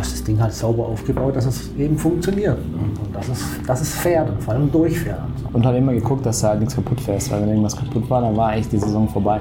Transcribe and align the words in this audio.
hast 0.00 0.12
das 0.12 0.24
Ding 0.24 0.40
halt 0.40 0.52
sauber 0.52 0.86
aufgebaut, 0.86 1.36
dass 1.36 1.46
es 1.46 1.70
eben 1.76 1.96
funktioniert. 1.96 2.58
Und, 2.58 3.14
dass, 3.14 3.28
es, 3.28 3.44
dass 3.66 3.80
es 3.80 3.94
fährt 3.94 4.30
und 4.30 4.42
vor 4.42 4.54
allem 4.54 4.70
durchfährt. 4.72 5.20
Und 5.52 5.64
halt 5.64 5.78
immer 5.78 5.92
geguckt, 5.92 6.26
dass 6.26 6.40
da 6.40 6.48
halt 6.48 6.60
nichts 6.60 6.74
kaputt 6.74 7.00
fährst, 7.00 7.30
weil 7.30 7.42
wenn 7.42 7.48
irgendwas 7.48 7.76
kaputt 7.76 8.08
war, 8.10 8.22
dann 8.22 8.36
war 8.36 8.48
eigentlich 8.48 8.68
die 8.68 8.78
Saison 8.78 9.08
vorbei. 9.08 9.40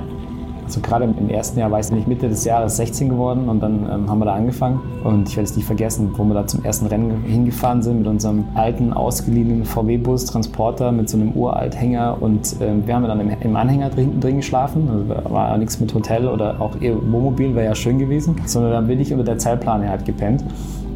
Also 0.69 0.81
gerade 0.81 1.05
im 1.05 1.31
ersten 1.31 1.57
Jahr, 1.57 1.71
weiß 1.71 1.87
ich 1.87 1.95
nicht, 1.95 2.07
Mitte 2.07 2.29
des 2.29 2.45
Jahres 2.45 2.77
16 2.77 3.09
geworden 3.09 3.49
und 3.49 3.59
dann 3.59 3.89
ähm, 3.91 4.07
haben 4.07 4.19
wir 4.19 4.25
da 4.25 4.35
angefangen. 4.35 4.79
Und 5.03 5.27
ich 5.27 5.35
werde 5.35 5.49
es 5.49 5.55
nicht 5.55 5.65
vergessen, 5.65 6.11
wo 6.15 6.23
wir 6.25 6.35
da 6.35 6.45
zum 6.45 6.63
ersten 6.63 6.85
Rennen 6.85 7.23
hingefahren 7.23 7.81
sind 7.81 7.97
mit 7.97 8.07
unserem 8.07 8.45
alten, 8.53 8.93
ausgeliehenen 8.93 9.65
VW-Bus, 9.65 10.25
Transporter 10.25 10.91
mit 10.91 11.09
so 11.09 11.17
einem 11.17 11.31
Uralthänger. 11.31 12.21
Und 12.21 12.55
ähm, 12.61 12.85
wir 12.85 12.93
haben 12.93 13.03
dann 13.05 13.19
im, 13.19 13.31
im 13.41 13.55
Anhänger 13.55 13.89
drin, 13.89 14.19
drin 14.19 14.35
geschlafen. 14.35 14.87
Also 14.91 15.33
war 15.33 15.57
nichts 15.57 15.79
mit 15.79 15.91
Hotel 15.91 16.27
oder 16.27 16.61
auch 16.61 16.79
eher 16.79 16.97
Wohnmobil, 16.97 17.55
wäre 17.55 17.65
ja 17.65 17.73
schön 17.73 17.97
gewesen. 17.97 18.35
Sondern 18.45 18.71
dann 18.71 18.85
bin 18.85 18.99
ich 18.99 19.11
unter 19.11 19.25
der 19.25 19.39
Zeitplane 19.39 19.89
halt 19.89 20.05
gepennt. 20.05 20.43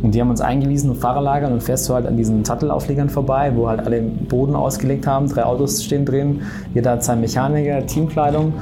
Und 0.04 0.14
die 0.14 0.22
haben 0.22 0.30
uns 0.30 0.42
eingewiesen 0.42 0.92
auf 0.92 1.00
Fahrerlager 1.00 1.48
und 1.48 1.64
fährst 1.64 1.90
du 1.90 1.96
halt 1.96 2.06
an 2.06 2.16
diesen 2.16 2.46
Sattelauflegern 2.46 3.10
vorbei, 3.10 3.54
wo 3.56 3.70
halt 3.70 3.80
alle 3.88 4.02
Boden 4.04 4.54
ausgelegt 4.54 5.08
haben. 5.08 5.30
Drei 5.30 5.46
Autos 5.46 5.84
stehen 5.84 6.06
drin, 6.06 6.42
jeder 6.76 6.92
hat 6.92 7.04
seinen 7.04 7.22
Mechaniker, 7.22 7.84
Teamkleidung 7.88 8.54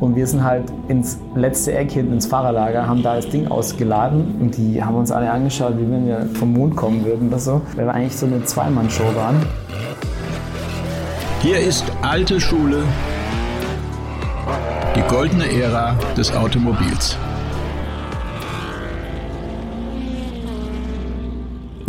und 0.00 0.16
wir 0.16 0.26
sind 0.26 0.42
halt 0.42 0.64
ins 0.88 1.18
letzte 1.34 1.74
Eck 1.74 1.92
hinten 1.92 2.14
ins 2.14 2.26
Fahrerlager, 2.26 2.86
haben 2.86 3.02
da 3.02 3.16
das 3.16 3.28
Ding 3.28 3.48
ausgeladen 3.48 4.36
und 4.40 4.56
die 4.56 4.82
haben 4.82 4.96
uns 4.96 5.12
alle 5.12 5.30
angeschaut, 5.30 5.74
wie 5.78 5.90
wenn 5.90 6.06
wir 6.06 6.26
vom 6.34 6.52
Mond 6.52 6.74
kommen 6.74 7.04
würden 7.04 7.28
oder 7.28 7.38
so, 7.38 7.60
weil 7.76 7.86
wir 7.86 7.94
eigentlich 7.94 8.16
so 8.16 8.26
eine 8.26 8.42
Zweimann-Show 8.42 9.14
waren. 9.14 9.36
Hier 11.42 11.58
ist 11.58 11.84
alte 12.02 12.40
Schule, 12.40 12.82
die 14.96 15.02
goldene 15.08 15.50
Ära 15.50 15.96
des 16.16 16.34
Automobils. 16.34 17.16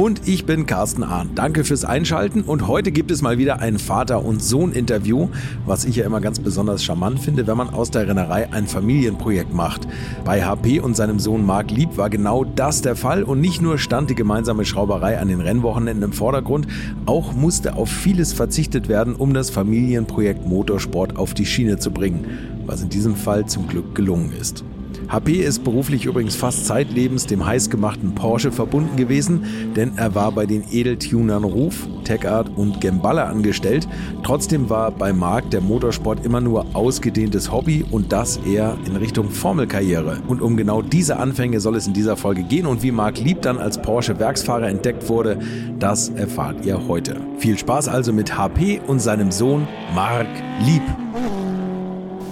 Und 0.02 0.28
ich 0.28 0.48
bin 0.48 0.66
Carsten 0.66 1.04
Ahn. 1.04 1.30
Danke 1.36 1.64
fürs 1.64 1.86
Einschalten 1.86 2.42
und 2.42 2.68
heute 2.68 2.92
gibt 2.92 3.12
es 3.12 3.22
mal 3.22 3.38
wieder 3.38 3.60
ein 3.60 3.78
Vater- 3.78 4.26
und 4.26 4.42
Sohn-Interview, 4.42 5.30
was 5.68 5.86
ich 5.86 5.98
ja 5.98 6.06
immer 6.08 6.22
ganz 6.22 6.40
besonders 6.40 6.84
charmant 6.84 7.20
finde, 7.20 7.46
wenn 7.46 7.56
man 7.56 7.70
aus 7.70 7.92
der 7.92 8.08
Rennerei 8.08 8.52
ein 8.52 8.66
Familienprojekt 8.66 9.54
macht. 9.54 9.88
Bei 10.26 10.44
HP 10.44 10.80
und 10.80 10.96
seinem 10.98 11.20
Sohn 11.20 11.46
Marc 11.46 11.70
Lieb 11.70 11.98
war 11.98 12.10
genau 12.10 12.44
das 12.44 12.82
der 12.82 12.96
Fall 12.96 13.22
und 13.22 13.42
nicht 13.42 13.62
nur 13.62 13.78
stand 13.78 14.10
die 14.10 14.16
gemeinsame 14.16 14.66
Schrauberei 14.66 15.20
an 15.20 15.28
den 15.28 15.40
Rennwochenenden 15.40 16.06
im 16.06 16.14
Vordergrund, 16.14 16.66
auch 17.06 17.34
musste 17.34 17.76
auf 17.76 17.92
vieles 17.92 18.34
verzichtet 18.34 18.90
werden, 18.90 19.14
um 19.14 19.36
das 19.36 19.52
Familienprojekt 19.52 20.48
Motorsport 20.48 21.16
auf 21.16 21.36
die 21.36 21.46
Schiene 21.46 21.78
zu 21.78 21.92
bringen, 21.92 22.26
was 22.66 22.82
in 22.82 22.90
diesem 22.90 23.16
Fall 23.16 23.46
zum 23.46 23.68
Glück 23.68 23.94
gelungen 23.94 24.32
ist. 24.32 24.64
HP 25.12 25.42
ist 25.44 25.66
beruflich 25.66 26.06
übrigens 26.06 26.38
fast 26.38 26.66
zeitlebens 26.66 27.26
dem 27.26 27.46
heißgemachten 27.46 28.16
Porsche 28.16 28.54
verbunden 28.54 28.96
gewesen, 28.96 29.74
denn 29.76 29.98
er 29.98 30.16
war 30.16 30.32
bei 30.32 30.46
den 30.46 30.64
Edeltunern 30.72 31.44
Ruf, 31.44 31.86
Techart 32.06 32.50
und 32.56 32.80
Gemballa 32.80 33.26
angestellt. 33.26 33.90
Trotzdem 34.24 34.70
war 34.70 34.90
bei 34.90 35.12
Marc 35.12 35.50
der 35.52 35.60
Motorsport 35.60 36.26
immer 36.26 36.40
nur 36.40 36.66
ausgedehntes 36.74 37.52
Hobby 37.52 37.84
und 37.92 38.14
das 38.14 38.38
eher 38.38 38.78
in 38.86 38.96
Richtung 38.96 39.30
Formelkarriere. 39.30 40.22
Und 40.30 40.42
um 40.42 40.56
genau 40.56 40.82
diese 40.82 41.18
Anfänge 41.18 41.60
soll 41.60 41.76
es 41.76 41.88
in 41.88 41.94
dieser 41.94 42.16
Folge 42.16 42.44
gehen 42.44 42.66
und 42.66 42.82
wie 42.82 42.92
Marc 42.92 43.20
Lieb 43.20 43.42
dann 43.42 43.58
als 43.58 43.82
Porsche-Werksfahrer 43.82 44.70
entdeckt 44.70 45.10
wurde, 45.10 45.40
das 45.78 46.08
erfahrt 46.08 46.66
ihr 46.66 46.88
heute. 46.88 47.18
Viel 47.38 47.58
Spaß 47.58 47.90
also 47.90 48.14
mit 48.14 48.38
HP 48.38 48.80
und 48.88 49.00
seinem 49.02 49.30
Sohn 49.32 49.68
Marc 49.94 50.28
Lieb. 50.66 50.84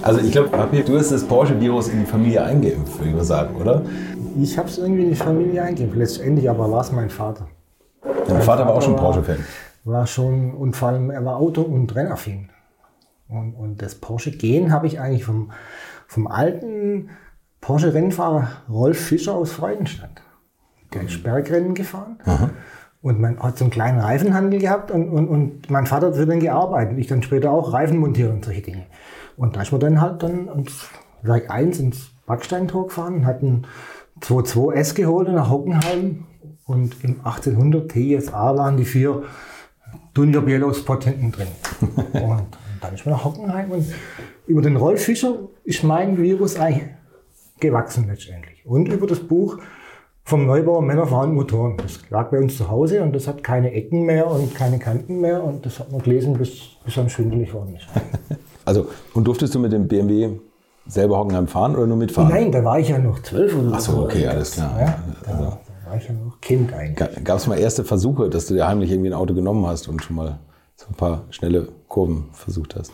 Also 0.02 0.22
ich 0.22 0.32
glaube, 0.32 0.50
du 0.50 0.98
hast 0.98 1.12
das 1.12 1.24
Porsche-Virus 1.24 1.90
in 1.90 2.00
die 2.00 2.06
Familie 2.06 2.44
eingeimpft, 2.44 2.98
würde 2.98 3.10
ich 3.10 3.16
mal 3.16 3.24
sagen, 3.24 3.56
oder? 3.56 3.82
Ich 4.42 4.58
habe 4.58 4.70
es 4.70 4.78
irgendwie 4.78 5.04
in 5.04 5.10
die 5.10 5.16
Familie 5.16 5.64
eingeimpft. 5.64 5.96
Letztendlich 5.96 6.50
aber 6.50 6.72
war 6.72 6.82
es 6.82 6.92
mein 6.92 7.10
Vater. 7.10 7.48
Dein 8.02 8.38
mein 8.38 8.42
Vater 8.42 8.66
war 8.66 8.76
auch 8.76 8.82
schon 8.82 8.96
Porsche-Fan? 8.96 9.44
War 9.84 10.08
schon, 10.08 10.54
und 10.54 10.76
vor 10.76 10.90
allem, 10.90 11.10
er 11.10 11.26
war 11.26 11.38
Auto- 11.38 11.62
und 11.62 11.94
Rennaffin. 11.96 12.50
Und, 13.28 13.54
und 13.54 13.82
das 13.82 13.96
Porsche-Gen 13.96 14.72
habe 14.72 14.88
ich 14.88 15.00
eigentlich 15.00 15.26
vom, 15.26 15.52
vom 16.08 16.28
alten 16.28 17.10
Porsche-Rennfahrer 17.62 18.48
Rolf 18.70 19.00
Fischer 19.00 19.36
aus 19.36 19.52
Freudenstadt. 19.52 20.22
Der 20.94 21.04
ist 21.04 21.24
Bergrennen 21.24 21.76
gefahren. 21.76 22.18
Aha. 22.26 22.50
Und 23.02 23.20
man 23.20 23.40
hat 23.40 23.58
so 23.58 23.66
einen 23.66 23.72
kleinen 23.72 24.00
Reifenhandel 24.00 24.60
gehabt 24.60 24.92
und, 24.92 25.10
und, 25.10 25.28
und 25.28 25.70
mein 25.70 25.86
Vater 25.86 26.08
hat 26.08 26.16
für 26.16 26.26
den 26.26 26.40
gearbeitet. 26.40 26.98
Ich 26.98 27.08
dann 27.08 27.24
später 27.24 27.52
auch 27.52 27.72
Reifen 27.72 27.98
montieren 27.98 28.34
und 28.34 28.46
solche 28.46 28.62
Dinge. 28.62 28.86
Und 29.40 29.56
da 29.56 29.62
ist 29.62 29.72
man 29.72 29.80
dann 29.80 30.02
halt 30.02 30.22
dann 30.22 30.50
ins 30.50 30.90
Werk 31.22 31.50
1 31.50 31.80
ins 31.80 32.12
Backsteintor 32.26 32.88
gefahren 32.88 33.16
und 33.16 33.26
hat 33.26 33.42
einen 33.42 33.66
2.2S 34.20 34.94
geholt 34.96 35.30
nach 35.30 35.50
Hockenheim. 35.50 36.26
Und 36.66 37.02
im 37.04 37.22
1800 37.24 37.90
TSA 37.90 38.58
waren 38.58 38.76
die 38.76 38.84
vier 38.84 39.24
Dunlop 40.14 40.46
Potenten 40.86 41.32
drin. 41.32 41.48
und, 42.14 42.48
dann 42.82 42.94
ist 42.94 43.06
man 43.06 43.16
nach 43.16 43.24
Hockenheim 43.24 43.72
und 43.72 43.86
über 44.46 44.62
den 44.62 44.76
Rolf 44.76 45.04
Fischer 45.04 45.36
ist 45.64 45.84
mein 45.84 46.18
Virus 46.18 46.60
eigentlich 46.60 46.90
gewachsen 47.60 48.08
letztendlich. 48.08 48.66
Und 48.66 48.90
über 48.90 49.08
das 49.08 49.20
Buch 49.20 49.58
vom 50.24 50.46
Neubauer 50.46 50.82
Männer, 50.82 51.08
Frauen, 51.08 51.34
Motoren. 51.34 51.78
Das 51.78 52.02
lag 52.10 52.30
bei 52.30 52.40
uns 52.40 52.58
zu 52.58 52.70
Hause 52.70 53.02
und 53.04 53.14
das 53.16 53.28
hat 53.28 53.44
keine 53.44 53.72
Ecken 53.72 54.04
mehr 54.04 54.28
und 54.28 54.54
keine 54.54 54.80
Kanten 54.80 55.22
mehr 55.22 55.44
und 55.44 55.66
das 55.66 55.80
hat 55.80 55.92
man 55.92 56.02
gelesen, 56.02 56.38
bis, 56.38 56.78
bis 56.84 56.96
dann 56.96 57.10
schwindelig 57.10 57.54
worden 57.54 57.78
ist. 57.78 57.88
Also, 58.70 58.88
und 59.16 59.26
durftest 59.26 59.56
du 59.56 59.60
mit 59.60 59.72
dem 59.72 59.88
BMW 59.88 60.30
selber 60.86 61.18
Hockenheim 61.18 61.48
fahren 61.48 61.76
oder 61.76 61.88
nur 61.88 61.98
mitfahren? 61.98 62.30
Nein, 62.30 62.52
da 62.52 62.64
war 62.64 62.80
ich 62.80 62.90
ja 62.90 63.00
noch 63.00 63.20
zwölf 63.24 63.56
oder 63.56 63.70
so. 63.70 63.74
Ach 63.74 63.80
so, 63.80 64.04
okay, 64.04 64.28
alles 64.28 64.52
klar. 64.52 64.80
Ja, 64.80 65.00
da, 65.26 65.32
also, 65.32 65.44
da 65.44 65.60
war 65.90 65.98
ich 65.98 66.08
ja 66.08 66.14
noch 66.14 66.40
Kind 66.40 66.72
eigentlich. 66.72 67.24
Gab 67.24 67.40
es 67.40 67.48
mal 67.48 67.58
erste 67.58 67.84
Versuche, 67.84 68.30
dass 68.30 68.46
du 68.46 68.54
dir 68.54 68.68
heimlich 68.68 68.92
irgendwie 68.92 69.10
ein 69.10 69.16
Auto 69.16 69.34
genommen 69.34 69.66
hast 69.66 69.88
und 69.88 70.04
schon 70.04 70.18
mal 70.18 70.38
so 70.76 70.86
ein 70.88 70.94
paar 70.94 71.24
schnelle 71.32 71.70
Kurven 71.88 72.26
versucht 72.34 72.76
hast? 72.76 72.92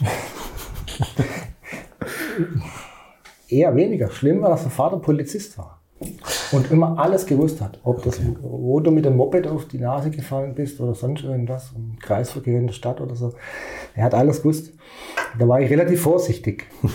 Eher 3.48 3.74
weniger. 3.74 4.10
Schlimm 4.10 4.42
war, 4.42 4.50
dass 4.50 4.64
der 4.64 4.70
Vater 4.70 4.98
Polizist 4.98 5.56
war 5.56 5.75
und 6.52 6.70
immer 6.70 6.98
alles 6.98 7.26
gewusst 7.26 7.60
hat. 7.60 7.78
Ob 7.82 8.02
das, 8.02 8.18
okay. 8.18 8.36
wo 8.40 8.80
du 8.80 8.90
mit 8.90 9.04
dem 9.04 9.16
Moped 9.16 9.46
auf 9.46 9.66
die 9.66 9.78
Nase 9.78 10.10
gefallen 10.10 10.54
bist 10.54 10.80
oder 10.80 10.94
sonst 10.94 11.24
irgendwas, 11.24 11.72
im 11.74 11.98
Kreisverkehr 11.98 12.58
in 12.58 12.66
der 12.66 12.74
Stadt 12.74 13.00
oder 13.00 13.14
so. 13.14 13.32
Er 13.94 14.04
hat 14.04 14.14
alles 14.14 14.42
gewusst. 14.42 14.72
Da 15.38 15.48
war 15.48 15.60
ich 15.60 15.70
relativ 15.70 16.02
vorsichtig. 16.02 16.66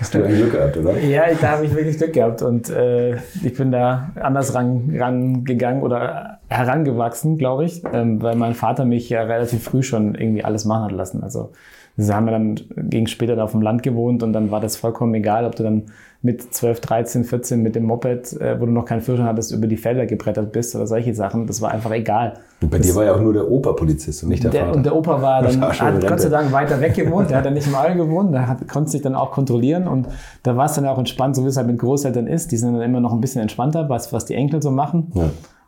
Hast 0.00 0.14
du 0.14 0.24
ein 0.24 0.34
Glück 0.34 0.52
gehabt, 0.52 0.76
oder? 0.76 0.98
Ja, 0.98 1.32
da 1.40 1.52
habe 1.52 1.64
ich 1.64 1.74
wirklich 1.74 1.96
Glück 1.96 2.12
gehabt 2.12 2.42
und 2.42 2.68
äh, 2.70 3.14
ich 3.42 3.54
bin 3.56 3.70
da 3.70 4.10
anders 4.20 4.52
rangegangen 4.52 5.46
ran 5.46 5.82
oder 5.82 6.40
herangewachsen, 6.48 7.38
glaube 7.38 7.64
ich, 7.64 7.82
ähm, 7.92 8.20
weil 8.20 8.34
mein 8.34 8.54
Vater 8.54 8.84
mich 8.84 9.08
ja 9.08 9.22
relativ 9.22 9.62
früh 9.62 9.82
schon 9.82 10.16
irgendwie 10.16 10.44
alles 10.44 10.64
machen 10.64 10.86
hat 10.86 10.92
lassen. 10.92 11.22
Also 11.22 11.52
Sie 11.96 12.12
haben 12.12 12.26
wir 12.26 12.32
dann 12.32 12.58
gegen 12.88 13.06
später 13.06 13.36
da 13.36 13.44
auf 13.44 13.52
dem 13.52 13.62
Land 13.62 13.82
gewohnt 13.82 14.22
und 14.22 14.32
dann 14.32 14.50
war 14.50 14.60
das 14.60 14.76
vollkommen 14.76 15.14
egal, 15.14 15.44
ob 15.44 15.56
du 15.56 15.62
dann 15.62 15.84
mit 16.22 16.54
12, 16.54 16.80
13, 16.80 17.24
14 17.24 17.62
mit 17.62 17.74
dem 17.74 17.84
Moped, 17.84 18.40
äh, 18.40 18.58
wo 18.60 18.66
du 18.66 18.70
noch 18.70 18.84
keinen 18.84 19.00
Führerschein 19.00 19.26
hattest, 19.26 19.52
über 19.52 19.66
die 19.66 19.76
Felder 19.76 20.06
gebrettert 20.06 20.52
bist 20.52 20.74
oder 20.76 20.86
solche 20.86 21.14
Sachen. 21.14 21.48
Das 21.48 21.60
war 21.60 21.72
einfach 21.72 21.90
egal. 21.90 22.34
Und 22.60 22.70
bei 22.70 22.78
das, 22.78 22.86
dir 22.86 22.94
war 22.94 23.04
ja 23.04 23.14
auch 23.14 23.20
nur 23.20 23.32
der 23.32 23.50
Opa 23.50 23.72
Polizist 23.72 24.22
und 24.22 24.28
nicht 24.28 24.44
der, 24.44 24.52
der 24.52 24.66
Vater. 24.66 24.76
Und 24.76 24.86
der 24.86 24.94
Opa 24.94 25.20
war 25.20 25.42
dann, 25.42 25.60
war 25.60 25.76
hat 25.76 26.06
Gott 26.06 26.20
sei 26.20 26.28
Dank 26.28 26.52
weiter 26.52 26.80
weg 26.80 26.94
gewohnt. 26.94 27.28
Der 27.28 27.38
hat 27.38 27.46
dann 27.46 27.54
nicht 27.54 27.66
im 27.66 27.74
All 27.74 27.96
gewohnt. 27.96 28.32
Der 28.32 28.46
hat, 28.46 28.68
konnte 28.68 28.90
sich 28.90 29.02
dann 29.02 29.16
auch 29.16 29.32
kontrollieren 29.32 29.88
und 29.88 30.06
da 30.44 30.56
war 30.56 30.66
es 30.66 30.74
dann 30.74 30.86
auch 30.86 30.98
entspannt, 30.98 31.34
so 31.34 31.44
wie 31.44 31.48
es 31.48 31.56
halt 31.56 31.66
mit 31.66 31.78
Großeltern 31.78 32.28
ist. 32.28 32.52
Die 32.52 32.56
sind 32.56 32.72
dann 32.72 32.82
immer 32.82 33.00
noch 33.00 33.12
ein 33.12 33.20
bisschen 33.20 33.42
entspannter, 33.42 33.88
was, 33.88 34.12
was 34.12 34.24
die 34.24 34.34
Enkel 34.34 34.62
so 34.62 34.70
machen. 34.70 35.10
Ja. 35.14 35.24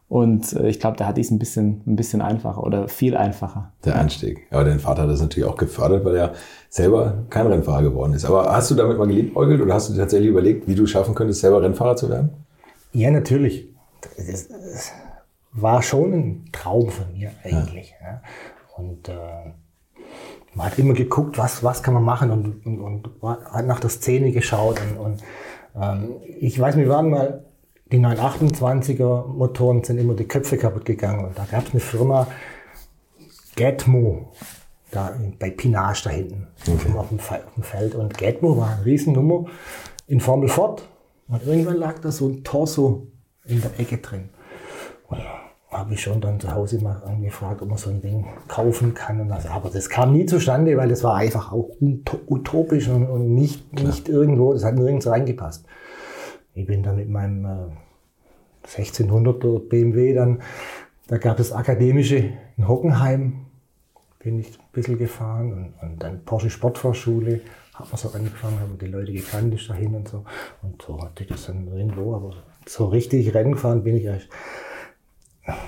Und 0.08 0.52
äh, 0.52 0.68
ich 0.68 0.80
glaube, 0.80 0.96
da 0.96 1.06
hatte 1.06 1.20
ich 1.20 1.26
es 1.26 1.30
ein 1.30 1.38
bisschen, 1.38 1.82
ein 1.86 1.96
bisschen 1.96 2.20
einfacher 2.20 2.62
oder 2.62 2.88
viel 2.88 3.16
einfacher. 3.16 3.72
Der 3.84 3.98
Einstieg. 3.98 4.46
Aber 4.50 4.64
dein 4.64 4.78
Vater 4.78 5.02
hat 5.02 5.10
das 5.10 5.20
natürlich 5.20 5.48
auch 5.48 5.56
gefördert, 5.56 6.04
weil 6.04 6.16
er 6.16 6.32
selber 6.68 7.24
kein 7.30 7.46
Rennfahrer 7.46 7.82
geworden 7.82 8.12
ist. 8.12 8.24
Aber 8.24 8.52
hast 8.54 8.70
du 8.70 8.74
damit 8.74 8.98
mal 8.98 9.06
geliebäugelt 9.06 9.60
oder 9.60 9.74
hast 9.74 9.88
du 9.88 9.94
dir 9.94 10.00
tatsächlich 10.00 10.28
überlegt, 10.28 10.68
wie 10.68 10.74
du 10.74 10.86
schaffen 10.86 11.14
könntest, 11.14 11.40
selber 11.40 11.62
Rennfahrer 11.62 11.96
zu 11.96 12.10
werden? 12.10 12.30
Ja, 12.92 13.10
natürlich. 13.10 13.68
Das, 14.16 14.48
war 15.54 15.82
schon 15.82 16.12
ein 16.12 16.44
Traum 16.52 16.90
von 16.90 17.12
mir 17.12 17.30
eigentlich. 17.42 17.94
Ja. 18.02 18.20
Und 18.76 19.08
äh, 19.08 19.52
man 20.54 20.66
hat 20.66 20.78
immer 20.78 20.94
geguckt, 20.94 21.38
was, 21.38 21.62
was 21.62 21.82
kann 21.82 21.94
man 21.94 22.02
machen 22.02 22.30
und, 22.30 22.66
und, 22.66 22.80
und 23.20 23.44
hat 23.50 23.66
nach 23.66 23.80
der 23.80 23.90
Szene 23.90 24.32
geschaut. 24.32 24.80
Und, 24.80 24.98
und 24.98 25.22
ähm, 25.80 26.16
ich 26.40 26.58
weiß, 26.58 26.76
wir 26.76 26.88
waren 26.88 27.10
mal 27.10 27.44
die 27.94 28.00
928er 28.00 29.28
Motoren 29.28 29.84
sind 29.84 29.98
immer 29.98 30.14
die 30.14 30.26
Köpfe 30.26 30.56
kaputt 30.56 30.84
gegangen. 30.84 31.26
Und 31.26 31.38
da 31.38 31.44
gab 31.44 31.68
es 31.68 31.70
eine 31.70 31.80
Firma, 31.80 32.26
Getmo, 33.54 34.32
da 34.90 35.16
bei 35.38 35.50
Pinage 35.50 36.02
da 36.04 36.10
hinten, 36.10 36.48
okay. 36.62 36.72
auf, 36.72 36.82
dem, 36.82 36.96
auf, 36.96 37.08
dem, 37.54 37.62
Feld. 37.62 37.94
Und 37.94 38.18
Getmo 38.18 38.56
war 38.56 38.70
eine 38.70 38.84
Riesennummer 38.84 39.44
in 40.08 40.18
Formel 40.18 40.48
Ford. 40.48 40.88
Und 41.28 41.46
irgendwann 41.46 41.76
lag 41.76 42.00
da 42.00 42.10
so 42.10 42.28
ein 42.28 42.42
Torso 42.42 43.06
in 43.44 43.62
der 43.62 43.78
Ecke 43.78 43.98
drin. 43.98 44.30
Und 45.06 45.20
habe 45.70 45.94
ich 45.94 46.02
schon 46.02 46.20
dann 46.20 46.40
zu 46.40 46.52
Hause 46.52 46.82
mal 46.82 47.00
angefragt, 47.04 47.62
ob 47.62 47.68
man 47.68 47.78
so 47.78 47.90
ein 47.90 48.00
Ding 48.00 48.26
kaufen 48.48 48.94
kann. 48.94 49.20
Und 49.20 49.28
das, 49.28 49.46
aber 49.46 49.70
das 49.70 49.88
kam 49.88 50.12
nie 50.12 50.26
zustande, 50.26 50.76
weil 50.76 50.88
das 50.88 51.04
war 51.04 51.14
einfach 51.14 51.52
auch 51.52 51.70
utopisch 52.26 52.88
und, 52.88 53.06
und 53.06 53.34
nicht, 53.36 53.72
nicht 53.80 54.08
irgendwo, 54.08 54.52
das 54.52 54.64
hat 54.64 54.74
nirgends 54.74 55.06
reingepasst. 55.06 55.64
Ich 56.54 56.66
bin 56.66 56.82
dann 56.82 56.96
mit 56.96 57.08
meinem 57.08 57.44
äh, 57.44 57.83
1600er 58.66 59.60
BMW, 59.68 60.14
dann, 60.14 60.42
da 61.06 61.18
gab 61.18 61.38
es 61.38 61.52
akademische 61.52 62.32
in 62.56 62.68
Hockenheim, 62.68 63.46
bin 64.18 64.38
ich 64.40 64.58
ein 64.58 64.72
bisschen 64.72 64.98
gefahren 64.98 65.52
und, 65.52 65.88
und 65.88 66.02
dann 66.02 66.24
Porsche 66.24 66.50
Sportfahrschule, 66.50 67.40
hat 67.74 67.88
man 67.88 67.96
so 67.96 68.08
angefangen, 68.10 68.60
haben 68.60 68.78
die 68.78 68.86
Leute 68.86 69.12
gekannt, 69.12 69.52
ist 69.54 69.68
dahin 69.68 69.94
und 69.94 70.08
so. 70.08 70.24
Und 70.62 70.80
so 70.80 71.02
hatte 71.02 71.24
ich 71.24 71.28
das 71.28 71.46
dann 71.46 71.66
irgendwo, 71.68 72.14
aber 72.14 72.32
so 72.66 72.86
richtig 72.86 73.34
Rennen 73.34 73.52
gefahren 73.52 73.82
bin 73.82 73.96
ich 73.96 74.04
erst 74.04 74.28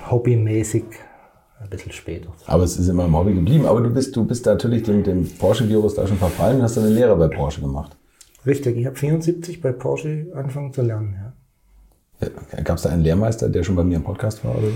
hobbymäßig 0.09 0.85
ein 1.59 1.69
bisschen 1.69 1.91
später. 1.91 2.29
Aber 2.45 2.63
es 2.63 2.77
ist 2.77 2.87
immer 2.87 3.05
im 3.05 3.15
Hobby 3.15 3.33
geblieben. 3.33 3.65
Aber 3.65 3.81
du 3.81 3.89
bist, 3.89 4.15
du 4.15 4.25
bist 4.25 4.45
natürlich 4.45 4.83
dem, 4.83 5.03
dem 5.03 5.27
Porsche-Virus 5.27 5.95
da 5.95 6.07
schon 6.07 6.17
verfallen 6.17 6.57
und 6.57 6.63
hast 6.63 6.77
eine 6.77 6.89
Lehre 6.89 7.15
bei 7.15 7.27
Porsche 7.27 7.61
gemacht. 7.61 7.95
Richtig, 8.45 8.77
ich 8.77 8.85
habe 8.85 8.95
74 8.95 9.61
bei 9.61 9.71
Porsche 9.71 10.27
angefangen 10.33 10.71
zu 10.71 10.81
lernen. 10.81 11.15
Ja. 11.19 11.26
Ja, 12.21 12.61
Gab 12.63 12.77
es 12.77 12.83
da 12.83 12.89
einen 12.89 13.03
Lehrmeister, 13.03 13.49
der 13.49 13.63
schon 13.63 13.75
bei 13.75 13.83
mir 13.83 13.97
im 13.97 14.03
Podcast 14.03 14.43
war 14.43 14.51
oder 14.57 14.67
so? 14.67 14.73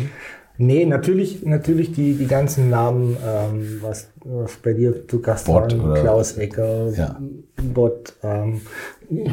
Nee, 0.57 0.85
natürlich, 0.85 1.43
natürlich 1.43 1.91
die, 1.93 2.13
die 2.13 2.27
ganzen 2.27 2.69
Namen, 2.69 3.17
ähm, 3.25 3.79
was, 3.81 4.09
was 4.23 4.57
bei 4.57 4.73
dir 4.73 5.07
zu 5.07 5.19
Gast 5.19 5.47
Bott 5.47 5.71
waren, 5.75 5.81
oder- 5.91 6.01
Klaus 6.01 6.33
Ecker, 6.37 6.89
Ja. 6.95 7.19
Bott, 7.73 8.13
ähm, 8.21 8.61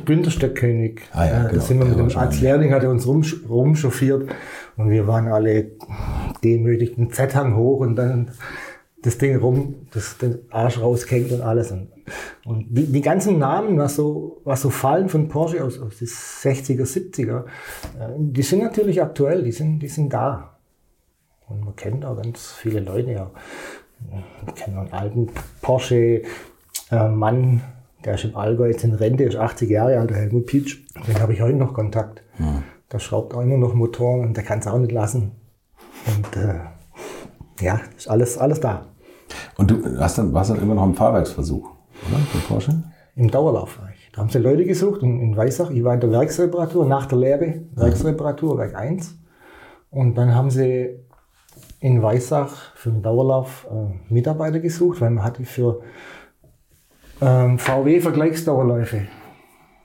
Günter 0.06 0.30
Stöckkönig. 0.30 1.02
Ah 1.12 1.26
ja, 1.26 1.30
Äh, 1.30 1.48
genau, 1.48 1.54
da 1.54 1.60
sind 1.60 1.78
wir 1.80 1.84
mit 1.86 1.98
war 1.98 2.06
dem 2.08 2.14
mal- 2.16 2.40
Lehrling 2.40 2.72
hat 2.72 2.82
er 2.82 2.90
uns 2.90 3.06
rum, 3.06 3.22
rumchauffiert 3.48 4.30
und 4.78 4.90
wir 4.90 5.06
waren 5.06 5.28
alle 5.28 5.72
demütig, 6.42 6.94
den 6.94 7.10
Z-Hang 7.12 7.56
hoch 7.56 7.80
und 7.80 7.96
dann 7.96 8.30
das 9.08 9.18
Ding 9.18 9.36
rum, 9.36 9.86
das 9.92 10.18
den 10.18 10.38
Arsch 10.50 10.80
raushängt 10.80 11.32
und 11.32 11.40
alles. 11.40 11.72
Und, 11.72 11.88
und 12.44 12.66
die, 12.68 12.86
die 12.86 13.00
ganzen 13.00 13.38
Namen, 13.38 13.78
was 13.78 13.96
so, 13.96 14.40
was 14.44 14.62
so 14.62 14.70
fallen 14.70 15.08
von 15.08 15.28
Porsche 15.28 15.64
aus, 15.64 15.78
aus 15.78 15.98
den 15.98 16.08
60er, 16.08 16.84
70er, 16.84 17.44
äh, 17.98 18.14
die 18.18 18.42
sind 18.42 18.62
natürlich 18.62 19.02
aktuell, 19.02 19.42
die 19.42 19.52
sind, 19.52 19.80
die 19.80 19.88
sind 19.88 20.12
da. 20.12 20.58
Und 21.48 21.64
man 21.64 21.74
kennt 21.76 22.04
auch 22.04 22.20
ganz 22.20 22.52
viele 22.52 22.80
Leute 22.80 23.12
ja. 23.12 23.30
Ich 24.46 24.54
kenne 24.54 24.80
einen 24.80 24.92
alten 24.92 25.28
Porsche-Mann, 25.62 27.62
der 28.04 28.14
ist 28.14 28.24
im 28.24 28.36
Allgäu 28.36 28.68
jetzt 28.68 28.84
in 28.84 28.94
Rente, 28.94 29.24
ist 29.24 29.36
80 29.36 29.70
Jahre 29.70 29.98
alt, 29.98 30.10
der 30.10 30.18
Helmut 30.18 30.46
Pietsch. 30.46 30.84
Den 31.06 31.20
habe 31.20 31.32
ich 31.32 31.40
heute 31.40 31.56
noch 31.56 31.74
Kontakt. 31.74 32.22
Der 32.92 33.00
schraubt 33.00 33.34
auch 33.34 33.40
immer 33.40 33.56
noch 33.56 33.74
Motoren 33.74 34.20
und 34.20 34.36
der 34.36 34.44
kann 34.44 34.60
es 34.60 34.66
auch 34.66 34.78
nicht 34.78 34.92
lassen. 34.92 35.32
Und 36.06 36.36
äh, 36.36 36.60
ja, 37.60 37.80
ist 37.96 38.08
alles, 38.08 38.38
alles 38.38 38.60
da. 38.60 38.86
Und 39.56 39.70
du 39.70 39.98
hast 39.98 40.18
dann, 40.18 40.32
warst 40.32 40.50
dann 40.50 40.60
immer 40.60 40.74
noch 40.74 40.84
im 40.84 40.94
Fahrwerksversuch, 40.94 41.64
oder? 41.64 42.18
Bei 42.32 42.38
Porsche? 42.46 42.82
Im 43.16 43.30
Dauerlauf 43.30 43.78
war 43.80 43.90
ich. 43.90 44.10
Da 44.12 44.22
haben 44.22 44.30
sie 44.30 44.38
Leute 44.38 44.64
gesucht 44.64 45.02
in, 45.02 45.20
in 45.20 45.36
Weissach. 45.36 45.70
Ich 45.70 45.82
war 45.82 45.94
in 45.94 46.00
der 46.00 46.10
Werksreparatur, 46.10 46.86
nach 46.86 47.06
der 47.06 47.18
Lehre, 47.18 47.62
Werksreparatur, 47.74 48.58
Werk 48.58 48.76
1. 48.76 49.18
Und 49.90 50.14
dann 50.16 50.34
haben 50.34 50.50
sie 50.50 51.00
in 51.80 52.02
Weissach 52.02 52.74
für 52.74 52.90
den 52.90 53.02
Dauerlauf 53.02 53.66
äh, 53.70 54.12
Mitarbeiter 54.12 54.60
gesucht, 54.60 55.00
weil 55.00 55.10
man 55.10 55.24
hatte 55.24 55.44
für 55.44 55.80
ähm, 57.20 57.58
VW 57.58 58.00
Vergleichsdauerläufe 58.00 59.08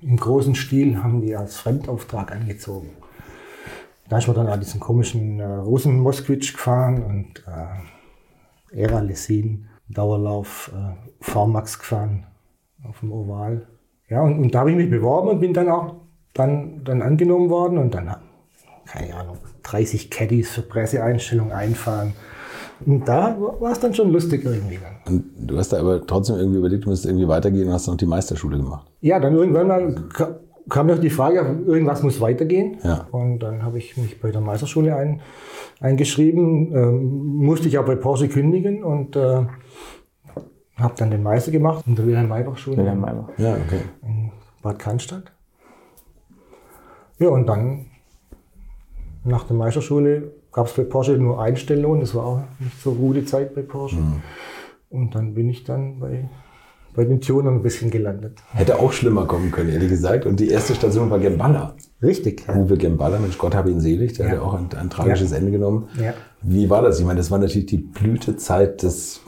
im 0.04 0.18
großen 0.18 0.56
Stil 0.56 1.02
haben 1.02 1.22
die 1.22 1.36
als 1.36 1.58
Fremdauftrag 1.58 2.32
angezogen. 2.32 2.90
Da 4.10 4.18
ist 4.18 4.28
man 4.28 4.36
dann 4.36 4.48
an 4.48 4.60
diesen 4.60 4.80
komischen 4.80 5.40
äh, 5.40 5.46
Russen 5.46 6.00
Moskwitsch 6.00 6.54
gefahren 6.54 7.04
und 7.04 7.40
äh, 7.48 7.93
Era 8.74 9.00
Lesin 9.00 9.68
Dauerlauf 9.90 10.72
äh, 10.74 10.96
VMAX 11.22 11.80
gefahren 11.80 12.26
auf 12.88 13.00
dem 13.00 13.12
Oval. 13.12 13.68
Ja, 14.10 14.22
und, 14.22 14.40
und 14.40 14.56
da 14.56 14.62
habe 14.62 14.72
ich 14.72 14.78
mich 14.78 14.90
beworben 14.90 15.30
und 15.30 15.40
bin 15.40 15.54
dann 15.54 15.70
auch 15.70 15.96
dann, 16.34 16.84
dann 16.84 17.02
angenommen 17.02 17.50
worden 17.50 17.78
und 17.78 17.94
dann, 17.94 18.16
keine 18.86 19.16
Ahnung, 19.16 19.38
30 19.64 20.10
Caddies 20.10 20.50
für 20.50 20.62
Presseeinstellungen 20.62 21.54
einfahren. 21.54 22.14
Und 22.86 23.08
da 23.08 23.38
war 23.60 23.72
es 23.72 23.80
dann 23.80 23.94
schon 23.94 24.12
lustig 24.12 24.44
irgendwie. 24.44 24.80
Und 25.06 25.26
du 25.38 25.58
hast 25.58 25.72
da 25.72 25.80
aber 25.80 26.06
trotzdem 26.06 26.38
irgendwie 26.38 26.60
überlegt, 26.60 26.86
du 26.86 26.90
müsstest 26.90 27.10
irgendwie 27.10 27.28
weitergehen 27.28 27.68
und 27.68 27.74
hast 27.74 27.88
noch 27.88 27.96
die 27.96 28.06
Meisterschule 28.06 28.58
gemacht. 28.58 28.92
Ja, 29.02 29.20
dann 29.20 29.36
irgendwann 29.36 29.68
mal 29.68 29.96
kam 30.70 30.88
noch 30.88 31.00
die 31.00 31.10
Frage, 31.10 31.64
irgendwas 31.66 32.04
muss 32.04 32.22
weitergehen. 32.22 32.78
Ja. 32.84 33.08
Und 33.12 33.40
dann 33.40 33.64
habe 33.64 33.78
ich 33.78 33.98
mich 33.98 34.20
bei 34.20 34.32
der 34.32 34.42
Meisterschule 34.42 34.96
ein, 34.96 35.22
eingeschrieben, 35.80 36.74
ähm, 36.74 37.26
musste 37.38 37.68
ich 37.68 37.78
auch 37.78 37.86
bei 37.86 37.96
Porsche 37.96 38.28
kündigen 38.30 38.84
und 38.84 39.16
äh, 39.16 39.46
habe 40.78 40.94
dann 40.98 41.12
den 41.12 41.24
Meister 41.24 41.52
gemacht 41.52 41.86
in 41.88 41.96
der 41.96 42.06
Wilhelm-Maybach-Schule 42.06 42.78
Wilhelm 42.78 43.02
Maybach. 43.02 43.30
Ja, 43.38 43.54
okay. 43.54 43.82
in 44.02 44.32
Bad 44.62 44.80
Cannstatt. 44.80 45.32
Ja, 47.20 47.30
und 47.30 47.48
dann 47.48 47.88
nach 49.24 49.44
der 49.44 49.56
Meisterschule 49.56 50.32
gab 50.52 50.68
es 50.68 50.74
bei 50.74 50.84
Porsche 50.84 51.14
nur 51.14 51.42
Einstellungen. 51.42 52.02
Das 52.02 52.16
war 52.16 52.26
auch 52.26 52.40
nicht 52.60 52.82
so 52.82 52.94
gute 52.94 53.26
Zeit 53.26 53.56
bei 53.56 53.62
Porsche. 53.62 53.98
Und 54.90 55.16
dann 55.16 55.34
bin 55.34 55.50
ich 55.50 55.64
dann 55.64 56.00
bei, 56.00 56.30
bei 56.96 57.04
den 57.06 57.22
Tunern 57.22 57.56
ein 57.56 57.62
bisschen 57.64 57.90
gelandet. 57.92 58.38
Hätte 58.54 58.80
auch 58.80 58.92
schlimmer 58.94 59.26
kommen 59.26 59.52
können, 59.52 59.70
ehrlich 59.70 59.90
gesagt. 59.90 60.26
Und 60.26 60.40
die 60.40 60.50
erste 60.50 60.76
Station 60.76 61.10
war 61.10 61.20
Gemballa. 61.20 61.76
Richtig. 62.02 62.46
Ja. 62.48 62.56
Uwe 62.56 62.78
Gemballa, 62.78 63.20
Mensch 63.20 63.38
Gott 63.38 63.56
habe 63.56 63.72
ihn 63.72 63.80
selig, 63.80 64.14
der 64.14 64.26
Ja. 64.26 64.32
hat 64.32 64.38
ja 64.40 64.44
auch 64.44 64.54
ein, 64.54 64.68
ein 64.80 64.90
tragisches 64.90 65.32
Ja. 65.32 65.38
Ende 65.38 65.52
genommen. 65.52 65.88
Ja. 66.02 66.14
Wie 66.42 66.70
war 66.70 66.82
das? 66.82 67.00
Ich 67.00 67.06
meine, 67.06 67.18
das 67.18 67.32
war 67.32 67.40
natürlich 67.40 67.68
die 67.68 67.78
Blütezeit 67.78 68.84
des 68.84 69.22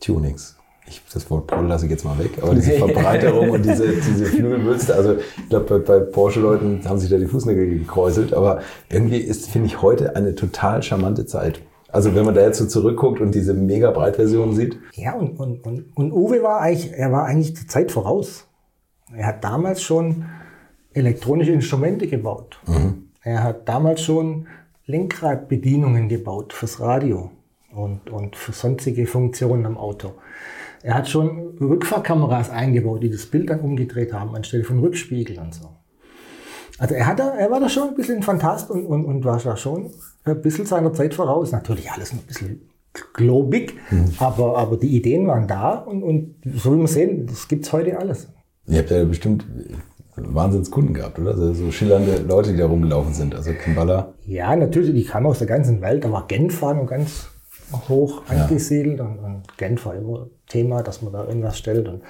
Tunings. 0.00 0.56
Ich, 0.88 1.00
das 1.14 1.30
Wort 1.30 1.46
Proll 1.46 1.66
lasse 1.66 1.84
ich 1.86 1.90
jetzt 1.92 2.04
mal 2.04 2.18
weg, 2.18 2.30
aber 2.42 2.54
diese 2.54 2.72
Verbreiterung 2.78 3.50
und 3.50 3.64
diese, 3.64 3.88
diese 3.88 4.26
Flügelwülste, 4.26 4.94
also 4.94 5.14
ich 5.14 5.48
glaube, 5.48 5.78
bei, 5.78 5.98
bei 5.98 6.04
Porsche-Leuten 6.04 6.80
haben 6.86 6.98
sich 6.98 7.08
da 7.08 7.16
die 7.18 7.26
Fußnägel 7.26 7.78
gekräuselt, 7.78 8.34
aber 8.34 8.60
irgendwie 8.90 9.18
ist, 9.18 9.48
finde 9.48 9.68
ich, 9.68 9.80
heute 9.80 10.16
eine 10.16 10.34
total 10.34 10.82
charmante 10.82 11.24
Zeit. 11.24 11.62
Also 11.92 12.14
wenn 12.14 12.24
man 12.24 12.34
da 12.34 12.40
jetzt 12.40 12.58
so 12.58 12.66
zurückguckt 12.66 13.20
und 13.20 13.34
diese 13.34 13.52
mega 13.52 13.90
Breitversion 13.90 14.54
sieht, 14.54 14.78
Ja, 14.94 15.12
und, 15.14 15.38
und, 15.38 15.64
und, 15.64 15.94
und 15.94 16.12
Uwe 16.12 16.42
war 16.42 16.60
eigentlich, 16.60 16.90
er 16.92 17.12
war 17.12 17.26
eigentlich 17.26 17.52
die 17.52 17.66
Zeit 17.66 17.92
voraus. 17.92 18.46
Er 19.14 19.26
hat 19.26 19.44
damals 19.44 19.82
schon 19.82 20.24
elektronische 20.94 21.52
Instrumente 21.52 22.06
gebaut. 22.06 22.58
Er 23.22 23.42
hat 23.44 23.68
damals 23.68 24.00
schon 24.00 24.46
Lenkradbedienungen 24.86 26.08
gebaut 26.08 26.54
fürs 26.54 26.80
Radio 26.80 27.30
und, 27.74 28.10
und 28.10 28.36
für 28.36 28.52
sonstige 28.52 29.06
Funktionen 29.06 29.66
am 29.66 29.76
Auto. 29.76 30.12
Er 30.82 30.94
hat 30.94 31.08
schon 31.08 31.58
Rückfahrkameras 31.60 32.50
eingebaut, 32.50 33.02
die 33.02 33.10
das 33.10 33.26
Bild 33.26 33.50
dann 33.50 33.60
umgedreht 33.60 34.12
haben, 34.12 34.34
anstelle 34.34 34.64
von 34.64 34.80
Rückspiegel 34.80 35.38
und 35.38 35.54
so. 35.54 35.68
Also 36.78 36.94
er, 36.94 37.06
hat 37.06 37.20
da, 37.20 37.34
er 37.36 37.50
war 37.50 37.60
da 37.60 37.68
schon 37.68 37.90
ein 37.90 37.94
bisschen 37.94 38.22
Fantast 38.22 38.70
und, 38.70 38.86
und, 38.86 39.04
und 39.04 39.24
war 39.24 39.38
da 39.38 39.56
schon 39.56 39.90
ein 40.24 40.40
bisschen 40.42 40.66
seiner 40.66 40.92
Zeit 40.92 41.14
voraus. 41.14 41.52
Natürlich 41.52 41.90
alles 41.90 42.12
noch 42.12 42.20
ein 42.22 42.26
bisschen 42.26 42.68
globig, 43.14 43.74
aber, 44.18 44.58
aber 44.58 44.76
die 44.76 44.94
Ideen 44.96 45.26
waren 45.26 45.48
da 45.48 45.74
und, 45.78 46.02
und 46.02 46.34
so 46.56 46.74
wie 46.74 46.80
wir 46.80 46.88
sehen, 46.88 47.26
das 47.26 47.48
gibt's 47.48 47.72
heute 47.72 47.98
alles. 47.98 48.28
ihr 48.66 48.78
habt 48.80 48.90
ja 48.90 49.02
bestimmt 49.04 49.46
Wahnsinnskunden 50.16 50.92
gehabt, 50.94 51.18
oder? 51.18 51.30
Also 51.30 51.54
so 51.54 51.70
schillernde 51.70 52.18
Leute, 52.28 52.52
die 52.52 52.58
da 52.58 52.66
rumgelaufen 52.66 53.14
sind. 53.14 53.34
Also 53.34 53.52
Gemballa, 53.64 54.12
Ja, 54.26 54.54
natürlich, 54.54 54.94
die 54.94 55.04
kamen 55.04 55.24
aus 55.26 55.38
der 55.38 55.46
ganzen 55.48 55.80
Welt. 55.80 56.04
Da 56.04 56.12
war 56.12 56.26
Genf 56.26 56.60
war 56.60 56.74
noch 56.74 56.86
ganz 56.86 57.28
hoch 57.88 58.22
Ja. 58.30 58.44
angesiedelt 58.44 59.00
und, 59.00 59.18
und 59.20 59.42
Genf 59.56 59.86
war 59.86 59.94
immer 59.94 60.26
Thema, 60.46 60.82
dass 60.82 61.00
man 61.00 61.14
da 61.14 61.24
irgendwas 61.26 61.56
stellt. 61.56 61.88
Und 61.88 62.02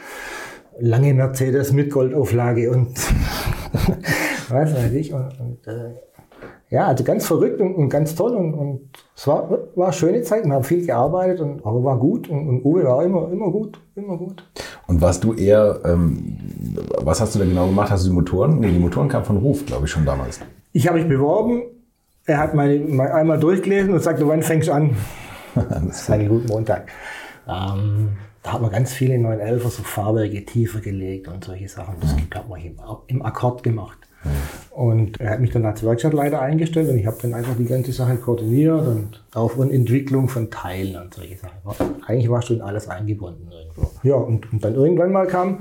lange 0.81 1.15
Mercedes 1.15 1.73
mit 1.73 1.91
Goldauflage 1.93 2.73
und 2.73 2.99
was 4.49 4.75
weiß 4.75 4.93
ich. 4.95 5.13
Und, 5.13 5.39
und 5.39 5.67
äh, 5.69 5.95
ja, 6.73 6.87
also 6.87 7.05
ganz 7.05 7.27
verrückt 7.27 7.61
und, 7.61 7.75
und 7.75 7.91
ganz 7.91 8.15
toll. 8.15 8.35
Und, 8.35 8.55
und 8.55 8.89
es 9.15 9.27
war, 9.27 9.51
war 9.77 9.87
eine 9.89 9.93
schöne 9.93 10.23
Zeit. 10.23 10.47
Wir 10.47 10.55
haben 10.55 10.65
viel 10.65 10.87
gearbeitet, 10.87 11.41
und, 11.41 11.67
aber 11.67 11.85
war 11.85 11.99
gut. 11.99 12.31
Und, 12.31 12.49
und 12.49 12.65
Uwe 12.65 12.85
war 12.85 13.05
immer, 13.05 13.31
immer 13.31 13.51
gut, 13.51 13.79
immer 13.95 14.17
gut. 14.17 14.43
Und 14.87 15.03
warst 15.03 15.23
du 15.23 15.35
eher, 15.35 15.81
ähm, 15.85 16.39
was 17.03 17.21
hast 17.21 17.35
du 17.35 17.41
da 17.41 17.45
genau 17.45 17.67
gemacht? 17.67 17.91
Hast 17.91 18.07
du 18.07 18.09
die 18.09 18.15
Motoren? 18.15 18.59
Nee, 18.59 18.71
die 18.71 18.79
Motoren 18.79 19.11
kamen 19.11 19.27
von 19.27 19.37
Ruf, 19.37 19.67
glaube 19.67 19.85
ich, 19.85 19.91
schon 19.91 20.07
damals. 20.07 20.41
Ich 20.73 20.89
habe 20.89 20.99
mich 20.99 21.07
beworben. 21.07 21.63
Er 22.25 22.39
hat 22.39 22.55
meine, 22.55 22.79
mal 22.79 23.13
einmal 23.13 23.39
durchgelesen 23.39 23.93
und 23.93 24.03
sagte, 24.03 24.27
wann 24.27 24.43
fängst 24.43 24.69
du 24.69 24.73
an? 24.73 24.97
Das 25.55 26.09
war 26.09 26.17
ein 26.17 26.31
guter 26.31 26.49
Montag. 26.49 26.89
Ähm, 27.47 28.13
da 28.43 28.55
hat 28.55 28.63
man 28.63 28.71
ganz 28.71 28.95
viele 28.95 29.17
911er, 29.17 29.69
so 29.69 29.83
Fahrwerke 29.83 30.43
tiefer 30.47 30.81
gelegt 30.81 31.29
und 31.29 31.45
solche 31.45 31.69
Sachen. 31.69 31.97
Das 32.01 32.17
hat 32.35 32.49
man 32.49 32.59
im, 32.63 32.77
im 33.09 33.23
Akkord 33.23 33.63
gemacht. 33.63 33.99
Und 34.71 35.21
er 35.21 35.31
hat 35.31 35.41
mich 35.41 35.51
dann 35.51 35.67
als 35.67 35.83
Werkstattleiter 35.85 36.41
eingestellt 36.41 36.89
und 36.89 36.99
ich 36.99 37.07
habe 37.07 37.19
dann 37.21 37.35
einfach 37.35 37.55
die 37.57 37.67
ganze 37.67 37.93
Sache 37.93 38.17
koordiniert 38.17 38.87
und 38.87 39.23
auch 39.35 39.51
von 39.51 39.71
Entwicklung 39.71 40.29
von 40.29 40.51
Teilen 40.51 40.97
und 40.97 41.13
solche 41.13 41.37
Sachen. 41.37 42.03
Eigentlich 42.07 42.31
war 42.31 42.41
schon 42.41 42.63
alles 42.63 42.89
eingebunden 42.89 43.51
irgendwo. 43.51 43.91
Ja, 44.03 44.15
und, 44.15 44.51
und 44.53 44.65
dann 44.65 44.75
irgendwann 44.75 45.13
mal 45.13 45.27
kam 45.27 45.59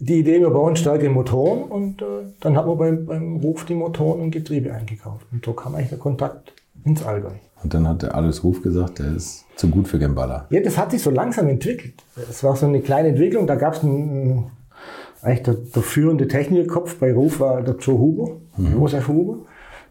die 0.00 0.20
Idee, 0.20 0.40
wir 0.40 0.50
bauen 0.50 0.76
stärkere 0.76 1.10
Motoren 1.10 1.62
und 1.64 2.02
äh, 2.02 2.04
dann 2.40 2.56
hat 2.56 2.66
man 2.66 2.78
beim, 2.78 3.06
beim 3.06 3.36
Ruf 3.36 3.66
die 3.66 3.74
Motoren 3.74 4.20
und 4.22 4.30
Getriebe 4.30 4.72
eingekauft. 4.72 5.26
Und 5.30 5.44
so 5.44 5.52
kam 5.52 5.74
eigentlich 5.74 5.90
der 5.90 5.98
Kontakt 5.98 6.54
ins 6.84 7.04
Allgäu. 7.04 7.32
Und 7.62 7.74
dann 7.74 7.86
hat 7.86 8.02
der 8.02 8.14
Alois 8.14 8.42
Ruf 8.42 8.62
gesagt, 8.62 8.98
der 8.98 9.14
ist 9.14 9.44
zu 9.56 9.68
gut 9.68 9.86
für 9.86 9.98
Gemballa. 9.98 10.46
Ja, 10.48 10.60
das 10.60 10.78
hat 10.78 10.92
sich 10.92 11.02
so 11.02 11.10
langsam 11.10 11.48
entwickelt. 11.48 12.02
Es 12.16 12.42
war 12.42 12.56
so 12.56 12.66
eine 12.66 12.80
kleine 12.80 13.08
Entwicklung. 13.08 13.46
Da 13.46 13.56
gab 13.56 13.74
es 13.74 13.82
einen, 13.82 14.50
eigentlich 15.22 15.42
der, 15.42 15.54
der 15.54 15.82
führende 15.82 16.28
Technikerkopf 16.28 16.98
bei 16.98 17.12
Ruf 17.12 17.40
war 17.40 17.62
der 17.62 17.76
Joe 17.76 17.98
Huber, 17.98 18.36
Josef 18.56 19.08
Huber. 19.08 19.38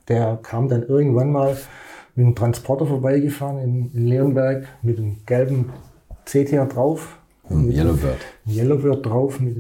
der 0.08 0.40
kam 0.42 0.68
dann 0.68 0.84
irgendwann 0.84 1.32
mal 1.32 1.56
mit 2.16 2.26
einem 2.26 2.36
Transporter 2.36 2.86
vorbeigefahren 2.86 3.60
in, 3.60 3.92
in 3.94 4.08
Leonberg 4.08 4.68
mit 4.82 4.98
einem 4.98 5.18
gelben 5.26 5.70
CTR 6.26 6.66
drauf. 6.66 7.18
Ein 7.50 7.72
Yellowbird. 7.72 8.18
Ein 8.46 8.54
Yellowbird 8.54 9.06
drauf 9.06 9.40
mit 9.40 9.56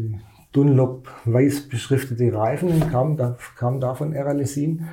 Dunlop 0.51 1.07
weiß 1.25 1.69
beschriftete 1.69 2.33
Reifen, 2.33 2.89
kam 2.89 3.17
da, 3.17 3.37
kam 3.55 3.79
da 3.79 3.93
von 3.93 4.15
RLSin, 4.15 4.87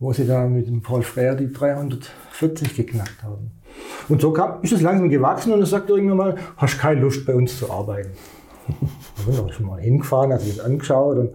wo 0.00 0.12
sie 0.12 0.26
da 0.26 0.46
mit 0.46 0.66
dem 0.66 0.82
Paul 0.82 1.02
Freyer 1.02 1.36
die 1.36 1.52
340 1.52 2.74
geknackt 2.74 3.22
haben. 3.22 3.52
Und 4.08 4.20
so 4.20 4.32
kam, 4.32 4.62
ist 4.62 4.72
es 4.72 4.80
langsam 4.80 5.08
gewachsen 5.08 5.52
und 5.52 5.60
er 5.60 5.66
sagt 5.66 5.88
irgendwann 5.90 6.16
mal, 6.16 6.36
hast 6.56 6.78
keine 6.78 7.00
Lust 7.00 7.24
bei 7.26 7.34
uns 7.34 7.58
zu 7.58 7.70
arbeiten. 7.70 8.10
Da 9.26 9.32
bin 9.32 9.48
ich 9.48 9.54
schon 9.54 9.66
mal 9.66 9.80
hingefahren, 9.80 10.32
hat 10.32 10.40
sich 10.40 10.56
das 10.56 10.64
angeschaut 10.64 11.16
und, 11.18 11.30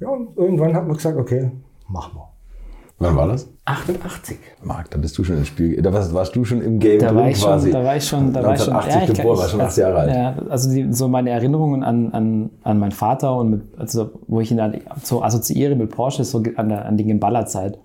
ja, 0.00 0.08
und 0.08 0.36
irgendwann 0.36 0.74
hat 0.74 0.86
man 0.86 0.96
gesagt, 0.96 1.18
okay, 1.18 1.50
machen 1.88 2.12
wir. 2.16 2.26
Wann 3.02 3.16
war 3.16 3.28
das? 3.28 3.48
88. 3.64 4.36
Marc, 4.62 4.90
da 4.90 4.98
bist 4.98 5.16
du 5.16 5.24
schon 5.24 5.38
im 5.38 5.46
Spiel. 5.46 5.80
Da 5.80 5.90
warst, 5.90 6.12
warst 6.12 6.36
du 6.36 6.44
schon 6.44 6.60
im 6.60 6.78
Game 6.78 6.98
Da 7.00 7.06
drin 7.08 7.16
war 7.16 7.28
ich 7.30 7.40
quasi. 7.42 7.70
schon, 7.70 7.80
da 7.80 7.86
war 7.86 7.96
ich 7.96 8.04
schon, 8.06 8.32
da 8.34 8.42
war 8.42 8.54
ich 8.54 8.60
schon, 8.60 8.74
1980 8.74 9.10
ich- 9.10 9.16
geboren, 9.22 9.38
war 9.38 9.48
schon 9.48 9.60
8 9.62 9.76
Jahre 9.78 9.98
alt. 10.00 10.14
Ja, 10.14 10.34
also 10.50 10.70
die, 10.70 10.92
so 10.92 11.08
meine 11.08 11.30
Erinnerungen 11.30 11.82
an, 11.82 12.12
an, 12.12 12.50
an 12.62 12.78
meinen 12.78 12.92
Vater 12.92 13.34
und 13.36 13.50
mit, 13.50 13.62
also 13.78 14.10
wo 14.26 14.40
ich 14.40 14.50
ihn 14.50 14.58
dann 14.58 14.76
so 15.02 15.22
assoziiere 15.22 15.76
mit 15.76 15.90
Porsche, 15.90 16.24
so 16.24 16.42
an, 16.56 16.68
der, 16.68 16.84
an 16.84 16.98
die 16.98 17.04
Gemballa-Zeit. 17.04 17.78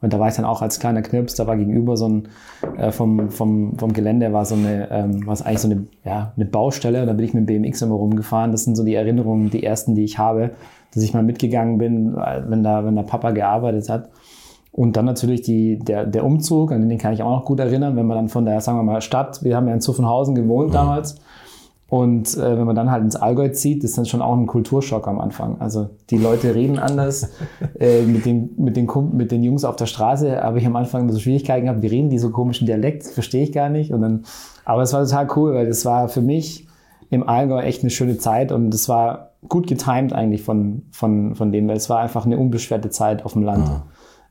Und 0.00 0.12
da 0.12 0.20
war 0.20 0.28
ich 0.28 0.34
dann 0.34 0.44
auch 0.44 0.62
als 0.62 0.78
kleiner 0.78 1.02
Knirps, 1.02 1.34
da 1.34 1.46
war 1.46 1.56
gegenüber 1.56 1.96
so 1.96 2.08
ein, 2.08 2.28
äh, 2.76 2.92
vom, 2.92 3.30
vom, 3.30 3.76
vom 3.76 3.92
Gelände 3.92 4.32
war 4.32 4.44
so 4.44 4.54
eine, 4.54 4.88
ähm, 4.90 5.26
war 5.26 5.32
es 5.32 5.42
eigentlich 5.42 5.58
so 5.58 5.68
eine, 5.68 5.86
ja, 6.04 6.32
eine 6.36 6.44
Baustelle. 6.44 7.04
Da 7.04 7.12
bin 7.12 7.24
ich 7.24 7.34
mit 7.34 7.48
dem 7.48 7.62
BMX 7.62 7.82
immer 7.82 7.96
rumgefahren. 7.96 8.52
Das 8.52 8.64
sind 8.64 8.76
so 8.76 8.84
die 8.84 8.94
Erinnerungen, 8.94 9.50
die 9.50 9.64
ersten, 9.64 9.96
die 9.96 10.04
ich 10.04 10.18
habe, 10.18 10.52
dass 10.94 11.02
ich 11.02 11.14
mal 11.14 11.24
mitgegangen 11.24 11.78
bin, 11.78 12.14
äh, 12.16 12.42
wenn 12.46 12.62
da, 12.62 12.84
wenn 12.84 12.94
der 12.94 13.02
Papa 13.02 13.32
gearbeitet 13.32 13.88
hat. 13.88 14.10
Und 14.70 14.96
dann 14.96 15.06
natürlich 15.06 15.42
die, 15.42 15.78
der, 15.80 16.06
der 16.06 16.24
Umzug, 16.24 16.70
an 16.70 16.88
den 16.88 16.98
kann 16.98 17.12
ich 17.12 17.22
auch 17.22 17.30
noch 17.30 17.44
gut 17.44 17.58
erinnern, 17.58 17.96
wenn 17.96 18.06
man 18.06 18.16
dann 18.16 18.28
von 18.28 18.44
der, 18.44 18.60
sagen 18.60 18.78
wir 18.78 18.84
mal, 18.84 19.00
Stadt, 19.00 19.42
wir 19.42 19.56
haben 19.56 19.66
ja 19.66 19.74
in 19.74 19.80
Zuffenhausen 19.80 20.36
gewohnt 20.36 20.72
damals. 20.72 21.20
Und 21.90 22.36
äh, 22.36 22.58
wenn 22.58 22.66
man 22.66 22.76
dann 22.76 22.90
halt 22.90 23.02
ins 23.02 23.16
Allgäu 23.16 23.48
zieht, 23.48 23.82
ist 23.82 23.96
dann 23.96 24.04
schon 24.04 24.20
auch 24.20 24.36
ein 24.36 24.46
Kulturschock 24.46 25.08
am 25.08 25.18
Anfang. 25.20 25.58
Also 25.58 25.88
die 26.10 26.18
Leute 26.18 26.54
reden 26.54 26.78
anders. 26.78 27.30
äh, 27.80 28.02
mit, 28.02 28.26
den, 28.26 28.50
mit, 28.58 28.76
den, 28.76 28.86
Kump- 28.86 29.14
mit 29.14 29.32
den 29.32 29.42
Jungs 29.42 29.64
auf 29.64 29.76
der 29.76 29.86
Straße 29.86 30.42
habe 30.42 30.58
ich 30.58 30.66
am 30.66 30.76
Anfang 30.76 31.10
so 31.10 31.18
Schwierigkeiten 31.18 31.64
gehabt. 31.64 31.80
Wie 31.80 31.86
reden 31.86 32.10
die 32.10 32.18
so 32.18 32.28
komischen 32.30 32.66
Dialekt? 32.66 33.04
Verstehe 33.04 33.42
ich 33.42 33.52
gar 33.52 33.70
nicht. 33.70 33.90
Und 33.92 34.02
dann, 34.02 34.24
aber 34.66 34.82
es 34.82 34.92
war 34.92 35.02
total 35.02 35.28
cool, 35.36 35.54
weil 35.54 35.66
das 35.66 35.86
war 35.86 36.08
für 36.08 36.20
mich 36.20 36.68
im 37.08 37.26
Allgäu 37.26 37.60
echt 37.60 37.80
eine 37.82 37.90
schöne 37.90 38.18
Zeit 38.18 38.52
und 38.52 38.74
es 38.74 38.86
war 38.90 39.30
gut 39.48 39.66
getimed 39.66 40.12
eigentlich 40.12 40.42
von, 40.42 40.82
von, 40.90 41.34
von 41.36 41.52
dem, 41.52 41.68
weil 41.68 41.76
es 41.78 41.88
war 41.88 42.00
einfach 42.00 42.26
eine 42.26 42.36
unbeschwerte 42.36 42.90
Zeit 42.90 43.24
auf 43.24 43.32
dem 43.32 43.44
Land. 43.44 43.66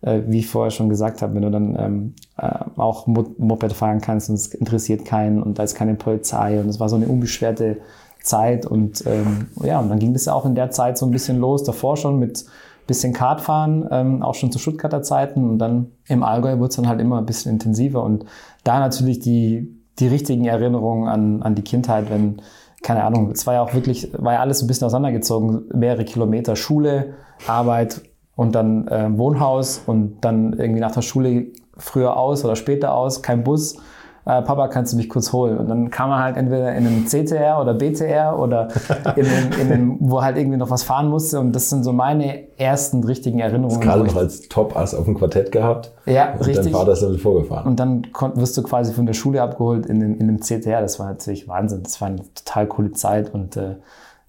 Äh, 0.01 0.22
wie 0.27 0.39
ich 0.39 0.48
vorher 0.48 0.70
schon 0.70 0.89
gesagt 0.89 1.24
habe, 1.24 1.34
wenn 1.34 1.42
du 1.42 1.50
dann 1.50 1.75
ähm, 1.80 2.13
äh, 2.38 2.48
auch 2.75 3.08
Mo 3.08 3.25
Moped 3.39 3.74
fahren 3.74 4.00
kannst 4.00 4.30
und 4.30 4.36
es 4.36 4.54
interessiert 4.54 5.06
keinen 5.06 5.42
und 5.42 5.58
da 5.58 5.63
ist 5.63 5.74
keine 5.74 5.96
Polizei 5.96 6.60
und 6.60 6.70
es 6.70 6.80
war 6.80 6.88
so 6.88 6.96
eine 6.96 7.08
unbeschwerte 7.08 7.77
Zeit 8.22 8.68
und 8.68 9.04
ähm, 9.08 9.48
ja, 9.63 9.80
und 9.80 9.89
dann 9.89 9.98
ging 9.98 10.13
das 10.13 10.25
ja 10.25 10.34
auch 10.34 10.46
in 10.46 10.54
der 10.54 10.70
Zeit 10.70 11.00
so 11.00 11.08
ein 11.08 11.12
bisschen 11.12 11.39
los, 11.39 11.63
davor 11.63 11.98
schon 11.98 12.20
mit 12.20 12.46
bisschen 12.86 13.12
Kartfahren, 13.12 13.88
ähm, 13.89 14.22
auch 14.22 14.36
schon 14.36 14.51
zu 14.51 14.60
Stuttgarter 14.60 15.01
Zeiten 15.01 15.50
und 15.50 15.58
dann 15.58 15.88
im 16.08 16.22
Allgäu 16.22 16.60
wurde 16.60 16.70
es 16.70 16.75
dann 16.75 16.88
halt 16.88 17.01
immer 17.01 17.18
ein 17.18 17.25
bisschen 17.25 17.51
intensiver 17.51 18.04
und 18.04 18.24
da 18.63 18.80
natürlich 18.80 19.18
die, 19.18 19.82
die 19.98 20.08
richtigen 20.08 20.46
Erinnerungen 20.46 21.10
an, 21.10 21.42
an 21.42 21.56
die 21.56 21.63
Kindheit, 21.63 22.12
wenn, 22.12 22.39
keine 22.84 23.04
Ahnung, 23.04 23.32
es 23.32 23.48
war 23.48 23.56
ja 23.56 23.62
auch 23.63 23.74
wirklich, 23.74 24.12
war 24.16 24.34
ja 24.34 24.39
alles 24.42 24.62
ein 24.62 24.68
bisschen 24.68 24.86
auseinandergezogen, 24.86 25.70
mehrere 25.74 26.06
Kilometer 26.06 26.56
Schule, 26.56 27.16
Arbeit 27.48 28.04
und 28.38 28.56
dann 28.56 28.88
äh, 28.88 29.10
Wohnhaus 29.17 29.82
und 29.86 30.20
dann 30.22 30.53
irgendwie 30.53 30.79
nach 30.79 30.91
der 30.91 31.01
Schule 31.01 31.48
früher 31.75 32.15
aus 32.15 32.46
oder 32.46 32.56
später 32.56 32.94
aus, 32.94 33.22
kein 33.22 33.44
Bus. 33.44 33.77
Äh, 34.25 34.41
Papa, 34.41 34.67
kannst 34.67 34.94
du 34.94 34.98
mich 34.98 35.10
kurz 35.10 35.34
holen? 35.34 35.58
Und 35.58 35.70
dann 35.70 35.89
kam 35.89 36.12
er 36.12 36.20
halt 36.20 36.38
entweder 36.38 36.75
in 36.75 36.86
einem 36.86 37.06
CTR 37.06 37.60
oder 37.60 37.74
BTR 37.74 38.38
oder 38.38 38.67
in 39.15 39.25
einem, 39.25 39.51
in 39.53 39.72
einem, 39.72 39.98
wo 40.01 40.22
halt 40.22 40.38
irgendwie 40.38 40.58
noch 40.58 40.70
was 40.70 40.84
fahren 40.84 41.10
musste. 41.10 41.39
Und 41.39 41.53
das 41.53 41.70
sind 41.70 41.84
so 41.84 41.94
meine 41.94 42.58
ersten 42.60 43.03
richtigen 43.03 43.39
Erinnerungen. 43.39 43.82
Gerade 43.82 44.03
noch 44.03 44.15
als 44.15 44.41
Top-Ass 44.50 44.94
auf 44.94 45.06
dem 45.06 45.17
Quartett 45.17 45.51
gehabt. 45.51 45.94
Ja, 46.06 46.34
und 46.34 46.46
richtig. 46.46 46.65
dann 46.65 46.74
war 46.74 46.86
das 46.86 47.00
dann 47.00 47.17
vorgefahren. 47.17 47.65
Und 47.65 47.79
dann 47.79 48.03
wirst 48.36 48.56
du 48.56 48.63
quasi 48.63 48.94
von 48.94 49.08
der 49.08 49.13
Schule 49.13 49.41
abgeholt 49.41 49.88
in 49.88 50.00
dem, 50.00 50.20
in 50.20 50.27
dem 50.27 50.41
CTR. 50.41 50.82
Das 50.82 51.00
war 51.00 51.08
natürlich 51.08 51.48
Wahnsinn. 51.48 51.82
Das 51.84 52.00
war 52.01 52.10
eine 52.10 52.22
total 52.36 52.67
coole 52.67 52.91
Zeit. 52.91 53.34
Und 53.34 53.58
äh, 53.58 53.77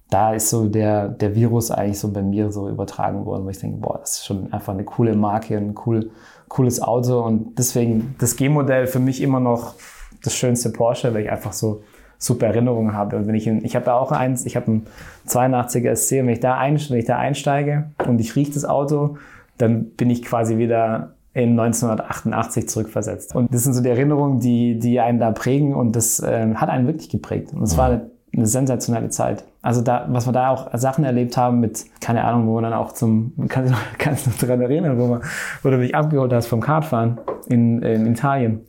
da 0.09 0.33
ist 0.33 0.49
so 0.49 0.67
der, 0.67 1.07
der 1.07 1.35
Virus 1.35 1.71
eigentlich 1.71 1.99
so 1.99 2.11
bei 2.11 2.23
mir 2.23 2.51
so 2.51 2.67
übertragen 2.67 3.25
worden, 3.25 3.45
wo 3.45 3.49
ich 3.49 3.59
denke, 3.59 3.77
boah, 3.77 3.99
das 3.99 4.11
ist 4.11 4.25
schon 4.25 4.51
einfach 4.51 4.73
eine 4.73 4.83
coole 4.83 5.15
Marke, 5.15 5.55
ein 5.55 5.75
cool, 5.85 6.09
cooles 6.47 6.81
Auto. 6.81 7.21
Und 7.21 7.59
deswegen 7.59 8.15
das 8.19 8.35
G-Modell 8.35 8.87
für 8.87 8.99
mich 8.99 9.21
immer 9.21 9.39
noch 9.39 9.75
das 10.23 10.35
schönste 10.35 10.71
Porsche, 10.71 11.13
weil 11.13 11.23
ich 11.23 11.31
einfach 11.31 11.53
so 11.53 11.83
super 12.17 12.47
Erinnerungen 12.47 12.93
habe. 12.93 13.17
Und 13.17 13.27
wenn 13.27 13.35
ich, 13.35 13.47
in, 13.47 13.63
ich 13.63 13.75
habe 13.75 13.87
ja 13.87 13.93
auch 13.93 14.11
eins, 14.11 14.45
ich 14.45 14.55
habe 14.55 14.67
einen 14.67 14.87
82er 15.27 15.95
SC 15.95 16.13
und 16.13 16.27
wenn 16.27 16.33
ich 16.33 16.39
da, 16.39 16.57
ein, 16.57 16.79
wenn 16.89 16.97
ich 16.97 17.05
da 17.05 17.17
einsteige 17.17 17.91
und 18.07 18.19
ich 18.19 18.35
rieche 18.35 18.53
das 18.53 18.65
Auto, 18.65 19.17
dann 19.57 19.91
bin 19.91 20.09
ich 20.09 20.23
quasi 20.23 20.57
wieder 20.57 21.13
in 21.33 21.51
1988 21.59 22.67
zurückversetzt. 22.67 23.35
Und 23.35 23.53
das 23.53 23.63
sind 23.63 23.73
so 23.73 23.81
die 23.81 23.89
Erinnerungen, 23.89 24.39
die, 24.39 24.79
die 24.79 24.99
einen 24.99 25.19
da 25.19 25.31
prägen 25.31 25.75
und 25.75 25.95
das 25.95 26.21
ähm, 26.25 26.59
hat 26.59 26.69
einen 26.69 26.87
wirklich 26.87 27.09
geprägt. 27.09 27.53
Und 27.53 27.63
es 27.63 27.77
war 27.77 27.89
eine, 27.89 28.09
eine 28.33 28.47
sensationelle 28.47 29.09
Zeit. 29.09 29.43
Also 29.61 29.81
da, 29.81 30.05
was 30.09 30.27
wir 30.27 30.33
da 30.33 30.49
auch 30.49 30.69
Sachen 30.73 31.03
erlebt 31.03 31.35
haben 31.37 31.59
mit, 31.59 31.85
keine 31.99 32.23
Ahnung, 32.23 32.47
wo 32.47 32.55
man 32.55 32.63
dann 32.63 32.73
auch 32.73 32.93
zum, 32.93 33.33
kann 33.49 33.65
ich 33.65 33.71
noch, 33.71 33.79
kannst 33.97 34.25
du 34.25 34.29
dich 34.31 34.39
daran 34.39 34.61
erinnern, 34.61 34.97
wo, 34.97 35.07
man, 35.07 35.21
wo 35.63 35.69
du 35.69 35.77
mich 35.77 35.95
abgeholt 35.95 36.31
hast 36.33 36.47
vom 36.47 36.61
Kartfahren 36.61 37.19
in, 37.47 37.81
in 37.81 38.05
Italien. 38.05 38.61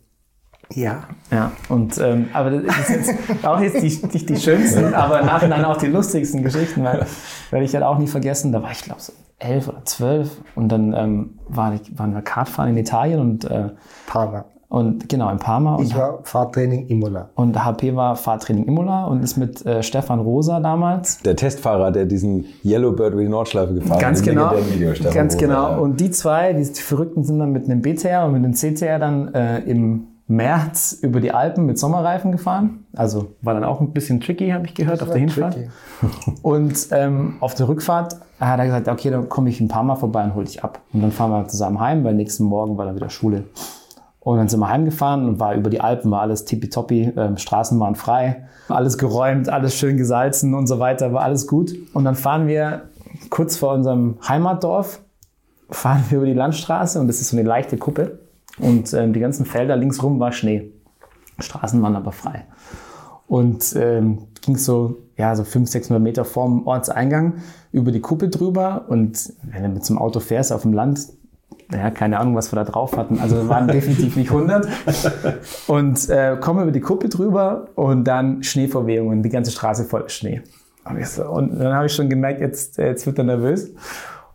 Ja. 0.74 1.04
Ja, 1.32 1.50
und 1.68 1.98
ähm, 1.98 2.28
aber 2.32 2.50
das 2.50 2.78
ist 2.78 2.90
jetzt 2.90 3.44
auch 3.44 3.60
jetzt 3.60 3.82
die, 3.82 4.06
nicht 4.12 4.28
die 4.28 4.36
schönsten, 4.36 4.94
aber 4.94 5.20
im 5.20 5.26
Nachhinein 5.26 5.64
auch 5.64 5.76
die 5.76 5.88
lustigsten 5.88 6.42
Geschichten, 6.42 6.84
weil 6.84 7.06
werde 7.50 7.64
ich 7.64 7.74
halt 7.74 7.84
auch 7.84 7.98
nie 7.98 8.06
vergessen. 8.06 8.52
Da 8.52 8.62
war 8.62 8.70
ich 8.70 8.82
glaube 8.82 9.00
so 9.00 9.12
elf 9.40 9.68
oder 9.68 9.84
zwölf 9.84 10.30
und 10.54 10.68
dann 10.68 10.92
ähm, 10.92 11.38
war 11.48 11.74
ich, 11.74 11.98
waren 11.98 12.14
wir 12.14 12.22
Kartfahren 12.22 12.70
in 12.70 12.76
Italien 12.76 13.20
und 13.20 13.44
äh, 13.44 13.70
Parma. 14.06 14.44
Und 14.70 15.08
genau 15.08 15.28
in 15.30 15.38
Parma 15.38 15.74
und, 15.74 15.84
Ich 15.84 15.94
war 15.96 16.20
Fahrtraining 16.22 16.86
Imola. 16.86 17.28
und 17.34 17.62
HP 17.62 17.94
war 17.96 18.16
Fahrtraining 18.16 18.64
Imola 18.66 19.04
und 19.04 19.22
ist 19.22 19.36
mit 19.36 19.66
äh, 19.66 19.82
Stefan 19.82 20.20
Rosa 20.20 20.60
damals 20.60 21.18
der 21.18 21.36
Testfahrer, 21.36 21.90
der 21.90 22.06
diesen 22.06 22.46
Yellowbird 22.64 23.12
über 23.12 23.22
die 23.22 23.28
Nordschleife 23.28 23.74
gefahren 23.74 23.98
Ganz 23.98 24.20
hat. 24.20 24.28
im 24.28 24.34
genau. 24.34 24.52
Video, 24.72 24.92
Ganz 25.12 25.34
Rosa, 25.34 25.46
genau. 25.46 25.70
ja. 25.72 25.76
Und 25.76 26.00
die 26.00 26.10
zwei, 26.10 26.54
die 26.54 26.64
Verrückten 26.64 27.24
sind 27.24 27.40
dann 27.40 27.52
mit 27.52 27.66
einem 27.66 27.82
BTR 27.82 28.24
und 28.24 28.32
mit 28.32 28.44
einem 28.44 28.54
CTR 28.54 28.98
dann 28.98 29.34
äh, 29.34 29.58
im 29.60 30.06
März 30.28 30.96
über 31.02 31.18
die 31.20 31.32
Alpen 31.32 31.66
mit 31.66 31.76
Sommerreifen 31.76 32.30
gefahren. 32.30 32.84
Also 32.94 33.32
war 33.42 33.54
dann 33.54 33.64
auch 33.64 33.80
ein 33.80 33.92
bisschen 33.92 34.20
tricky, 34.20 34.50
habe 34.50 34.64
ich 34.66 34.74
gehört, 34.74 35.02
auf 35.02 35.08
der 35.10 35.18
Hinfahrt. 35.18 35.54
tricky. 35.54 35.68
Und 36.42 36.86
ähm, 36.92 37.34
auf 37.40 37.54
der 37.54 37.66
Rückfahrt 37.68 38.14
hat 38.38 38.58
er 38.60 38.66
gesagt, 38.66 38.86
okay, 38.86 39.10
dann 39.10 39.28
komme 39.28 39.50
ich 39.50 39.60
ein 39.60 39.66
paar 39.66 39.82
Mal 39.82 39.96
vorbei 39.96 40.22
und 40.24 40.34
hol 40.36 40.44
dich 40.44 40.62
ab. 40.64 40.80
Und 40.92 41.02
dann 41.02 41.10
fahren 41.10 41.30
wir 41.32 41.48
zusammen 41.48 41.80
heim, 41.80 42.04
weil 42.04 42.14
nächsten 42.14 42.44
Morgen 42.44 42.78
war 42.78 42.86
dann 42.86 42.94
wieder 42.94 43.10
Schule. 43.10 43.44
Und 44.20 44.36
dann 44.36 44.48
sind 44.48 44.60
wir 44.60 44.68
heimgefahren 44.68 45.26
und 45.26 45.40
war 45.40 45.54
über 45.54 45.70
die 45.70 45.80
Alpen, 45.80 46.10
war 46.10 46.20
alles 46.20 46.44
tippitoppi, 46.44 47.12
ähm, 47.16 47.38
Straßen 47.38 47.80
waren 47.80 47.94
frei, 47.94 48.44
alles 48.68 48.98
geräumt, 48.98 49.48
alles 49.48 49.74
schön 49.74 49.96
gesalzen 49.96 50.54
und 50.54 50.66
so 50.66 50.78
weiter, 50.78 51.12
war 51.12 51.22
alles 51.22 51.46
gut. 51.46 51.74
Und 51.94 52.04
dann 52.04 52.14
fahren 52.14 52.46
wir 52.46 52.90
kurz 53.30 53.56
vor 53.56 53.72
unserem 53.72 54.18
Heimatdorf, 54.28 55.00
fahren 55.70 56.04
wir 56.10 56.18
über 56.18 56.26
die 56.26 56.34
Landstraße 56.34 57.00
und 57.00 57.08
das 57.08 57.20
ist 57.20 57.30
so 57.30 57.36
eine 57.36 57.48
leichte 57.48 57.78
Kuppe. 57.78 58.18
Und 58.58 58.92
ähm, 58.92 59.14
die 59.14 59.20
ganzen 59.20 59.46
Felder 59.46 59.76
linksrum 59.76 60.20
war 60.20 60.32
Schnee. 60.32 60.70
Straßen 61.38 61.80
waren 61.80 61.96
aber 61.96 62.12
frei. 62.12 62.44
Und 63.26 63.74
ähm, 63.76 64.26
ging 64.42 64.56
so, 64.56 64.98
ja, 65.16 65.34
so 65.34 65.44
500, 65.44 65.68
600 65.70 66.02
Meter 66.02 66.24
vorm 66.24 66.66
Ortseingang 66.66 67.34
über 67.72 67.92
die 67.92 68.00
Kuppe 68.00 68.28
drüber. 68.28 68.86
Und 68.88 69.32
wenn 69.44 69.62
du 69.62 69.68
mit 69.70 69.88
einem 69.88 69.98
Auto 69.98 70.20
fährst 70.20 70.52
auf 70.52 70.62
dem 70.62 70.72
Land, 70.72 71.08
naja, 71.70 71.90
keine 71.90 72.18
Ahnung, 72.18 72.34
was 72.34 72.52
wir 72.52 72.56
da 72.56 72.64
drauf 72.64 72.96
hatten. 72.96 73.20
Also 73.20 73.36
wir 73.36 73.48
waren 73.48 73.68
definitiv 73.68 74.16
nicht 74.16 74.30
100. 74.30 74.68
Und 75.68 76.08
äh, 76.08 76.36
kommen 76.40 76.62
über 76.62 76.72
die 76.72 76.80
Kuppe 76.80 77.08
drüber 77.08 77.68
und 77.74 78.04
dann 78.04 78.42
Schneeverwehungen, 78.42 79.22
die 79.22 79.28
ganze 79.28 79.50
Straße 79.50 79.84
voll 79.84 80.08
Schnee. 80.08 80.42
Und, 80.84 81.58
dann 81.58 81.74
habe 81.74 81.86
ich 81.86 81.94
schon 81.94 82.08
gemerkt, 82.08 82.40
jetzt, 82.40 82.78
äh, 82.78 82.88
jetzt 82.88 83.06
wird 83.06 83.18
er 83.18 83.24
nervös. 83.24 83.72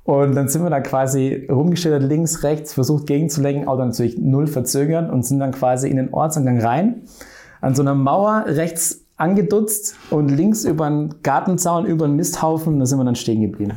Und 0.03 0.35
dann 0.35 0.47
sind 0.47 0.63
wir 0.63 0.69
da 0.69 0.81
quasi 0.81 1.47
rumgeschildert, 1.49 2.03
links, 2.03 2.43
rechts, 2.43 2.73
versucht 2.73 3.07
gegenzulenken, 3.07 3.67
Auto 3.67 3.83
natürlich 3.83 4.19
null 4.19 4.45
verzögert 4.45 5.11
und 5.11 5.25
sind 5.25 5.39
dann 5.39 5.51
quasi 5.51 5.89
in 5.89 5.97
den 5.97 6.13
Ortseingang 6.13 6.61
rein. 6.61 7.01
An 7.59 7.73
so 7.73 7.81
einer 7.81 7.95
Mauer 7.95 8.45
rechts 8.47 9.04
angedutzt 9.17 9.95
und 10.09 10.29
links 10.29 10.65
über 10.65 10.85
einen 10.85 11.15
Gartenzaun, 11.23 11.85
über 11.85 12.03
einen 12.03 12.17
Misthaufen, 12.17 12.79
da 12.79 12.85
sind 12.85 12.99
wir 12.99 13.05
dann 13.05 13.15
stehen 13.15 13.41
geblieben. 13.41 13.73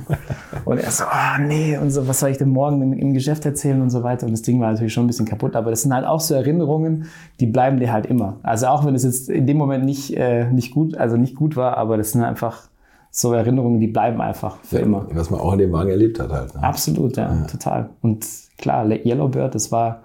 Und 0.64 0.78
er 0.78 0.90
so, 0.90 1.04
ah 1.04 1.38
nee, 1.38 1.78
und 1.78 1.90
so, 1.90 2.08
was 2.08 2.20
soll 2.20 2.30
ich 2.30 2.38
denn 2.38 2.48
morgen 2.48 2.92
im, 2.92 3.14
Geschäft 3.14 3.46
erzählen 3.46 3.80
und 3.80 3.90
so 3.90 4.02
weiter. 4.02 4.26
Und 4.26 4.32
das 4.32 4.42
Ding 4.42 4.60
war 4.60 4.72
natürlich 4.72 4.92
schon 4.92 5.04
ein 5.04 5.06
bisschen 5.06 5.26
kaputt, 5.26 5.54
aber 5.54 5.70
das 5.70 5.82
sind 5.82 5.94
halt 5.94 6.06
auch 6.06 6.20
so 6.20 6.34
Erinnerungen, 6.34 7.06
die 7.38 7.46
bleiben 7.46 7.78
dir 7.78 7.92
halt 7.92 8.06
immer. 8.06 8.36
Also 8.42 8.66
auch 8.66 8.84
wenn 8.84 8.94
es 8.94 9.04
jetzt 9.04 9.28
in 9.30 9.46
dem 9.46 9.56
Moment 9.56 9.84
nicht, 9.84 10.16
äh, 10.16 10.50
nicht 10.50 10.72
gut, 10.72 10.96
also 10.96 11.16
nicht 11.16 11.36
gut 11.36 11.56
war, 11.56 11.76
aber 11.76 11.96
das 11.96 12.12
sind 12.12 12.22
einfach 12.22 12.68
so 13.10 13.32
Erinnerungen, 13.32 13.80
die 13.80 13.86
bleiben 13.86 14.20
einfach 14.20 14.58
für 14.62 14.78
immer. 14.78 15.06
Was 15.12 15.30
man 15.30 15.40
auch 15.40 15.52
in 15.52 15.60
dem 15.60 15.72
Wagen 15.72 15.90
erlebt 15.90 16.18
hat 16.20 16.30
halt. 16.30 16.54
Ne? 16.54 16.62
Absolut, 16.62 17.16
ja, 17.16 17.32
total. 17.44 17.90
Und 18.02 18.26
klar, 18.58 18.86
Yellowbird, 18.86 19.54
das 19.54 19.72
war 19.72 20.02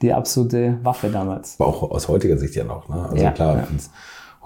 die 0.00 0.12
absolute 0.12 0.78
Waffe 0.82 1.08
damals. 1.08 1.56
Aber 1.58 1.68
auch 1.68 1.90
aus 1.90 2.08
heutiger 2.08 2.36
Sicht 2.36 2.54
ja 2.54 2.64
noch. 2.64 2.88
Ne? 2.88 3.08
Also 3.10 3.16
Ja, 3.16 3.32
klar, 3.32 3.56
ja. 3.56 3.66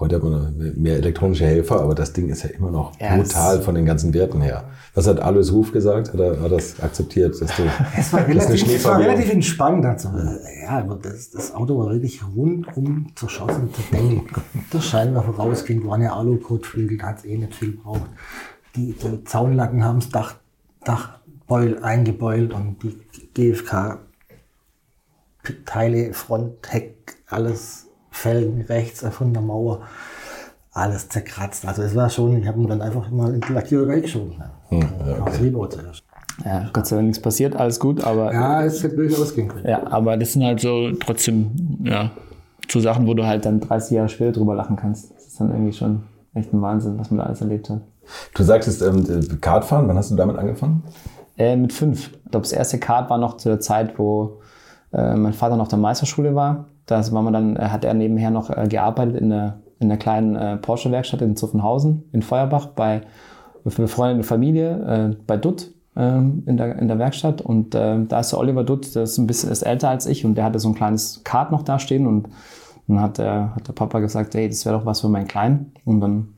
Heute 0.01 0.15
hat 0.15 0.23
man 0.23 0.73
mehr 0.75 0.97
elektronische 0.97 1.45
Helfer, 1.45 1.79
aber 1.79 1.95
das 1.95 2.11
Ding 2.11 2.27
ist 2.29 2.43
ja 2.43 2.49
immer 2.49 2.71
noch 2.71 2.99
Ja, 2.99 3.15
brutal 3.15 3.61
von 3.61 3.75
den 3.75 3.85
ganzen 3.85 4.13
Werten 4.13 4.41
her. 4.41 4.65
Was 4.93 5.07
hat 5.07 5.21
Alois 5.21 5.51
Ruf 5.51 5.71
gesagt? 5.71 6.11
Hat 6.11 6.19
er, 6.19 6.41
hat 6.41 6.51
das 6.51 6.81
akzeptiert? 6.81 7.39
Dass 7.39 7.55
du, 7.55 7.63
Es 7.97 8.11
war 8.11 8.27
relativ, 8.27 8.67
es 8.67 8.83
war 8.83 8.99
relativ 8.99 9.31
entspannt. 9.31 9.85
Also, 9.85 10.09
ja, 10.09 10.79
aber 10.79 10.95
das, 10.95 11.29
das 11.29 11.53
Auto 11.53 11.77
war 11.77 11.91
wirklich 11.91 12.21
rundum 12.35 13.07
zerschossen, 13.15 13.69
zerdenkelt. 13.73 14.43
Der 14.73 14.81
Scheinwerfer 14.81 15.31
rausging, 15.31 15.87
war 15.87 15.95
eine 15.95 16.11
Alu-Kotflügel, 16.11 16.97
da 16.97 17.07
hat 17.07 17.19
es 17.19 17.25
eh 17.25 17.37
nicht 17.37 17.53
viel 17.55 17.71
gebraucht. 17.73 18.09
Die, 18.75 18.93
die 18.93 19.23
Zaunlatten 19.23 19.85
haben 19.85 19.99
das 19.99 20.09
Dach, 20.09 20.35
Dachbeul 20.83 21.77
eingebeult 21.83 22.53
und 22.53 22.77
die 22.83 22.97
GFK-Teile, 23.33 24.01
Front, 26.13 26.73
Heck, 26.73 27.17
alles 27.27 27.90
Felgen 28.11 28.61
rechts 28.61 29.03
von 29.11 29.33
der 29.33 29.41
Mauer, 29.41 29.81
alles 30.73 31.09
zerkratzt. 31.09 31.65
Also 31.67 31.81
es 31.81 31.95
war 31.95 32.09
schon, 32.09 32.37
ich 32.37 32.47
habe 32.47 32.59
ihn 32.59 32.67
dann 32.67 32.81
einfach 32.81 33.09
mal 33.09 33.33
in 33.33 33.41
die 33.41 33.53
Lackiererei 33.53 34.01
geschoben. 34.01 34.35
Ja. 34.69 35.25
Aus 35.25 35.39
Rebo 35.39 35.67
zuerst. 35.67 36.03
Ja, 36.45 36.69
Gott 36.71 36.87
sei 36.87 36.95
Dank 36.95 37.07
nichts 37.07 37.21
passiert, 37.21 37.55
alles 37.55 37.79
gut, 37.79 38.03
aber 38.03 38.33
Ja, 38.33 38.63
es 38.63 38.81
hätte 38.83 38.95
durchaus 38.95 39.35
gehen 39.35 39.47
können. 39.47 39.67
Ja, 39.67 39.85
aber 39.91 40.17
das 40.17 40.33
sind 40.33 40.43
halt 40.43 40.59
so 40.59 40.91
trotzdem, 40.93 41.79
ja, 41.83 42.11
so 42.69 42.79
Sachen, 42.79 43.05
wo 43.05 43.13
du 43.13 43.25
halt 43.25 43.45
dann 43.45 43.59
30 43.59 43.91
Jahre 43.91 44.09
später 44.09 44.31
drüber 44.31 44.55
lachen 44.55 44.75
kannst. 44.75 45.13
Das 45.13 45.27
ist 45.27 45.39
dann 45.39 45.51
irgendwie 45.51 45.73
schon 45.73 46.03
echt 46.33 46.53
ein 46.53 46.61
Wahnsinn, 46.61 46.97
was 46.97 47.11
man 47.11 47.19
da 47.19 47.25
alles 47.25 47.41
erlebt 47.41 47.69
hat. 47.69 47.81
du 48.33 48.43
sagtest 48.43 48.81
ähm, 48.81 49.27
Kartfahren, 49.41 49.87
wann 49.87 49.97
hast 49.97 50.11
du 50.11 50.15
damit 50.15 50.37
angefangen? 50.37 50.83
Äh, 51.37 51.55
mit 51.57 51.73
fünf. 51.73 52.11
Ich 52.25 52.31
glaube, 52.31 52.43
das 52.43 52.53
erste 52.53 52.79
Kart 52.79 53.09
war 53.09 53.17
noch 53.17 53.37
zu 53.37 53.49
der 53.49 53.59
Zeit, 53.59 53.99
wo 53.99 54.39
äh, 54.93 55.15
mein 55.15 55.33
Vater 55.33 55.57
noch 55.57 55.67
der 55.67 55.79
Meisterschule 55.79 56.33
war. 56.33 56.65
Da 56.85 57.11
war 57.11 57.21
man 57.21 57.33
dann, 57.33 57.55
äh, 57.55 57.69
hat 57.69 57.85
er 57.85 57.93
nebenher 57.93 58.31
noch 58.31 58.49
äh, 58.49 58.67
gearbeitet 58.67 59.15
in 59.15 59.29
der, 59.29 59.59
in 59.79 59.89
der 59.89 59.97
kleinen 59.97 60.35
äh, 60.35 60.57
Porsche-Werkstatt 60.57 61.21
in 61.21 61.35
Zuffenhausen 61.35 62.03
in 62.11 62.21
Feuerbach 62.21 62.67
bei 62.67 63.01
befreundete 63.63 64.27
Familie 64.27 65.15
bei 65.27 65.37
Dutt 65.37 65.71
ähm, 65.95 66.43
in, 66.45 66.57
der, 66.57 66.77
in 66.79 66.87
der 66.87 66.99
Werkstatt. 66.99 67.41
Und 67.41 67.75
äh, 67.75 67.97
da 68.07 68.19
ist 68.19 68.31
der 68.31 68.39
Oliver 68.39 68.63
Dutt, 68.63 68.95
der 68.95 69.03
ist 69.03 69.17
ein 69.17 69.27
bisschen 69.27 69.51
ist 69.51 69.61
älter 69.61 69.89
als 69.89 70.05
ich 70.05 70.25
und 70.25 70.35
der 70.35 70.45
hatte 70.45 70.59
so 70.59 70.69
ein 70.69 70.75
kleines 70.75 71.23
Kart 71.23 71.51
noch 71.51 71.63
da 71.63 71.79
stehen 71.79 72.07
und 72.07 72.29
dann 72.87 72.99
hat, 72.99 73.17
der 73.17 73.55
hat 73.55 73.67
der 73.67 73.73
Papa 73.73 73.99
gesagt, 73.99 74.33
hey, 74.33 74.49
das 74.49 74.65
wäre 74.65 74.77
doch 74.77 74.85
was 74.85 75.01
für 75.01 75.09
meinen 75.09 75.27
Kleinen. 75.27 75.73
Und 75.85 76.01
dann 76.01 76.29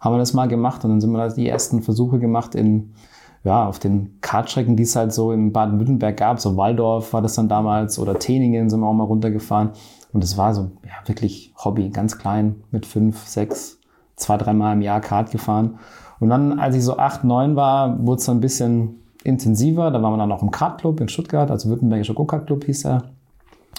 haben 0.00 0.14
wir 0.14 0.18
das 0.18 0.32
mal 0.32 0.48
gemacht 0.48 0.84
und 0.84 0.90
dann 0.90 1.00
sind 1.00 1.12
wir 1.12 1.18
da 1.18 1.28
die 1.28 1.48
ersten 1.48 1.82
Versuche 1.82 2.18
gemacht 2.18 2.54
in, 2.54 2.94
ja, 3.44 3.66
auf 3.66 3.78
den 3.78 4.20
Kartstrecken, 4.20 4.76
die 4.76 4.82
es 4.82 4.96
halt 4.96 5.12
so 5.12 5.32
in 5.32 5.52
Baden-Württemberg 5.52 6.16
gab. 6.16 6.40
So 6.40 6.56
Waldorf 6.56 7.12
war 7.12 7.22
das 7.22 7.34
dann 7.34 7.48
damals 7.48 7.98
oder 7.98 8.18
Teningen 8.18 8.68
sind 8.68 8.80
wir 8.80 8.86
auch 8.86 8.94
mal 8.94 9.04
runtergefahren. 9.04 9.70
Und 10.12 10.24
es 10.24 10.36
war 10.36 10.54
so, 10.54 10.72
ja, 10.84 11.06
wirklich 11.06 11.54
Hobby, 11.56 11.88
ganz 11.90 12.18
klein, 12.18 12.56
mit 12.70 12.84
fünf, 12.84 13.26
sechs, 13.26 13.78
zwei, 14.16 14.36
dreimal 14.36 14.74
im 14.74 14.82
Jahr 14.82 15.00
Kart 15.00 15.30
gefahren. 15.30 15.78
Und 16.18 16.28
dann, 16.28 16.58
als 16.58 16.76
ich 16.76 16.84
so 16.84 16.98
acht, 16.98 17.24
neun 17.24 17.56
war, 17.56 18.04
wurde 18.04 18.18
es 18.18 18.26
so 18.26 18.32
ein 18.32 18.40
bisschen 18.40 19.00
intensiver. 19.24 19.90
Da 19.90 20.02
waren 20.02 20.12
wir 20.12 20.18
dann 20.18 20.28
noch 20.28 20.42
im 20.42 20.50
Kartclub 20.50 21.00
in 21.00 21.08
Stuttgart, 21.08 21.50
also 21.50 21.68
Württembergischer 21.68 22.14
Go-Kart-Club 22.14 22.64
hieß 22.64 22.84
er. 22.86 23.04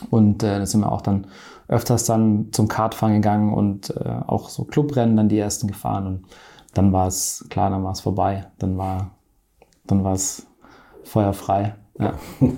Und 0.09 0.41
äh, 0.41 0.57
da 0.57 0.65
sind 0.65 0.81
wir 0.81 0.91
auch 0.91 1.01
dann 1.01 1.27
öfters 1.67 2.05
dann 2.05 2.47
zum 2.51 2.67
Kartfahren 2.67 3.15
gegangen 3.15 3.53
und 3.53 3.95
äh, 3.95 4.15
auch 4.25 4.49
so 4.49 4.63
Clubrennen 4.63 5.15
dann 5.15 5.29
die 5.29 5.37
ersten 5.37 5.67
gefahren. 5.67 6.07
Und 6.07 6.25
dann 6.73 6.91
war 6.91 7.07
es, 7.07 7.45
klar, 7.49 7.69
dann 7.69 7.83
war 7.83 7.91
es 7.91 8.01
vorbei. 8.01 8.47
Dann 8.57 8.77
war, 8.77 9.11
dann 9.87 10.03
war 10.03 10.13
es 10.13 10.45
feuerfrei. 11.03 11.75
Ja. 11.99 12.13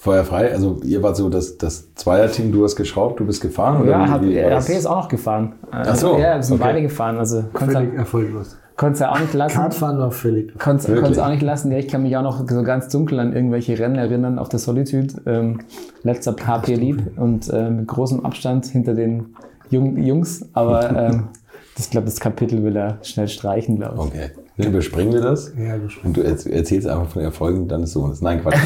Feuerfrei, 0.00 0.52
also 0.52 0.78
ihr 0.84 1.02
wart 1.02 1.16
so 1.16 1.28
das, 1.28 1.58
das 1.58 1.92
Zweierteam, 1.96 2.52
du 2.52 2.62
hast 2.62 2.76
geschraubt, 2.76 3.18
du 3.18 3.26
bist 3.26 3.40
gefahren? 3.42 3.82
Oder 3.82 3.90
Ja, 3.90 4.22
wie- 4.22 4.32
das? 4.34 4.68
ist 4.68 4.86
auch 4.86 4.96
noch 5.02 5.08
gefahren. 5.08 5.54
Ach 5.72 5.96
so, 5.96 6.16
Ja, 6.18 6.36
wir 6.36 6.42
sind 6.44 6.54
okay. 6.54 6.64
beide 6.68 6.82
gefahren. 6.82 7.18
Also 7.18 7.42
konntest 7.52 7.78
Völlig 7.78 7.90
du 7.94 7.96
erfolglos. 7.98 8.56
konntest 8.76 9.02
du 9.02 9.10
auch 9.10 9.18
nicht 9.18 9.34
lassen. 9.34 9.56
Kartfahren 9.56 9.98
war 9.98 10.12
völlig. 10.12 10.56
Konntest, 10.56 10.88
konntest 10.94 11.18
auch 11.20 11.30
nicht 11.30 11.42
lassen. 11.42 11.72
Ja, 11.72 11.78
ich 11.78 11.88
kann 11.88 12.04
mich 12.04 12.16
auch 12.16 12.22
noch 12.22 12.48
so 12.48 12.62
ganz 12.62 12.88
dunkel 12.90 13.18
an 13.18 13.32
irgendwelche 13.32 13.76
Rennen 13.76 13.96
erinnern 13.96 14.38
auf 14.38 14.48
der 14.48 14.60
Solitude. 14.60 15.14
Ähm, 15.26 15.62
letzter 16.04 16.36
HP 16.46 16.76
Lieb 16.76 17.18
und 17.18 17.48
äh, 17.52 17.68
mit 17.68 17.88
großem 17.88 18.24
Abstand 18.24 18.66
hinter 18.66 18.94
den 18.94 19.34
Jung, 19.68 19.96
Jungs. 19.96 20.48
Aber 20.52 20.90
ähm, 20.96 21.28
das, 21.74 21.86
ich 21.86 21.90
glaube, 21.90 22.04
das 22.04 22.20
Kapitel 22.20 22.62
will 22.62 22.76
er 22.76 22.98
schnell 23.02 23.26
streichen, 23.26 23.78
glaube 23.78 23.96
ich. 23.96 24.00
Okay, 24.00 24.30
dann 24.58 24.68
überspringen 24.72 25.12
wir 25.12 25.20
das. 25.20 25.52
Ja, 25.56 25.76
überspringen. 25.76 26.06
Und 26.06 26.16
du 26.16 26.20
erz- 26.22 26.46
erzählst 26.46 26.86
einfach 26.86 27.08
von 27.08 27.20
den 27.20 27.26
Erfolgen 27.26 27.68
deines 27.68 27.92
Sohnes. 27.92 28.20
Nein, 28.20 28.42
Quatsch. 28.42 28.56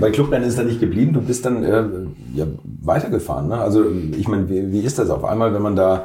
Bei 0.00 0.10
Clubrennen 0.10 0.46
ist 0.48 0.58
er 0.58 0.64
nicht 0.64 0.80
geblieben. 0.80 1.12
Du 1.12 1.20
bist 1.22 1.44
dann 1.44 1.64
äh, 1.64 1.84
ja, 2.34 2.46
weitergefahren. 2.82 3.48
Ne? 3.48 3.58
Also 3.58 3.84
ich 4.16 4.28
meine, 4.28 4.48
wie, 4.48 4.70
wie 4.70 4.80
ist 4.80 4.98
das 4.98 5.10
auf 5.10 5.24
einmal, 5.24 5.52
wenn 5.54 5.62
man 5.62 5.76
da 5.76 6.04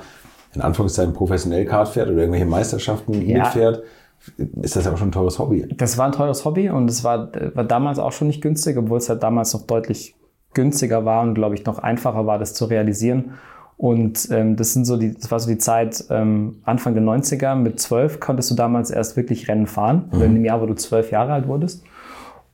in 0.55 0.61
Anführungszeichen 0.61 1.13
professionell 1.13 1.65
Kart 1.65 1.89
fährt 1.89 2.07
oder 2.09 2.17
irgendwelche 2.19 2.45
Meisterschaften 2.45 3.13
Ja. 3.27 3.43
mitfährt? 3.43 3.83
Ist 4.61 4.75
das 4.75 4.85
ja 4.85 4.91
auch 4.93 4.97
schon 4.97 5.09
ein 5.09 5.11
teures 5.11 5.37
Hobby. 5.37 5.67
Das 5.77 5.97
war 5.97 6.05
ein 6.07 6.11
teures 6.11 6.43
Hobby 6.43 6.69
und 6.69 6.89
es 6.89 7.03
war, 7.03 7.29
war 7.53 7.63
damals 7.63 7.99
auch 7.99 8.11
schon 8.11 8.27
nicht 8.27 8.41
günstig, 8.41 8.75
obwohl 8.77 8.97
es 8.97 9.09
halt 9.09 9.21
damals 9.21 9.53
noch 9.53 9.61
deutlich 9.67 10.15
günstiger 10.53 11.05
war 11.05 11.21
und 11.21 11.35
glaube 11.35 11.53
ich 11.55 11.65
noch 11.65 11.77
einfacher 11.77 12.25
war, 12.25 12.39
das 12.39 12.53
zu 12.55 12.65
realisieren. 12.65 13.33
Und 13.77 14.29
ähm, 14.31 14.55
das 14.55 14.73
sind 14.73 14.85
so 14.85 14.97
die, 14.97 15.13
das 15.13 15.29
war 15.29 15.39
so 15.39 15.47
die 15.47 15.59
Zeit 15.59 16.03
ähm, 16.09 16.57
Anfang 16.65 16.95
der 16.95 17.03
90er. 17.03 17.53
Mit 17.55 17.79
zwölf 17.79 18.19
konntest 18.19 18.49
du 18.49 18.55
damals 18.55 18.89
erst 18.89 19.15
wirklich 19.15 19.47
Rennen 19.47 19.67
fahren, 19.67 20.09
oder 20.11 20.25
in 20.25 20.33
dem 20.33 20.43
Jahr, 20.43 20.61
wo 20.61 20.65
du 20.65 20.73
zwölf 20.73 21.11
Jahre 21.11 21.33
alt 21.33 21.47
wurdest. 21.47 21.83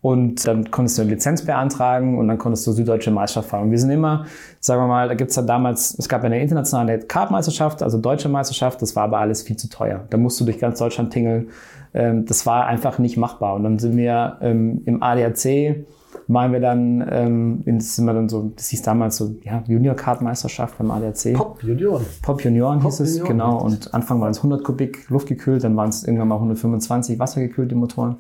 Und 0.02 0.46
dann 0.46 0.70
konntest 0.70 0.98
du 0.98 1.04
eine 1.04 1.12
Lizenz 1.12 1.46
beantragen 1.46 2.18
und 2.18 2.28
dann 2.28 2.38
konntest 2.38 2.68
du 2.68 2.74
süddeutsche 2.74 3.10
Meisterschaft 3.10 3.52
fahren. 3.52 3.64
Und 3.64 3.72
wir 3.72 3.80
sind 3.80 3.90
immer, 3.90 4.26
sagen 4.60 4.82
wir 4.82 4.88
mal, 4.88 5.08
da 5.08 5.14
gibt's 5.14 5.38
ja 5.38 5.44
damals, 5.44 5.98
es 5.98 6.10
gab 6.10 6.24
ja 6.24 6.26
eine 6.26 6.42
internationale 6.42 7.00
Kartmeisterschaft, 7.00 7.82
also 7.82 7.98
deutsche 7.98 8.28
Meisterschaft, 8.28 8.82
das 8.82 8.98
war 8.98 9.06
aber 9.06 9.20
alles 9.20 9.44
viel 9.44 9.56
zu 9.56 9.70
teuer. 9.70 10.04
Da 10.10 10.18
musst 10.18 10.38
du 10.42 10.44
durch 10.44 10.60
ganz 10.60 10.80
Deutschland 10.80 11.14
tingeln. 11.14 11.52
Ähm, 11.94 12.26
das 12.26 12.46
war 12.46 12.66
einfach 12.66 13.00
nicht 13.00 13.16
machbar. 13.16 13.54
Und 13.56 13.64
dann 13.64 13.80
sind 13.80 13.96
wir 13.96 14.40
ähm, 14.42 14.82
im 14.86 15.02
ADAC, 15.02 15.86
waren 16.28 16.52
wir 16.52 16.60
dann, 16.60 17.06
ähm, 17.10 17.62
in- 17.66 17.80
sind 17.80 18.06
wir 18.06 18.14
dann 18.14 18.30
so, 18.30 18.52
das 18.56 18.70
hieß 18.70 18.82
damals 18.84 19.18
so, 19.18 19.36
ja, 19.44 19.64
Junior-Kartmeisterschaft 19.68 20.78
beim 20.78 20.92
ADAC. 20.92 21.34
Pop 21.34 21.64
Junioren. 21.64 22.06
Pop 22.22 22.42
Junioren 22.44 22.82
hieß 22.82 23.00
es, 23.02 23.18
Junioren, 23.18 23.38
genau. 23.38 23.58
richtig. 23.66 23.88
Und 23.88 23.94
Anfang 23.94 24.22
waren 24.22 24.32
es 24.32 24.38
100 24.38 24.64
Kubik 24.64 25.10
luftgekühlt, 25.10 25.64
dann 25.64 25.76
waren 25.76 25.90
es 25.90 26.04
irgendwann 26.04 26.28
mal 26.28 26.36
125 26.36 27.20
wassergekühlt, 27.20 27.72
die 27.72 27.76
Motoren. 27.76 28.18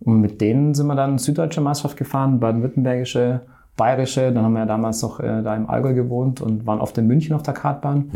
Und 0.00 0.20
mit 0.20 0.40
denen 0.40 0.74
sind 0.74 0.86
wir 0.88 0.94
dann 0.94 1.18
süddeutsche 1.18 1.60
Meisterschaft 1.60 1.96
gefahren, 1.96 2.38
baden-württembergische, 2.38 3.40
bayerische. 3.76 4.32
Dann 4.32 4.44
haben 4.44 4.52
wir 4.52 4.60
ja 4.60 4.66
damals 4.66 5.00
noch 5.02 5.20
äh, 5.20 5.42
da 5.42 5.56
im 5.56 5.68
Allgäu 5.70 5.94
gewohnt 5.94 6.40
und 6.42 6.66
waren 6.66 6.80
oft 6.80 6.96
in 6.98 7.06
München 7.06 7.34
auf 7.34 7.42
der 7.42 7.54
Kartbahn. 7.54 8.10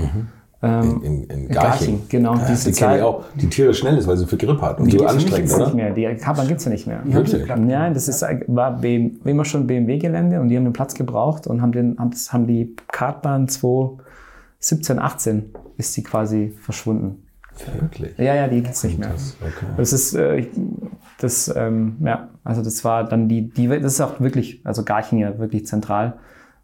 Ähm, 0.62 0.82
In, 0.82 1.02
in, 1.02 1.22
in 1.24 1.40
in 1.46 1.48
Garching. 1.48 2.02
genau. 2.10 2.34
Ja, 2.36 2.44
diese 2.48 2.70
die 2.70 2.76
kenne 2.78 2.92
ich 2.96 2.98
Zeit- 2.98 3.02
auch. 3.02 3.24
Die 3.34 3.48
Tiere 3.48 3.72
schnell 3.72 3.96
ist, 3.96 4.06
weil 4.06 4.18
sie 4.18 4.26
für 4.26 4.36
Grip 4.36 4.60
hat 4.60 4.78
und 4.78 4.90
so 4.90 4.98
gibt's 4.98 5.12
anstrengend, 5.14 5.36
gibt's 5.48 5.56
nicht 5.56 5.66
oder? 5.68 5.74
mehr. 5.74 5.90
Die 5.94 6.16
Kartbahn 6.20 6.48
gibt 6.48 6.58
es 6.60 6.64
ja 6.66 6.70
nicht 6.70 6.86
mehr. 6.86 7.00
Wirklich? 7.04 7.46
Nein, 7.56 7.94
das 7.94 8.08
ist, 8.08 8.22
war 8.46 8.78
BM, 8.78 9.20
immer 9.24 9.46
schon 9.46 9.66
BMW-Gelände 9.66 10.38
und 10.38 10.48
die 10.48 10.56
haben 10.58 10.64
den 10.64 10.74
Platz 10.74 10.92
gebraucht 10.94 11.46
und 11.46 11.62
haben, 11.62 11.72
den, 11.72 11.98
haben, 11.98 12.10
haben 12.30 12.46
die 12.46 12.76
Kartbahn 12.88 13.48
2017, 14.60 14.98
18 14.98 15.50
ist 15.78 15.96
die 15.96 16.02
quasi 16.02 16.52
verschwunden. 16.60 17.22
Wirklich. 17.80 18.16
Ja, 18.18 18.34
ja, 18.34 18.48
die 18.48 18.62
gibt's 18.62 18.84
nicht 18.84 18.98
mehr. 18.98 19.10
Okay. 19.40 19.66
Das 19.76 19.92
ist, 19.92 20.14
äh, 20.14 20.46
das, 21.20 21.52
ähm, 21.54 21.96
ja, 22.04 22.28
also 22.44 22.62
das 22.62 22.84
war 22.84 23.04
dann 23.04 23.28
die, 23.28 23.48
die, 23.50 23.68
das 23.68 23.94
ist 23.94 24.00
auch 24.00 24.20
wirklich, 24.20 24.60
also 24.64 24.82
Garching 24.84 25.18
ja 25.18 25.38
wirklich 25.38 25.66
zentral. 25.66 26.14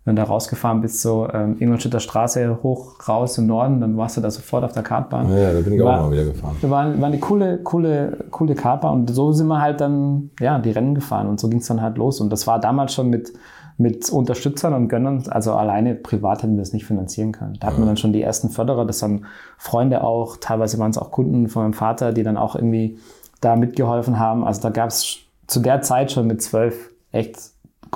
Wenn 0.06 0.14
du 0.14 0.22
da 0.22 0.28
rausgefahren 0.28 0.80
bist, 0.80 1.02
so 1.02 1.28
ähm, 1.32 1.56
Ingolstädter 1.58 1.98
Straße 1.98 2.60
hoch 2.62 2.94
raus 3.08 3.36
im 3.38 3.46
Norden, 3.48 3.80
dann 3.80 3.96
warst 3.96 4.16
du 4.16 4.20
da 4.20 4.30
sofort 4.30 4.62
auf 4.64 4.70
der 4.72 4.84
Kartbahn. 4.84 5.28
Ja, 5.36 5.52
da 5.52 5.60
bin 5.60 5.72
ich 5.74 5.82
auch 5.82 5.86
War- 5.86 6.02
mal 6.02 6.12
wieder 6.12 6.24
gefahren. 6.26 6.54
Waren, 6.62 7.00
war 7.00 7.08
eine 7.08 7.18
coole, 7.18 7.58
coole, 7.58 8.24
coole 8.30 8.54
Kartbahn 8.54 8.94
und 9.00 9.10
so 9.10 9.32
sind 9.32 9.48
wir 9.48 9.60
halt 9.60 9.80
dann, 9.80 10.30
ja, 10.40 10.60
die 10.60 10.70
Rennen 10.70 10.94
gefahren 10.94 11.26
und 11.26 11.40
so 11.40 11.48
ging's 11.48 11.66
dann 11.66 11.82
halt 11.82 11.98
los. 11.98 12.20
Und 12.20 12.30
das 12.30 12.46
war 12.46 12.60
damals 12.60 12.94
schon 12.94 13.10
mit, 13.10 13.32
mit 13.78 14.08
Unterstützern 14.08 14.74
und 14.74 14.88
Gönnern, 14.88 15.24
also 15.28 15.54
alleine 15.54 15.96
privat 15.96 16.44
hätten 16.44 16.54
wir 16.54 16.62
das 16.62 16.72
nicht 16.72 16.86
finanzieren 16.86 17.32
können. 17.32 17.58
Da 17.58 17.66
hatten 17.66 17.78
wir 17.82 17.86
dann 17.86 17.96
schon 17.96 18.12
die 18.12 18.22
ersten 18.22 18.48
Förderer, 18.48 18.86
das 18.86 19.02
waren 19.02 19.26
Freunde 19.58 20.04
auch, 20.04 20.36
teilweise 20.36 20.78
waren 20.78 20.92
es 20.92 20.98
auch 20.98 21.10
Kunden 21.10 21.48
von 21.48 21.62
meinem 21.64 21.74
Vater, 21.74 22.12
die 22.12 22.22
dann 22.22 22.36
auch 22.36 22.54
irgendwie 22.54 22.98
da 23.40 23.56
mitgeholfen 23.56 24.20
haben. 24.20 24.44
Also 24.44 24.62
da 24.62 24.70
gab's 24.70 25.18
zu 25.48 25.58
der 25.58 25.82
Zeit 25.82 26.12
schon 26.12 26.28
mit 26.28 26.42
zwölf 26.42 26.90
echt 27.10 27.38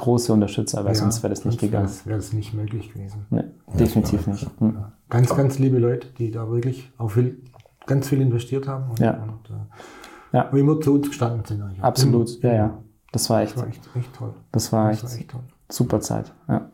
große 0.00 0.32
Unterstützer, 0.32 0.84
weil 0.84 0.94
sonst 0.94 1.22
wäre 1.22 1.30
das 1.30 1.44
nicht 1.44 1.60
sonst 1.60 1.60
gegangen. 1.60 1.86
wär's- 1.86 2.06
Wäre 2.06 2.16
das 2.18 2.32
nicht 2.32 2.54
möglich 2.54 2.92
gewesen. 2.92 3.26
Nee, 3.30 3.44
definitiv 3.78 4.26
nicht. 4.26 4.46
Hm. 4.58 4.78
Ganz, 5.08 5.34
ganz 5.34 5.58
liebe 5.58 5.78
Leute, 5.78 6.08
die 6.18 6.30
da 6.30 6.48
wirklich 6.50 6.90
auch 6.98 7.08
viel, 7.10 7.42
ganz 7.86 8.08
viel 8.08 8.20
investiert 8.20 8.66
haben 8.68 8.90
und, 8.90 8.98
Ja. 8.98 9.12
und 9.22 9.50
äh, 9.50 10.36
Ja. 10.36 10.42
immer 10.52 10.80
zu 10.80 10.94
uns 10.94 11.08
gestanden 11.08 11.44
sind. 11.44 11.62
eigentlich. 11.62 11.82
Absolut, 11.82 12.42
Immer. 12.42 12.52
ja, 12.52 12.58
ja. 12.58 12.78
Das 13.12 13.28
war 13.30 13.42
echt, 13.42 13.54
Das 13.56 13.62
war 13.62 13.68
echt, 13.68 13.80
echt 13.96 14.14
toll. 14.14 14.34
das 14.52 14.72
war 14.72 14.90
Das 14.92 15.02
war 15.02 15.10
echt 15.10 15.20
echt 15.20 15.30
toll. 15.30 15.40
super 15.68 16.00
Zeit. 16.00 16.32
Ja. 16.48 16.70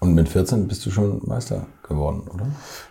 Und 0.00 0.14
mit 0.14 0.28
14 0.28 0.66
bist 0.66 0.84
du 0.84 0.90
schon 0.90 1.20
Meister 1.26 1.64
geworden, 1.88 2.22
oder? 2.34 2.44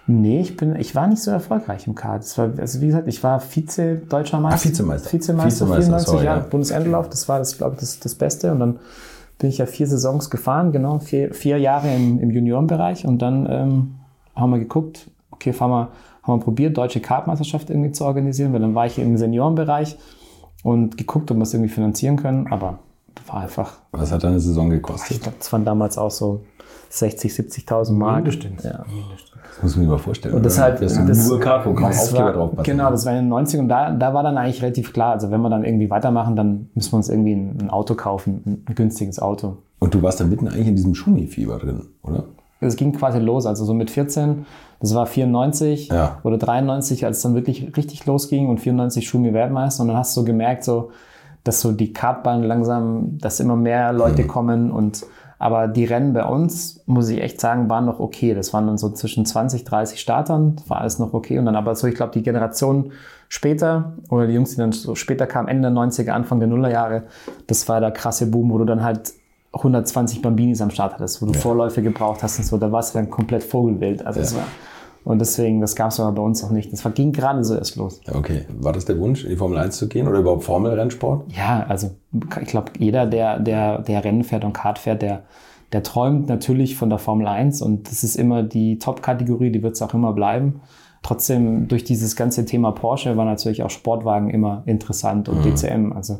Nee, 0.07 0.39
ich, 0.39 0.55
bin, 0.55 0.77
ich 0.77 0.95
war 0.95 1.07
nicht 1.07 1.21
so 1.21 1.29
erfolgreich 1.29 1.85
im 1.85 1.93
Kart. 1.93 2.23
Das 2.23 2.37
war, 2.37 2.51
also 2.57 2.79
wie 2.79 2.87
gesagt, 2.87 3.05
ich 3.09 3.21
war 3.21 3.41
Vize-Deutscher 3.41 4.39
Meister. 4.39 4.61
Ah, 4.67 4.71
Vizemeister. 4.71 5.11
Vizemeister, 5.11 5.65
Vizemeister, 5.65 5.81
94 5.83 6.07
sorry, 6.09 6.25
Jahre, 6.25 6.39
ja. 6.39 6.47
Bundesendellauf. 6.47 7.09
Das 7.09 7.27
war, 7.27 7.39
das, 7.39 7.57
glaube 7.57 7.73
ich, 7.75 7.81
das, 7.81 7.99
das 7.99 8.15
Beste. 8.15 8.53
Und 8.53 8.59
dann 8.61 8.79
bin 9.41 9.49
ich 9.49 9.57
ja 9.57 9.65
vier 9.65 9.87
Saisons 9.87 10.29
gefahren, 10.29 10.71
genau, 10.71 10.99
vier, 10.99 11.33
vier 11.33 11.57
Jahre 11.57 11.93
im, 11.93 12.19
im 12.19 12.29
Juniorenbereich. 12.29 13.05
Und 13.05 13.23
dann 13.23 13.47
ähm, 13.49 13.95
haben 14.35 14.51
wir 14.51 14.59
geguckt, 14.59 15.09
okay, 15.31 15.51
fahren 15.51 15.71
wir, 15.71 15.87
haben 16.21 16.39
wir 16.39 16.43
probiert, 16.43 16.77
deutsche 16.77 16.99
Kartmeisterschaft 16.99 17.71
irgendwie 17.71 17.91
zu 17.91 18.05
organisieren, 18.05 18.53
weil 18.53 18.59
dann 18.59 18.75
war 18.75 18.85
ich 18.85 18.99
im 18.99 19.17
Seniorenbereich 19.17 19.97
und 20.63 20.95
geguckt, 20.95 21.31
ob 21.31 21.37
wir 21.37 21.43
es 21.43 21.53
irgendwie 21.55 21.73
finanzieren 21.73 22.17
können. 22.17 22.47
Aber 22.51 22.77
war 23.25 23.41
einfach, 23.41 23.79
Was 23.91 24.11
hat 24.11 24.23
deine 24.23 24.39
Saison 24.39 24.67
ich 24.67 24.73
gekostet? 24.73 25.21
glaube, 25.21 25.37
das 25.39 25.51
waren 25.51 25.65
damals 25.65 25.97
auch 25.97 26.11
so 26.11 26.41
60, 26.91 27.31
70.000 27.31 27.93
Mark. 27.93 28.25
Mindestens. 28.25 28.63
Ja. 28.63 28.79
Das 28.79 29.63
muss 29.63 29.75
man 29.75 29.83
sich 29.83 29.89
mal 29.89 29.97
vorstellen. 29.97 30.35
Und 30.35 30.43
deshalb, 30.45 30.79
Das 30.81 30.91
ist 30.91 31.07
das, 31.07 31.27
nur 31.29 31.39
Kartprogramm, 31.39 31.91
Aufkleber 31.91 32.25
war, 32.25 32.33
drauf 32.33 32.51
passen. 32.55 32.63
Genau, 32.63 32.91
das 32.91 33.05
war 33.05 33.13
in 33.17 33.29
den 33.29 33.33
90ern 33.33 33.59
und 33.59 33.69
da, 33.69 33.91
da 33.91 34.13
war 34.13 34.23
dann 34.23 34.37
eigentlich 34.37 34.61
relativ 34.61 34.91
klar, 34.91 35.13
also 35.13 35.31
wenn 35.31 35.41
wir 35.41 35.49
dann 35.49 35.63
irgendwie 35.63 35.89
weitermachen, 35.89 36.35
dann 36.35 36.69
müssen 36.75 36.91
wir 36.91 36.97
uns 36.97 37.09
irgendwie 37.09 37.33
ein, 37.33 37.57
ein 37.61 37.69
Auto 37.69 37.95
kaufen, 37.95 38.65
ein, 38.67 38.75
günstiges 38.75 39.19
Auto. 39.19 39.57
Und 39.79 39.93
du 39.93 40.01
warst 40.01 40.19
dann 40.19 40.29
mitten 40.29 40.47
eigentlich 40.47 40.67
in 40.67 40.75
diesem 40.75 40.93
Schumi-Fieber 40.93 41.57
drin, 41.59 41.87
oder? 42.03 42.25
Es 42.59 42.75
ging 42.75 42.91
quasi 42.91 43.19
los, 43.19 43.45
also 43.45 43.63
so 43.65 43.73
mit 43.73 43.89
14, 43.89 44.45
das 44.81 44.93
war 44.93 45.05
94 45.05 45.87
Ja. 45.87 46.19
oder 46.23 46.37
93, 46.37 47.05
als 47.05 47.17
es 47.17 47.23
dann 47.23 47.35
wirklich 47.35 47.75
richtig 47.77 48.05
losging 48.05 48.49
und 48.49 48.59
94 48.59 49.07
Schumi 49.07 49.33
Weltmeister 49.33 49.81
und 49.81 49.87
dann 49.87 49.97
hast 49.97 50.15
du 50.15 50.21
so 50.21 50.25
gemerkt, 50.25 50.63
so, 50.65 50.91
dass 51.43 51.61
so 51.61 51.71
die 51.71 51.93
Kartbahn 51.93 52.43
langsam, 52.43 53.17
dass 53.17 53.39
immer 53.39 53.55
mehr 53.55 53.93
Leute 53.93 54.27
kommen 54.27 54.69
und 54.71 55.03
aber 55.41 55.67
die 55.67 55.85
Rennen 55.85 56.13
bei 56.13 56.23
uns, 56.23 56.83
muss 56.85 57.09
ich 57.09 57.19
echt 57.19 57.41
sagen, 57.41 57.67
waren 57.67 57.87
noch 57.87 57.99
okay. 57.99 58.35
Das 58.35 58.53
waren 58.53 58.67
dann 58.67 58.77
so 58.77 58.91
zwischen 58.91 59.25
20, 59.25 59.63
30 59.63 59.99
Startern, 59.99 60.57
war 60.67 60.81
alles 60.81 60.99
noch 60.99 61.15
okay. 61.15 61.39
Und 61.39 61.47
dann 61.47 61.55
aber 61.55 61.73
so, 61.73 61.87
ich 61.87 61.95
glaube, 61.95 62.11
die 62.13 62.21
Generation 62.21 62.91
später 63.27 63.93
oder 64.11 64.27
die 64.27 64.33
Jungs, 64.33 64.51
die 64.51 64.57
dann 64.57 64.71
so 64.71 64.93
später 64.93 65.25
kamen, 65.25 65.47
Ende 65.47 65.71
der 65.71 65.75
90er, 65.75 66.11
Anfang 66.11 66.39
der 66.39 66.47
Nullerjahre, 66.47 67.05
das 67.47 67.67
war 67.67 67.79
der 67.79 67.89
krasse 67.89 68.27
Boom, 68.27 68.51
wo 68.51 68.59
du 68.59 68.65
dann 68.65 68.83
halt 68.83 69.13
120 69.53 70.21
Bambinis 70.21 70.61
am 70.61 70.69
Start 70.69 70.93
hattest, 70.93 71.23
wo 71.23 71.25
du 71.25 71.33
Vorläufe 71.33 71.81
gebraucht 71.81 72.21
hast 72.21 72.37
und 72.37 72.45
so, 72.45 72.59
da 72.59 72.71
warst 72.71 72.93
du 72.93 72.99
dann 72.99 73.09
komplett 73.09 73.43
Vogelwild. 73.43 74.05
Also 74.05 74.19
es 74.19 74.35
war, 74.35 74.43
und 75.03 75.19
deswegen, 75.19 75.61
das 75.61 75.75
gab 75.75 75.89
es 75.91 75.99
aber 75.99 76.11
bei 76.11 76.21
uns 76.21 76.43
noch 76.43 76.51
nicht. 76.51 76.71
Das 76.71 76.83
ging 76.93 77.11
gerade 77.11 77.43
so 77.43 77.55
erst 77.55 77.75
los. 77.75 78.01
Okay. 78.13 78.45
War 78.59 78.71
das 78.71 78.85
der 78.85 78.99
Wunsch, 78.99 79.23
in 79.23 79.31
die 79.31 79.35
Formel 79.35 79.57
1 79.57 79.77
zu 79.77 79.87
gehen 79.87 80.07
oder 80.07 80.19
überhaupt 80.19 80.43
Formelrennsport? 80.43 81.31
Ja, 81.35 81.65
also 81.67 81.91
ich 82.39 82.47
glaube, 82.47 82.71
jeder, 82.77 83.07
der, 83.07 83.39
der, 83.39 83.79
der 83.79 84.03
Rennen 84.03 84.23
fährt 84.23 84.43
und 84.43 84.53
Kart 84.53 84.77
fährt, 84.77 85.01
der, 85.01 85.23
der 85.73 85.81
träumt 85.81 86.27
natürlich 86.27 86.75
von 86.75 86.89
der 86.89 86.99
Formel 86.99 87.25
1 87.27 87.61
und 87.61 87.89
das 87.89 88.03
ist 88.03 88.15
immer 88.15 88.43
die 88.43 88.77
Top-Kategorie, 88.77 89.51
die 89.51 89.63
wird 89.63 89.73
es 89.73 89.81
auch 89.81 89.93
immer 89.93 90.13
bleiben. 90.13 90.61
Trotzdem, 91.01 91.67
durch 91.67 91.83
dieses 91.83 92.15
ganze 92.15 92.45
Thema 92.45 92.71
Porsche 92.71 93.17
war 93.17 93.25
natürlich 93.25 93.63
auch 93.63 93.71
Sportwagen 93.71 94.29
immer 94.29 94.61
interessant 94.67 95.29
und 95.29 95.43
DCM. 95.43 95.93
Also 95.93 96.19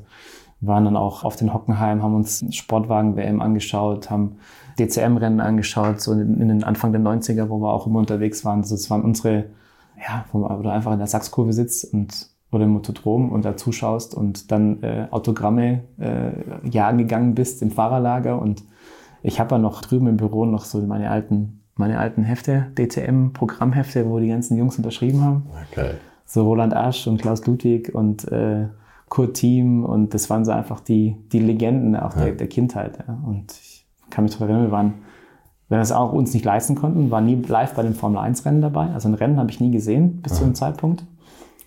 wir 0.60 0.70
waren 0.70 0.86
dann 0.86 0.98
auch 0.98 1.24
auf 1.24 1.36
den 1.36 1.54
Hockenheim, 1.54 2.02
haben 2.02 2.15
uns 2.15 2.44
Sportwagen-WM 2.50 3.41
angeschaut, 3.41 4.10
haben 4.10 4.38
DCM-Rennen 4.80 5.40
angeschaut, 5.40 6.02
so 6.02 6.14
in, 6.14 6.40
in 6.40 6.48
den 6.48 6.64
Anfang 6.64 6.92
der 6.92 7.02
90er, 7.02 7.50
wo 7.50 7.60
wir 7.60 7.72
auch 7.74 7.88
immer 7.88 8.00
unterwegs 8.00 8.46
waren. 8.46 8.60
Also 8.60 8.76
Das 8.76 8.90
waren 8.90 9.04
unsere, 9.04 9.46
ja, 10.00 10.26
wo 10.32 10.40
man 10.40 10.58
oder 10.58 10.72
einfach 10.72 10.94
in 10.94 11.00
der 11.00 11.08
Sachskurve 11.08 11.54
sitzt 11.54 11.94
und 11.94 12.32
oder 12.52 12.66
im 12.66 12.72
Motodrom 12.72 13.32
und 13.32 13.46
da 13.46 13.56
zuschaust 13.56 14.14
und 14.14 14.52
dann 14.52 14.84
äh, 14.84 15.08
Autogramme 15.10 15.84
äh, 16.00 16.32
jagen 16.70 16.98
gegangen 16.98 17.34
bist 17.34 17.62
im 17.62 17.72
Fahrerlager 17.72 18.42
und 18.42 18.64
ich 19.24 19.40
habe 19.40 19.56
ja 19.56 19.60
noch 19.60 19.82
drüben 19.82 20.08
im 20.08 20.18
Büro 20.18 20.46
noch 20.46 20.66
so 20.66 20.80
meine 20.80 21.10
alten, 21.10 21.62
meine 21.76 22.00
alten 22.00 22.24
Hefte, 22.24 22.68
DCM-Programmhefte, 22.78 24.10
wo 24.10 24.20
die 24.20 24.28
ganzen 24.28 24.58
Jungs 24.58 24.78
unterschrieben 24.78 25.24
haben. 25.24 25.48
Okay. 25.72 25.92
So 26.26 26.44
Roland 26.44 26.76
Asch 26.76 27.08
und 27.08 27.22
Klaus 27.22 27.46
Ludwig 27.46 27.94
und 27.94 28.30
äh, 28.32 28.68
Kurt 29.10 29.36
Thiem 29.36 29.86
und 29.86 30.14
das 30.14 30.30
waren 30.30 30.44
so 30.44 30.52
einfach 30.52 30.80
die, 30.80 31.18
die 31.32 31.40
Legenden 31.40 31.96
auch 31.96 32.14
der, 32.14 32.32
der 32.32 32.48
Kindheit. 32.48 33.00
Ja. 33.08 33.18
Und 33.26 33.52
ich 33.52 33.71
kann 34.12 34.24
mich 34.24 34.34
daran 34.34 34.50
erinnern, 34.50 34.67
wir 34.67 34.71
waren, 34.71 34.93
wenn 35.69 35.80
wir 35.80 35.84
es 35.84 35.91
auch 35.91 36.13
uns 36.13 36.34
nicht 36.34 36.45
leisten 36.45 36.76
konnten, 36.76 37.12
waren 37.12 37.26
nie 37.26 37.36
live 37.36 37.74
bei 37.74 37.84
den 37.84 37.95
Formel-1-Rennen 37.95 38.62
dabei. 38.62 38.89
Also 38.93 39.10
ein 39.10 39.13
Rennen 39.13 39.39
habe 39.39 39.50
ich 39.50 39.60
nie 39.60 39.71
gesehen 39.71 40.21
bis 40.21 40.34
zu 40.34 40.43
dem 40.43 40.54
Zeitpunkt. 40.54 41.06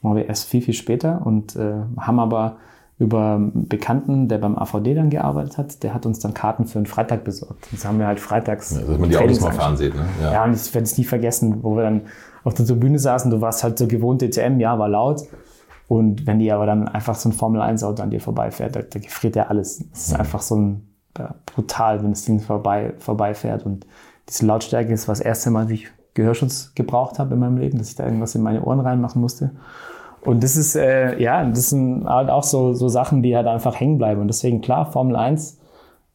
Waren 0.03 0.17
wir 0.17 0.27
erst 0.27 0.45
viel, 0.45 0.61
viel 0.61 0.75
später 0.75 1.23
und 1.25 1.57
äh, 1.57 1.75
haben 1.99 2.19
aber 2.21 2.59
über 2.99 3.35
einen 3.35 3.67
Bekannten, 3.67 4.29
der 4.29 4.39
beim 4.39 4.57
AVD 4.57 4.95
dann 4.95 5.11
gearbeitet 5.11 5.59
hat, 5.59 5.83
der 5.83 5.95
hat 5.95 6.07
uns 6.07 6.21
dann 6.21 6.33
Karten 6.33 6.67
für 6.67 6.79
einen 6.79 6.87
Freitag 6.87 7.25
besorgt. 7.25 7.67
Das 7.73 7.85
haben 7.85 7.99
wir 7.99 8.07
halt 8.07 8.21
freitags. 8.21 8.73
Ja, 8.73 8.83
dass 8.83 8.99
man 8.99 9.11
die 9.11 9.17
Autos 9.17 9.41
mal 9.41 9.53
fahren 9.53 9.77
sieht, 9.77 9.95
ne? 9.95 10.05
ja, 10.23 10.45
und 10.45 10.55
ich 10.55 10.73
werde 10.73 10.85
es 10.85 10.97
nie 10.97 11.05
vergessen, 11.05 11.63
wo 11.63 11.75
wir 11.75 11.83
dann 11.83 12.03
auf 12.45 12.55
der 12.55 12.67
Tribüne 12.67 12.99
saßen. 12.99 13.31
Du 13.31 13.41
warst 13.41 13.65
halt 13.65 13.79
so 13.79 13.89
gewohnt, 13.89 14.23
DTM, 14.23 14.61
ja, 14.61 14.79
war 14.79 14.89
laut. 14.89 15.23
Und 15.89 16.27
wenn 16.27 16.39
die 16.39 16.53
aber 16.53 16.67
dann 16.67 16.89
einfach 16.89 17.15
so 17.15 17.29
ein 17.29 17.33
Formel-1-Auto 17.33 18.03
an 18.03 18.11
dir 18.11 18.21
vorbeifährt, 18.21 18.77
da, 18.77 18.83
da 18.83 18.99
gefriert 18.99 19.37
ja 19.37 19.49
alles. 19.49 19.85
Es 19.93 20.09
ist 20.09 20.15
einfach 20.15 20.41
so 20.41 20.57
ein 20.57 20.89
ja, 20.89 20.94
brutal, 21.47 22.03
wenn 22.03 22.11
das 22.11 22.25
Ding 22.25 22.41
vorbei, 22.41 22.95
vorbeifährt. 22.99 23.65
Und 23.65 23.87
diese 24.29 24.47
Lautstärke 24.47 24.93
ist 24.93 25.09
das 25.09 25.21
erste 25.21 25.51
Mal, 25.51 25.65
dass 25.65 25.73
ich 25.73 25.89
Gehörschutz 26.15 26.73
gebraucht 26.75 27.19
habe 27.19 27.35
in 27.35 27.41
meinem 27.41 27.59
Leben, 27.59 27.79
dass 27.79 27.91
ich 27.91 27.97
da 27.97 28.05
irgendwas 28.05 28.35
in 28.35 28.43
meine 28.43 28.63
Ohren 28.63 28.81
reinmachen 28.81 29.21
musste. 29.21 29.51
Und 30.25 30.43
das 30.43 30.57
ist, 30.57 30.75
äh, 30.75 31.21
ja, 31.21 31.45
das 31.45 31.71
sind 31.71 32.07
halt 32.09 32.31
auch 32.31 32.45
so, 32.45 32.73
so 32.73 32.89
Sachen, 32.89 33.23
die 33.23 33.37
halt 33.37 33.47
einfach 33.47 33.79
hängen 33.79 33.99
bleiben. 33.99 34.21
Und 34.21 34.29
deswegen, 34.29 34.61
klar, 34.61 34.91
Formel 34.91 35.17
1 35.17 35.59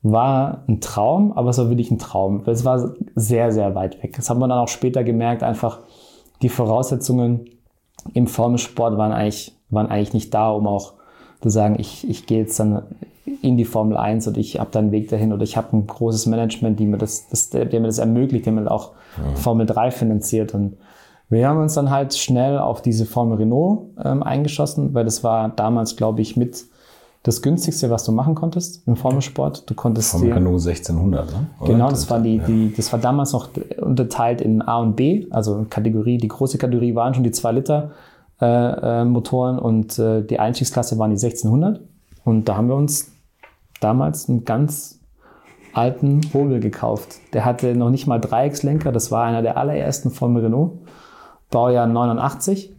war 0.01 0.63
ein 0.67 0.81
Traum, 0.81 1.33
aber 1.33 1.49
es 1.49 1.57
war 1.57 1.69
wirklich 1.69 1.91
ein 1.91 1.99
Traum. 1.99 2.43
Es 2.47 2.65
war 2.65 2.93
sehr, 3.15 3.51
sehr 3.51 3.75
weit 3.75 4.01
weg. 4.01 4.15
Das 4.15 4.29
haben 4.29 4.39
wir 4.39 4.47
dann 4.47 4.57
auch 4.57 4.67
später 4.67 5.03
gemerkt, 5.03 5.43
einfach 5.43 5.79
die 6.41 6.49
Voraussetzungen 6.49 7.49
im 8.13 8.27
Formelsport 8.27 8.97
waren 8.97 9.11
eigentlich, 9.11 9.55
waren 9.69 9.87
eigentlich 9.87 10.13
nicht 10.13 10.33
da, 10.33 10.49
um 10.51 10.67
auch 10.67 10.93
zu 11.41 11.49
sagen, 11.49 11.75
ich, 11.77 12.09
ich 12.09 12.25
gehe 12.25 12.39
jetzt 12.39 12.59
dann 12.59 12.83
in 13.41 13.57
die 13.57 13.65
Formel 13.65 13.97
1 13.97 14.27
und 14.27 14.37
ich 14.37 14.59
habe 14.59 14.69
da 14.71 14.79
einen 14.79 14.91
Weg 14.91 15.09
dahin 15.09 15.33
oder 15.33 15.43
ich 15.43 15.57
habe 15.57 15.75
ein 15.75 15.87
großes 15.87 16.25
Management, 16.25 16.79
die 16.79 16.85
mir 16.85 16.97
das, 16.97 17.27
das, 17.29 17.49
der 17.49 17.65
mir 17.65 17.87
das 17.87 17.97
ermöglicht, 17.97 18.45
der 18.45 18.53
mir 18.53 18.69
auch 18.69 18.91
Formel 19.35 19.65
3 19.65 19.91
finanziert. 19.91 20.53
Und 20.53 20.77
wir 21.29 21.47
haben 21.47 21.61
uns 21.61 21.73
dann 21.75 21.89
halt 21.89 22.15
schnell 22.15 22.57
auf 22.57 22.81
diese 22.81 23.05
Formel 23.05 23.37
Renault 23.37 23.81
ähm, 24.03 24.23
eingeschossen, 24.23 24.93
weil 24.93 25.05
das 25.05 25.23
war 25.23 25.49
damals, 25.49 25.95
glaube 25.95 26.21
ich, 26.21 26.35
mit 26.37 26.65
das 27.23 27.41
günstigste, 27.41 27.89
was 27.89 28.05
du 28.05 28.11
machen 28.11 28.33
konntest 28.33 28.87
im 28.87 28.95
Formelsport. 28.95 29.69
Du 29.69 29.73
konntest 29.73 30.11
Formel 30.11 30.33
Renault 30.33 30.65
1600, 30.65 31.31
ne? 31.31 31.47
Oder? 31.59 31.71
Genau, 31.71 31.89
das 31.89 32.09
war 32.09 32.19
die, 32.19 32.39
die, 32.39 32.73
das 32.75 32.91
war 32.93 32.99
damals 32.99 33.33
noch 33.33 33.49
unterteilt 33.79 34.41
in 34.41 34.61
A 34.61 34.79
und 34.79 34.95
B, 34.95 35.27
also 35.29 35.65
Kategorie. 35.69 36.17
Die 36.17 36.29
große 36.29 36.57
Kategorie 36.57 36.95
waren 36.95 37.13
schon 37.13 37.23
die 37.23 37.31
2 37.31 37.51
Liter 37.51 37.91
äh, 38.41 38.45
äh, 38.45 39.05
Motoren 39.05 39.59
und 39.59 39.99
äh, 39.99 40.23
die 40.23 40.39
Einstiegsklasse 40.39 40.97
waren 40.97 41.11
die 41.11 41.17
1600. 41.17 41.81
Und 42.23 42.47
da 42.47 42.55
haben 42.55 42.69
wir 42.69 42.75
uns 42.75 43.11
damals 43.79 44.29
einen 44.29 44.45
ganz 44.45 44.99
alten 45.73 46.21
Hobel 46.33 46.59
gekauft. 46.59 47.17
Der 47.33 47.45
hatte 47.45 47.75
noch 47.75 47.89
nicht 47.89 48.07
mal 48.07 48.19
Dreieckslenker. 48.19 48.91
Das 48.91 49.11
war 49.11 49.25
einer 49.25 49.41
der 49.41 49.57
allerersten 49.57 50.09
Formel 50.09 50.43
Renault. 50.43 50.79
Baujahr 51.51 51.87
89. 51.87 52.75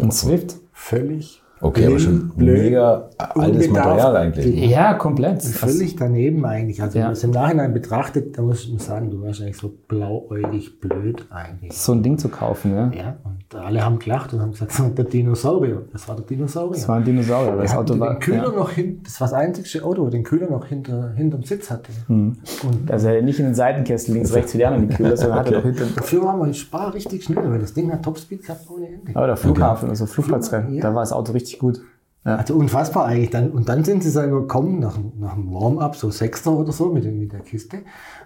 Ein 0.00 0.10
Swift. 0.10 0.56
Völlig. 0.72 1.42
Okay, 1.60 1.86
aber 1.88 1.98
schon 1.98 2.28
blöd, 2.36 2.62
mega 2.66 3.08
altes. 3.18 3.68
Material 3.68 4.16
eigentlich. 4.16 4.70
Ja, 4.70 4.94
komplett. 4.94 5.42
Völlig 5.42 5.96
daneben 5.96 6.44
eigentlich. 6.46 6.80
Also 6.80 6.98
Ja. 6.98 7.02
wenn 7.04 7.08
man 7.08 7.12
es 7.14 7.24
im 7.24 7.30
Nachhinein 7.32 7.74
betrachtet, 7.74 8.38
da 8.38 8.42
muss 8.42 8.68
man 8.68 8.78
sagen, 8.78 9.10
du 9.10 9.20
warst 9.22 9.40
eigentlich 9.42 9.56
so 9.56 9.74
blauäugig 9.88 10.78
blöd 10.78 11.26
eigentlich. 11.30 11.72
so 11.72 11.92
ein 11.92 12.04
Ding 12.04 12.16
zu 12.16 12.28
kaufen. 12.28 12.72
Ja. 12.74 12.92
Ja, 12.96 13.16
und 13.24 13.37
alle 13.54 13.84
haben 13.84 13.98
gelacht 13.98 14.32
und 14.34 14.40
haben 14.40 14.52
gesagt, 14.52 14.72
das 14.72 14.80
war 14.80 14.90
der 14.90 15.04
Dinosaurier. 15.06 15.82
Das 15.92 16.06
war 16.08 16.16
der 16.16 16.24
Dinosaurier. 16.26 16.74
Das 16.74 16.88
war 16.88 16.96
ein 16.96 17.04
Dinosaurier. 17.04 17.56
Das 17.56 17.72
Er 17.72 17.78
Auto 17.78 17.94
hatte 17.94 18.00
war, 18.00 18.10
den 18.14 18.20
Kühler 18.20 18.42
ja. 18.44 18.50
noch 18.50 18.70
hin, 18.70 19.00
das 19.02 19.20
war 19.20 19.28
das 19.28 19.34
einzige 19.34 19.84
Auto, 19.84 20.04
wo 20.04 20.10
den 20.10 20.22
Kühler 20.22 20.50
noch 20.50 20.66
hinter, 20.66 21.12
hinterm 21.14 21.42
Sitz 21.42 21.70
hatte. 21.70 21.90
Hm. 22.08 22.36
Und 22.68 22.90
Also 22.90 23.08
nicht 23.22 23.38
in 23.38 23.46
den 23.46 23.54
Seitenkästen 23.54 24.14
links, 24.14 24.34
rechts 24.34 24.54
wie 24.54 24.58
die 24.58 24.66
anderen 24.66 24.88
die 24.88 24.94
Kühler, 24.94 25.16
sondern 25.16 25.38
hatte 25.38 25.52
doch 25.52 25.62
hinter, 25.62 25.86
dafür 25.96 26.22
war 26.24 26.36
mein 26.36 26.52
Spar 26.54 26.92
richtig 26.94 27.24
schnell, 27.24 27.50
weil 27.50 27.58
das 27.58 27.72
Ding 27.72 27.90
hat 27.90 28.02
Topspeed 28.02 28.42
gehabt 28.42 28.68
ohne 28.70 28.86
Ende. 28.88 29.14
Aber 29.14 29.26
der 29.26 29.36
Flughafen, 29.36 29.88
also 29.88 30.06
Flugplatzrennen, 30.06 30.74
Ja. 30.74 30.82
da 30.82 30.94
war 30.94 31.02
das 31.02 31.12
Auto 31.12 31.32
richtig 31.32 31.58
gut. 31.58 31.80
Also 32.24 32.54
unfassbar 32.56 33.06
eigentlich. 33.06 33.30
Dann, 33.30 33.50
und 33.52 33.68
dann 33.70 33.84
sind 33.84 34.02
sie 34.02 34.10
selber 34.10 34.40
gekommen 34.42 34.80
nach, 34.80 34.98
nach 35.18 35.34
dem 35.34 35.50
Warm-up, 35.50 35.96
so 35.96 36.10
Sechster 36.10 36.52
oder 36.52 36.72
so 36.72 36.86
mit, 36.92 37.04
mit 37.04 37.32
der 37.32 37.40
Kiste. 37.40 37.78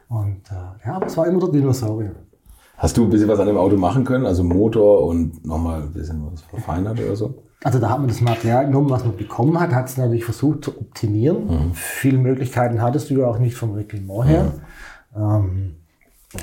Und 0.08 0.40
äh, 0.50 0.86
ja, 0.88 0.94
aber 0.96 1.06
es 1.06 1.16
war 1.16 1.26
immer 1.28 1.38
der 1.38 1.50
Dinosaurier. 1.50 2.12
Hast 2.82 2.96
du 2.96 3.04
ein 3.04 3.10
bisschen 3.10 3.28
was 3.28 3.38
an 3.38 3.46
dem 3.46 3.58
Auto 3.58 3.76
machen 3.76 4.04
können? 4.04 4.26
Also 4.26 4.42
Motor 4.42 5.06
und 5.06 5.46
nochmal 5.46 5.82
ein 5.82 5.92
bisschen 5.92 6.20
was 6.32 6.40
verfeinert 6.42 6.98
oder 6.98 7.14
so? 7.14 7.44
Also 7.62 7.78
da 7.78 7.90
hat 7.90 8.00
man 8.00 8.08
das 8.08 8.20
Material 8.20 8.66
genommen, 8.66 8.90
was 8.90 9.04
man 9.04 9.16
bekommen 9.16 9.60
hat, 9.60 9.72
hat 9.72 9.88
es 9.88 9.96
natürlich 9.96 10.24
versucht 10.24 10.64
zu 10.64 10.76
optimieren. 10.76 11.70
Viele 11.74 12.18
Möglichkeiten 12.18 12.82
hattest 12.82 13.08
du 13.08 13.20
ja 13.20 13.26
auch 13.28 13.38
nicht 13.38 13.54
vom 13.54 13.74
Reglement 13.74 14.26
her. 14.26 14.52
Ähm, 15.16 15.76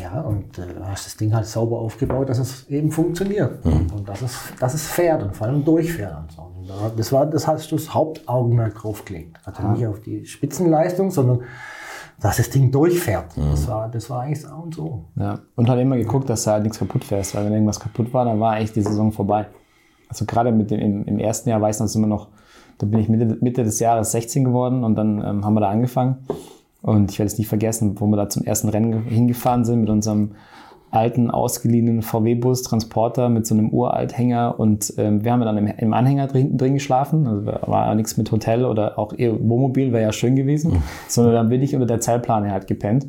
ja, 0.02 0.22
und 0.22 0.58
äh, 0.60 0.62
hast 0.82 1.08
das 1.08 1.18
Ding 1.18 1.34
halt 1.34 1.46
sauber 1.46 1.80
aufgebaut, 1.80 2.30
dass 2.30 2.40
es 2.40 2.70
eben 2.70 2.90
funktioniert. 2.90 3.66
Und 3.66 4.08
dass 4.08 4.22
es, 4.22 4.40
dass 4.62 4.74
es 4.74 4.88
fährt 4.88 5.22
und 5.22 5.36
vor 5.36 5.48
allem 5.48 5.66
durchfährt. 5.66 6.16
Und 6.22 6.32
so. 6.32 6.42
Und 6.42 6.70
da, 6.70 6.90
das 6.96 7.12
war, 7.12 7.26
das 7.26 7.48
hast 7.48 7.70
du 7.70 7.76
das 7.76 7.94
Hauptaugenmerk 7.94 8.76
drauf 8.76 9.04
gelegt. 9.04 9.36
Also 9.44 9.68
nicht 9.68 9.86
auf 9.86 10.00
die 10.00 10.26
Spitzenleistung, 10.26 11.12
sondern 11.12 11.42
dass 12.22 12.38
das 12.38 12.50
Ding 12.50 12.72
durchfährt. 12.72 13.32
Das, 13.38 13.68
war, 13.68 13.90
das 13.90 14.10
war 14.10 14.22
eigentlich 14.22 14.46
auch 14.48 14.64
und 14.64 14.76
so. 14.76 15.06
Ja. 15.16 15.40
Und 15.56 15.70
halt 15.70 15.82
immer 15.82 15.98
geguckt, 15.98 16.30
dass 16.30 16.44
da 16.44 16.54
halt 16.54 16.64
nichts 16.64 16.80
kaputt 16.80 17.04
fährst, 17.04 17.36
weil 17.36 17.46
wenn 17.46 17.54
irgendwas 17.54 17.80
kaputt 17.80 18.14
war, 18.14 18.26
dann 18.26 18.40
war 18.40 18.54
eigentlich 18.54 18.74
die 18.74 18.82
Saison 18.82 19.12
vorbei. 19.12 19.48
Also 20.10 20.26
gerade 20.26 20.52
mit 20.52 20.72
dem, 20.72 20.80
im, 20.80 21.06
im 21.06 21.20
ersten 21.20 21.50
Jahr 21.50 21.62
weiß 21.62 21.80
man 21.80 21.86
es 21.86 21.96
immer 21.96 22.08
noch, 22.08 22.28
da 22.78 22.86
bin 22.86 23.00
ich 23.00 23.10
Mitte, 23.10 23.38
Mitte 23.42 23.64
des 23.64 23.80
Jahres 23.80 24.12
16 24.12 24.44
geworden 24.44 24.84
und 24.84 24.96
dann 24.96 25.24
ähm, 25.24 25.46
haben 25.46 25.54
wir 25.54 25.62
da 25.62 25.70
angefangen. 25.70 26.18
Und 26.82 27.12
ich 27.12 27.20
werde 27.20 27.28
es 27.28 27.38
nicht 27.38 27.48
vergessen, 27.48 28.00
wo 28.00 28.08
wir 28.08 28.16
da 28.16 28.30
zum 28.30 28.44
ersten 28.44 28.70
Rennen 28.70 29.04
hingefahren 29.04 29.66
sind 29.66 29.82
mit 29.82 29.90
unserem 29.90 30.32
alten, 30.92 31.30
ausgeliehenen 31.30 32.02
VW-Bus, 32.02 32.64
Transporter 32.64 33.30
mit 33.30 33.46
so 33.46 33.56
einem 33.56 33.70
Uralthänger 33.70 34.60
und 34.60 34.94
ähm, 34.98 35.24
wir 35.24 35.32
haben 35.32 35.42
dann 35.42 35.58
im, 35.58 35.68
im 35.68 35.94
Anhänger 35.94 36.28
drin, 36.28 36.58
drin 36.58 36.74
geschlafen. 36.74 37.28
Also 37.28 37.46
war 37.46 37.88
ja 37.88 37.96
nichts 37.96 38.18
mit 38.18 38.32
Hotel 38.32 38.66
oder 38.66 38.98
auch 38.98 39.14
eher 39.14 39.34
Wohnmobil, 39.40 39.92
wäre 39.92 40.04
ja 40.04 40.12
schön 40.12 40.36
gewesen, 40.36 40.74
mhm. 40.74 40.84
sondern 41.08 41.36
dann 41.36 41.50
bin 41.50 41.62
ich 41.62 41.74
unter 41.76 41.88
der 41.88 42.00
Zeltplane 42.00 42.52
halt 42.52 42.68
gepennt. 42.68 43.08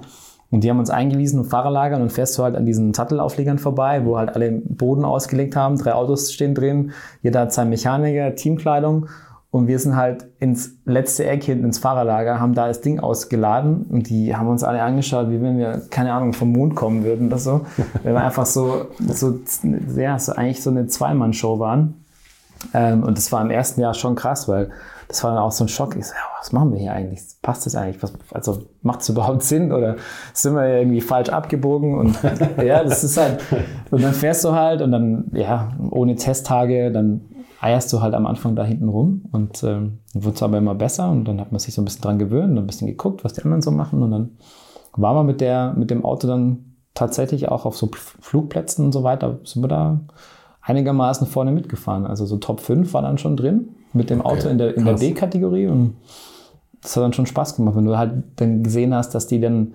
Und 0.51 0.65
die 0.65 0.71
haben 0.71 0.81
uns 0.81 0.91
eingewiesen 0.91 1.39
und 1.39 1.47
Fahrerlagern 1.47 2.03
und 2.03 2.11
fährst 2.11 2.37
du 2.37 2.43
halt 2.43 2.57
an 2.57 2.67
diesen 2.67 2.93
Sattelauflegern 2.93 3.59
vorbei, 3.59 4.05
wo 4.05 4.19
halt 4.19 4.35
alle 4.35 4.51
Boden 4.51 5.05
ausgelegt 5.05 5.55
haben, 5.55 5.79
drei 5.79 5.95
Autos 5.95 6.33
stehen 6.33 6.55
drin, 6.55 6.91
jeder 7.23 7.41
hat 7.41 7.53
seinen 7.53 7.71
Mechaniker, 7.71 8.35
Teamkleidung 8.35 9.07
und 9.53 9.67
wir 9.67 9.79
sind 9.81 9.97
halt 9.97 10.27
ins 10.39 10.77
letzte 10.85 11.27
Eck 11.27 11.43
hinten 11.43 11.65
ins 11.65 11.79
Fahrerlager, 11.79 12.39
haben 12.39 12.55
da 12.55 12.69
das 12.69 12.83
Ding 12.83 13.01
ausgeladen 13.01 13.83
und 13.91 14.09
die 14.09 14.37
haben 14.37 14.49
uns 14.49 14.63
alle 14.63 14.81
angeschaut, 14.83 15.29
wie 15.31 15.43
wenn 15.43 15.59
wir, 15.59 15.83
keine 15.91 16.13
Ahnung, 16.13 16.33
vom 16.33 16.53
Mond 16.53 16.77
kommen 16.77 17.03
würden 17.03 17.27
oder 17.27 17.39
so. 17.39 17.63
Weil 18.05 18.15
wir 18.15 18.21
einfach 18.21 18.47
so, 18.47 18.87
so, 19.01 19.41
ja, 19.97 20.19
so 20.19 20.33
eigentlich 20.33 20.63
so 20.63 20.71
eine 20.71 20.87
Zweimann-Show 20.87 21.59
waren. 21.59 22.05
Ähm, 22.75 23.03
und 23.03 23.19
das 23.19 23.33
war 23.33 23.43
im 23.43 23.51
ersten 23.51 23.81
Jahr 23.81 23.95
schon 23.95 24.15
krass, 24.15 24.47
weil 24.47 24.71
das 25.09 25.25
war 25.25 25.33
dann 25.33 25.41
auch 25.41 25.51
so 25.51 25.65
ein 25.65 25.69
Schock. 25.69 25.97
Ich 25.97 26.07
so, 26.07 26.13
ja, 26.13 26.21
was 26.39 26.53
machen 26.53 26.73
wir 26.73 26.79
hier 26.79 26.93
eigentlich? 26.93 27.21
Passt 27.43 27.65
das 27.65 27.75
eigentlich? 27.75 28.03
Was, 28.03 28.13
also 28.33 28.65
macht 28.83 29.01
es 29.01 29.09
überhaupt 29.09 29.43
Sinn 29.43 29.73
oder 29.73 29.97
sind 30.35 30.55
wir 30.55 30.67
irgendwie 30.67 31.01
falsch 31.01 31.31
abgebogen? 31.31 31.99
Und 31.99 32.19
ja, 32.63 32.85
das 32.85 33.03
ist 33.03 33.17
halt, 33.17 33.41
und 33.91 34.03
dann 34.03 34.13
fährst 34.13 34.45
du 34.45 34.53
halt 34.53 34.83
und 34.83 34.93
dann, 34.93 35.25
ja, 35.33 35.73
ohne 35.91 36.17
Testtage, 36.17 36.93
dann 36.93 37.23
eierst 37.61 37.93
du 37.93 38.01
halt 38.01 38.15
am 38.15 38.27
Anfang 38.27 38.57
da 38.57 38.65
hinten 38.65 38.89
rum 38.89 39.23
und 39.33 39.63
ähm, 39.63 39.99
wird 40.15 40.37
es 40.37 40.43
aber 40.43 40.59
immer 40.59 40.75
besser 40.75 41.11
und 41.11 41.27
dann 41.27 41.41
hat 41.41 41.53
man 41.53 41.59
sich 41.59 41.75
so 41.75 41.83
ein 41.83 41.85
bisschen 41.85 42.03
dran 42.03 42.19
gewöhnt 42.19 42.53
und 42.53 42.59
ein 42.59 42.67
bisschen 42.67 42.89
geguckt, 42.89 43.23
was 43.23 43.35
die 43.35 43.43
anderen 43.43 43.63
so 43.63 43.71
machen 43.71 44.03
und 44.03 44.11
dann 44.11 44.31
war 44.97 45.15
man 45.15 45.27
mit, 45.27 45.41
der, 45.41 45.75
mit 45.75 45.91
dem 45.91 46.05
Auto 46.05 46.27
dann 46.27 46.75
tatsächlich 46.95 47.49
auch 47.49 47.67
auf 47.67 47.77
so 47.77 47.89
Flugplätzen 47.93 48.85
und 48.87 48.93
so 48.93 49.05
weiter, 49.05 49.39
sind 49.45 49.63
wir 49.63 49.69
da 49.69 50.01
einigermaßen 50.63 51.27
vorne 51.27 51.53
mitgefahren. 51.53 52.07
Also 52.07 52.27
so 52.27 52.37
Top 52.39 52.61
5 52.61 52.93
war 52.93 53.03
dann 53.03 53.19
schon 53.19 53.37
drin 53.37 53.69
mit 53.93 54.11
dem 54.11 54.21
Auto 54.23 54.41
okay, 54.41 54.51
in 54.51 54.59
der, 54.59 54.77
in 54.77 54.85
der 54.85 54.95
B-Kategorie 54.95 55.69
und 55.69 55.97
das 56.83 56.97
hat 56.97 57.05
dann 57.05 57.13
schon 57.13 57.27
Spaß 57.27 57.57
gemacht, 57.57 57.77
wenn 57.77 57.85
du 57.85 57.97
halt 57.97 58.25
dann 58.37 58.63
gesehen 58.63 58.95
hast, 58.95 59.15
dass 59.15 59.27
die 59.27 59.41
dann 59.41 59.75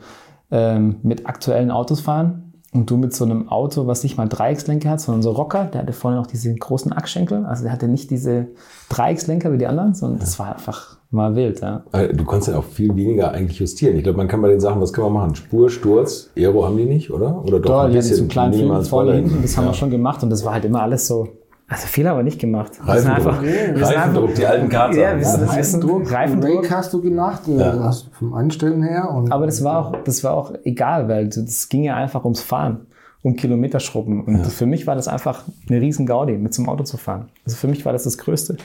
ähm, 0.52 0.98
mit 1.04 1.28
aktuellen 1.28 1.72
Autos 1.72 2.02
fahren 2.02 2.54
und 2.76 2.90
du 2.90 2.98
mit 2.98 3.14
so 3.14 3.24
einem 3.24 3.50
Auto, 3.50 3.88
was 3.88 4.04
nicht 4.04 4.18
mal 4.18 4.28
Dreieckslenker 4.28 4.90
hat, 4.90 5.02
sondern 5.02 5.24
so 5.24 5.32
Rocker, 5.32 5.66
der 5.66 5.82
hatte 5.82 5.94
vorne 5.94 6.18
noch 6.18 6.28
diese 6.28 6.54
großen 6.54 6.92
Achsschenkel. 6.92 7.46
Also 7.46 7.64
der 7.64 7.72
hatte 7.72 7.88
nicht 7.88 8.12
diese 8.12 8.48
Dreieckslenker 8.90 9.52
wie 9.54 9.58
die 9.58 9.66
anderen, 9.66 9.94
sondern 9.94 10.20
das 10.20 10.38
war 10.40 10.54
einfach 10.54 10.98
mal 11.10 11.36
wild. 11.36 11.62
Ja. 11.62 11.84
Du 12.12 12.26
konntest 12.26 12.50
ja 12.50 12.58
auch 12.58 12.64
viel 12.66 12.94
weniger 12.96 13.32
eigentlich 13.32 13.60
justieren. 13.60 13.96
Ich 13.96 14.04
glaube, 14.04 14.18
man 14.18 14.28
kann 14.28 14.42
bei 14.42 14.50
den 14.50 14.60
Sachen, 14.60 14.82
was 14.82 14.92
kann 14.92 15.06
man 15.06 15.14
machen? 15.14 15.36
Spur, 15.36 15.70
Sturz, 15.70 16.32
Aero 16.36 16.66
haben 16.66 16.78
die 16.78 16.86
nicht, 16.86 17.12
oder? 17.12 17.42
Oder 17.44 17.60
doch, 17.60 17.70
doch 17.70 17.80
ein 17.86 17.92
die 17.92 17.98
bisschen, 17.98 18.28
hatten 18.28 18.32
so 18.32 18.40
einen 18.42 18.52
kleinen 18.52 18.86
vorne 18.86 19.14
hinten, 19.14 19.42
das 19.42 19.56
haben 19.56 19.64
ja. 19.64 19.72
wir 19.72 19.76
schon 19.76 19.90
gemacht 19.90 20.22
und 20.22 20.30
das 20.30 20.44
war 20.44 20.54
halt 20.54 20.66
immer 20.66 20.82
alles 20.82 21.08
so 21.08 21.30
also 21.68 21.88
viel 21.88 22.06
aber 22.06 22.22
nicht 22.22 22.40
gemacht. 22.40 22.74
Reifendruck, 22.80 23.42
Reifendruck 23.42 24.36
die 24.36 24.46
alten 24.46 24.70
Karten. 24.70 24.98
Ja, 24.98 25.18
wir 25.18 25.26
sind, 25.26 25.50
Reifendruck, 25.50 26.12
Reifendruck 26.12 26.70
hast 26.70 26.94
du 26.94 27.02
gemacht, 27.02 27.42
ja. 27.48 27.92
vom 28.12 28.34
Anstellen 28.36 28.84
her. 28.84 29.10
aber 29.30 29.48
das 29.48 29.64
war, 29.64 29.80
auch, 29.80 30.04
das 30.04 30.24
war 30.24 30.34
auch 30.34 30.54
egal, 30.64 31.08
weil 31.08 31.28
das 31.28 31.68
ging 31.70 31.84
ja 31.84 31.96
einfach 31.96 32.24
ums 32.24 32.42
Fahren, 32.42 32.86
um 33.24 33.36
Kilometerschrubben. 33.36 34.24
Und 34.24 34.38
ja. 34.38 34.44
für 34.44 34.68
mich 34.68 34.86
war 34.86 34.94
das 34.94 35.08
einfach 35.08 35.44
eine 35.68 35.82
riesen 35.82 36.06
Gaudi, 36.06 36.38
mit 36.38 36.54
zum 36.54 36.70
Auto 36.70 36.84
zu 36.84 36.98
fahren. 36.98 37.30
Also 37.46 37.58
für 37.58 37.68
mich 37.68 37.84
war 37.84 37.94
das 37.94 38.04
das 38.04 38.20
Größte. 38.20 38.58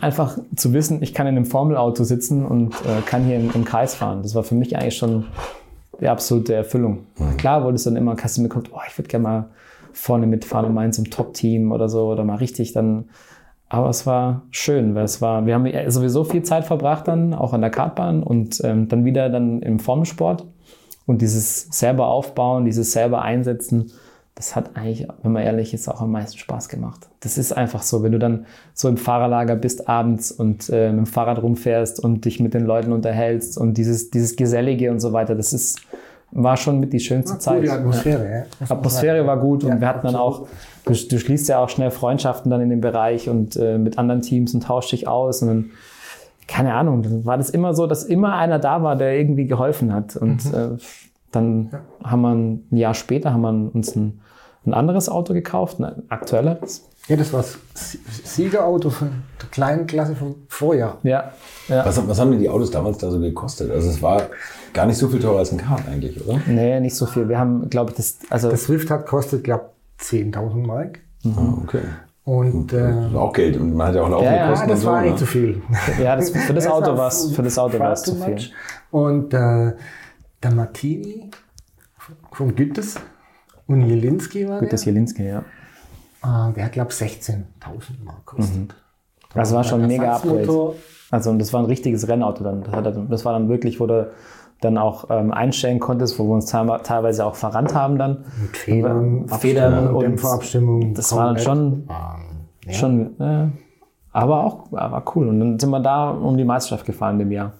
Einfach 0.00 0.38
zu 0.54 0.72
wissen, 0.72 1.02
ich 1.02 1.14
kann 1.14 1.26
in 1.26 1.36
einem 1.36 1.46
Formelauto 1.46 2.04
sitzen 2.04 2.46
und 2.46 2.74
äh, 2.74 3.02
kann 3.04 3.24
hier 3.24 3.36
im, 3.36 3.50
im 3.54 3.64
Kreis 3.64 3.96
fahren. 3.96 4.22
Das 4.22 4.36
war 4.36 4.44
für 4.44 4.54
mich 4.54 4.76
eigentlich 4.76 4.96
schon 4.96 5.24
die 6.00 6.08
absolute 6.08 6.54
Erfüllung. 6.54 7.06
Mhm. 7.18 7.36
Klar 7.38 7.64
wurde 7.64 7.74
es 7.74 7.82
dann 7.82 7.96
immer, 7.96 8.16
hast 8.22 8.36
du 8.36 8.42
mir 8.42 8.48
geguckt, 8.48 8.70
oh, 8.72 8.80
ich 8.88 8.96
würde 8.96 9.08
gerne 9.08 9.22
mal 9.24 9.44
vorne 9.92 10.26
mitfahren 10.26 10.76
und 10.76 10.94
so 10.94 11.02
einem 11.02 11.10
Top-Team 11.10 11.72
oder 11.72 11.88
so 11.88 12.06
oder 12.08 12.24
mal 12.24 12.36
richtig 12.36 12.72
dann. 12.72 13.06
Aber 13.68 13.88
es 13.88 14.06
war 14.06 14.42
schön, 14.50 14.94
weil 14.94 15.04
es 15.04 15.22
war, 15.22 15.46
wir 15.46 15.54
haben 15.54 15.66
sowieso 15.90 16.24
viel 16.24 16.42
Zeit 16.42 16.64
verbracht 16.64 17.08
dann, 17.08 17.32
auch 17.32 17.54
an 17.54 17.62
der 17.62 17.70
Kartbahn 17.70 18.22
und 18.22 18.60
ähm, 18.64 18.88
dann 18.88 19.04
wieder 19.04 19.30
dann 19.30 19.62
im 19.62 19.78
Formelsport. 19.78 20.46
Und 21.06 21.20
dieses 21.22 21.62
selber 21.70 22.06
aufbauen, 22.08 22.64
dieses 22.64 22.92
selber 22.92 23.22
einsetzen, 23.22 23.92
das 24.34 24.56
hat 24.56 24.76
eigentlich, 24.76 25.06
wenn 25.22 25.32
man 25.32 25.42
ehrlich 25.42 25.74
ist, 25.74 25.88
auch 25.88 26.00
am 26.00 26.12
meisten 26.12 26.38
Spaß 26.38 26.68
gemacht. 26.68 27.08
Das 27.20 27.36
ist 27.36 27.52
einfach 27.52 27.82
so, 27.82 28.02
wenn 28.02 28.12
du 28.12 28.18
dann 28.18 28.46
so 28.72 28.88
im 28.88 28.96
Fahrerlager 28.96 29.56
bist 29.56 29.88
abends 29.88 30.32
und 30.32 30.70
äh, 30.70 30.90
mit 30.90 30.98
dem 30.98 31.06
Fahrrad 31.06 31.42
rumfährst 31.42 32.02
und 32.02 32.24
dich 32.24 32.40
mit 32.40 32.54
den 32.54 32.64
Leuten 32.64 32.92
unterhältst 32.92 33.58
und 33.58 33.74
dieses, 33.74 34.10
dieses 34.10 34.36
Gesellige 34.36 34.90
und 34.90 35.00
so 35.00 35.12
weiter, 35.12 35.34
das 35.34 35.52
ist, 35.52 35.80
war 36.32 36.56
schon 36.56 36.80
mit 36.80 36.92
die 36.92 37.00
schönste 37.00 37.38
Zeit. 37.38 37.62
Die 37.62 37.70
Atmosphäre, 37.70 38.24
ja. 38.24 38.36
ja. 38.38 38.70
Atmosphäre 38.70 39.26
war 39.26 39.38
gut 39.38 39.64
und 39.64 39.80
wir 39.80 39.86
hatten 39.86 40.06
dann 40.06 40.16
auch, 40.16 40.48
du, 40.84 40.94
du, 40.94 41.18
schließt 41.18 41.48
ja 41.48 41.58
auch 41.58 41.68
schnell 41.68 41.90
Freundschaften 41.90 42.50
dann 42.50 42.60
in 42.60 42.70
dem 42.70 42.80
Bereich 42.80 43.28
und 43.28 43.56
äh, 43.56 43.78
mit 43.78 43.98
anderen 43.98 44.22
Teams 44.22 44.54
und 44.54 44.62
tauscht 44.64 44.92
dich 44.92 45.06
aus 45.06 45.42
und 45.42 45.48
dann, 45.48 45.70
keine 46.48 46.74
Ahnung, 46.74 47.02
dann 47.02 47.24
war 47.24 47.36
das 47.36 47.50
immer 47.50 47.74
so, 47.74 47.86
dass 47.86 48.02
immer 48.02 48.36
einer 48.36 48.58
da 48.58 48.82
war, 48.82 48.96
der 48.96 49.16
irgendwie 49.16 49.46
geholfen 49.46 49.92
hat 49.92 50.16
und 50.16 50.44
mhm. 50.46 50.54
äh, 50.54 50.78
dann 51.30 51.70
ja. 51.70 52.10
haben 52.10 52.22
wir 52.22 52.32
ein 52.32 52.66
Jahr 52.70 52.94
später 52.94 53.32
haben 53.32 53.42
wir 53.42 53.74
uns 53.74 53.94
ein, 53.94 54.20
ein 54.66 54.74
anderes 54.74 55.08
Auto 55.08 55.34
gekauft, 55.34 55.80
ein 55.80 56.02
aktuelleres. 56.08 56.88
Ja, 57.08 57.16
das 57.16 57.32
war 57.32 57.40
das 57.40 57.98
Siegerauto 58.24 58.90
von 58.90 59.10
der 59.40 59.48
kleinen 59.48 59.86
Klasse 59.86 60.14
vom 60.14 60.36
Vorjahr. 60.48 60.98
Ja. 61.02 61.32
ja. 61.68 61.84
Was, 61.84 62.06
was 62.06 62.20
haben 62.20 62.30
denn 62.30 62.40
die 62.40 62.48
Autos 62.48 62.70
damals 62.70 62.98
da 62.98 63.10
so 63.10 63.18
gekostet? 63.18 63.72
Also 63.72 63.90
es 63.90 64.00
war 64.00 64.22
Gar 64.72 64.86
nicht 64.86 64.96
so 64.96 65.08
viel 65.08 65.20
teurer 65.20 65.38
als 65.38 65.52
ein 65.52 65.58
Kart 65.58 65.82
eigentlich, 65.86 66.26
oder? 66.26 66.40
Nee, 66.46 66.80
nicht 66.80 66.94
so 66.94 67.06
viel. 67.06 67.28
Wir 67.28 67.38
haben, 67.38 67.68
glaube 67.68 67.90
ich, 67.90 67.96
das. 67.96 68.18
Also 68.30 68.50
das 68.50 68.64
Swift 68.64 68.90
hat 68.90 69.06
kostet, 69.06 69.44
glaube 69.44 69.70
ich, 69.98 70.06
10.000 70.06 70.66
Mark. 70.66 71.00
Mhm. 71.22 71.34
Ah, 71.36 71.58
okay. 71.62 71.82
Und, 72.24 72.72
äh, 72.72 72.92
auch 73.16 73.32
Geld 73.32 73.56
und 73.56 73.74
man 73.74 73.88
hat 73.88 73.96
ja 73.96 74.02
auch 74.02 74.08
laufende 74.08 74.36
ja, 74.36 74.48
Kosten. 74.48 74.68
Ja, 74.68 74.74
das 74.74 74.84
war 74.84 74.98
so, 74.98 75.02
nicht 75.02 75.12
ne? 75.12 75.18
zu 75.18 75.26
viel. 75.26 75.62
Ja, 76.00 76.14
das, 76.14 76.30
für 76.30 76.54
das 76.54 76.66
Auto 76.68 76.96
war 76.96 77.08
es 77.08 77.34
für 77.34 77.42
das 77.42 77.58
Auto 77.58 77.78
war 77.80 77.92
es 77.92 78.02
zu 78.04 78.14
viel. 78.14 78.38
Und 78.92 79.34
äh, 79.34 79.72
der 80.42 80.54
Martini 80.54 81.30
von 82.30 82.54
Gütes 82.54 82.96
und 83.66 83.82
Jelinski 83.82 84.48
war 84.48 84.60
Gütes 84.60 84.84
Jelinski, 84.84 85.24
ja. 85.24 85.40
Äh, 86.22 86.52
der 86.52 86.66
hat 86.66 86.72
glaube 86.72 86.92
ich 86.92 86.96
16.000 86.96 87.34
Mark 88.04 88.24
gekostet. 88.24 88.56
Mhm. 88.56 88.68
Das 89.34 89.52
war 89.52 89.64
schon 89.64 89.82
ein 89.82 89.88
mega 89.88 90.14
Upgrade. 90.14 90.74
Also 91.10 91.30
und 91.30 91.40
das 91.40 91.52
war 91.52 91.60
ein 91.60 91.66
richtiges 91.66 92.06
Rennauto 92.06 92.44
dann. 92.44 92.62
Das, 92.62 92.72
hat, 92.72 93.10
das 93.10 93.24
war 93.24 93.32
dann 93.32 93.48
wirklich, 93.48 93.80
wo 93.80 93.86
du 93.86 94.12
dann 94.64 94.78
auch 94.78 95.10
ähm, 95.10 95.32
einstellen 95.32 95.80
konntest, 95.80 96.18
wo 96.18 96.24
wir 96.24 96.34
uns 96.34 96.46
teilweise 96.46 97.26
auch 97.26 97.34
verrannt 97.34 97.74
haben 97.74 97.98
dann. 97.98 98.24
Mit 98.40 98.56
Federn, 98.56 99.28
Federn 99.28 99.94
und 99.94 100.02
Dämpferabstimmung. 100.02 100.94
Das 100.94 101.14
war 101.14 101.26
dann 101.26 101.38
schon, 101.38 101.88
ja. 102.66 102.72
schon 102.72 103.20
äh, 103.20 103.48
aber 104.12 104.44
auch 104.44 104.72
war 104.72 105.04
cool. 105.14 105.28
Und 105.28 105.40
dann 105.40 105.58
sind 105.58 105.70
wir 105.70 105.80
da 105.80 106.10
um 106.10 106.36
die 106.36 106.44
Meisterschaft 106.44 106.86
gefahren 106.86 107.14
in 107.14 107.18
dem 107.20 107.32
Jahr. 107.32 107.52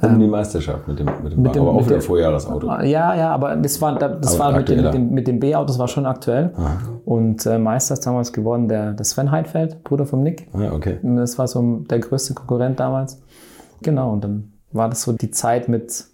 Um 0.00 0.18
die 0.18 0.26
ähm, 0.26 0.30
Meisterschaft 0.30 0.86
mit 0.86 0.98
dem, 0.98 1.06
mit 1.22 1.32
dem, 1.32 1.42
mit 1.42 1.54
dem 1.54 1.62
aber 1.62 1.72
auch 1.72 1.86
wieder 1.86 2.00
Vorjahresauto. 2.00 2.66
Ja, 2.82 3.14
ja, 3.14 3.30
aber 3.30 3.56
das 3.56 3.80
war, 3.80 3.98
das 3.98 4.38
war 4.38 4.52
mit 4.52 4.68
dem, 4.68 4.82
mit 4.82 4.94
dem, 4.94 5.10
mit 5.10 5.26
dem 5.26 5.40
B-Autos 5.40 5.78
war 5.78 5.88
schon 5.88 6.06
aktuell. 6.06 6.52
Aha. 6.56 6.78
Und 7.04 7.46
äh, 7.46 7.58
Meister 7.58 7.94
ist 7.94 8.06
damals 8.06 8.32
geworden 8.32 8.68
der, 8.68 8.92
der 8.92 9.04
Sven 9.04 9.30
Heidfeld, 9.30 9.82
Bruder 9.84 10.06
vom 10.06 10.22
Nick. 10.22 10.48
Ja, 10.56 10.72
okay. 10.72 10.98
Das 11.02 11.38
war 11.38 11.48
so 11.48 11.78
der 11.90 11.98
größte 11.98 12.34
Konkurrent 12.34 12.78
damals. 12.78 13.20
Genau, 13.82 14.12
und 14.12 14.22
dann 14.22 14.52
war 14.72 14.88
das 14.88 15.02
so 15.02 15.12
die 15.12 15.30
Zeit 15.30 15.68
mit 15.68 16.04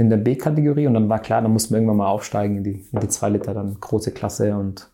in 0.00 0.08
der 0.08 0.16
B-Kategorie 0.16 0.86
und 0.86 0.94
dann 0.94 1.10
war 1.10 1.18
klar, 1.18 1.42
dann 1.42 1.52
mussten 1.52 1.74
wir 1.74 1.76
irgendwann 1.76 1.98
mal 1.98 2.08
aufsteigen 2.08 2.56
in 2.56 2.64
die, 2.64 2.86
in 2.90 3.00
die 3.00 3.08
2 3.08 3.28
Liter, 3.28 3.52
dann 3.52 3.76
große 3.78 4.12
Klasse 4.12 4.56
und 4.56 4.88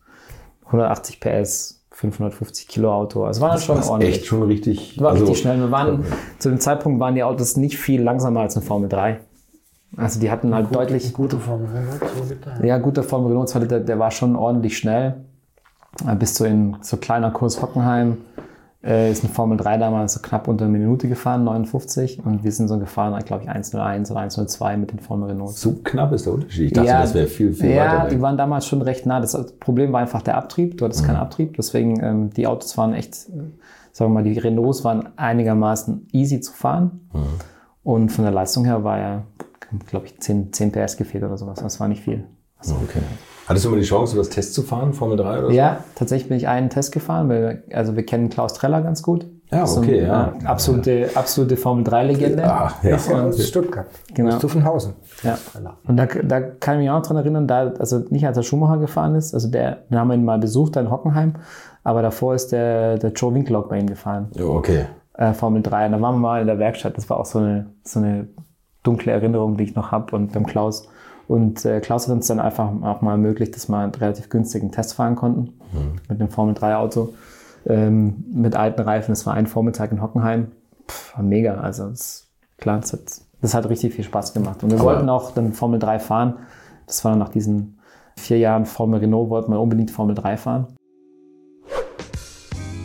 180 0.65 1.21
PS, 1.21 1.85
550 1.93 2.67
Kilo 2.67 2.93
Auto. 2.93 3.23
Also 3.25 3.41
war 3.41 3.53
das 3.53 3.65
schon 3.65 3.81
ordentlich. 3.81 4.17
Echt 4.17 4.27
schon 4.27 4.43
richtig. 4.43 5.01
War 5.01 5.13
also, 5.13 5.27
richtig 5.27 5.43
schnell. 5.43 5.61
Wir 5.61 5.71
waren, 5.71 6.01
okay. 6.01 6.09
zu 6.41 6.49
dem 6.49 6.59
Zeitpunkt 6.59 6.99
waren 6.99 7.15
die 7.15 7.23
Autos 7.23 7.57
nicht 7.57 7.79
viel 7.79 8.03
langsamer 8.03 8.41
als 8.41 8.57
eine 8.57 8.67
Formel 8.67 8.89
3. 8.89 9.21
Also 9.97 10.19
die 10.19 10.29
hatten 10.29 10.53
halt 10.53 10.71
Gut, 10.71 10.77
deutlich. 10.77 11.15
Gute 11.15 11.39
Formel 11.39 11.69
Renault. 11.69 12.65
Ja, 12.65 12.79
guter 12.79 13.05
Formel 13.05 13.29
Renault 13.29 13.49
2 13.49 13.59
Liter, 13.61 13.79
der 13.79 14.01
war 14.01 14.11
schon 14.11 14.35
ordentlich 14.35 14.77
schnell. 14.77 15.25
Bis 16.19 16.35
zu 16.35 16.45
in 16.47 16.79
so 16.81 16.97
kleiner 16.97 17.31
Kurs 17.31 17.63
Hockenheim 17.63 18.17
äh, 18.87 19.11
ist 19.11 19.25
ein 19.25 19.29
Formel 19.29 19.59
3 19.59 19.79
damals 19.79 20.15
so 20.15 20.21
knapp 20.21 20.47
unter 20.47 20.65
eine 20.65 20.79
Minute 20.79 21.09
gefahren, 21.09 21.45
59. 21.45 22.25
Und 22.25 22.45
wir 22.45 22.53
sind 22.53 22.69
so 22.69 22.79
gefahren, 22.79 23.19
glaube 23.25 23.43
ich, 23.43 23.49
101 23.49 24.11
oder 24.11 24.21
102 24.21 24.77
mit 24.77 24.93
den 24.93 25.01
Formel 25.01 25.31
Renault. 25.31 25.53
So 25.55 25.73
knapp 25.83 26.13
ist 26.13 26.27
der 26.27 26.35
Unterschied. 26.35 26.67
Ich 26.67 26.73
dachte, 26.73 26.89
ja, 26.89 27.01
das 27.01 27.15
wäre 27.15 27.27
viel, 27.27 27.53
viel 27.53 27.71
ja, 27.71 27.85
weiter. 27.85 28.05
Ja, 28.05 28.09
die 28.09 28.21
waren 28.21 28.37
damals 28.37 28.67
schon 28.67 28.83
recht 28.83 29.05
nah. 29.05 29.21
Das 29.21 29.35
Problem 29.59 29.93
war 29.93 30.01
einfach 30.01 30.23
der 30.23 30.37
Abtrieb. 30.37 30.79
Du 30.79 30.85
hattest 30.85 31.03
mhm. 31.03 31.07
keinen 31.07 31.17
Abtrieb. 31.17 31.57
Deswegen, 31.57 32.03
ähm, 32.03 32.31
die 32.31 32.47
Autos 32.47 32.79
waren 32.79 32.95
echt, 32.95 33.15
sagen 33.15 33.51
wir 33.93 34.09
mal, 34.09 34.23
die 34.23 34.39
Renaults 34.39 34.85
waren 34.85 35.09
einigermaßen 35.17 36.09
easy 36.13 36.41
zu 36.41 36.53
fahren. 36.53 37.09
Mhm. 37.13 37.21
Und 37.83 38.09
von 38.11 38.25
der 38.25 38.33
Leistung 38.33 38.65
her 38.65 38.85
war 38.85 38.99
er, 38.99 39.23
glaube 39.89 40.07
ich, 40.07 40.21
10, 40.21 40.53
10 40.53 40.73
PS 40.73 40.97
gefehlt 40.97 41.25
oder 41.25 41.37
sowas. 41.37 41.59
Das 41.61 41.81
war 41.81 41.89
nicht 41.89 42.03
viel. 42.03 42.25
Also, 42.59 42.77
Okay. 42.77 43.03
Hattest 43.47 43.65
du 43.65 43.71
mal 43.71 43.79
die 43.79 43.85
Chance, 43.87 44.17
das 44.17 44.29
Test 44.29 44.55
zu 44.55 44.63
fahren, 44.63 44.93
Formel 44.93 45.17
3 45.17 45.39
oder 45.39 45.47
so? 45.49 45.53
ja, 45.53 45.79
tatsächlich 45.95 46.29
bin 46.29 46.37
ich 46.37 46.49
einen 46.49 46.69
Test 46.71 46.93
gefahren, 46.93 47.29
weil 47.29 47.63
wir, 47.69 47.77
also 47.77 47.95
wir 47.97 48.05
kennen 48.05 48.29
Klaus 48.29 48.55
Treller 48.55 48.83
ganz 48.83 49.03
gut. 49.03 49.27
Ja, 49.53 49.65
So 49.65 49.81
okay, 49.81 50.01
ein, 50.01 50.07
ja. 50.09 50.35
äh, 50.43 50.47
Absolute, 50.47 51.11
absolute 51.15 51.57
Formel 51.57 51.85
3-Legende. 51.85 52.43
Ah, 52.45 52.73
ja. 52.83 52.91
Das 52.91 53.09
war 53.09 53.27
aus 53.27 53.47
Stuttgart. 53.47 53.87
Genau. 54.13 54.35
Aus 54.35 54.41
Zuffenhausen. 54.41 54.95
Ja. 55.23 55.39
Und 55.87 55.97
da, 55.97 56.07
da 56.07 56.41
kann 56.41 56.75
ich 56.77 56.81
mich 56.81 56.91
auch 56.91 57.03
dran 57.03 57.17
erinnern, 57.17 57.47
da, 57.47 57.73
also 57.79 58.01
nicht 58.11 58.27
als 58.27 58.37
er 58.37 58.43
Schumacher 58.43 58.79
gefahren 58.79 59.15
ist, 59.15 59.35
also 59.35 59.49
der, 59.49 59.77
den 59.89 59.99
haben 59.99 60.09
wir 60.09 60.15
ihn 60.15 60.25
mal 60.25 60.39
besucht, 60.39 60.75
da 60.75 60.81
in 60.81 60.91
Hockenheim, 60.91 61.35
aber 61.85 62.03
davor 62.03 62.35
ist 62.35 62.51
der, 62.51 62.99
der 62.99 63.13
Joe 63.13 63.33
Winkelhock 63.33 63.69
bei 63.69 63.79
ihm 63.79 63.87
gefahren, 63.87 64.31
Ja, 64.35 64.47
okay. 64.47 64.87
äh, 65.15 65.33
Formel 65.33 65.63
3. 65.63 65.87
Und 65.87 65.93
da 65.93 66.01
waren 66.01 66.17
wir 66.17 66.21
mal 66.21 66.41
in 66.41 66.49
der 66.49 66.59
Werkstatt, 66.59 66.97
das 66.97 67.09
war 67.09 67.21
auch 67.21 67.27
so 67.27 67.39
eine, 67.39 67.67
so 67.85 68.01
eine 68.01 68.27
dunkle 68.83 69.13
Erinnerung, 69.13 69.57
die 69.57 69.63
ich 69.65 69.77
noch 69.77 69.93
habe 69.93 70.17
und 70.17 70.33
beim 70.33 70.45
Klaus. 70.47 70.89
Und 71.29 71.65
äh, 71.65 71.81
Klaus 71.81 72.07
hat 72.07 72.15
uns 72.15 72.27
dann 72.29 72.39
einfach 72.41 72.71
auch 72.83 73.01
mal 73.03 73.13
ermöglicht, 73.13 73.55
dass 73.57 73.69
wir 73.69 73.79
einen 73.79 73.95
relativ 73.95 74.29
günstigen 74.29 74.71
Test 74.71 74.95
fahren 74.95 75.17
konnten 75.17 75.55
mit 76.09 76.21
dem 76.21 76.29
Formel 76.29 76.55
3 76.55 76.77
Auto 76.77 77.15
ähm, 77.67 78.25
mit 78.33 78.55
alten 78.55 78.81
Reifen. 78.83 79.13
Das 79.13 79.27
war 79.27 79.35
ein 79.35 79.47
Vormittag 79.47 79.91
in 79.93 80.01
Hockenheim. 80.03 80.53
Pff, 80.89 81.17
war 81.17 81.25
mega. 81.25 81.55
Also 81.57 81.89
das, 81.89 82.29
klar, 82.59 82.79
das 82.81 82.93
hat, 82.93 83.01
das 83.43 83.55
hat 83.55 83.69
richtig 83.69 83.95
viel 83.95 84.05
Spaß 84.05 84.35
gemacht. 84.35 84.63
Und 84.63 84.71
wir 84.71 84.79
Aber- 84.79 84.87
wollten 84.95 85.09
auch 85.09 85.33
dann 85.33 85.53
Formel 85.53 85.81
3 85.81 85.99
fahren. 85.99 86.35
Das 86.87 87.05
war 87.05 87.11
dann 87.13 87.19
nach 87.19 87.31
diesen 87.31 87.79
vier 88.17 88.39
Jahren 88.39 88.65
Formel 88.65 89.01
Renault, 89.01 89.29
wollten 89.31 89.51
wir 89.53 89.61
unbedingt 89.61 89.91
Formel 89.91 90.15
3 90.15 90.37
fahren. 90.37 90.67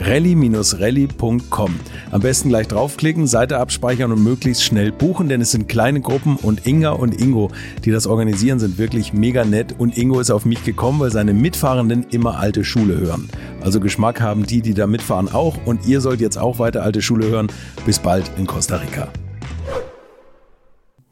Rally-rally.com. 0.00 1.80
Am 2.10 2.20
besten 2.20 2.48
gleich 2.48 2.68
draufklicken, 2.68 3.26
Seite 3.26 3.58
abspeichern 3.58 4.12
und 4.12 4.22
möglichst 4.22 4.64
schnell 4.64 4.92
buchen, 4.92 5.28
denn 5.28 5.40
es 5.40 5.50
sind 5.50 5.68
kleine 5.68 6.00
Gruppen 6.00 6.36
und 6.36 6.66
Inga 6.66 6.90
und 6.90 7.20
Ingo, 7.20 7.50
die 7.84 7.90
das 7.90 8.06
organisieren, 8.06 8.58
sind 8.58 8.78
wirklich 8.78 9.12
mega 9.12 9.44
nett 9.44 9.74
und 9.78 9.98
Ingo 9.98 10.20
ist 10.20 10.30
auf 10.30 10.44
mich 10.44 10.64
gekommen, 10.64 11.00
weil 11.00 11.12
seine 11.12 11.34
Mitfahrenden 11.34 12.06
immer 12.10 12.38
alte 12.38 12.64
Schule 12.64 12.98
hören. 12.98 13.28
Also 13.60 13.80
Geschmack 13.80 14.20
haben 14.20 14.46
die, 14.46 14.62
die 14.62 14.74
da 14.74 14.86
mitfahren 14.86 15.28
auch 15.28 15.56
und 15.64 15.86
ihr 15.86 16.00
sollt 16.00 16.20
jetzt 16.20 16.38
auch 16.38 16.58
weiter 16.58 16.82
alte 16.82 17.02
Schule 17.02 17.28
hören. 17.28 17.48
Bis 17.84 17.98
bald 17.98 18.30
in 18.38 18.46
Costa 18.46 18.76
Rica. 18.76 19.08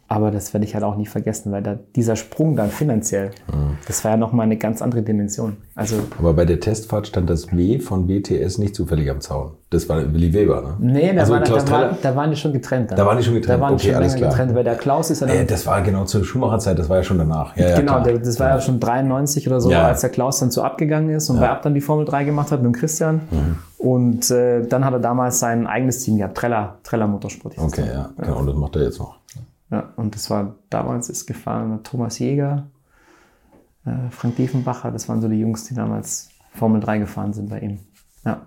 Aber 0.09 0.31
das 0.31 0.55
werde 0.55 0.65
ich 0.65 0.75
halt 0.75 0.85
auch 0.85 0.97
nie 0.97 1.07
vergessen, 1.07 1.51
weil 1.51 1.63
da 1.65 1.77
dieser 1.97 2.15
Sprung 2.15 2.55
dann 2.55 2.71
finanziell, 2.71 3.33
Mhm. 3.53 3.77
das 3.89 4.05
war 4.05 4.13
ja 4.13 4.17
nochmal 4.17 4.45
eine 4.47 4.57
ganz 4.57 4.81
andere 4.81 5.03
Dimension. 5.03 5.57
Also, 5.75 5.97
Aber 6.19 6.33
bei 6.35 6.45
der 6.45 6.61
Testfahrt 6.61 7.09
stand 7.09 7.29
das 7.29 7.51
W 7.55 7.81
von 7.81 8.09
WTS 8.09 8.59
nicht 8.59 8.77
zufällig 8.77 9.11
am 9.11 9.21
Zaun. 9.21 9.53
Das 9.71 9.89
war 9.89 10.13
Willi 10.15 10.33
Weber, 10.33 10.63
ne? 10.63 10.93
nee, 10.93 11.13
da, 11.13 11.21
also 11.23 11.33
war, 11.33 11.41
da, 11.41 11.51
war, 11.53 11.65
Treller. 11.65 11.99
da 12.01 12.15
waren 12.17 12.31
die 12.31 12.37
schon 12.37 12.53
getrennt. 12.53 12.93
Dann. 12.93 12.97
Da 12.99 13.05
waren 13.05 13.19
die 13.19 13.25
schon 13.25 13.35
getrennt, 13.35 13.59
Da 13.61 13.65
waren 13.65 13.75
okay, 13.75 13.87
schon 13.89 13.95
alles 13.97 14.15
klar. 14.15 14.31
getrennt, 14.31 14.55
weil 14.55 14.63
der 14.65 14.77
Klaus 14.77 15.11
ist 15.11 15.21
ja 15.21 15.27
dann 15.27 15.37
Äh, 15.39 15.45
das 15.45 15.67
war 15.67 15.83
genau 15.83 16.05
zur 16.05 16.25
Schumacher-Zeit, 16.25 16.79
das 16.79 16.89
war 16.89 16.99
ja 16.99 17.03
schon 17.03 17.19
danach. 17.19 17.57
Ja, 17.57 17.71
ja, 17.71 17.77
genau, 17.81 18.01
der, 18.01 18.19
das 18.19 18.39
war 18.39 18.49
ja 18.51 18.61
schon 18.61 18.79
93 18.79 19.49
oder 19.49 19.61
so, 19.61 19.71
Ja. 19.73 19.87
als 19.89 20.03
der 20.03 20.11
Klaus 20.11 20.39
dann 20.39 20.53
so 20.53 20.63
abgegangen 20.63 21.11
ist 21.11 21.29
und 21.31 21.41
bei 21.41 21.49
Ab 21.51 21.63
dann 21.63 21.75
die 21.75 21.81
Formel 21.81 22.05
3 22.05 22.23
gemacht 22.23 22.53
hat 22.53 22.63
mit 22.63 22.73
dem 22.73 22.79
Christian. 22.79 23.23
Mhm. 23.31 23.57
Und 23.79 24.31
äh, 24.31 24.65
dann 24.67 24.85
hat 24.85 24.93
er 24.93 25.01
damals 25.01 25.41
sein 25.41 25.67
eigenes 25.67 25.99
Team 26.05 26.17
gehabt, 26.19 26.37
Treller, 26.37 26.77
Treller 26.85 27.09
Motorsport. 27.09 27.55
Okay, 27.59 27.85
ja, 27.93 28.11
genau, 28.17 28.45
das 28.45 28.55
macht 28.55 28.77
er 28.77 28.83
jetzt 28.85 29.01
noch. 29.01 29.17
Ja, 29.71 29.93
und 29.97 30.15
das 30.15 30.31
war 30.31 30.57
damals 30.71 31.09
ist 31.09 31.27
gefahren 31.27 31.83
Thomas 31.83 32.19
Jäger, 32.19 32.69
äh, 33.85 34.11
Frank 34.11 34.37
Diefenbacher, 34.37 34.91
das 34.93 35.09
waren 35.09 35.21
so 35.21 35.29
die 35.29 35.41
Jungs, 35.41 35.65
die 35.65 35.75
damals 35.75 36.31
Formel 36.53 36.81
3 36.81 36.99
gefahren 36.99 37.33
sind 37.33 37.51
bei 37.51 37.61
ihm. 37.61 37.81
Ja. 38.25 38.47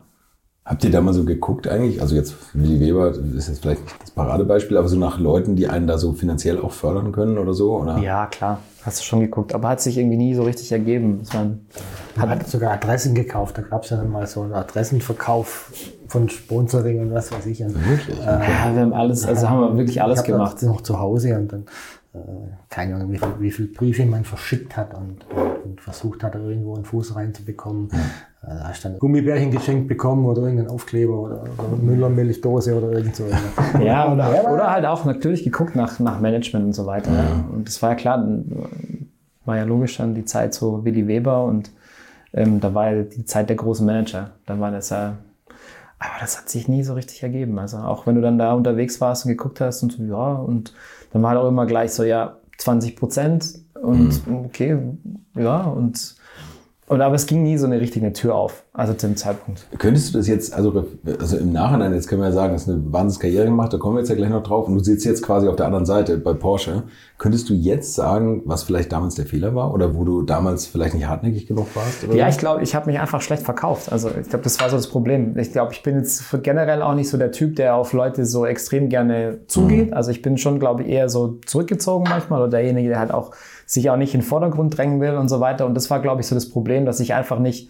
Habt 0.70 0.84
ihr 0.84 0.92
da 0.92 1.02
mal 1.02 1.16
so 1.16 1.26
geguckt 1.26 1.68
eigentlich? 1.68 2.00
Also 2.00 2.16
jetzt 2.16 2.36
Willi 2.54 2.80
Weber 2.80 3.10
ist 3.36 3.48
jetzt 3.48 3.62
vielleicht 3.62 3.82
nicht 3.82 3.96
das 4.04 4.12
Paradebeispiel, 4.12 4.78
aber 4.78 4.88
so 4.88 4.98
nach 5.00 5.20
Leuten, 5.20 5.56
die 5.56 5.68
einen 5.68 5.88
da 5.88 5.98
so 5.98 6.14
finanziell 6.14 6.60
auch 6.60 6.74
fördern 6.74 7.12
können 7.12 7.40
oder 7.40 7.56
so? 7.56 7.76
Oder? 7.76 7.98
ja, 7.98 8.28
klar, 8.28 8.60
hast 8.84 9.00
du 9.00 9.04
schon 9.04 9.20
geguckt, 9.20 9.56
aber 9.56 9.70
hat 9.70 9.82
sich 9.82 9.98
irgendwie 9.98 10.18
nie 10.18 10.36
so 10.36 10.44
richtig 10.44 10.72
ergeben. 10.72 11.22
Es 11.24 11.34
waren, 11.34 11.66
Man 12.16 12.30
hat 12.30 12.48
sogar 12.48 12.72
Adressen 12.72 13.16
gekauft. 13.16 13.58
Da 13.58 13.64
gab 13.64 13.84
es 13.84 13.90
ja 13.90 13.98
dann 13.98 14.12
mal 14.12 14.28
so 14.28 14.44
einen 14.44 14.54
Adressenverkauf 14.54 15.72
von 16.08 16.30
Sponsoring 16.30 17.00
und 17.02 17.14
was 17.16 17.32
weiß 17.32 17.48
ich. 17.48 17.64
Und, 17.64 17.74
Wirklich? 17.74 18.20
ja, 18.20 18.40
wir 18.40 18.82
haben 18.82 18.94
alles, 18.94 19.26
also 19.26 19.50
haben 19.50 19.62
wir 19.62 19.76
wirklich 19.76 20.04
alles 20.04 20.20
ich 20.20 20.26
gemacht. 20.28 20.54
das 20.54 20.62
noch 20.62 20.82
zu 20.82 21.00
Hause 21.00 21.36
und 21.36 21.52
dann, 21.52 21.62
äh, 21.62 21.66
keine 22.70 22.96
Ahnung, 22.96 23.12
wie 23.12 23.20
viele 23.20 23.40
wie 23.40 23.52
viel 23.52 23.68
Briefe 23.68 24.06
man 24.06 24.24
verschickt 24.24 24.76
hat 24.76 24.96
und, 24.96 25.26
und, 25.30 25.64
und 25.64 25.82
versucht 25.82 26.24
hat, 26.24 26.34
irgendwo 26.36 26.76
einen 26.76 26.86
Fuß 26.86 27.16
reinzubekommen. 27.16 27.90
Äh, 28.42 28.48
Da 28.48 28.70
hast 28.70 28.84
du 28.84 28.90
dann 28.90 29.00
Gummibärchen 29.00 29.52
geschenkt 29.52 29.88
bekommen 29.88 30.26
oder 30.26 30.42
irgendeinen 30.42 30.70
Aufkleber 30.70 31.20
oder, 31.20 31.44
oder 31.44 31.78
Müllermilchdose 31.80 32.76
oder 32.76 32.92
irgend 32.94 33.16
so. 33.16 33.26
Ja, 33.84 34.12
oder, 34.12 34.52
oder 34.52 34.72
halt 34.72 34.86
auch 34.86 35.06
natürlich 35.06 35.44
geguckt 35.44 35.76
nach, 35.76 36.00
nach 36.00 36.20
Management 36.20 36.66
und 36.66 36.74
so 36.74 36.86
weiter. 36.88 37.12
Ja. 37.12 37.46
Und 37.54 37.68
das 37.68 37.82
war 37.82 37.92
ja 37.92 37.96
klar, 37.96 38.18
dann 38.18 38.70
war 39.46 39.58
ja 39.58 39.64
logisch 39.64 39.98
dann 39.98 40.16
die 40.16 40.26
Zeit 40.26 40.54
so 40.54 40.84
Willi 40.84 41.08
Weber 41.08 41.44
und 41.44 41.72
ähm, 42.34 42.60
da 42.60 42.74
war 42.74 42.92
ja 42.92 43.04
die 43.04 43.26
Zeit 43.26 43.50
der 43.50 43.56
großen 43.56 43.86
Manager. 43.86 44.32
Da 44.48 44.60
war 44.60 44.72
das 44.72 44.90
ja, 44.90 45.18
aber 46.00 46.14
das 46.22 46.40
hat 46.40 46.50
sich 46.50 46.68
nie 46.68 46.84
so 46.84 46.94
richtig 46.94 47.22
ergeben. 47.22 47.60
Also 47.60 47.78
auch 47.78 48.08
wenn 48.08 48.16
du 48.16 48.22
dann 48.22 48.40
da 48.40 48.54
unterwegs 48.54 49.00
warst 49.00 49.26
und 49.26 49.30
geguckt 49.30 49.62
hast 49.62 49.84
und 49.84 49.92
so, 49.92 50.04
ja, 50.04 50.34
und 50.34 50.74
dann 51.12 51.22
war 51.22 51.32
halt 51.32 51.40
auch 51.40 51.48
immer 51.48 51.66
gleich 51.66 51.92
so, 51.92 52.04
ja, 52.04 52.38
20 52.58 52.96
Prozent 52.96 53.60
und 53.82 54.22
okay, 54.46 54.78
ja, 55.36 55.62
und 55.62 56.16
Und 56.90 57.02
aber 57.02 57.16
es 57.16 57.28
ging 57.28 57.44
nie 57.44 57.58
so 57.58 57.68
eine 57.68 57.80
richtige 57.80 58.12
Tür 58.14 58.36
auf, 58.36 58.66
also 58.72 58.94
zu 58.94 59.08
dem 59.08 59.18
Zeitpunkt. 59.18 59.66
Könntest 59.80 60.14
du 60.14 60.20
das 60.20 60.28
jetzt, 60.28 60.54
also, 60.54 60.86
also 61.20 61.38
im 61.38 61.52
Nachhinein, 61.52 61.94
jetzt 61.94 62.08
können 62.08 62.22
wir 62.22 62.28
ja 62.28 62.34
sagen, 62.34 62.54
das 62.54 62.64
ist 62.64 62.70
eine 62.70 62.94
Wahnsinnskarriere 62.94 63.46
gemacht, 63.46 63.74
da 63.74 63.78
kommen 63.78 63.96
wir 63.96 64.02
jetzt 64.02 64.10
ja 64.10 64.16
gleich 64.16 64.30
noch 64.30 64.44
drauf 64.44 64.68
und 64.68 64.76
du 64.76 64.84
sitzt 64.84 65.06
jetzt 65.06 65.24
quasi 65.24 65.48
auf 65.48 65.56
der 65.56 65.66
anderen 65.66 65.88
Seite 65.88 66.18
bei 66.18 66.34
Porsche. 66.34 66.84
Könntest 67.18 67.50
du 67.50 67.56
jetzt 67.56 67.96
sagen, 67.96 68.44
was 68.46 68.64
vielleicht 68.64 68.92
damals 68.92 69.16
der 69.16 69.26
Fehler 69.26 69.56
war 69.56 69.74
oder 69.74 69.96
wo 69.96 70.04
du 70.04 70.22
damals 70.22 70.68
vielleicht 70.68 70.94
nicht 70.94 71.08
hartnäckig 71.08 71.48
genug 71.48 71.68
warst? 71.76 72.04
Ja, 72.14 72.30
ich 72.30 72.38
glaube, 72.38 72.62
ich 72.62 72.76
habe 72.76 72.86
mich 72.86 73.00
einfach 73.00 73.22
schlecht 73.22 73.44
verkauft. 73.44 73.92
Also 73.92 74.10
ich 74.10 74.30
glaube, 74.30 74.44
das 74.44 74.60
war 74.62 74.70
so 74.70 74.76
das 74.76 74.88
Problem. 74.88 75.36
Ich 75.38 75.52
glaube, 75.52 75.74
ich 75.74 75.82
bin 75.82 75.98
jetzt 75.98 76.24
generell 76.44 76.84
auch 76.84 76.94
nicht 76.94 77.10
so 77.10 77.18
der 77.18 77.32
Typ, 77.32 77.56
der 77.56 77.76
auf 77.76 77.92
Leute 77.94 78.26
so 78.26 78.46
extrem 78.46 78.88
gerne 78.90 79.40
zugeht. 79.48 79.94
Also 79.94 80.12
ich 80.12 80.22
bin 80.22 80.38
schon, 80.38 80.60
glaube 80.60 80.84
ich, 80.84 80.90
eher 80.90 81.10
so 81.10 81.40
zurückgezogen 81.46 82.06
manchmal 82.08 82.40
oder 82.40 82.52
derjenige, 82.52 82.90
der 82.90 83.00
halt 83.00 83.12
auch 83.12 83.32
sich 83.66 83.90
auch 83.90 83.98
nicht 83.98 84.14
in 84.14 84.22
den 84.22 84.26
Vordergrund 84.26 84.78
drängen 84.78 85.02
will 85.02 85.16
und 85.16 85.28
so 85.28 85.40
weiter. 85.40 85.66
Und 85.66 85.74
das 85.74 85.90
war, 85.90 86.02
glaube 86.02 86.22
ich, 86.22 86.28
so 86.28 86.36
das 86.36 86.50
Problem, 86.50 86.86
dass 86.86 87.00
ich 87.00 87.16
einfach 87.16 87.40
nicht 87.40 87.70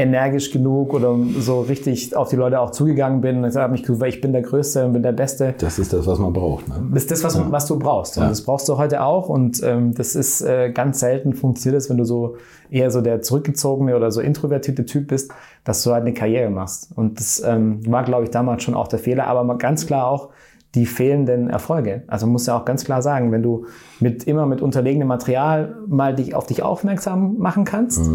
energisch 0.00 0.50
genug 0.50 0.92
oder 0.94 1.16
so 1.38 1.60
richtig 1.60 2.16
auf 2.16 2.28
die 2.28 2.36
Leute 2.36 2.60
auch 2.60 2.70
zugegangen 2.70 3.20
bin. 3.20 3.44
Ich 3.44 3.54
habe 3.56 3.72
mich 3.72 3.82
gesagt, 3.82 4.12
ich 4.14 4.20
bin 4.20 4.32
der 4.32 4.42
Größte 4.42 4.84
und 4.86 4.94
bin 4.94 5.02
der 5.02 5.12
Beste. 5.12 5.54
Das 5.58 5.78
ist 5.78 5.92
das, 5.92 6.06
was 6.06 6.18
man 6.18 6.32
braucht. 6.32 6.68
Ne? 6.68 6.74
Das 6.92 7.04
ist 7.04 7.10
das, 7.10 7.24
was, 7.24 7.52
was 7.52 7.66
du 7.66 7.78
brauchst. 7.78 8.16
Und 8.16 8.24
Ja. 8.24 8.28
das 8.28 8.42
brauchst 8.42 8.68
du 8.68 8.76
heute 8.78 9.02
auch. 9.02 9.28
Und 9.28 9.62
ähm, 9.62 9.94
das 9.94 10.14
ist 10.16 10.40
äh, 10.42 10.70
ganz 10.72 11.00
selten 11.00 11.32
funktioniert 11.34 11.82
es, 11.82 11.90
wenn 11.90 11.96
du 11.98 12.04
so 12.04 12.36
eher 12.70 12.90
so 12.90 13.00
der 13.00 13.20
zurückgezogene 13.22 13.96
oder 13.96 14.10
so 14.10 14.20
introvertierte 14.20 14.84
Typ 14.86 15.08
bist, 15.08 15.30
dass 15.64 15.82
du 15.82 15.92
halt 15.92 16.02
eine 16.02 16.14
Karriere 16.14 16.50
machst. 16.50 16.90
Und 16.96 17.18
das 17.20 17.42
ähm, 17.44 17.80
war, 17.90 18.04
glaube 18.04 18.24
ich, 18.24 18.30
damals 18.30 18.62
schon 18.62 18.74
auch 18.74 18.88
der 18.88 18.98
Fehler. 18.98 19.26
Aber 19.26 19.58
ganz 19.58 19.86
klar 19.86 20.06
auch 20.08 20.28
die 20.74 20.86
fehlenden 20.86 21.50
Erfolge. 21.50 22.04
Also 22.06 22.26
man 22.26 22.34
muss 22.34 22.46
ja 22.46 22.56
auch 22.56 22.64
ganz 22.64 22.84
klar 22.84 23.02
sagen, 23.02 23.32
wenn 23.32 23.42
du 23.42 23.66
mit 23.98 24.24
immer 24.24 24.46
mit 24.46 24.60
unterlegenem 24.60 25.08
Material 25.08 25.76
mal 25.88 26.14
dich 26.14 26.34
auf 26.34 26.46
dich 26.46 26.62
aufmerksam 26.62 27.38
machen 27.38 27.64
kannst, 27.64 28.08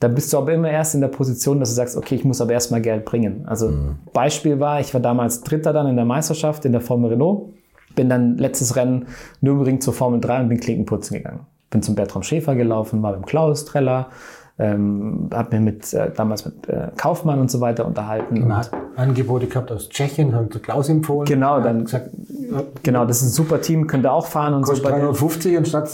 dann 0.00 0.14
bist 0.14 0.32
du 0.32 0.38
aber 0.38 0.52
immer 0.52 0.70
erst 0.70 0.94
in 0.94 1.00
der 1.00 1.08
Position, 1.08 1.60
dass 1.60 1.70
du 1.70 1.76
sagst, 1.76 1.96
okay, 1.96 2.14
ich 2.14 2.24
muss 2.24 2.42
aber 2.42 2.52
erstmal 2.52 2.82
Geld 2.82 3.06
bringen. 3.06 3.44
Also 3.46 3.72
Beispiel 4.12 4.60
war, 4.60 4.80
ich 4.80 4.92
war 4.92 5.00
damals 5.00 5.40
Dritter 5.42 5.72
dann 5.72 5.86
in 5.86 5.96
der 5.96 6.04
Meisterschaft 6.04 6.66
in 6.66 6.72
der 6.72 6.82
Formel 6.82 7.10
Renault, 7.10 7.54
bin 7.94 8.10
dann 8.10 8.36
letztes 8.36 8.76
Rennen 8.76 9.06
Nürburgring 9.40 9.80
zur 9.80 9.94
Formel 9.94 10.20
3 10.20 10.42
und 10.42 10.48
bin 10.50 10.60
Klinken 10.60 10.84
putzen 10.84 11.14
gegangen. 11.14 11.40
Bin 11.70 11.82
zum 11.82 11.94
Bertram 11.94 12.22
Schäfer 12.22 12.54
gelaufen, 12.54 13.02
war 13.02 13.12
beim 13.12 13.24
Klaus 13.24 13.64
Treller, 13.64 14.08
ähm, 14.58 15.28
habe 15.32 15.56
mir 15.56 15.60
mit, 15.62 15.92
äh, 15.92 16.10
damals 16.14 16.44
mit 16.44 16.68
äh, 16.68 16.88
Kaufmann 16.96 17.40
und 17.40 17.50
so 17.50 17.60
weiter 17.60 17.84
unterhalten. 17.86 18.34
Man 18.40 18.44
Und, 18.44 18.56
hat 18.56 18.70
Angebote 18.96 19.46
gehabt 19.48 19.72
aus 19.72 19.88
Tschechien, 19.88 20.34
haben 20.34 20.48
der 20.48 20.60
Klaus 20.60 20.88
empfohlen. 20.88 21.26
Genau, 21.26 21.60
dann- 21.60 21.84
gesagt, 21.84 22.10
genau, 22.84 23.04
das 23.04 23.22
ist 23.22 23.28
ein 23.28 23.32
super 23.32 23.60
Team, 23.60 23.86
könnt 23.88 24.04
ihr 24.06 24.12
auch 24.12 24.26
fahren 24.26 24.54
und 24.54 24.64
so. 24.64 24.72
kostet 24.72 24.90
350 24.92 25.58
anstatt 25.58 25.88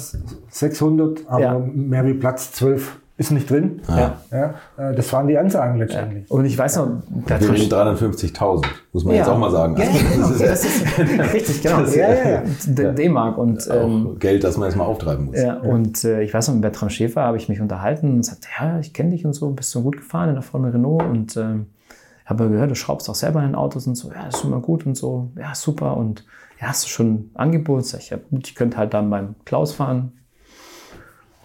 600, 0.50 1.20
aber 1.28 1.40
Ja. 1.40 1.58
mehr 1.58 2.04
wie 2.04 2.14
Platz 2.14 2.52
12 2.52 2.99
ist 3.20 3.30
nicht 3.32 3.50
drin. 3.50 3.82
Ja. 3.86 4.16
Ja, 4.30 4.54
äh, 4.78 4.94
das 4.94 5.12
waren 5.12 5.28
die 5.28 5.36
Ansagen 5.36 5.78
letztendlich. 5.78 6.30
Und 6.30 6.46
ich 6.46 6.56
weiß 6.56 6.76
noch, 6.78 6.86
Wir 7.08 7.22
Bertram 7.26 7.50
reden 7.54 7.70
350.000, 7.70 8.64
muss 8.92 9.04
man 9.04 9.14
Ja. 9.14 9.20
jetzt 9.20 9.28
auch 9.28 9.38
mal 9.38 9.50
sagen. 9.50 9.76
Ja, 9.76 9.84
Also, 9.86 9.98
genau. 10.14 10.28
das 10.38 10.40
ist 10.40 10.40
ja 10.40 10.48
Das 10.48 10.64
ist, 10.64 11.34
richtig, 11.34 11.62
genau. 11.62 11.80
Das 11.80 11.88
ist- 11.90 11.96
ja, 11.96 12.08
ja, 12.14 12.42
ja. 12.82 12.92
D-Mark. 12.92 13.36
Und, 13.38 13.68
ähm, 13.70 14.08
auch 14.14 14.18
Geld, 14.18 14.42
das 14.42 14.56
man 14.56 14.66
erstmal 14.66 14.86
auftreiben 14.86 15.26
muss. 15.26 15.36
ja, 15.38 15.58
und 15.58 16.02
äh, 16.04 16.22
ich 16.22 16.32
weiß 16.32 16.48
noch, 16.48 16.54
mit 16.54 16.62
Bertram 16.62 16.88
Schäfer 16.90 17.22
habe 17.22 17.36
ich 17.36 17.48
mich 17.48 17.60
unterhalten 17.60 18.14
und 18.14 18.24
sagte, 18.24 18.48
ja, 18.58 18.78
ich 18.80 18.92
kenne 18.94 19.10
dich 19.10 19.24
und 19.26 19.34
so, 19.34 19.50
bist 19.50 19.74
du 19.74 19.82
gut 19.82 19.98
gefahren 19.98 20.30
in 20.30 20.34
der 20.34 20.42
Formel 20.42 20.70
Renault 20.70 21.02
und 21.04 21.36
ähm, 21.36 21.66
habe 22.24 22.48
gehört, 22.48 22.70
du 22.70 22.74
schraubst 22.74 23.10
auch 23.10 23.14
selber 23.14 23.40
in 23.40 23.48
den 23.48 23.54
Autos 23.54 23.86
und 23.86 23.96
so, 23.96 24.10
ja, 24.12 24.28
ist 24.28 24.44
immer 24.44 24.60
gut 24.60 24.86
und 24.86 24.96
so, 24.96 25.28
ja, 25.38 25.54
super 25.54 25.96
und 25.96 26.24
ja, 26.60 26.68
hast 26.68 26.84
du 26.84 26.88
schon 26.88 27.06
ein 27.14 27.30
Angebot? 27.34 27.84
Sag 27.86 28.00
ich, 28.00 28.10
ja, 28.10 28.18
gut, 28.30 28.46
ich 28.48 28.54
könnte 28.54 28.76
halt 28.78 28.94
dann 28.94 29.10
beim 29.10 29.34
Klaus 29.44 29.72
fahren, 29.72 30.12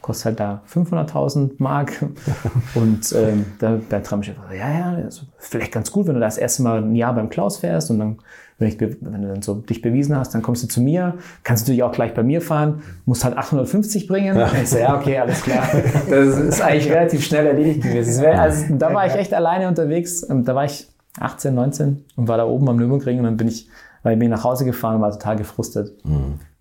kostet 0.05 0.39
halt 0.39 0.39
da 0.39 0.61
500.000 0.71 1.53
Mark. 1.57 1.93
Und 2.75 3.11
ähm, 3.13 3.43
der 3.59 3.79
Bertram 3.89 4.21
so, 4.21 4.33
ja, 4.51 4.71
ja, 4.71 4.93
also 5.03 5.23
vielleicht 5.39 5.71
ganz 5.71 5.91
gut, 5.91 6.05
wenn 6.05 6.13
du 6.13 6.19
das 6.19 6.37
erste 6.37 6.61
Mal 6.61 6.83
ein 6.83 6.95
Jahr 6.95 7.15
beim 7.15 7.27
Klaus 7.27 7.57
fährst 7.57 7.89
und 7.89 7.97
dann, 7.97 8.17
wenn, 8.59 8.67
ich, 8.67 8.79
wenn 8.79 9.21
du 9.23 9.27
dann 9.29 9.41
so 9.41 9.55
dich 9.55 9.81
bewiesen 9.81 10.15
hast, 10.15 10.35
dann 10.35 10.43
kommst 10.43 10.61
du 10.61 10.67
zu 10.67 10.79
mir, 10.79 11.15
kannst 11.43 11.63
natürlich 11.63 11.81
auch 11.81 11.91
gleich 11.91 12.13
bei 12.13 12.21
mir 12.21 12.39
fahren, 12.41 12.83
musst 13.05 13.25
halt 13.25 13.35
850 13.35 14.05
bringen. 14.05 14.39
Ich 14.61 14.69
so, 14.69 14.77
ja, 14.77 14.95
okay, 14.95 15.17
alles 15.17 15.41
klar. 15.41 15.67
Das 16.09 16.37
ist 16.37 16.61
eigentlich 16.61 16.91
relativ 16.91 17.23
schnell 17.23 17.47
erledigt 17.47 17.81
gewesen. 17.81 18.25
Also, 18.27 18.75
da 18.75 18.93
war 18.93 19.07
ich 19.07 19.15
echt 19.15 19.33
alleine 19.33 19.67
unterwegs. 19.67 20.23
Und 20.23 20.45
Da 20.45 20.53
war 20.53 20.65
ich 20.65 20.87
18, 21.19 21.55
19 21.55 22.05
und 22.15 22.27
war 22.27 22.37
da 22.37 22.45
oben 22.45 22.69
am 22.69 22.77
Nürburgring 22.77 23.17
und 23.17 23.23
dann 23.23 23.37
bin 23.37 23.47
ich, 23.47 23.67
weil 24.03 24.13
ich 24.13 24.19
bin 24.19 24.29
nach 24.29 24.43
Hause 24.43 24.65
gefahren 24.65 24.97
und 24.97 25.01
war 25.01 25.11
total 25.11 25.35
gefrustet. 25.35 25.93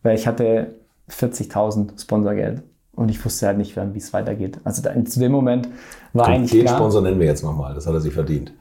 Weil 0.03 0.15
ich 0.15 0.27
hatte 0.27 0.77
40.000 1.11 2.01
Sponsorgeld. 2.01 2.63
Und 2.97 3.11
ich 3.11 3.25
wusste 3.25 3.47
halt 3.47 3.59
nicht, 3.59 3.77
wie 3.77 3.99
es 3.99 4.13
weitergeht. 4.13 4.59
Also 4.65 4.83
da, 4.83 4.91
in 4.91 5.07
zu 5.07 5.19
dem 5.21 5.33
Moment 5.33 5.69
war 6.13 6.27
Und 6.29 6.33
eigentlich 6.35 6.51
den 6.53 6.65
klar, 6.65 6.77
Sponsor 6.79 7.03
nennen 7.03 7.19
wir 7.19 7.27
jetzt 7.27 7.43
nochmal, 7.43 7.75
das 7.75 7.87
hat 7.87 7.95
er 7.95 8.01
sich 8.01 8.15
verdient. 8.15 8.53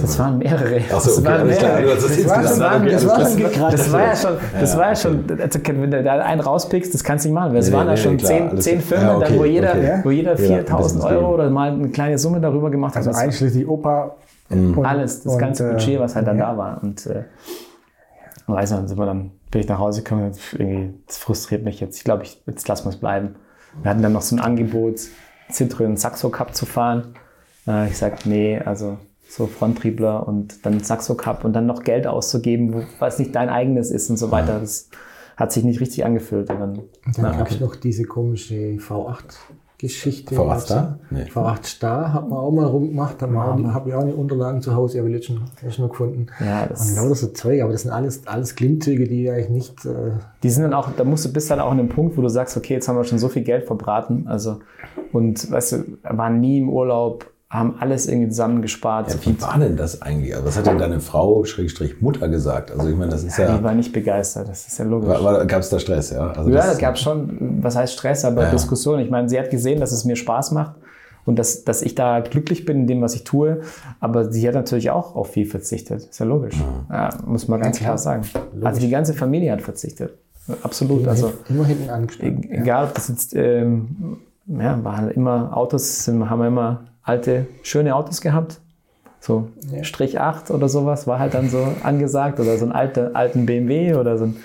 das 0.00 0.18
waren 0.18 0.38
mehrere. 0.38 0.80
Ach 0.94 1.00
so, 1.00 1.20
das 1.20 1.24
waren 1.24 1.46
mehrere. 1.46 1.86
War 1.88 1.96
schon- 1.98 2.10
das 2.10 3.08
war 3.08 3.26
schon. 3.26 3.60
Das 3.70 3.92
war 3.92 4.00
ja 4.00 4.16
schon, 4.16 4.38
das 4.60 4.72
Ja, 4.72 4.78
war 4.78 4.88
ja 4.88 4.96
schon, 4.96 5.24
also, 5.40 5.58
wenn 5.66 5.90
du 5.90 6.02
da 6.04 6.12
einen 6.20 6.40
rauspickst, 6.40 6.94
das 6.94 7.02
kannst 7.02 7.24
du 7.24 7.30
nicht 7.30 7.34
machen, 7.34 7.52
weil 7.52 7.58
es 7.60 7.68
Nee, 7.68 7.74
waren 7.76 7.86
nee, 7.88 7.94
ja 7.94 7.96
nee, 7.96 8.02
schon 8.02 8.16
klar, 8.16 8.30
zehn, 8.30 8.60
zehn. 8.60 8.80
Firmen, 8.80 9.06
Ja, 9.08 9.16
okay, 9.16 9.26
dann, 9.28 9.38
wo 9.38 9.44
jeder, 9.44 9.70
okay. 9.70 10.00
wo 10.04 10.10
jeder 10.10 10.30
Ja, 10.32 10.36
4000 10.36 11.02
ein 11.02 11.08
bisschen 11.08 11.16
Euro 11.24 11.34
oder 11.34 11.50
mal 11.50 11.72
eine 11.72 11.88
kleine 11.88 12.18
Summe 12.18 12.40
darüber 12.40 12.70
gemacht 12.70 12.94
hat. 12.94 13.06
Also 13.06 13.18
einschließlich 13.18 13.66
Opa. 13.66 14.16
Und, 14.50 14.84
alles, 14.84 15.22
das 15.22 15.32
und, 15.34 15.38
ganze 15.38 15.68
äh, 15.68 15.72
Budget, 15.72 16.00
was 16.00 16.16
halt 16.16 16.26
dann 16.26 16.36
ja. 16.38 16.50
da 16.52 16.58
war. 16.58 16.80
Und 16.82 17.06
äh, 17.06 17.22
weiß 18.46 18.70
dann 18.70 18.88
sind 18.88 18.98
wir 18.98 19.06
dann, 19.06 19.30
bin 19.50 19.60
ich 19.60 19.68
nach 19.68 19.78
Hause 19.78 20.02
gekommen, 20.02 20.26
und 20.26 20.38
irgendwie, 20.52 20.94
das 21.06 21.18
frustriert 21.18 21.64
mich 21.64 21.80
jetzt. 21.80 21.96
Ich 21.96 22.04
glaube, 22.04 22.22
ich, 22.22 22.42
jetzt 22.46 22.66
lassen 22.68 22.84
wir 22.86 22.90
es 22.90 22.96
bleiben. 22.96 23.36
Wir 23.82 23.90
hatten 23.90 24.02
dann 24.02 24.12
noch 24.12 24.22
so 24.22 24.36
ein 24.36 24.40
Angebot, 24.40 25.00
Citroën 25.50 25.96
Saxo 25.96 26.30
Cup 26.30 26.54
zu 26.54 26.66
fahren. 26.66 27.14
Äh, 27.66 27.88
ich 27.88 27.98
sagte, 27.98 28.28
nee, 28.28 28.58
also 28.58 28.98
so 29.28 29.46
Fronttriebler 29.46 30.26
und 30.26 30.66
dann 30.66 30.80
Saxo 30.80 31.14
Cup 31.14 31.44
und 31.44 31.52
dann 31.52 31.66
noch 31.66 31.84
Geld 31.84 32.06
auszugeben, 32.06 32.86
was 32.98 33.18
nicht 33.18 33.34
dein 33.34 33.48
eigenes 33.48 33.90
ist 33.90 34.10
und 34.10 34.16
so 34.16 34.30
weiter. 34.30 34.58
Das 34.58 34.90
hat 35.36 35.52
sich 35.52 35.64
nicht 35.64 35.80
richtig 35.80 36.04
angefühlt. 36.04 36.50
Und 36.50 36.60
dann, 36.60 36.78
Und 36.78 37.18
dann 37.18 37.38
gab 37.38 37.50
es 37.50 37.60
noch 37.60 37.76
diese 37.76 38.04
komische 38.04 38.78
V8-Geschichte. 39.88 40.34
V8 40.34 40.58
Star? 40.60 40.98
Nee. 41.10 41.22
V8 41.24 41.64
Star 41.66 42.12
hat 42.12 42.28
man 42.28 42.38
auch 42.38 42.50
mal 42.50 42.66
rumgemacht. 42.66 43.20
Da 43.22 43.30
habe 43.32 43.88
ich 43.88 43.94
auch 43.94 44.00
eine 44.02 44.14
Unterlagen 44.14 44.60
zu 44.60 44.74
Hause, 44.74 44.98
habe 44.98 45.08
ich 45.10 45.14
letztens 45.16 45.78
noch 45.78 45.88
gefunden. 45.90 46.26
Ja, 46.40 46.66
das- 46.66 46.90
und 46.90 46.96
lauter 46.96 47.14
so 47.14 47.26
Zeug, 47.28 47.62
aber 47.62 47.72
das 47.72 47.82
sind 47.82 47.90
alles, 47.90 48.26
alles 48.26 48.54
Klimmzüge, 48.54 49.04
die 49.04 49.30
eigentlich 49.30 49.48
nicht. 49.50 49.84
Äh, 49.86 50.12
Die 50.42 50.50
sind 50.50 50.64
dann 50.64 50.74
auch, 50.74 50.88
da 50.96 51.04
musst 51.04 51.24
du 51.24 51.32
bist 51.32 51.50
dann 51.50 51.60
auch 51.60 51.70
an 51.70 51.78
dem 51.78 51.88
Punkt, 51.88 52.16
wo 52.16 52.22
du 52.22 52.28
sagst, 52.28 52.56
okay, 52.56 52.74
jetzt 52.74 52.88
haben 52.88 52.96
wir 52.96 53.04
schon 53.04 53.18
so 53.18 53.28
viel 53.28 53.42
Geld 53.42 53.64
verbraten. 53.66 54.26
Also, 54.26 54.58
und 55.12 55.50
weißt 55.50 55.72
du, 55.72 55.84
waren 56.02 56.40
nie 56.40 56.58
im 56.58 56.68
Urlaub, 56.68 57.30
haben 57.50 57.74
alles 57.80 58.06
irgendwie 58.06 58.28
zusammengespart. 58.28 59.08
Ja, 59.08 59.16
wie 59.24 59.42
war 59.42 59.58
denn 59.58 59.76
das 59.76 60.00
eigentlich? 60.02 60.32
Also, 60.32 60.46
Was 60.46 60.56
hat 60.56 60.66
denn 60.66 60.78
deine 60.78 61.00
Frau, 61.00 61.44
Schrägstrich 61.44 62.00
Mutter, 62.00 62.28
gesagt? 62.28 62.70
Also 62.70 62.88
ich 62.88 62.96
meine, 62.96 63.10
das 63.10 63.24
ist 63.24 63.36
Die 63.36 63.42
ja... 63.42 63.60
war 63.60 63.74
nicht 63.74 63.92
begeistert, 63.92 64.48
das 64.48 64.68
ist 64.68 64.78
ja 64.78 64.84
logisch. 64.84 65.08
War, 65.08 65.24
war, 65.24 65.44
Gab 65.46 65.60
es 65.60 65.68
da 65.68 65.80
Stress, 65.80 66.10
ja? 66.10 66.30
Also 66.30 66.48
ja, 66.48 66.70
es 66.70 66.78
gab 66.78 66.96
schon, 66.96 67.58
was 67.60 67.74
heißt 67.74 67.92
Stress, 67.92 68.24
aber 68.24 68.44
Ja. 68.44 68.50
Diskussion. 68.52 69.00
Ich 69.00 69.10
meine, 69.10 69.28
sie 69.28 69.38
hat 69.38 69.50
gesehen, 69.50 69.80
dass 69.80 69.90
es 69.90 70.04
mir 70.04 70.14
Spaß 70.14 70.52
macht 70.52 70.76
und 71.24 71.40
dass, 71.40 71.64
dass 71.64 71.82
ich 71.82 71.96
da 71.96 72.20
glücklich 72.20 72.64
bin 72.64 72.82
in 72.82 72.86
dem, 72.86 73.02
was 73.02 73.16
ich 73.16 73.24
tue. 73.24 73.62
Aber 73.98 74.30
sie 74.30 74.46
hat 74.46 74.54
natürlich 74.54 74.90
auch 74.90 75.16
auf 75.16 75.32
viel 75.32 75.46
verzichtet. 75.46 76.04
Ist 76.04 76.20
ja 76.20 76.26
logisch. 76.26 76.54
Ja, 76.88 77.10
muss 77.26 77.48
man 77.48 77.60
ganz 77.60 77.80
klar 77.80 77.98
sagen. 77.98 78.22
Also 78.62 78.80
die 78.80 78.90
ganze 78.90 79.12
Familie 79.12 79.50
hat 79.50 79.62
verzichtet. 79.62 80.14
Absolut. 80.62 81.06
Also 81.08 81.32
immer 81.48 81.64
hinten 81.64 81.90
angestellt. 81.90 82.46
Egal, 82.48 82.86
ob 82.86 82.94
das 82.94 83.08
jetzt, 83.08 83.34
ähm, 83.34 84.18
ja, 84.46 84.82
waren 84.84 85.10
immer 85.10 85.56
Autos, 85.56 86.04
sind, 86.04 86.30
haben 86.30 86.38
wir 86.40 86.46
immer 86.46 86.84
alte, 87.02 87.46
schöne 87.62 87.94
Autos 87.94 88.20
gehabt. 88.20 88.60
So 89.20 89.48
Strich 89.82 90.18
8 90.18 90.50
oder 90.50 90.68
sowas 90.68 91.06
war 91.06 91.18
halt 91.18 91.34
dann 91.34 91.48
so 91.48 91.66
angesagt 91.82 92.40
oder 92.40 92.56
so 92.56 92.64
einen 92.64 92.72
alte, 92.72 93.14
alten 93.14 93.44
BMW 93.46 93.94
oder 93.94 94.16
so 94.16 94.24
ein, 94.24 94.36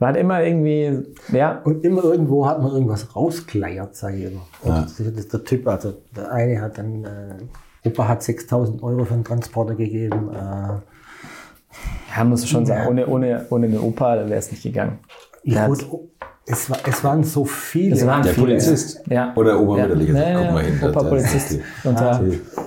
war 0.00 0.08
halt 0.08 0.16
immer 0.16 0.42
irgendwie, 0.42 1.04
ja, 1.32 1.60
Und 1.62 1.84
immer 1.84 2.02
irgendwo 2.02 2.46
hat 2.46 2.60
man 2.60 2.72
irgendwas 2.72 3.14
rauskleiert, 3.14 3.94
sage 3.94 4.16
ich 4.16 4.24
immer. 4.24 4.46
Und 4.62 4.84
das 4.84 4.98
ist 4.98 5.32
der 5.32 5.44
Typ, 5.44 5.68
also 5.68 5.94
der 6.16 6.32
eine 6.32 6.60
hat 6.60 6.78
dann, 6.78 7.04
äh, 7.04 7.88
Opa 7.88 8.08
hat 8.08 8.22
6000 8.22 8.82
Euro 8.82 9.04
für 9.04 9.14
einen 9.14 9.24
Transporter 9.24 9.74
gegeben. 9.76 10.30
Äh, 10.32 10.80
ja 12.16 12.24
muss 12.24 12.44
ich 12.44 12.50
schon 12.50 12.66
sagen, 12.66 12.88
ohne, 12.88 13.06
ohne, 13.06 13.46
ohne 13.50 13.68
den 13.68 13.78
Opa 13.78 14.16
wäre 14.16 14.34
es 14.34 14.50
nicht 14.50 14.62
gegangen. 14.62 14.98
Ja. 15.42 15.68
Es, 16.46 16.68
war, 16.70 16.78
es 16.86 17.02
waren 17.04 17.24
so 17.24 17.44
viele. 17.44 17.94
Es 17.96 18.06
waren 18.06 18.22
Der 18.22 18.34
viele. 18.34 18.46
Polizist? 18.48 19.00
Ja. 19.08 19.32
Oder 19.36 19.58
Obermütterlich? 19.60 20.08
Ja. 20.10 20.14
Ja, 20.14 20.34
guck 20.36 20.44
ja, 20.44 20.52
mal 20.52 20.64
hin. 20.64 20.78
Opa 20.82 21.00
das- 21.00 21.08
Polizist. 21.08 21.50
das- 21.82 21.90
Und 21.90 22.00
da, 22.00 22.20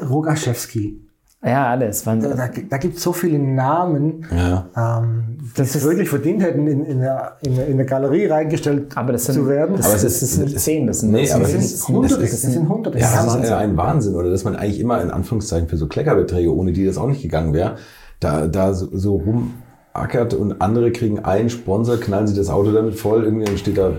Rogaschewski. 0.09 1.01
ja, 1.45 1.67
alles. 1.71 2.03
Da, 2.03 2.15
da, 2.15 2.49
da 2.69 2.78
gibt 2.78 2.97
es 2.97 3.03
so 3.03 3.13
viele 3.13 3.38
Namen, 3.39 4.25
Ja. 4.36 4.65
ähm, 4.99 5.38
die 5.39 5.51
Das 5.55 5.69
es 5.69 5.75
ist- 5.78 5.84
wirklich 5.86 6.09
verdient 6.09 6.41
hätten, 6.41 6.65
in, 6.67 6.84
in, 6.86 6.99
der, 6.99 7.38
in, 7.45 7.57
in 7.57 7.78
der 7.78 7.86
Galerie 7.86 8.25
reingestellt 8.25 8.95
aber 8.97 9.13
das 9.13 9.25
sind, 9.25 9.36
zu 9.36 9.47
werden. 9.47 9.78
Das, 9.78 9.86
Aber 9.86 9.95
es 9.95 10.01
das, 10.03 10.13
ist- 10.13 10.21
das 10.23 10.34
sind 10.34 10.59
zehn, 10.59 10.88
das 10.88 10.99
sind, 11.01 11.11
Nee, 11.11 11.32
aber 11.32 11.43
das 11.43 11.88
Hunderte, 11.88 12.15
das 12.21 12.32
das 12.32 12.43
ist- 12.43 12.51
sind 12.53 12.67
Hunderte. 12.69 12.97
Ja, 12.99 13.11
Das 13.23 13.36
ist 13.36 13.43
ist 13.43 13.51
ein 13.51 13.78
Wahnsinn, 13.78 14.15
oder 14.15 14.30
dass 14.32 14.43
man 14.43 14.55
eigentlich 14.55 14.80
immer 14.80 15.01
in 15.01 15.11
Anführungszeichen 15.11 15.67
für 15.69 15.78
so 15.78 15.88
Kleckerbeträge, 15.88 16.53
ohne 16.53 16.71
die 16.73 16.86
das 16.86 16.97
auch 16.97 17.07
nicht 17.07 17.21
gegangen 17.21 17.53
wäre, 17.53 17.75
da, 18.19 18.47
da 18.47 18.73
so, 18.73 18.88
so 18.91 19.21
rumackert 19.97 20.33
und 20.33 20.61
andere 20.61 20.91
kriegen 20.91 21.19
einen 21.25 21.49
Sponsor, 21.49 21.97
knallen 21.99 22.27
sie 22.27 22.35
das 22.35 22.49
Auto 22.49 22.71
damit 22.71 22.95
voll, 22.99 23.23
irgendwie 23.23 23.45
dann 23.45 23.57
steht 23.57 23.77
da 23.77 23.91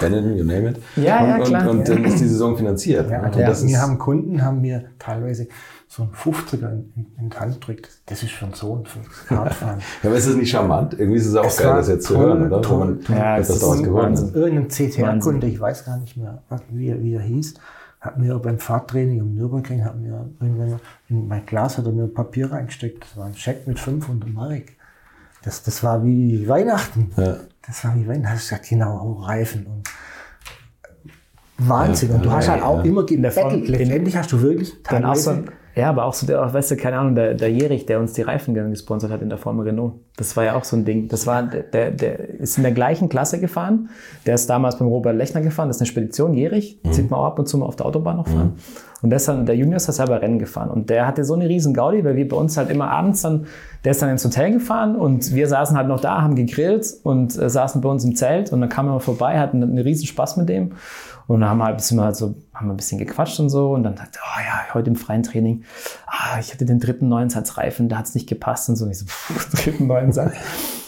Benetton, 0.00 0.36
you 0.36 0.44
name 0.44 0.70
it. 0.70 0.76
Ja, 0.96 1.22
und, 1.22 1.28
ja, 1.28 1.38
klar. 1.40 1.70
Und, 1.70 1.78
und 1.80 1.88
dann 1.88 2.04
ist 2.04 2.18
die 2.20 2.26
Saison 2.26 2.56
finanziert. 2.56 3.10
Ja, 3.10 3.22
und 3.24 3.36
das 3.38 3.64
wir 3.66 3.80
haben 3.80 3.98
Kunden, 3.98 4.42
haben 4.44 4.60
mir 4.60 4.86
teilweise 4.98 5.46
so 5.86 6.02
ein 6.02 6.10
50er 6.10 6.70
in, 6.72 7.06
in, 7.18 7.30
die 7.30 7.36
Hand 7.36 7.64
drückt. 7.66 7.88
Das 8.06 8.22
ist 8.22 8.32
für 8.32 8.44
einen 8.46 8.54
Sohn, 8.54 8.84
für 8.84 8.98
das 8.98 9.38
Radfahren. 9.38 9.78
ja, 10.02 10.10
aber 10.10 10.18
ist 10.18 10.28
das 10.28 10.34
nicht 10.34 10.50
charmant? 10.50 10.94
Irgendwie 10.98 11.18
ist 11.18 11.26
es 11.26 11.34
auch 11.36 11.44
Es 11.46 11.56
geil, 11.58 11.74
das 11.76 11.88
jetzt 11.88 12.06
zu 12.06 12.14
toll, 12.14 12.26
hören, 12.26 12.46
oder? 12.52 12.60
toll, 12.62 12.78
man 12.78 13.00
toll. 13.00 13.16
Ja, 13.16 13.38
das 13.38 13.50
ist 13.50 13.62
Wahnsinn. 13.62 14.28
hat. 14.28 14.34
Irgendein 14.34 14.68
CTR-Kunde, 14.68 15.46
ich 15.46 15.60
weiß 15.60 15.84
gar 15.84 15.96
nicht 15.98 16.16
mehr, 16.16 16.42
was- 16.48 16.62
wie, 16.70 16.88
er- 16.88 17.02
wie 17.02 17.14
er 17.14 17.22
hieß, 17.22 17.54
hat 18.00 18.18
mir 18.18 18.38
beim 18.38 18.58
Fahrtraining 18.58 19.20
am 19.20 19.34
Nürburgring, 19.34 19.84
hat 19.84 19.98
mir 19.98 20.28
irgendwann 20.40 20.80
in 21.08 21.26
mein 21.28 21.46
Glas 21.46 21.78
hat 21.78 21.86
er 21.86 21.92
mir 21.92 22.06
Papier 22.08 22.50
reingesteckt. 22.52 23.04
Das 23.04 23.16
war 23.16 23.26
ein 23.26 23.34
Scheck 23.34 23.66
mit 23.66 23.78
500 23.78 24.28
Mark. 24.32 24.72
Das, 25.42 25.62
das 25.62 25.82
war 25.82 26.04
wie 26.04 26.48
Weihnachten. 26.48 27.12
Ja. 27.16 27.36
Das 27.66 27.84
war 27.84 27.94
wie 27.94 28.06
Weihnachten. 28.06 28.28
Hast 28.34 28.46
du 28.50 28.54
gesagt, 28.54 28.68
genau, 28.68 28.98
auch 28.98 29.28
Reifen 29.28 29.66
und 29.66 29.88
Wahnsinn. 31.58 32.10
Ja, 32.10 32.14
und 32.16 32.24
du 32.24 32.30
hast 32.30 32.48
halt 32.48 32.60
ja. 32.60 32.66
auch 32.66 32.84
immer 32.84 33.04
der 33.04 33.32
Form- 33.32 33.50
gebettelt. 33.50 33.78
Letztendlich 33.78 34.16
hast 34.16 34.32
du 34.32 34.40
wirklich 34.40 34.68
so, 34.70 34.76
teilweise 34.82 35.44
ja, 35.78 35.90
aber 35.90 36.06
auch 36.06 36.12
so 36.12 36.26
der, 36.26 36.52
weißt 36.52 36.72
du, 36.72 36.76
keine 36.76 36.98
Ahnung, 36.98 37.14
der, 37.14 37.34
der 37.34 37.52
Jerich, 37.52 37.86
der 37.86 38.00
uns 38.00 38.12
die 38.12 38.22
Reifen 38.22 38.52
gesponsert 38.52 39.12
hat 39.12 39.22
in 39.22 39.28
der 39.28 39.38
Formel 39.38 39.64
Renault. 39.64 39.92
Das 40.16 40.36
war 40.36 40.42
ja 40.42 40.56
auch 40.56 40.64
so 40.64 40.74
ein 40.74 40.84
Ding. 40.84 41.06
Das 41.06 41.24
war, 41.28 41.44
der, 41.44 41.92
der, 41.92 42.30
ist 42.40 42.56
in 42.56 42.64
der 42.64 42.72
gleichen 42.72 43.08
Klasse 43.08 43.38
gefahren. 43.38 43.88
Der 44.26 44.34
ist 44.34 44.50
damals 44.50 44.76
beim 44.76 44.88
Robert 44.88 45.14
Lechner 45.14 45.40
gefahren. 45.40 45.68
Das 45.68 45.76
ist 45.76 45.82
eine 45.82 45.86
Spedition, 45.86 46.34
Jerich. 46.34 46.80
Sieht 46.90 47.08
man 47.08 47.20
auch 47.20 47.26
ab 47.26 47.38
und 47.38 47.46
zu 47.46 47.58
mal 47.58 47.66
auf 47.66 47.76
der 47.76 47.86
Autobahn 47.86 48.16
noch 48.16 48.26
fahren. 48.26 48.54
Und 49.02 49.10
der, 49.10 49.18
ist 49.18 49.28
dann, 49.28 49.46
der 49.46 49.54
Junior 49.54 49.76
ist 49.76 49.86
da 49.86 49.92
selber 49.92 50.20
Rennen 50.20 50.40
gefahren. 50.40 50.68
Und 50.68 50.90
der 50.90 51.06
hatte 51.06 51.22
so 51.22 51.34
eine 51.34 51.48
riesen 51.48 51.74
Gaudi, 51.74 52.04
weil 52.04 52.16
wir 52.16 52.26
bei 52.26 52.36
uns 52.36 52.56
halt 52.56 52.70
immer 52.70 52.90
abends 52.90 53.22
dann, 53.22 53.46
der 53.84 53.92
ist 53.92 54.02
dann 54.02 54.10
ins 54.10 54.24
Hotel 54.24 54.50
gefahren 54.50 54.96
und 54.96 55.32
wir 55.32 55.46
saßen 55.46 55.76
halt 55.76 55.86
noch 55.86 56.00
da, 56.00 56.20
haben 56.22 56.34
gegrillt 56.34 56.84
und 57.04 57.38
äh, 57.38 57.48
saßen 57.48 57.80
bei 57.80 57.88
uns 57.88 58.04
im 58.04 58.16
Zelt 58.16 58.52
und 58.52 58.60
dann 58.60 58.68
kam 58.68 58.88
er 58.88 58.94
mal 58.94 58.98
vorbei, 58.98 59.38
hatten 59.38 59.62
einen 59.62 59.78
riesen 59.78 60.08
Spaß 60.08 60.36
mit 60.38 60.48
dem. 60.48 60.72
Und 61.28 61.40
dann 61.40 61.50
haben 61.50 61.58
wir 61.58 61.64
halt 61.64 61.74
ein 61.74 61.76
bisschen, 61.76 61.98
mal 61.98 62.14
so, 62.14 62.34
haben 62.54 62.68
wir 62.68 62.72
ein 62.72 62.78
bisschen 62.78 62.98
gequatscht 62.98 63.38
und 63.38 63.50
so. 63.50 63.72
Und 63.72 63.82
dann 63.82 63.94
dachte 63.94 64.18
oh 64.18 64.40
ja, 64.40 64.74
heute 64.74 64.88
im 64.88 64.96
freien 64.96 65.22
Training, 65.22 65.62
ah, 66.06 66.38
ich 66.40 66.54
hatte 66.54 66.64
den 66.64 66.80
dritten 66.80 67.06
neuen 67.10 67.28
Satz 67.28 67.58
Reifen, 67.58 67.90
da 67.90 67.98
hat's 67.98 68.14
nicht 68.14 68.26
gepasst 68.26 68.70
und 68.70 68.76
so. 68.76 68.86
Und 68.86 68.92
ich 68.92 69.00
so, 69.00 69.04
pff, 69.04 69.50
dritten 69.62 69.88
neuen 69.88 70.10
Satz. 70.10 70.32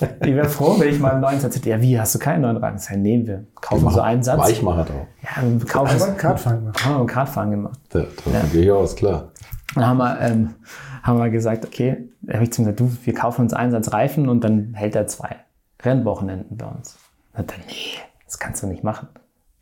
ich 0.01 0.35
wäre 0.35 0.49
froh, 0.49 0.77
wenn 0.79 0.89
ich 0.89 0.99
mal 0.99 1.13
einen 1.13 1.21
neuen 1.21 1.41
Satz 1.41 1.57
hätte. 1.57 1.69
Ja, 1.69 1.83
wie, 1.83 2.01
hast 2.01 2.15
du 2.15 2.19
keinen 2.19 2.41
neuen 2.41 2.57
Reifen? 2.57 2.79
Ich 2.79 2.85
sag, 2.85 2.97
nee, 2.97 3.23
wir 3.23 3.45
kaufen 3.61 3.91
so 3.91 4.01
einen 4.01 4.23
Satz. 4.23 4.41
Weichmacher 4.41 4.85
drauf. 4.85 5.07
Ja, 5.23 5.43
wir 5.43 5.67
kaufen 5.67 6.03
aber 6.03 6.13
Kartfahren 6.13 6.61
gemacht. 6.61 6.85
haben 6.85 6.93
wir 6.93 6.99
beim 6.99 7.07
Kartfahren 7.07 7.51
gemacht. 7.51 7.79
Ja, 7.93 8.01
davon 8.01 8.51
gehe 8.51 8.63
ich 8.63 8.71
aus, 8.71 8.97
klar. 8.97 9.33
Dann 9.75 9.87
haben 9.87 9.99
wir, 9.99 10.21
ähm, 10.23 10.55
haben 11.03 11.19
wir 11.19 11.29
gesagt, 11.29 11.67
okay, 11.67 12.09
da 12.23 12.35
habe 12.35 12.45
ich 12.45 12.53
zu 12.53 12.63
ihm 12.63 12.65
gesagt, 12.65 12.81
du, 12.81 12.91
wir 13.05 13.13
kaufen 13.13 13.43
uns 13.43 13.53
einen 13.53 13.73
Satz 13.73 13.93
Reifen 13.93 14.31
und 14.31 14.43
dann 14.43 14.73
hält 14.73 14.97
er 14.97 15.07
zwei 15.07 15.37
Rennwochenenden 15.83 16.57
bei 16.57 16.65
uns. 16.65 16.97
Und 17.37 17.51
dann, 17.51 17.59
nee, 17.69 18.01
das 18.25 18.39
kannst 18.39 18.63
du 18.63 18.67
nicht 18.69 18.83
machen. 18.83 19.09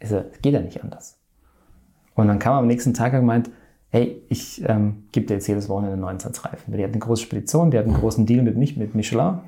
Das 0.01 0.12
geht 0.42 0.53
ja 0.55 0.61
nicht 0.61 0.82
anders. 0.82 1.18
Und 2.14 2.28
dann 2.28 2.38
kam 2.38 2.55
er 2.55 2.59
am 2.59 2.66
nächsten 2.66 2.94
Tag 2.94 3.12
und 3.12 3.20
gemeint, 3.20 3.51
hey, 3.90 4.22
ich 4.28 4.62
ähm, 4.68 5.05
gebe 5.12 5.26
dir 5.26 5.34
jetzt 5.34 5.46
jedes 5.46 5.68
Wochenende 5.68 5.92
einen 5.94 6.03
neuen 6.03 6.18
Satz 6.20 6.44
Reifen. 6.44 6.64
Weil 6.72 6.78
die 6.78 6.84
hat 6.84 6.90
eine 6.92 7.01
große 7.01 7.22
Spedition, 7.22 7.70
die 7.70 7.78
hat 7.78 7.86
einen 7.86 7.94
großen 7.94 8.26
Deal 8.26 8.42
mit 8.42 8.57
mich, 8.57 8.76
mit 8.76 8.94
Michelin. 8.94 9.38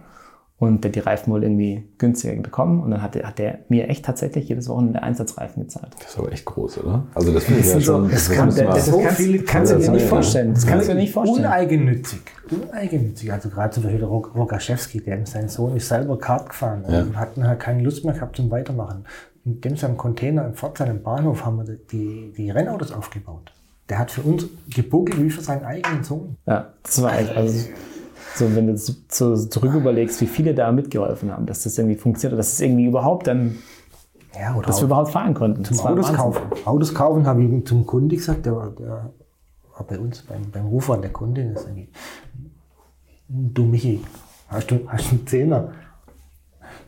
Und 0.59 0.85
der 0.85 0.91
hat 0.91 0.95
die 0.97 1.01
Reifen 1.01 1.33
wohl 1.33 1.43
irgendwie 1.43 1.89
günstiger 1.97 2.35
bekommen. 2.43 2.83
Und 2.83 2.91
dann 2.91 3.01
hat 3.03 3.15
der, 3.15 3.27
hat 3.27 3.39
der 3.39 3.61
mir 3.71 3.89
echt 3.89 4.05
tatsächlich 4.05 4.49
jedes 4.49 4.69
Wochenende 4.69 5.03
Einsatzreifen 5.03 5.63
gezahlt. 5.63 5.89
Das 6.01 6.11
ist 6.11 6.19
aber 6.19 6.31
echt 6.33 6.45
groß, 6.45 6.79
oder? 6.85 7.07
Also 7.15 7.33
das 7.33 7.45
finde 7.45 7.61
ich 7.61 7.67
ja 7.67 7.81
schon. 7.81 8.11
das 8.11 8.29
das 8.29 8.37
kann- 8.37 8.49
man- 8.49 8.67
das 8.67 8.87
so 8.87 9.01
kannst, 9.01 9.17
viele 9.17 9.39
kannst 9.43 9.73
du 9.73 9.79
dir 9.79 9.91
nicht 9.91 10.05
vorstellen. 10.07 10.53
Das 10.55 10.67
kannst 10.67 10.89
du 10.89 10.93
dir 10.93 10.99
nicht 11.01 11.13
vorstellen. 11.15 11.47
Uneigennützig. 11.47 12.21
Uneigennützig. 12.51 13.33
Also 13.33 13.49
gerade 13.49 13.71
zum 13.73 13.83
Beispiel 13.85 14.01
der 14.01 14.09
Rogaschewski, 14.09 15.01
der 15.01 15.25
sein 15.27 15.49
Sohn 15.49 15.77
ist 15.77 15.89
selber 15.89 16.19
Kart 16.19 16.51
gefahren 16.51 16.85
und 16.85 17.17
hatten 17.19 17.47
halt 17.47 17.59
keine 17.61 17.83
Lust 17.83 18.05
mehr 18.05 18.13
gehabt 18.15 18.37
zum 18.37 18.51
Weitermachen. 18.51 19.05
In 19.45 19.61
dem 19.61 19.77
seinem 19.77 19.97
Container 19.97 20.47
im 20.47 20.55
Pforzheim 20.55 20.91
im 20.91 21.03
Bahnhof 21.03 21.45
haben 21.47 21.67
wir 21.67 21.75
die, 21.91 22.33
die 22.37 22.51
Rennautos 22.51 22.93
aufgebaut. 22.93 23.53
Der 23.89 23.99
hat 23.99 24.11
für 24.11 24.23
uns 24.23 24.47
gebuckelt 24.69 25.21
wie 25.23 25.31
für 25.31 25.41
seinen 25.41 25.65
eigenen 25.65 26.05
Sohn. 26.05 26.37
Ja, 26.47 26.73
das 26.83 27.01
war 27.03 27.19
echt, 27.19 27.35
also 27.35 27.69
so, 28.37 28.55
wenn 28.55 28.67
du 28.69 28.77
so, 28.77 28.93
zurück 29.47 29.75
überlegst, 29.75 30.21
wie 30.21 30.27
viele 30.27 30.55
da 30.55 30.71
mitgeholfen 30.71 31.33
haben, 31.33 31.47
dass 31.47 31.63
das 31.65 31.77
irgendwie 31.79 31.97
funktioniert, 31.97 32.39
dass 32.39 32.53
es 32.53 32.61
irgendwie 32.61 32.85
überhaupt 32.85 33.27
dann, 33.27 33.57
Ja, 34.39 34.55
oder 34.55 34.67
dass 34.69 34.81
wir 34.81 34.85
überhaupt 34.87 35.11
fahren 35.11 35.35
konnten. 35.35 35.65
zum 35.65 35.81
Autos 35.81 36.13
kaufen. 36.13 36.43
Autos 36.67 36.95
kaufen 36.95 37.27
habe 37.27 37.43
ich 37.43 37.67
zum 37.67 37.87
Kunde 37.87 38.15
gesagt, 38.17 38.47
der, 38.47 38.55
war- 38.55 38.71
der 38.71 39.11
war 39.77 39.87
bei 39.89 39.99
uns 39.99 40.23
beim, 40.23 40.51
beim 40.53 40.67
Ruf 40.67 40.91
an 40.91 41.01
der 41.01 41.11
Kunde. 41.13 41.51
Das 41.55 41.65
ist 41.65 41.71
du 43.29 43.65
Michi, 43.65 44.03
hast 44.49 44.71
du, 44.71 44.81
hast 44.87 45.11
du 45.11 45.17
einen 45.17 45.27
Zehner? 45.27 45.73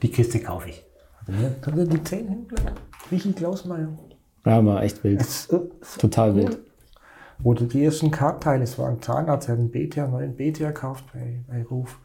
Die 0.02 0.10
Kiste 0.10 0.38
kaufe 0.40 0.68
ich. 0.68 0.84
Hat 1.26 1.76
er 1.76 1.86
die 1.86 2.02
Zehn 2.02 2.28
hingelegt? 2.28 2.72
Michi 3.10 3.32
Klausmeier. 3.32 3.88
Ja, 4.44 4.64
war 4.64 4.82
echt 4.82 5.02
wild. 5.04 5.20
Es, 5.20 5.46
äh, 5.48 5.60
Total 5.98 6.34
wild. 6.34 6.58
Oder 7.44 7.64
die 7.64 7.84
ersten 7.84 8.10
Kartteile, 8.10 8.64
es 8.64 8.78
war 8.78 8.88
ein 8.88 9.00
Zahnarzt, 9.00 9.48
der 9.48 9.54
hat 9.54 9.60
einen 9.60 9.70
BTA, 9.70 10.04
einen 10.04 10.12
neuen 10.12 10.36
BTA 10.36 10.68
gekauft 10.68 11.04
bei, 11.12 11.40
bei 11.48 11.64
Ruf. 11.64 11.98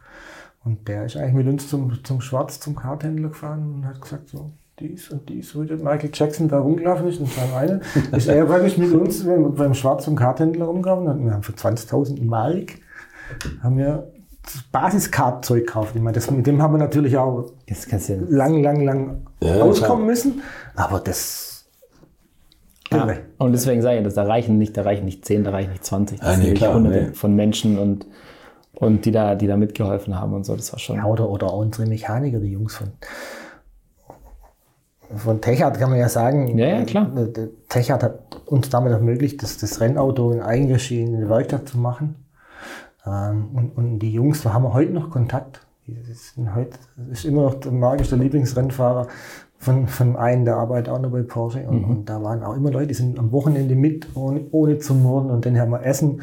Und 0.64 0.88
der 0.88 1.06
ist 1.06 1.16
eigentlich 1.16 1.46
mit 1.46 1.48
uns 1.48 1.70
zum, 1.70 2.04
zum 2.04 2.22
Schwarz, 2.22 2.60
zum 2.60 2.76
Karthändler 2.76 3.30
gefahren 3.30 3.76
und 3.76 3.86
hat 3.86 4.02
gesagt, 4.02 4.30
so, 4.30 4.52
dies 4.80 5.10
und 5.10 5.30
dies, 5.30 5.56
wo 5.56 5.64
der 5.64 5.78
Michael 5.78 6.10
Jackson 6.14 6.48
da 6.48 6.60
rumgelaufen 6.60 7.08
ist 7.08 7.20
und 7.20 7.30
seinem 7.30 7.54
eine, 7.56 7.82
ist 8.18 8.28
er 8.28 8.46
praktisch 8.46 8.78
mit 8.78 8.92
uns 8.92 9.24
beim, 9.24 9.54
beim 9.54 9.74
Schwarz 9.74 10.06
zum 10.06 10.16
Karthändler 10.16 10.66
rumgelaufen 10.66 11.08
und 11.08 11.26
wir 11.26 11.34
haben 11.34 11.44
für 11.44 11.54
20.000 11.54 12.24
Mark 12.24 12.74
haben 13.62 13.78
wir 13.78 14.12
das 14.54 14.64
Basiskartzeug 14.72 15.66
gekauft. 15.68 15.96
Ich 15.96 16.02
meine, 16.02 16.16
das, 16.16 16.30
mit 16.32 16.48
dem 16.48 16.62
haben 16.62 16.74
wir 16.74 16.78
natürlich 16.80 17.18
auch 17.18 17.52
lang, 18.30 18.62
lang, 18.64 18.82
lang 18.82 19.28
Ja, 19.42 19.62
auskommen 19.62 19.98
klar. 20.04 20.08
müssen, 20.08 20.42
aber 20.76 21.00
das 21.00 21.66
ja. 22.92 23.06
Und 23.38 23.52
deswegen 23.52 23.82
sage 23.82 23.98
ich, 23.98 24.04
dass 24.06 24.14
da 24.14 24.24
reichen 24.24 24.58
nicht, 24.58 24.78
da 24.78 24.84
reichen 24.84 25.04
nicht 25.06 25.26
10, 25.26 25.44
da 25.44 25.52
reichen 25.52 25.72
nicht 25.72 25.84
20. 25.84 26.20
Das 26.20 26.30
Ah, 26.30 26.34
sind 26.36 26.44
nee, 26.44 26.54
klar, 26.54 26.74
hunderte 26.74 27.08
nee. 27.08 27.14
von 27.14 27.36
Menschen 27.36 27.78
und, 27.78 28.08
und 28.76 29.04
die 29.04 29.12
da, 29.12 29.36
die 29.36 29.46
da 29.48 29.58
mitgeholfen 29.58 30.18
haben 30.18 30.34
und 30.34 30.46
so. 30.46 30.56
Das 30.56 30.72
war 30.72 30.80
schon. 30.80 30.96
Ja, 30.96 31.04
oder, 31.06 31.30
oder 31.30 31.54
unsere 31.54 31.86
Mechaniker, 31.86 32.40
die 32.40 32.52
Jungs 32.54 32.76
von, 32.76 32.94
von 35.18 35.42
Techart 35.42 35.78
kann 35.80 35.90
man 35.90 36.00
ja 36.00 36.08
sagen. 36.08 36.58
Ja, 36.58 36.68
ja, 36.68 36.84
klar. 36.86 37.12
äh, 37.18 37.50
Techart 37.68 38.04
hat 38.04 38.42
uns 38.46 38.70
damit 38.70 38.94
ermöglicht, 38.94 39.44
das, 39.44 39.58
das 39.58 39.82
Rennauto 39.82 40.32
in 40.32 40.42
Eigenregie 40.42 41.02
in 41.02 41.20
der 41.20 41.30
Werkstatt 41.30 41.68
zu 41.68 41.78
machen. 41.78 42.16
Ähm, 43.08 43.50
und, 43.54 43.78
und 43.78 44.00
die 44.00 44.12
Jungs, 44.12 44.42
da 44.44 44.54
haben 44.54 44.64
wir 44.64 44.74
heute 44.74 44.92
noch 44.92 45.10
Kontakt. 45.10 45.66
Die 45.88 45.96
sind 46.14 46.54
heute, 46.54 46.72
das 46.98 47.20
ist 47.20 47.26
immer 47.26 47.44
noch 47.44 47.54
der 47.56 47.72
magische 47.72 48.18
Lieblingsrennfahrer 48.18 49.08
von, 49.58 49.88
von 49.88 50.16
einem, 50.18 50.44
der 50.46 50.58
arbeitet 50.58 50.90
auch 50.90 51.00
noch 51.00 51.12
bei 51.12 51.22
Porsche. 51.24 51.66
Und, 51.68 51.84
Mhm. 51.84 51.90
und 51.90 52.10
da 52.10 52.22
waren 52.22 52.44
auch 52.44 52.56
immer 52.56 52.72
Leute, 52.72 52.88
die 52.88 52.94
sind 52.94 53.18
am 53.18 53.32
Wochenende 53.32 53.76
mit, 53.76 54.08
ohne, 54.16 54.42
ohne 54.52 54.78
zu 54.80 54.94
murren. 54.94 55.32
Und 55.32 55.46
dann 55.46 55.58
haben 55.58 55.72
wir 55.72 55.84
Essen, 55.86 56.22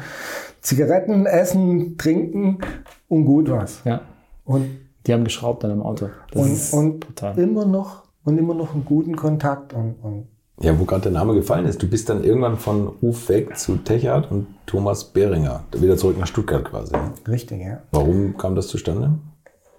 Zigaretten, 0.61 1.25
Essen, 1.25 1.97
Trinken 1.97 2.59
und 3.07 3.25
gut 3.25 3.49
was. 3.49 3.81
Ja. 3.85 4.01
Und 4.45 4.67
Die 5.07 5.13
haben 5.13 5.23
geschraubt 5.23 5.63
dann 5.63 5.71
im 5.71 5.81
Auto. 5.81 6.09
Das 6.31 6.41
und, 6.41 6.51
ist 6.51 6.73
und 6.73 7.37
immer 7.37 7.65
noch 7.65 8.03
und 8.23 8.37
immer 8.39 8.53
noch 8.55 8.73
einen 8.73 8.85
guten 8.85 9.15
Kontakt 9.15 9.73
und, 9.73 9.95
und 10.01 10.27
Ja, 10.61 10.79
wo 10.79 10.85
gerade 10.85 11.03
der 11.03 11.11
Name 11.11 11.33
gefallen 11.33 11.65
ist. 11.65 11.83
Du 11.83 11.87
bist 11.89 12.07
dann 12.07 12.23
irgendwann 12.23 12.57
von 12.57 12.87
Ruf 13.01 13.27
weg 13.27 13.57
zu 13.57 13.75
Techart 13.77 14.31
und 14.31 14.47
Thomas 14.65 15.03
Behringer. 15.03 15.63
Wieder 15.73 15.97
zurück 15.97 16.17
nach 16.17 16.27
Stuttgart 16.27 16.63
quasi. 16.63 16.93
richtig, 17.27 17.61
ja. 17.61 17.81
Warum 17.91 18.37
kam 18.37 18.55
das 18.55 18.67
zustande? 18.67 19.11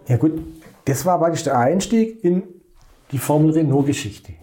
Ja 0.06 0.18
gut, 0.18 0.32
das 0.84 1.06
war 1.06 1.18
praktisch 1.18 1.44
der 1.44 1.58
Einstieg 1.58 2.22
in 2.22 2.42
die 3.10 3.18
Formel 3.18 3.52
Renault-Geschichte. 3.52 4.34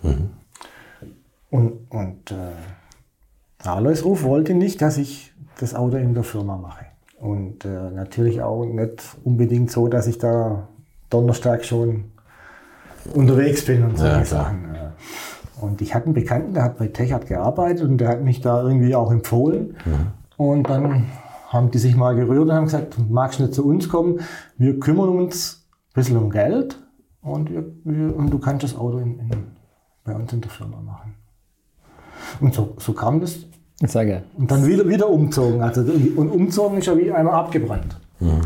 Und, 1.52 1.88
und 1.92 2.32
äh, 2.32 3.68
Alois 3.68 4.02
Ruf 4.04 4.24
wollte 4.24 4.56
nicht, 4.56 4.82
dass 4.82 4.98
ich 4.98 5.34
das 5.60 5.76
Auto 5.76 5.98
in 5.98 6.14
der 6.16 6.24
Firma 6.24 6.58
mache. 6.58 6.86
Und 7.20 7.64
äh, 7.64 7.92
natürlich 7.92 8.42
auch 8.42 8.66
nicht 8.66 9.04
unbedingt 9.24 9.70
so, 9.72 9.88
dass 9.88 10.08
ich 10.08 10.18
da 10.18 10.68
Donnerstag 11.10 11.64
schon 11.64 12.06
unterwegs 13.14 13.64
bin 13.66 13.84
und 13.84 13.98
solche 13.98 14.16
Ja. 14.18 14.26
Sachen. 14.26 14.76
äh. 14.76 14.90
Und 15.62 15.82
ich 15.82 15.94
hatte 15.94 16.06
einen 16.06 16.14
Bekannten, 16.14 16.54
der 16.54 16.64
hat 16.64 16.78
bei 16.78 16.88
Techart 16.88 17.28
gearbeitet 17.28 17.88
und 17.88 17.98
der 17.98 18.10
hat 18.10 18.24
mich 18.24 18.42
da 18.42 18.62
irgendwie 18.64 18.96
auch 18.96 19.12
empfohlen. 19.12 19.76
Und 20.38 20.70
dann 20.70 21.06
haben 21.50 21.72
die 21.72 21.78
sich 21.78 21.96
mal 21.96 22.16
gerührt 22.16 22.42
und 22.42 22.54
haben 22.54 22.66
gesagt, 22.66 22.98
magst 23.10 23.40
du 23.40 23.44
nicht 23.44 23.54
zu 23.54 23.66
uns 23.66 23.88
kommen? 23.88 24.20
Wir 24.58 24.80
kümmern 24.80 25.10
uns 25.10 25.68
ein 25.90 25.94
bisschen 25.94 26.18
um 26.18 26.30
Geld 26.30 26.78
und, 27.22 27.52
wir, 27.52 27.64
wir, 27.84 28.16
und 28.16 28.32
du 28.32 28.40
kannst 28.40 28.64
das 28.64 28.76
Auto 28.76 28.98
in, 28.98 29.20
in, 29.20 29.30
bei 30.04 30.16
uns 30.16 30.34
in 30.34 30.42
der 30.42 30.50
Firma 30.50 30.82
machen. 30.82 31.14
Und 32.42 32.54
so, 32.54 32.74
so 32.78 32.94
kam 32.94 33.22
das. 33.22 33.46
Sehr 33.82 34.06
geil. 34.06 34.24
Und 34.38 34.50
dann 34.50 34.66
wieder, 34.66 34.88
wieder 34.88 35.10
umzogen. 35.10 35.62
Also, 35.62 35.82
und 35.82 36.30
umzogen 36.30 36.78
ist 36.78 36.88
ja 36.88 36.98
wie 36.98 37.12
einmal 37.12 37.36
abgebrannt. 37.36 38.00
Also, 38.20 38.42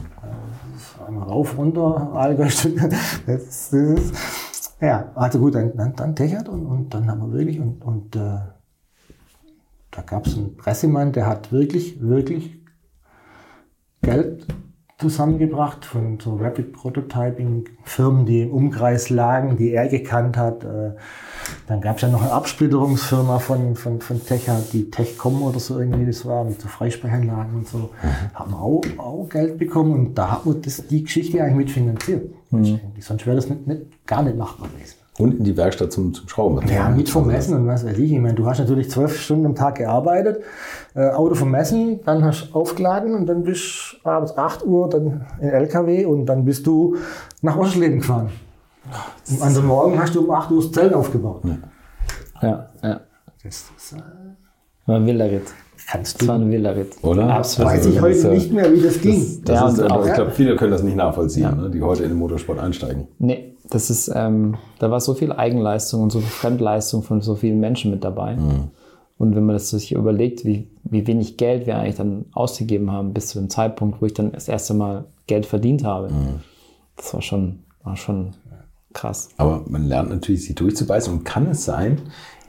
das 0.73 0.81
ist 0.81 1.01
Einmal 1.07 1.27
rauf, 1.27 1.57
runter, 1.57 2.11
Allgäu. 2.13 2.45
Das, 2.45 2.67
das 3.25 3.73
ist, 3.73 4.13
ja, 4.79 5.11
also 5.15 5.39
gut, 5.39 5.55
dann, 5.55 5.75
dann, 5.75 5.95
dann 5.95 6.15
Techert 6.15 6.47
und, 6.49 6.65
und 6.65 6.93
dann 6.93 7.09
haben 7.09 7.21
wir 7.21 7.31
wirklich, 7.31 7.59
und, 7.59 7.81
und 7.83 8.15
äh, 8.15 8.39
da 9.91 10.01
gab 10.05 10.27
es 10.27 10.37
einen 10.37 10.55
Pressemann, 10.57 11.11
der 11.11 11.27
hat 11.27 11.51
wirklich, 11.51 12.01
wirklich 12.01 12.61
Geld 14.01 14.45
zusammengebracht 14.97 15.85
von 15.85 16.19
so 16.19 16.37
Rapid 16.37 16.73
Prototyping 16.73 17.65
Firmen, 17.83 18.25
die 18.25 18.41
im 18.41 18.51
Umkreis 18.51 19.09
lagen, 19.11 19.55
die 19.55 19.71
er 19.71 19.87
gekannt 19.87 20.37
hat. 20.37 20.63
Äh, 20.63 20.93
Dann 21.67 21.81
gab 21.81 21.97
es 21.97 22.01
ja 22.01 22.07
noch 22.07 22.21
eine 22.21 22.31
Absplitterungsfirma 22.31 23.37
von, 23.37 23.75
von, 23.75 24.01
von 24.01 24.25
Techa, 24.25 24.59
die 24.73 24.89
Techcom 24.89 25.43
oder 25.43 25.59
so 25.59 25.79
irgendwie 25.79 26.07
das 26.07 26.25
war, 26.25 26.43
mit 26.43 26.59
so 26.59 26.67
Freisprechanlagen 26.67 27.55
und 27.55 27.67
so. 27.67 27.91
Haben 28.33 28.51
wir 28.51 28.59
auch, 28.59 28.81
auch 28.97 29.29
Geld 29.29 29.59
bekommen 29.59 29.93
und 29.93 30.15
da 30.17 30.31
hat 30.31 30.45
man 30.47 30.61
das, 30.63 30.87
die 30.87 31.03
Geschichte 31.03 31.41
eigentlich 31.43 31.75
mitfinanziert. 31.75 32.33
Sonst 32.99 33.25
wäre 33.27 33.35
das 33.35 33.49
nicht, 33.49 33.67
nicht, 33.67 34.07
gar 34.07 34.23
nicht 34.23 34.35
machbar 34.35 34.67
gewesen. 34.69 34.95
Und 35.19 35.39
in 35.39 35.43
die 35.43 35.57
Werkstatt 35.57 35.91
zum, 35.91 36.13
zum 36.13 36.27
Schrauben. 36.29 36.67
Ja, 36.67 36.89
mit 36.89 37.09
vermessen 37.09 37.55
und 37.55 37.65
was 37.67 37.83
weiß 37.83 37.97
ich. 37.97 38.11
Ich 38.11 38.19
meine, 38.19 38.35
du 38.35 38.45
hast 38.45 38.59
natürlich 38.59 38.91
zwölf 38.91 39.19
Stunden 39.19 39.47
am 39.47 39.55
Tag 39.55 39.75
gearbeitet, 39.75 40.41
äh, 40.93 41.09
Auto 41.09 41.33
vermessen, 41.33 41.99
dann 42.05 42.23
hast 42.23 42.49
du 42.51 42.55
aufgeladen 42.59 43.15
und 43.15 43.25
dann 43.25 43.41
bist 43.43 43.97
du 44.03 44.07
abends 44.09 44.37
8 44.37 44.63
Uhr 44.65 44.87
dann 44.89 45.25
in 45.41 45.49
LKW 45.49 46.05
und 46.05 46.27
dann 46.27 46.45
bist 46.45 46.67
du 46.67 46.97
nach 47.41 47.57
Ostleben 47.57 47.97
gefahren. 47.99 48.29
Am 49.31 49.41
anderen 49.41 49.67
Morgen 49.67 49.99
hast 49.99 50.13
du 50.13 50.23
um 50.23 50.29
8 50.31 50.51
Uhr 50.51 50.61
das 50.61 50.71
Zelt 50.71 50.93
aufgebaut. 50.93 51.41
Ja, 52.41 52.67
ja. 52.83 52.99
Das, 53.43 53.65
das 53.75 53.93
äh, 53.93 54.01
War 54.85 54.97
ein 54.97 55.05
wilder 55.07 55.31
Ritt. 55.31 55.47
kannst 55.89 56.21
Das 56.21 56.27
war 56.27 56.37
du. 56.37 56.45
ein 56.45 56.51
wilder 56.51 56.75
Ritt. 56.75 56.95
Oder? 57.01 57.27
Absolut. 57.33 57.71
Weiß 57.71 57.85
ich 57.87 57.99
heute 58.01 58.27
nicht 58.29 58.51
mehr, 58.53 58.71
wie 58.71 58.81
das 58.81 59.01
ging. 59.01 59.41
Das 59.45 59.59
Ja, 59.61 59.67
ist, 59.69 59.79
und 59.79 59.91
aber 59.91 60.01
auch- 60.03 60.07
ich 60.07 60.13
glaube, 60.13 60.31
viele 60.31 60.55
können 60.55 60.71
das 60.71 60.83
nicht 60.83 60.95
nachvollziehen, 60.95 61.57
ne, 61.59 61.69
die 61.71 61.81
heute 61.81 62.03
in 62.03 62.09
den 62.09 62.17
Motorsport 62.19 62.59
einsteigen. 62.59 63.07
Nee, 63.19 63.55
das 63.69 63.89
ist, 63.89 64.11
ähm, 64.13 64.55
da 64.79 64.91
war 64.91 64.99
so 64.99 65.13
viel 65.13 65.31
Eigenleistung 65.31 66.03
und 66.03 66.11
so 66.11 66.19
viel 66.19 66.29
Fremdleistung 66.29 67.03
von 67.03 67.21
so 67.21 67.35
vielen 67.35 67.59
Menschen 67.59 67.91
mit 67.91 68.03
dabei. 68.03 68.35
Und 69.17 69.35
wenn 69.35 69.45
man 69.45 69.55
das 69.55 69.69
sich 69.71 69.93
überlegt, 69.93 70.45
wie, 70.45 70.69
wie 70.83 71.07
wenig 71.07 71.37
Geld 71.37 71.65
wir 71.65 71.77
eigentlich 71.77 71.95
dann 71.95 72.25
ausgegeben 72.33 72.91
haben, 72.91 73.13
bis 73.13 73.27
zu 73.27 73.39
dem 73.39 73.49
Zeitpunkt, 73.49 74.01
wo 74.01 74.05
ich 74.05 74.13
dann 74.13 74.31
das 74.31 74.47
erste 74.47 74.73
Mal 74.73 75.05
Geld 75.25 75.45
verdient 75.45 75.83
habe, 75.83 76.09
das 76.95 77.13
war 77.13 77.21
schon, 77.21 77.59
war 77.83 77.97
schon 77.97 78.33
krass. 78.93 79.29
Aber 79.37 79.63
man 79.67 79.85
lernt 79.87 80.09
natürlich, 80.09 80.45
sich 80.45 80.55
durchzubeißen. 80.55 81.11
Und 81.11 81.23
kann 81.23 81.47
es 81.47 81.65
sein, 81.65 82.01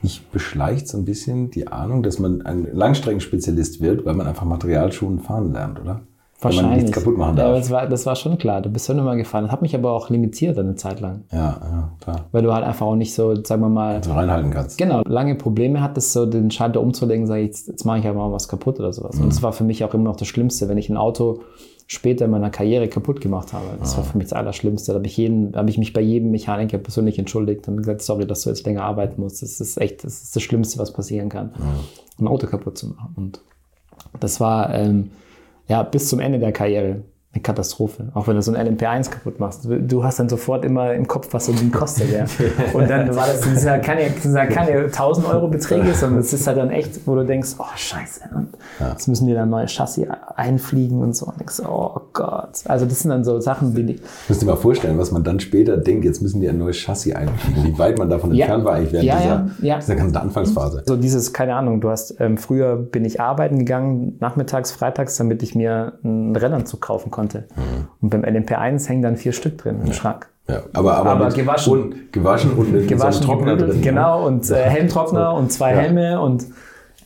ich 0.03 0.27
beschleicht 0.29 0.89
so 0.89 0.99
ein 0.99 1.05
bisschen 1.05 1.51
die 1.51 1.69
Ahnung, 1.69 2.03
dass 2.03 2.19
man 2.19 2.43
ein 2.43 2.69
Langstreckenspezialist 2.73 3.81
wird, 3.81 4.05
weil 4.05 4.15
man 4.15 4.27
einfach 4.27 4.45
Materialschuhen 4.45 5.21
fahren 5.21 5.53
lernt, 5.53 5.81
oder? 5.81 6.03
Weil 6.41 6.55
man 6.55 6.75
nichts 6.77 6.93
kaputt 6.93 7.19
machen 7.19 7.37
Ja, 7.37 7.45
aber 7.47 7.55
darf. 7.55 7.63
das 7.63 7.71
war, 7.73 7.87
das 7.89 8.07
war 8.07 8.15
schon 8.15 8.39
klar. 8.39 8.61
Du 8.63 8.71
bist 8.71 8.87
schon 8.87 8.97
immer 8.99 9.17
gefahren. 9.17 9.45
Das 9.45 9.53
hat 9.53 9.61
mich 9.63 9.75
aber 9.75 9.91
auch 9.93 10.09
limitiert 10.09 10.57
eine 10.59 10.77
Zeit 10.77 11.01
lang. 11.01 11.25
Ja, 11.33 11.39
ja, 11.61 11.93
klar. 12.01 12.27
Weil 12.31 12.43
du 12.45 12.53
halt 12.55 12.65
einfach 12.65 12.87
auch 12.87 12.95
nicht 12.95 13.13
so, 13.13 13.35
sagen 13.45 13.61
wir 13.63 13.69
mal, 13.69 14.03
So 14.05 14.13
reinhalten 14.13 14.51
kannst. 14.53 14.79
Genau, 14.79 15.03
lange 15.05 15.35
Probleme 15.35 15.83
hattest, 15.83 16.13
so 16.13 16.27
den 16.27 16.51
Schalter 16.53 16.81
umzulegen, 16.81 17.27
sage 17.27 17.41
ich, 17.41 17.47
jetzt, 17.49 17.67
jetzt 17.69 17.85
mache 17.85 17.99
ich 17.99 18.07
aber 18.07 18.19
mal 18.29 18.33
was 18.33 18.47
kaputt 18.49 18.79
oder 18.79 18.93
sowas. 18.93 19.17
Mhm. 19.17 19.25
Und 19.25 19.33
das 19.33 19.43
war 19.43 19.53
für 19.53 19.65
mich 19.65 19.83
auch 19.83 19.93
immer 19.95 20.05
noch 20.05 20.17
das 20.17 20.29
Schlimmste, 20.29 20.69
wenn 20.69 20.79
ich 20.79 20.89
ein 20.89 20.97
Auto 20.97 21.41
später 21.89 22.27
in 22.27 22.31
meiner 22.31 22.51
Karriere 22.51 22.87
kaputt 22.87 23.21
gemacht 23.21 23.53
habe. 23.53 23.65
Das 23.81 23.95
Ah. 23.95 23.99
war 23.99 24.05
für 24.05 24.19
mich 24.19 24.29
das 24.29 24.35
Allerschlimmste. 24.35 24.93
Da 24.93 24.97
habe 24.99 25.07
ich, 25.07 25.17
jeden, 25.17 25.57
habe 25.57 25.71
ich 25.71 25.79
mich 25.79 25.93
bei 25.93 26.03
jedem 26.03 26.31
Mechaniker 26.31 26.79
persönlich 26.79 27.19
entschuldigt 27.19 27.67
und 27.67 27.79
gesagt, 27.79 28.03
sorry, 28.03 28.27
dass 28.27 28.43
du 28.43 28.51
jetzt 28.51 28.65
länger 28.65 28.85
arbeiten 28.85 29.21
musst. 29.21 29.43
Das 29.43 29.59
ist 29.61 29.81
echt, 29.81 30.05
das 30.05 30.23
ist 30.23 30.37
das 30.37 30.43
Schlimmste, 30.45 30.79
was 30.79 30.93
passieren 30.93 31.31
kann, 31.31 31.51
ein 32.21 32.29
Auto 32.29 32.47
kaputt 32.47 32.79
zu 32.79 32.89
machen. 32.91 33.13
Und 33.17 33.41
das 34.21 34.39
war 34.39 34.73
ähm, 34.75 35.11
ja 35.69 35.83
bis 35.83 36.09
zum 36.09 36.21
Ende 36.21 36.39
der 36.39 36.53
Karriere 36.53 37.03
eine 37.35 37.43
Katastrophe. 37.43 38.09
Auch 38.15 38.27
wenn 38.27 38.37
du 38.37 38.43
so 38.43 38.53
ein 38.55 38.77
LMP1 38.79 39.11
kaputt 39.11 39.39
machst. 39.39 39.69
Du 39.69 40.03
hast 40.03 40.19
dann 40.19 40.31
sofort 40.31 40.65
immer 40.65 40.95
im 40.95 41.07
Kopf, 41.07 41.29
was 41.33 41.45
so 41.45 41.53
ein 41.53 41.59
Ding 41.59 41.71
kostet. 41.71 42.11
Ja. 42.11 42.25
Und 42.73 42.89
dann 42.89 43.15
war 43.15 43.27
das, 43.27 43.43
das 43.43 43.63
sind 43.63 43.83
keine, 43.83 44.09
sind 44.19 44.35
ja 44.35 44.47
keine 44.47 44.85
1000 44.85 45.27
Euro 45.29 45.47
Beträge, 45.49 45.93
sondern 45.93 46.21
das 46.21 46.33
ist 46.33 46.47
halt 46.47 46.57
dann 46.57 46.71
echt, 46.71 47.07
wo 47.07 47.15
du 47.15 47.27
denkst, 47.27 47.51
oh 47.59 47.65
scheiße, 47.77 48.21
und 48.35 48.49
jetzt 48.81 49.09
müssen 49.09 49.27
die 49.27 49.35
dann 49.35 49.51
neue 49.51 49.67
Chassis 49.67 50.07
einfliegen 50.37 51.03
und 51.03 51.15
so. 51.15 51.27
Und 51.27 51.39
denkst, 51.39 51.61
oh 51.69 52.01
Gott. 52.15 52.61
Also 52.65 52.87
das 52.87 53.01
sind 53.01 53.11
dann 53.11 53.25
so 53.25 53.41
Sachen, 53.41 53.75
die... 53.75 53.93
Ich 53.97 54.01
muss 54.29 54.39
dir 54.39 54.47
mal 54.47 54.57
vorstellen, 54.57 54.97
was 54.99 55.11
man 55.13 55.23
dann 55.23 55.39
später 55.39 55.77
denkt, 55.77 56.07
jetzt 56.07 56.23
müssen 56.23 56.41
die 56.41 56.49
ein 56.49 56.57
neues 56.57 56.79
Chassis 56.79 57.15
einfliegen. 57.15 57.63
Wie 57.65 57.79
weit 57.79 57.99
man 57.99 58.09
davon 58.09 58.33
Ja. 58.33 58.47
entfernt 58.47 58.65
war 58.65 58.75
eigentlich 58.77 58.93
während 58.93 59.07
Ja, 59.07 59.17
dieser, 59.19 59.51
ja. 59.67 59.77
dieser 59.79 59.97
ganzen 59.97 60.17
Anfangsphase. 60.17 60.83
So 60.87 60.97
dieses, 60.97 61.35
keine 61.35 61.55
Ahnung, 61.57 61.83
du 61.83 61.91
hast, 61.91 62.19
ähm, 62.21 62.39
früher 62.39 62.77
bin 62.77 63.05
ich 63.05 63.21
arbeiten 63.21 63.59
gegangen, 63.59 64.17
nachmittags, 64.21 64.73
freitags, 64.73 65.19
damit 65.19 65.43
ich 65.43 65.55
mir 65.55 65.99
einen 66.03 66.35
Rennanzug 66.35 66.81
kaufen 66.81 67.11
konnte. 67.11 67.18
Und 67.19 68.11
beim 68.11 68.23
LMP1 68.23 68.89
hängen 68.89 69.03
dann 69.03 69.17
vier 69.17 69.33
Stück 69.33 69.59
drin 69.59 69.81
im 69.85 69.93
Schrank. 69.93 70.29
Ja, 70.49 70.63
aber, 70.73 70.95
aber, 70.97 71.11
Aber 71.11 71.29
gewaschen. 71.29 71.73
Und, 71.73 72.13
gewaschen 72.13 72.53
und 72.53 72.73
mit 72.73 72.89
Gewaschen, 72.89 73.23
so 73.23 73.29
Trockner 73.29 73.57
drin. 73.57 73.77
ne? 73.77 73.83
Genau, 73.83 74.27
und 74.27 74.51
äh, 74.51 74.55
Helmtrockner 74.55 75.35
und 75.35 75.53
zwei 75.53 75.73
Ja. 75.73 75.79
Helme 75.79 76.21
und 76.21 76.47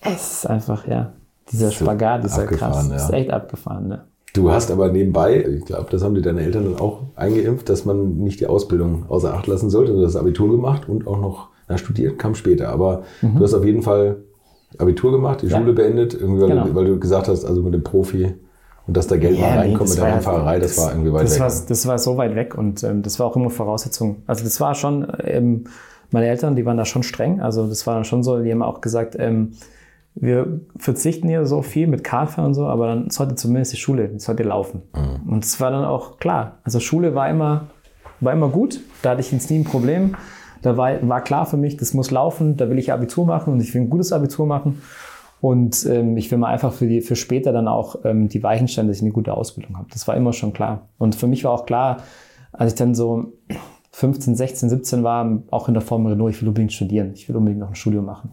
es 0.00 0.32
ist 0.32 0.46
einfach, 0.46 0.86
ja, 0.86 1.12
dieser 1.50 1.66
So 1.68 1.72
Spagat 1.84 2.24
ist 2.24 2.36
ja 2.36 2.44
krass. 2.44 2.88
ja. 2.88 2.96
Ist 2.96 3.10
echt 3.12 3.32
abgefahren, 3.32 3.88
ne? 3.88 4.02
Du 4.34 4.50
hast 4.50 4.70
aber 4.70 4.90
nebenbei, 4.90 5.44
ich 5.44 5.64
glaube, 5.66 5.88
das 5.90 6.02
haben 6.02 6.14
dir 6.14 6.22
deine 6.22 6.40
Eltern 6.40 6.64
dann 6.64 6.80
auch 6.80 7.00
eingeimpft, 7.16 7.68
dass 7.68 7.84
man 7.84 8.16
nicht 8.18 8.40
die 8.40 8.46
Ausbildung 8.46 9.04
außer 9.08 9.34
Acht 9.34 9.46
lassen 9.46 9.68
sollte. 9.68 9.92
Du 9.92 9.98
hast 10.04 10.14
das 10.14 10.20
Abitur 10.20 10.50
gemacht 10.50 10.88
und 10.88 11.06
auch 11.06 11.20
noch 11.20 11.48
na, 11.68 11.76
studiert, 11.76 12.18
kam 12.18 12.34
später. 12.34 12.70
Aber 12.70 13.02
du 13.20 13.40
hast 13.40 13.52
auf 13.54 13.64
jeden 13.64 13.82
Fall 13.82 14.16
Abitur 14.78 15.12
gemacht, 15.12 15.42
die 15.42 15.46
Mhm. 15.46 15.52
Ja. 15.52 15.58
Schule 15.58 15.72
beendet, 15.74 16.14
irgendwie, 16.14 16.40
weil, 16.40 16.48
Genau. 16.48 16.64
du, 16.64 16.74
weil 16.74 16.84
du 16.86 16.98
gesagt 16.98 17.28
hast, 17.28 17.44
also 17.44 17.60
mit 17.62 17.74
dem 17.74 17.82
Profi 17.82 18.34
und 18.86 18.96
dass 18.96 19.06
da 19.06 19.16
Geld 19.16 19.38
mal 19.38 19.52
nee, 19.52 19.58
reinkommt 19.58 19.90
das 19.90 19.96
mit 19.96 20.04
der 20.04 20.14
Rennfahrerei, 20.14 20.58
das, 20.58 20.78
war 20.78 20.90
irgendwie 20.90 21.12
weit 21.12 21.24
das 21.24 21.34
weg. 21.34 21.40
War, 21.40 21.52
das 21.68 21.86
war 21.86 21.98
so 21.98 22.16
weit 22.16 22.34
weg 22.34 22.56
und 22.56 22.82
ähm, 22.82 23.02
das 23.02 23.18
war 23.18 23.26
auch 23.26 23.36
immer 23.36 23.50
Voraussetzung. 23.50 24.22
Also 24.26 24.44
das 24.44 24.60
war 24.60 24.74
schon, 24.74 25.06
ähm, 25.22 25.64
meine 26.10 26.26
Eltern, 26.26 26.56
die 26.56 26.66
waren 26.66 26.76
da 26.76 26.84
schon 26.84 27.02
streng. 27.02 27.40
Also 27.40 27.66
das 27.68 27.86
war 27.86 27.94
dann 27.94 28.04
schon 28.04 28.22
so, 28.22 28.42
die 28.42 28.50
haben 28.50 28.62
auch 28.62 28.80
gesagt, 28.80 29.16
ähm, 29.18 29.52
wir 30.14 30.60
verzichten 30.76 31.28
hier 31.28 31.46
so 31.46 31.62
viel 31.62 31.86
mit 31.86 32.04
Kartfahren 32.04 32.48
und 32.48 32.54
so, 32.54 32.66
aber 32.66 32.88
dann 32.88 33.10
sollte 33.10 33.34
zumindest 33.34 33.72
die 33.72 33.78
Schule, 33.78 34.08
die 34.08 34.18
sollte 34.18 34.42
laufen. 34.42 34.82
Mhm. 34.94 35.32
Und 35.32 35.44
es 35.44 35.60
war 35.60 35.70
dann 35.70 35.84
auch 35.84 36.18
klar. 36.18 36.58
Also 36.64 36.80
Schule 36.80 37.14
war 37.14 37.30
immer, 37.30 37.68
war 38.20 38.32
immer 38.32 38.48
gut, 38.48 38.80
da 39.00 39.10
hatte 39.10 39.20
ich 39.20 39.32
jetzt 39.32 39.50
nie 39.50 39.60
ein 39.60 39.64
Problem. 39.64 40.16
Da 40.60 40.76
war, 40.76 41.08
war 41.08 41.22
klar 41.22 41.46
für 41.46 41.56
mich, 41.56 41.76
das 41.76 41.94
muss 41.94 42.10
laufen, 42.10 42.56
da 42.56 42.68
will 42.68 42.78
ich 42.78 42.92
Abitur 42.92 43.26
machen 43.26 43.52
und 43.52 43.60
ich 43.60 43.74
will 43.74 43.82
ein 43.82 43.90
gutes 43.90 44.12
Abitur 44.12 44.46
machen. 44.46 44.82
Und 45.42 45.86
ähm, 45.86 46.16
ich 46.16 46.30
will 46.30 46.38
mal 46.38 46.52
einfach 46.52 46.72
für, 46.72 46.86
die, 46.86 47.00
für 47.00 47.16
später 47.16 47.50
dann 47.50 47.66
auch 47.66 47.96
ähm, 48.04 48.28
die 48.28 48.44
Weichen 48.44 48.68
stellen, 48.68 48.86
dass 48.86 48.98
ich 48.98 49.02
eine 49.02 49.10
gute 49.10 49.34
Ausbildung 49.34 49.76
habe. 49.76 49.88
Das 49.92 50.06
war 50.06 50.16
immer 50.16 50.32
schon 50.32 50.52
klar. 50.52 50.88
Und 50.98 51.16
für 51.16 51.26
mich 51.26 51.42
war 51.42 51.50
auch 51.50 51.66
klar, 51.66 51.96
als 52.52 52.74
ich 52.74 52.78
dann 52.78 52.94
so 52.94 53.32
15, 53.90 54.36
16, 54.36 54.70
17 54.70 55.02
war, 55.02 55.42
auch 55.50 55.66
in 55.66 55.74
der 55.74 55.80
Formel 55.80 56.12
Renault, 56.12 56.32
ich 56.32 56.40
will 56.40 56.46
unbedingt 56.46 56.72
studieren. 56.72 57.10
Ich 57.14 57.28
will 57.28 57.34
unbedingt 57.34 57.58
noch 57.58 57.70
ein 57.70 57.74
Studium 57.74 58.04
machen. 58.04 58.30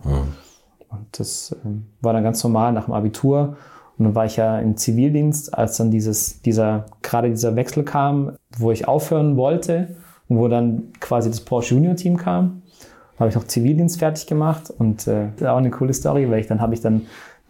Und 0.90 1.08
das 1.14 1.58
ähm, 1.66 1.86
war 2.00 2.14
dann 2.14 2.24
ganz 2.24 2.44
normal 2.44 2.74
nach 2.74 2.86
dem 2.86 2.94
Abitur. 2.94 3.58
Und 3.98 4.06
dann 4.06 4.14
war 4.14 4.28
ich 4.28 4.36
ja 4.36 4.60
im 4.60 4.78
Zivildienst, 4.78 5.58
als 5.58 5.78
dann 5.78 5.90
dieses, 5.90 6.44
dieser, 6.44 6.86
gerade 7.02 7.32
dieser 7.32 7.56
Wechsel 7.56 7.84
kam, 7.84 8.34
wo 8.56 8.70
ich 8.70 8.88
aufhören 8.88 9.36
wollte 9.36 9.96
und 10.28 10.38
wo 10.38 10.48
dann 10.48 10.94
quasi 11.00 11.32
das 11.32 11.42
Porsche 11.42 11.74
Junior 11.74 11.96
Team 11.96 12.18
kam. 12.18 12.62
Da 13.20 13.24
habe 13.26 13.30
ich 13.32 13.36
noch 13.36 13.44
Zivildienst 13.48 14.00
fertig 14.00 14.28
gemacht 14.28 14.72
und 14.78 15.06
äh, 15.06 15.26
das 15.36 15.42
ist 15.42 15.48
auch 15.48 15.58
eine 15.58 15.72
coole 15.72 15.94
Story, 15.94 16.32
weil 16.32 16.40
ich 16.40 16.48
dann 16.48 16.62
habe 16.62 16.74
ich 16.74 16.80
dann 16.80 17.02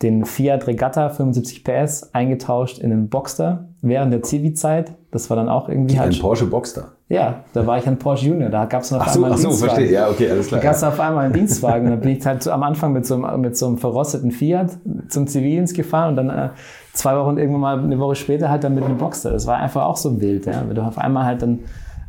den 0.02 0.26
Fiat 0.26 0.66
Regatta 0.66 1.10
75 1.10 1.64
PS 1.64 2.10
eingetauscht 2.14 2.80
in 2.80 2.92
einen 2.92 3.10
Boxster 3.10 3.66
während 3.84 4.12
der 4.12 4.24
Zivi-Zeit. 4.24 4.94
Das 5.12 5.30
war 5.30 5.38
dann 5.38 5.48
auch 5.48 5.70
irgendwie 5.70 6.00
halt. 6.00 6.16
Ein 6.16 6.20
Porsche 6.20 6.48
Boxster. 6.48 6.94
Ja, 7.08 7.44
da 7.54 7.68
war 7.68 7.78
ich 7.78 7.86
ein 7.86 8.00
Porsche 8.00 8.28
Junior. 8.28 8.50
Da 8.50 8.66
gab 8.66 8.82
es 8.82 8.90
noch 8.90 9.00
Ach 9.02 9.10
so, 9.10 9.16
einmal 9.20 9.32
ach 9.32 9.36
einen 9.36 9.42
so, 9.44 9.50
Dienstwagen. 9.50 9.76
verstehe. 9.76 9.94
Ja, 9.94 10.10
okay, 10.10 10.32
alles 10.32 10.48
Da 10.50 10.58
klar. 10.58 10.62
gab 10.72 10.76
es 10.76 10.84
auf 10.84 11.00
einmal 11.00 11.26
einen 11.26 11.34
Dienstwagen 11.36 11.86
und 11.86 11.92
dann 11.92 12.00
bin 12.02 12.10
ich 12.18 12.26
halt 12.26 12.48
am 12.48 12.64
Anfang 12.64 12.94
mit 12.94 13.06
so 13.06 13.16
einem, 13.24 13.42
mit 13.42 13.56
so 13.58 13.68
einem 13.68 13.78
verrosteten 13.78 14.32
Fiat 14.32 14.72
zum 15.10 15.28
Zivildienst 15.28 15.76
gefahren 15.76 16.10
und 16.12 16.16
dann 16.16 16.30
äh, 16.30 16.50
zwei 16.94 17.16
Wochen 17.16 17.38
irgendwann 17.38 17.62
mal 17.62 17.80
eine 17.80 18.00
Woche 18.00 18.16
später 18.16 18.50
halt 18.50 18.64
dann 18.64 18.74
mit 18.74 18.84
einem 18.86 18.98
Boxer. 18.98 19.32
Das 19.32 19.46
war 19.46 19.58
einfach 19.58 19.86
auch 19.86 19.98
so 19.98 20.20
wild, 20.20 20.46
ja. 20.48 20.64
Weil 20.66 20.74
du 20.76 20.82
auf 20.82 20.98
einmal 20.98 21.26
halt 21.26 21.42
dann 21.44 21.60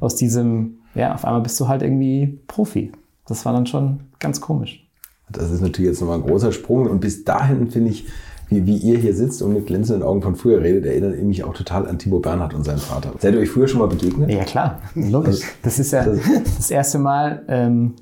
aus 0.01 0.15
diesem, 0.17 0.79
ja, 0.95 1.13
auf 1.13 1.25
einmal 1.27 1.43
bist 1.43 1.59
du 1.61 1.69
halt 1.69 1.83
irgendwie 1.83 2.39
Profi. 2.47 2.93
Das 3.31 3.45
war 3.47 3.53
dann 3.53 3.67
schon 3.67 4.01
ganz 4.19 4.41
komisch. 4.41 4.85
Das 5.31 5.53
ist 5.53 5.61
natürlich 5.61 5.91
jetzt 5.91 6.01
nochmal 6.01 6.19
ein 6.19 6.27
großer 6.27 6.51
Sprung. 6.51 6.89
Und 6.89 7.01
bis 7.01 7.23
dahin 7.23 7.71
finde 7.71 7.93
ich, 7.93 8.09
wie, 8.49 8.67
wie 8.67 8.77
ihr 8.77 8.99
hier 8.99 9.15
sitzt 9.15 9.41
und 9.41 9.55
mit 9.55 9.69
glänzenden 9.69 10.03
Augen 10.03 10.21
von 10.21 10.35
früher 10.35 10.61
redet, 10.61 10.85
erinnert 10.85 11.17
ihr 11.17 11.25
mich 11.25 11.45
auch 11.45 11.55
total 11.55 11.87
an 11.87 12.01
Timo 12.01 12.19
Bernhard 12.19 12.55
und 12.55 12.65
seinen 12.65 12.81
Vater. 12.81 13.13
Seid 13.21 13.35
ihr 13.35 13.41
euch 13.41 13.51
früher 13.51 13.69
schon 13.69 13.79
mal 13.79 13.87
begegnet? 13.87 14.33
Ja, 14.33 14.43
klar, 14.43 14.81
logisch. 14.97 15.43
Das 15.63 15.79
ist 15.79 15.93
ja 15.93 16.05
das 16.05 16.73
erste 16.73 16.99
Mal 16.99 17.45
ähm, 17.47 17.95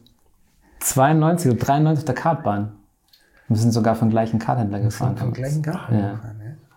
92 0.81 1.53
oder 1.53 1.61
93 1.61 2.01
auf 2.01 2.05
der 2.07 2.15
Kartbahn. 2.15 2.73
Wir 3.49 3.57
sind 3.59 3.73
sogar 3.73 3.97
vom 3.97 4.09
gleichen 4.09 4.39
Karthändler 4.39 4.81
gefahren. 4.81 5.19
Vom 5.19 5.35
gleichen 5.35 5.61
Garten. 5.61 5.95
Ja. 5.95 6.21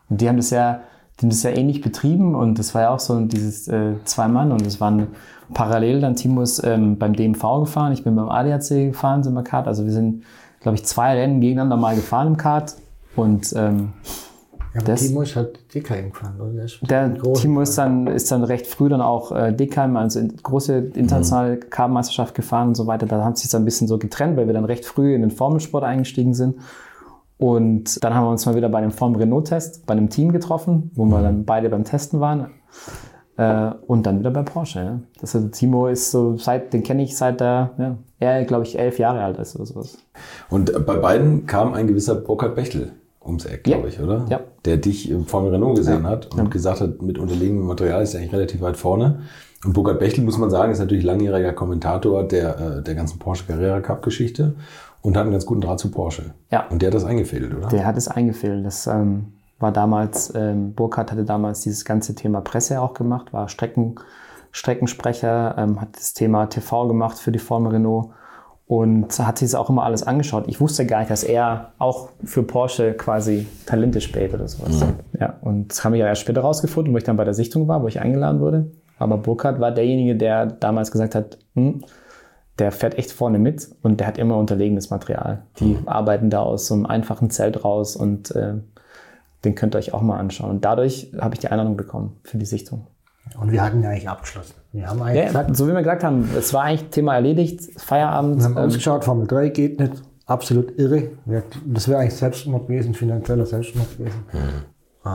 Und 0.10 0.20
die 0.20 0.28
haben 0.28 0.38
das 0.38 0.49
ja, 0.49 0.82
die 1.20 1.24
haben 1.24 1.30
das 1.30 1.43
ja 1.43 1.52
ähnlich 1.52 1.80
betrieben 1.80 2.36
und 2.36 2.60
das 2.60 2.76
war 2.76 2.82
ja 2.82 2.89
auch 2.89 2.99
so 2.99 3.18
dieses 3.22 3.70
äh, 3.70 3.93
zwei 4.04 4.28
Mann 4.28 4.52
und 4.52 4.68
es 4.68 4.82
waren 4.82 5.08
parallel 5.54 6.02
dann 6.02 6.16
Timo 6.16 6.41
ist 6.41 6.64
ähm, 6.66 6.97
beim 6.97 7.14
DMV 7.14 7.41
gefahren, 7.62 7.93
ich 7.93 8.04
bin 8.04 8.16
beim 8.16 8.30
ADAC 8.30 8.70
gefahren, 8.70 9.24
sind 9.24 9.34
wir 9.34 9.43
Kart. 9.43 9.68
Also 9.68 9.86
wir 9.86 9.91
sind, 9.91 10.24
glaube 10.62 10.76
ich, 10.76 10.86
zwei 10.86 11.16
Rennen 11.16 11.41
gegeneinander 11.41 11.78
mal 11.78 11.95
gefahren 11.95 12.28
im 12.28 12.38
Kart 12.38 12.76
und 13.16 13.54
ähm, 13.56 13.93
Ja, 14.74 14.82
Das- 14.82 15.02
Timo 15.06 15.22
ist 15.24 15.36
halt 15.36 15.60
DKM 15.76 16.12
gefahren. 16.12 16.39
Oder? 16.39 16.66
Der, 16.88 17.34
Timo 17.34 17.62
ist 17.62 17.78
dann, 17.78 18.08
ist 18.08 18.32
dann 18.32 18.43
recht 18.43 18.68
früh 18.68 18.88
dann 18.88 19.02
auch 19.02 19.32
äh, 19.34 19.52
Dekheim, 19.52 19.97
also 19.97 20.20
in, 20.20 20.36
große 20.38 20.78
internationale 20.93 21.58
Kartmeisterschaft 21.58 22.34
gefahren 22.36 22.70
und 22.70 22.76
so 22.76 22.88
weiter. 22.88 23.06
Da 23.06 23.24
haben 23.24 23.36
sie 23.36 23.41
sich 23.43 23.52
dann 23.52 23.64
ein 23.64 23.66
bisschen 23.66 23.88
so 23.88 23.97
getrennt, 23.97 24.38
weil 24.38 24.47
wir 24.47 24.54
dann 24.54 24.64
recht 24.66 24.86
früh 24.86 25.14
in 25.14 25.22
den 25.22 25.32
Formelsport 25.32 25.84
eingestiegen 25.84 26.34
sind. 26.34 26.56
Und 27.38 28.04
dann 28.04 28.14
haben 28.14 28.26
wir 28.26 28.30
uns 28.30 28.45
mal 28.45 28.56
wieder 28.56 28.70
bei 28.70 28.78
einem 28.78 28.91
Formel 28.91 29.20
Renault-Test 29.22 29.86
bei 29.88 29.93
einem 29.93 30.10
Team 30.10 30.32
getroffen, 30.32 30.91
wo 30.93 31.06
wir 31.06 31.22
dann 31.24 31.43
beide 31.43 31.70
beim 31.70 31.84
Testen 31.84 32.20
waren. 32.20 32.52
Äh, 33.38 33.72
und 33.88 34.06
dann 34.06 34.20
wieder 34.20 34.32
bei 34.32 34.44
Porsche. 34.44 34.80
Ja. 34.80 35.00
Das 35.20 35.34
ist, 35.36 35.52
Timo 35.54 35.88
ist 35.88 36.12
so, 36.12 36.38
seit, 36.38 36.74
den 36.74 36.84
kenne 36.84 37.04
ich 37.04 37.16
seit 37.18 37.42
er, 37.42 37.72
ja, 37.78 37.96
er 38.20 38.44
glaube 38.46 38.64
ich, 38.66 38.78
elf 38.78 39.00
Jahre 39.00 39.22
alt 39.24 39.38
ist 39.40 39.56
oder 39.56 39.66
sowas. 39.66 39.98
Und 40.50 40.74
bei 40.86 40.98
beiden 40.98 41.46
kam 41.46 41.74
ein 41.74 41.88
gewisser 41.88 42.16
Burkhard 42.16 42.56
Bechtel 42.56 42.92
ums 43.26 43.46
Eck, 43.46 43.64
glaube 43.64 43.84
Ja. 43.84 43.88
ich, 43.88 44.00
oder? 44.02 44.26
Ja. 44.30 44.40
Der 44.66 44.78
dich 44.78 45.10
im 45.10 45.26
Formel 45.26 45.52
Renault 45.52 45.78
gesehen 45.78 46.04
Ja. 46.04 46.10
hat 46.10 46.36
und 46.36 46.52
gesagt 46.52 46.82
hat, 46.82 47.02
mit 47.02 47.18
unterlegenem 47.20 47.66
Material 47.66 48.02
ist 48.04 48.14
er 48.14 48.20
eigentlich 48.20 48.34
relativ 48.34 48.62
weit 48.62 48.78
vorne. 48.78 49.22
Und 49.64 49.74
Burkhard 49.74 50.00
Bechtel, 50.00 50.24
muss 50.24 50.38
man 50.40 50.50
sagen, 50.50 50.72
ist 50.72 50.80
natürlich 50.80 51.04
langjähriger 51.04 51.54
Kommentator 51.54 52.24
der, 52.28 52.60
äh, 52.60 52.84
der 52.84 52.96
ganzen 52.96 53.20
Porsche 53.20 53.46
Carrera 53.46 53.80
Cup 53.80 54.02
Geschichte 54.02 54.56
und 55.02 55.16
hat 55.16 55.24
einen 55.24 55.32
ganz 55.32 55.46
guten 55.46 55.62
Draht 55.62 55.80
zu 55.80 55.92
Porsche. 55.92 56.34
Ja. 56.52 56.66
Und 56.70 56.82
der 56.82 56.88
hat 56.88 56.96
das 56.96 57.06
eingefädelt, 57.06 57.56
oder? 57.56 57.68
Der 57.70 57.86
hat 57.86 57.96
es 57.96 58.08
eingefüllt. 58.08 58.66
Das 58.66 58.88
ähm, 58.88 59.34
war 59.62 59.72
damals, 59.72 60.34
ähm, 60.36 60.74
Burkhardt 60.74 61.12
hatte 61.12 61.26
damals 61.26 61.62
dieses 61.62 61.86
ganze 61.86 62.16
Thema 62.16 62.41
Presse 62.41 62.82
auch 62.82 62.93
gemacht, 62.93 63.34
war 63.34 63.49
Strecken, 63.49 63.95
Streckensprecher, 64.51 65.55
ähm, 65.57 65.82
hat 65.82 65.95
das 65.95 66.14
Thema 66.14 66.47
TV 66.47 66.88
gemacht 66.88 67.18
für 67.18 67.32
die 67.32 67.39
Formel 67.39 67.74
Renault 67.74 68.09
und 68.68 69.20
hat 69.20 69.38
sich 69.38 69.51
das 69.51 69.55
auch 69.55 69.70
immer 69.70 69.84
alles 69.84 70.03
angeschaut. 70.03 70.45
Ich 70.47 70.62
wusste 70.62 70.86
gar 70.86 70.99
nicht, 70.99 71.12
dass 71.12 71.24
er 71.24 71.74
auch 71.78 72.09
für 72.24 72.43
Porsche 72.43 72.93
quasi 72.93 73.45
Talente 73.66 73.99
spät 73.99 74.34
oder 74.34 74.47
sowas. 74.47 74.86
Ja, 75.20 75.38
und 75.41 75.72
das 75.72 75.84
haben 75.84 75.91
wir 75.91 75.99
ja 75.99 76.07
erst 76.07 76.22
später 76.22 76.41
rausgefunden, 76.41 76.93
wo 76.93 76.97
ich 76.97 77.03
dann 77.03 77.18
bei 77.18 77.26
der 77.26 77.34
Sichtung 77.34 77.68
war, 77.68 77.84
wo 77.84 77.88
ich 77.88 77.99
eingeladen 77.99 78.39
wurde. 78.39 78.72
Aber 78.97 79.18
Burkhardt 79.18 79.59
war 79.59 79.72
derjenige, 79.72 80.16
der 80.16 80.45
damals 80.45 80.91
gesagt 80.91 81.16
hat, 81.16 81.38
hm, 81.55 81.84
der 82.59 82.72
fährt 82.72 82.97
echt 82.97 83.12
vorne 83.12 83.39
mit 83.39 83.70
und 83.82 83.99
der 83.99 84.07
hat 84.07 84.18
immer 84.18 84.38
unterlegenes 84.38 84.89
Material. 84.89 85.43
Die 85.59 85.78
arbeiten 85.86 86.30
da 86.30 86.41
aus 86.41 86.68
so 86.68 86.76
einem 86.76 86.86
einfachen 86.86 87.30
Zelt 87.30 87.66
raus 87.66 87.95
und 87.95 88.34
äh, 88.36 88.53
den 89.44 89.56
könnt 89.56 89.76
ihr 89.76 89.80
euch 89.80 89.94
auch 89.94 90.02
mal 90.02 90.18
anschauen. 90.20 90.50
Und 90.52 90.66
dadurch 90.66 91.12
habe 91.20 91.34
ich 91.36 91.39
die 91.39 91.48
Einladung 91.48 91.78
bekommen 91.78 92.18
für 92.24 92.38
die 92.38 92.46
Sichtung. 92.46 92.88
Und 93.39 93.52
wir 93.52 93.64
hatten 93.64 93.82
ja 93.84 93.89
eigentlich 93.89 94.10
abgeschlossen. 94.10 94.56
Wir 94.72 94.88
haben 94.88 95.02
eigentlich 95.02 95.20
Ja, 95.22 95.28
gesagt, 95.28 95.56
so 95.56 95.68
wie 95.68 95.72
wir 95.74 95.80
gesagt 95.82 96.04
haben, 96.04 96.30
es 96.38 96.54
war 96.54 96.64
eigentlich 96.64 96.89
Thema 96.89 97.16
erledigt, 97.16 97.62
Feierabend. 97.80 98.38
wir 98.39 98.44
haben 98.46 98.52
ähm, 98.58 98.58
ausgeschaut, 98.58 99.04
Formel 99.04 99.28
3 99.28 99.50
geht 99.50 99.80
nicht. 99.80 100.02
Absolut 100.26 100.78
irre. 100.80 101.10
Das 101.66 101.88
wäre 101.88 102.00
eigentlich 102.00 102.16
Selbstmord 102.16 102.68
gewesen, 102.68 102.94
finanzieller 102.94 103.46
Selbstmord 103.46 103.98
gewesen. 103.98 104.24
Ähm, 105.06 105.12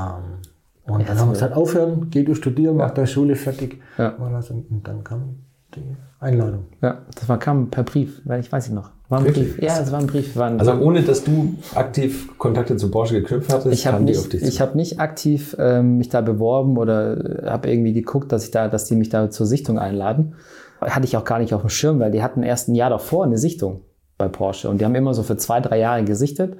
und 0.86 1.08
dann 1.08 1.18
haben 1.18 1.28
wir 1.28 1.32
gesagt, 1.32 1.54
aufhören, 1.56 2.10
geh 2.10 2.22
du 2.22 2.34
studieren, 2.34 2.76
mach 2.76 2.90
deine 2.92 3.06
Schule 3.06 3.34
fertig. 3.34 3.80
Ja. 3.98 4.10
Und 4.10 4.86
dann 4.86 5.02
kam 5.04 5.36
die 5.76 5.96
Einladung. 6.18 6.64
ja, 6.82 6.98
das 7.14 7.28
war, 7.28 7.38
kam 7.38 7.70
per 7.70 7.84
Brief, 7.84 8.22
weil 8.24 8.40
ich 8.40 8.50
weiß 8.50 8.68
ich 8.68 8.72
noch. 8.72 8.90
War 9.08 9.20
ein 9.20 9.26
Wirklich? 9.26 9.54
Brief. 9.54 9.62
Ja, 9.62 9.78
es 9.78 9.92
war 9.92 10.00
ein 10.00 10.06
Brief. 10.08 10.34
War 10.34 10.48
ein, 10.48 10.58
Also 10.58 10.72
ohne, 10.72 11.02
dass 11.02 11.22
du 11.22 11.54
aktiv 11.74 12.36
Kontakte 12.38 12.76
zu 12.76 12.90
Porsche 12.90 13.20
geknüpft 13.20 13.52
hattest, 13.52 13.72
ich 13.72 13.86
habe 13.86 13.98
kamen 13.98 14.06
die 14.06 14.12
nicht, 14.12 14.20
auf 14.20 14.28
dich 14.28 14.42
ich 14.42 14.60
habe 14.60 14.76
nicht 14.76 14.98
aktiv 14.98 15.54
ähm, 15.60 15.98
mich 15.98 16.08
da 16.08 16.22
beworben 16.22 16.76
oder 16.76 17.44
habe 17.46 17.70
irgendwie 17.70 17.92
geguckt, 17.92 18.32
dass 18.32 18.44
ich 18.44 18.50
da, 18.50 18.66
dass 18.68 18.86
die 18.86 18.96
mich 18.96 19.08
da 19.08 19.30
zur 19.30 19.46
Sichtung 19.46 19.78
einladen. 19.78 20.34
Hatte 20.80 21.04
ich 21.04 21.16
auch 21.16 21.24
gar 21.24 21.38
nicht 21.38 21.54
auf 21.54 21.60
dem 21.60 21.70
Schirm, 21.70 22.00
weil 22.00 22.10
die 22.10 22.22
hatten 22.22 22.42
erst 22.42 22.68
ein 22.68 22.74
Jahr 22.74 22.90
davor 22.90 23.24
eine 23.24 23.38
Sichtung 23.38 23.82
bei 24.18 24.28
Porsche 24.28 24.68
und 24.68 24.80
die 24.80 24.84
haben 24.84 24.94
immer 24.94 25.14
so 25.14 25.22
für 25.22 25.36
zwei, 25.36 25.60
drei 25.60 25.78
Jahre 25.78 26.02
gesichtet. 26.04 26.56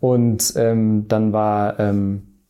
Und 0.00 0.54
ähm, 0.56 1.06
dann 1.08 1.32
war 1.32 1.78
ähm, 1.80 2.40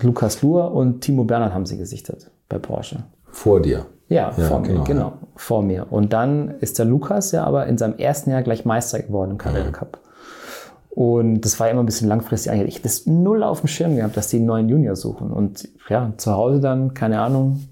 Lukas 0.00 0.42
Luhr 0.42 0.72
und 0.72 1.00
Timo 1.00 1.24
Bernhard 1.24 1.54
haben 1.54 1.66
sie 1.66 1.76
gesichtet 1.78 2.30
bei 2.48 2.58
Porsche. 2.58 3.04
vor 3.30 3.60
dir. 3.60 3.86
Ja, 4.08 4.32
Ja, 4.36 4.44
vor 4.44 4.60
mir, 4.60 4.68
genau, 4.68 4.84
genau, 4.84 5.12
vor 5.36 5.62
mir. 5.62 5.86
Und 5.90 6.12
dann 6.12 6.50
ist 6.60 6.78
der 6.78 6.86
Lukas 6.86 7.32
ja 7.32 7.44
aber 7.44 7.66
in 7.66 7.78
seinem 7.78 7.96
ersten 7.98 8.30
Jahr 8.30 8.42
gleich 8.42 8.64
Meister 8.64 9.00
geworden 9.00 9.32
im 9.32 9.38
Carrera 9.38 9.70
Cup. 9.70 9.98
Und 10.90 11.40
das 11.40 11.58
war 11.58 11.68
immer 11.68 11.82
ein 11.82 11.86
bisschen 11.86 12.08
langfristig 12.08 12.52
eigentlich. 12.52 12.68
Ich 12.68 12.74
habe 12.76 12.84
das 12.84 13.06
null 13.06 13.42
auf 13.42 13.60
dem 13.60 13.66
Schirm 13.66 13.96
gehabt, 13.96 14.16
dass 14.16 14.28
die 14.28 14.36
einen 14.36 14.46
neuen 14.46 14.68
Junior 14.68 14.94
suchen. 14.94 15.32
Und 15.32 15.68
ja, 15.88 16.12
zu 16.18 16.32
Hause 16.32 16.60
dann, 16.60 16.94
keine 16.94 17.20
Ahnung, 17.20 17.68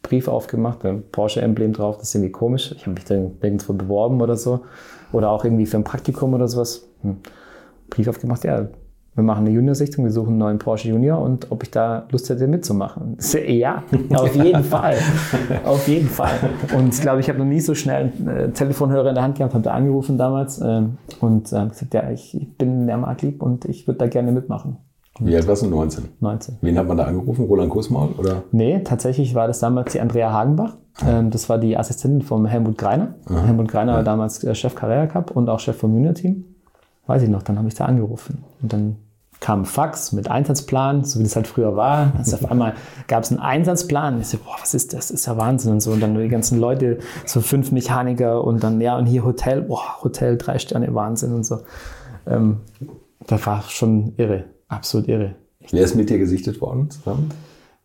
Brief 0.00 0.28
aufgemacht, 0.28 0.84
ein 0.84 1.02
Porsche-Emblem 1.10 1.72
drauf, 1.72 1.96
das 1.98 2.08
ist 2.08 2.14
irgendwie 2.14 2.32
komisch. 2.32 2.72
Ich 2.76 2.82
habe 2.82 2.92
mich 2.92 3.04
dann 3.04 3.32
nirgendwo 3.42 3.72
beworben 3.72 4.20
oder 4.20 4.36
so. 4.36 4.60
Oder 5.12 5.30
auch 5.30 5.44
irgendwie 5.44 5.66
für 5.66 5.76
ein 5.76 5.84
Praktikum 5.84 6.34
oder 6.34 6.48
sowas. 6.48 6.88
Hm. 7.02 7.18
Brief 7.90 8.08
aufgemacht, 8.08 8.44
ja, 8.44 8.68
wir 9.14 9.22
machen 9.22 9.46
eine 9.46 9.54
Junior-Sichtung, 9.54 10.04
wir 10.04 10.10
suchen 10.10 10.30
einen 10.30 10.38
neuen 10.38 10.58
Porsche 10.58 10.88
Junior 10.88 11.20
und 11.20 11.50
ob 11.52 11.62
ich 11.62 11.70
da 11.70 12.06
Lust 12.10 12.28
hätte 12.30 12.46
mitzumachen. 12.46 13.16
Ja, 13.46 13.82
auf 14.14 14.34
jeden 14.34 14.64
Fall. 14.64 14.96
Auf 15.64 15.86
jeden 15.86 16.08
Fall. 16.08 16.34
Und 16.76 16.94
ich 16.94 17.00
glaube, 17.00 17.20
ich 17.20 17.28
habe 17.28 17.38
noch 17.38 17.44
nie 17.44 17.60
so 17.60 17.74
schnell 17.74 18.12
einen 18.18 18.28
äh, 18.28 18.50
Telefonhörer 18.50 19.10
in 19.10 19.14
der 19.14 19.24
Hand 19.24 19.38
gehabt, 19.38 19.54
habe 19.54 19.62
da 19.62 19.72
angerufen 19.72 20.18
damals 20.18 20.60
ähm, 20.60 20.98
und 21.20 21.52
äh, 21.52 21.66
gesagt, 21.68 21.94
ja, 21.94 22.10
ich, 22.10 22.36
bin 22.58 22.86
der 22.86 22.96
Marktlieb 22.96 23.42
und 23.42 23.64
ich 23.66 23.86
würde 23.86 23.98
da 23.98 24.06
gerne 24.06 24.32
mitmachen. 24.32 24.78
Wie 25.20 25.36
alt 25.36 25.46
warst 25.46 25.62
du? 25.62 25.66
19. 25.66 26.04
19. 26.20 26.56
Wen 26.60 26.78
hat 26.78 26.88
man 26.88 26.96
da 26.96 27.04
angerufen? 27.04 27.44
Roland 27.44 27.70
Kussmaul? 27.70 28.10
Oder? 28.18 28.42
Nee, 28.50 28.80
tatsächlich 28.82 29.34
war 29.34 29.46
das 29.46 29.60
damals 29.60 29.92
die 29.92 30.00
Andrea 30.00 30.32
Hagenbach. 30.32 30.76
Ähm, 31.06 31.30
das 31.30 31.48
war 31.48 31.58
die 31.58 31.76
Assistentin 31.76 32.22
vom 32.22 32.46
Helmut 32.46 32.78
Greiner. 32.78 33.14
Helmut 33.28 33.68
Greiner 33.68 33.94
war 33.94 34.02
damals 34.02 34.42
äh, 34.42 34.54
Chef 34.54 34.74
Carrera 34.74 35.06
Cup 35.06 35.30
und 35.32 35.48
auch 35.48 35.60
Chef 35.60 35.76
vom 35.76 35.94
Junior-Team. 35.94 36.44
Weiß 37.06 37.22
ich 37.22 37.28
noch, 37.28 37.42
dann 37.42 37.58
habe 37.58 37.68
ich 37.68 37.74
da 37.74 37.84
angerufen. 37.84 38.44
Und 38.62 38.72
dann 38.72 38.96
kam 39.40 39.62
ein 39.62 39.64
Fax 39.66 40.12
mit 40.12 40.30
Einsatzplan, 40.30 41.04
so 41.04 41.18
wie 41.18 41.24
das 41.24 41.36
halt 41.36 41.46
früher 41.46 41.76
war. 41.76 42.12
Also 42.18 42.36
auf 42.36 42.50
einmal 42.50 42.74
gab 43.08 43.24
es 43.24 43.30
einen 43.30 43.40
Einsatzplan. 43.40 44.20
Ich 44.20 44.28
so, 44.28 44.38
boah, 44.38 44.56
was 44.60 44.74
ist 44.74 44.92
das? 44.94 45.08
Das 45.08 45.10
ist 45.10 45.26
ja 45.26 45.36
Wahnsinn 45.36 45.72
und 45.72 45.80
so. 45.80 45.92
Und 45.92 46.00
dann 46.00 46.16
die 46.16 46.28
ganzen 46.28 46.58
Leute, 46.58 46.98
so 47.26 47.40
fünf 47.40 47.70
Mechaniker 47.70 48.42
und 48.42 48.64
dann, 48.64 48.80
ja, 48.80 48.96
und 48.96 49.06
hier 49.06 49.24
Hotel, 49.24 49.62
boah, 49.62 50.02
Hotel, 50.02 50.38
drei 50.38 50.58
Sterne, 50.58 50.94
Wahnsinn 50.94 51.34
und 51.34 51.44
so. 51.44 51.60
Ähm, 52.26 52.60
das 53.26 53.46
war 53.46 53.62
schon 53.62 54.14
irre, 54.16 54.44
absolut 54.68 55.08
irre. 55.08 55.34
Wer 55.70 55.82
ist 55.82 55.94
mit 55.94 56.10
dir 56.10 56.18
gesichtet 56.18 56.60
worden 56.60 56.90
zusammen? 56.90 57.30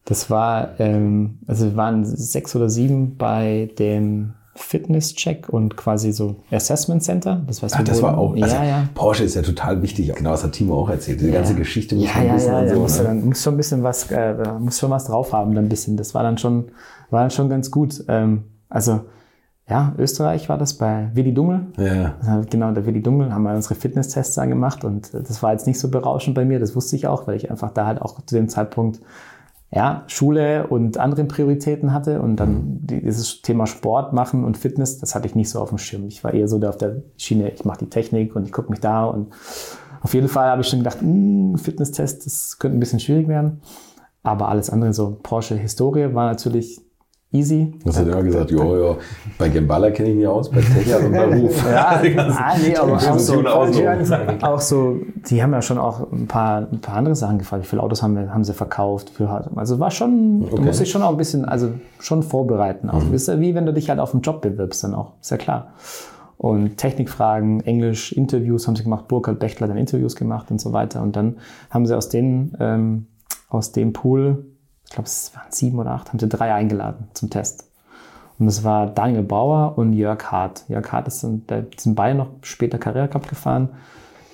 Das 0.05 0.29
war, 0.29 0.79
ähm, 0.79 1.39
also 1.45 1.65
wir 1.65 1.75
waren 1.75 2.05
sechs 2.05 2.55
oder 2.55 2.69
sieben 2.69 3.17
bei 3.17 3.69
dem 3.77 4.33
Fitness-Check 4.55 5.49
und 5.49 5.77
quasi 5.77 6.11
so 6.11 6.37
Assessment 6.51 7.03
Center. 7.03 7.41
Das, 7.47 7.61
heißt, 7.63 7.75
Ach, 7.77 7.83
das 7.83 8.01
war 8.01 8.17
auch. 8.17 8.33
Also 8.33 8.55
Ja, 8.55 8.63
ja. 8.63 8.89
Porsche 8.93 9.23
ist 9.23 9.35
ja 9.35 9.41
total 9.41 9.81
wichtig. 9.81 10.13
Genau, 10.13 10.31
das 10.31 10.43
hat 10.43 10.51
Timo 10.51 10.81
auch 10.81 10.89
erzählt. 10.89 11.21
Diese 11.21 11.31
ganze 11.31 11.55
Geschichte 11.55 11.95
muss 11.95 12.05
ja, 12.05 12.15
man 12.15 12.27
ja, 12.27 12.35
wissen 12.35 12.51
ja, 12.51 12.63
ja, 12.63 12.73
so. 12.73 12.79
muss, 12.79 12.97
ne? 12.97 13.03
dann, 13.05 13.25
muss 13.25 13.43
schon 13.43 13.53
ein 13.53 13.57
bisschen 13.57 13.83
was, 13.83 14.11
äh, 14.11 14.35
muss 14.59 14.79
schon 14.79 14.91
was 14.91 15.05
drauf 15.05 15.33
haben, 15.33 15.55
dann 15.55 15.65
ein 15.65 15.69
bisschen. 15.69 15.97
Das 15.97 16.13
war 16.13 16.23
dann 16.23 16.37
schon, 16.37 16.71
war 17.09 17.21
dann 17.21 17.31
schon 17.31 17.49
ganz 17.49 17.71
gut. 17.71 18.03
Ähm, 18.07 18.43
also, 18.69 19.01
ja, 19.69 19.93
Österreich 19.97 20.49
war 20.49 20.57
das 20.57 20.73
bei 20.73 21.09
Willi 21.13 21.33
Dummel. 21.33 21.67
Ja. 21.77 22.15
Also 22.25 22.47
Genau, 22.49 22.71
der 22.71 22.85
Willi 22.85 23.01
Dummel 23.01 23.31
haben 23.31 23.43
wir 23.43 23.53
unsere 23.53 23.75
Fitnesstests 23.75 24.35
da 24.35 24.45
gemacht 24.45 24.83
und 24.83 25.13
äh, 25.13 25.21
das 25.21 25.43
war 25.43 25.51
jetzt 25.51 25.67
nicht 25.67 25.79
so 25.79 25.89
berauschend 25.89 26.35
bei 26.35 26.43
mir, 26.43 26.59
das 26.59 26.75
wusste 26.75 26.95
ich 26.95 27.07
auch, 27.07 27.27
weil 27.27 27.35
ich 27.35 27.51
einfach 27.51 27.71
da 27.71 27.85
halt 27.85 28.01
auch 28.01 28.19
zu 28.25 28.35
dem 28.35 28.49
Zeitpunkt 28.49 28.99
ja, 29.71 30.03
Schule 30.07 30.67
und 30.67 30.97
andere 30.97 31.25
Prioritäten 31.25 31.93
hatte 31.93 32.21
und 32.21 32.37
dann 32.37 32.79
die- 32.81 33.01
dieses 33.01 33.41
Thema 33.43 33.67
Sport 33.67 34.13
machen 34.13 34.43
und 34.43 34.57
Fitness, 34.57 34.97
das 34.97 35.13
hatte 35.13 35.27
ich 35.27 35.35
nicht 35.35 35.49
so 35.49 35.59
auf 35.59 35.69
dem 35.69 35.77
Schirm. 35.77 36.07
Ich 36.07 36.23
war 36.23 36.33
eher 36.33 36.47
so 36.47 36.57
da 36.57 36.69
auf 36.69 36.77
der 36.77 37.03
Schiene, 37.17 37.51
ich 37.51 37.65
mache 37.65 37.79
die 37.79 37.89
Technik 37.89 38.35
und 38.35 38.45
ich 38.45 38.51
gucke 38.51 38.71
mich 38.71 38.79
da 38.79 39.05
und 39.05 39.27
auf 40.01 40.13
jeden 40.13 40.27
Fall 40.27 40.49
habe 40.49 40.61
ich 40.61 40.67
schon 40.67 40.79
gedacht, 40.79 40.99
"Mm, 41.01 41.55
Fitnesstest, 41.55 42.25
das 42.25 42.57
könnte 42.57 42.77
ein 42.77 42.79
bisschen 42.79 42.99
schwierig 42.99 43.27
werden. 43.27 43.61
Aber 44.23 44.49
alles 44.49 44.69
andere, 44.69 44.93
so 44.93 45.17
Porsche 45.21 45.55
Historie, 45.55 46.13
war 46.13 46.25
natürlich 46.29 46.81
easy. 47.31 47.73
Das 47.85 47.97
hat 47.99 48.07
er 48.07 48.13
immer 48.13 48.23
gesagt, 48.23 48.49
ja, 48.51 48.57
ja, 48.77 48.95
bei 49.37 49.49
Gembala 49.49 49.91
kenne 49.91 50.09
ich 50.09 50.15
mich 50.15 50.27
aus, 50.27 50.49
bei 50.49 50.61
Technik 50.61 51.03
und 51.05 51.11
bei 51.11 51.25
Ruf. 51.37 51.63
Ja, 51.71 51.87
ah, 52.37 52.55
nee, 52.61 52.75
aber 52.75 52.93
auch 52.93 53.19
so, 53.19 53.45
auch 53.45 54.59
so. 54.59 54.97
die 55.29 55.43
haben 55.43 55.53
ja 55.53 55.61
schon 55.61 55.77
auch 55.77 56.11
ein 56.11 56.27
paar, 56.27 56.67
ein 56.71 56.81
paar 56.81 56.95
andere 56.95 57.15
Sachen 57.15 57.37
gefragt. 57.37 57.63
Wie 57.63 57.67
viele 57.67 57.83
Autos 57.83 58.01
haben, 58.01 58.15
wir, 58.15 58.33
haben 58.33 58.43
sie 58.43 58.53
verkauft? 58.53 59.11
Hat- 59.19 59.49
Also 59.55 59.79
war 59.79 59.91
schon, 59.91 60.41
du 60.41 60.47
Okay. 60.53 60.61
musst 60.63 60.79
dich 60.79 60.89
schon 60.89 61.03
auch 61.03 61.11
ein 61.11 61.17
bisschen, 61.17 61.45
also 61.45 61.69
schon 61.99 62.23
vorbereiten. 62.23 62.89
Auch. 62.89 63.11
Ist 63.11 63.27
ja 63.27 63.39
wie 63.39 63.53
wenn 63.55 63.65
du 63.65 63.73
dich 63.73 63.89
halt 63.89 63.99
auf 63.99 64.13
einen 64.13 64.21
Job 64.21 64.41
bewirbst 64.41 64.83
dann 64.83 64.95
auch, 64.95 65.13
ist 65.21 65.29
ja 65.29 65.37
klar. 65.37 65.73
Und 66.37 66.77
Technikfragen, 66.77 67.59
Englisch, 67.61 68.13
Interviews 68.13 68.65
haben 68.67 68.75
sie 68.77 68.83
gemacht. 68.83 69.07
Burkhard 69.09 69.39
Bechtler 69.39 69.65
hat 69.67 69.71
dann 69.71 69.77
Interviews 69.77 70.15
gemacht 70.15 70.49
und 70.51 70.61
so 70.61 70.71
weiter. 70.71 71.01
Und 71.01 71.15
dann 71.17 71.35
haben 71.69 71.85
sie 71.85 71.95
aus 71.97 72.07
den, 72.07 72.55
ähm, 72.61 73.07
aus 73.49 73.73
dem 73.73 73.91
Pool, 73.91 74.45
ich 74.89 74.95
glaube, 74.95 75.05
es 75.05 75.31
waren 75.35 75.51
sieben 75.51 75.77
oder 75.77 75.91
acht, 75.91 76.09
haben 76.09 76.17
sie 76.17 76.27
drei 76.27 76.51
eingeladen 76.51 77.09
zum 77.13 77.29
Test. 77.29 77.65
Und 78.39 78.47
das 78.47 78.63
war 78.63 78.87
Daniel 78.87 79.21
Bauer 79.21 79.77
und 79.77 79.93
Jörg 79.93 80.31
Hart. 80.31 80.63
Jörg 80.67 80.91
Hart 80.91 81.07
ist 81.07 81.23
dann, 81.23 81.45
der 81.45 81.67
sind 81.77 81.93
beide 81.93 82.17
noch 82.17 82.29
später 82.41 82.79
Carrera 82.79 83.07
Cup 83.07 83.29
gefahren. 83.29 83.69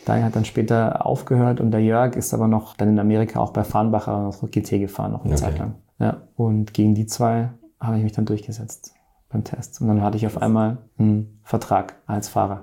Daniel 0.06 0.28
hat 0.28 0.36
dann 0.38 0.46
später 0.46 1.06
aufgehört 1.06 1.60
und 1.60 1.72
der 1.72 1.82
Jörg 1.82 2.16
ist 2.16 2.34
aber 2.34 2.48
noch 2.48 2.78
dann 2.78 2.88
in 2.88 3.00
Amerika 3.00 3.42
auch 3.42 3.52
bei 3.52 3.66
Farnbacher 3.66 4.32
GT 4.50 4.80
gefahren, 4.80 5.12
noch 5.12 5.26
eine 5.26 5.34
Okay. 5.34 5.44
Zeit 5.44 5.60
lang. 5.60 5.76
Ja, 6.00 6.22
und 6.38 6.74
gegen 6.74 6.96
die 6.96 7.06
zwei 7.06 7.50
habe 7.82 7.98
ich 7.98 8.04
mich 8.04 8.14
dann 8.14 8.26
durchgesetzt 8.26 8.94
beim 9.28 9.44
Test. 9.44 9.82
Und 9.82 9.90
dann 9.90 10.02
hatte 10.02 10.16
ich 10.16 10.26
auf 10.26 10.42
einmal 10.42 10.78
einen 10.98 11.42
Vertrag 11.44 11.96
als 12.06 12.30
Fahrer. 12.30 12.62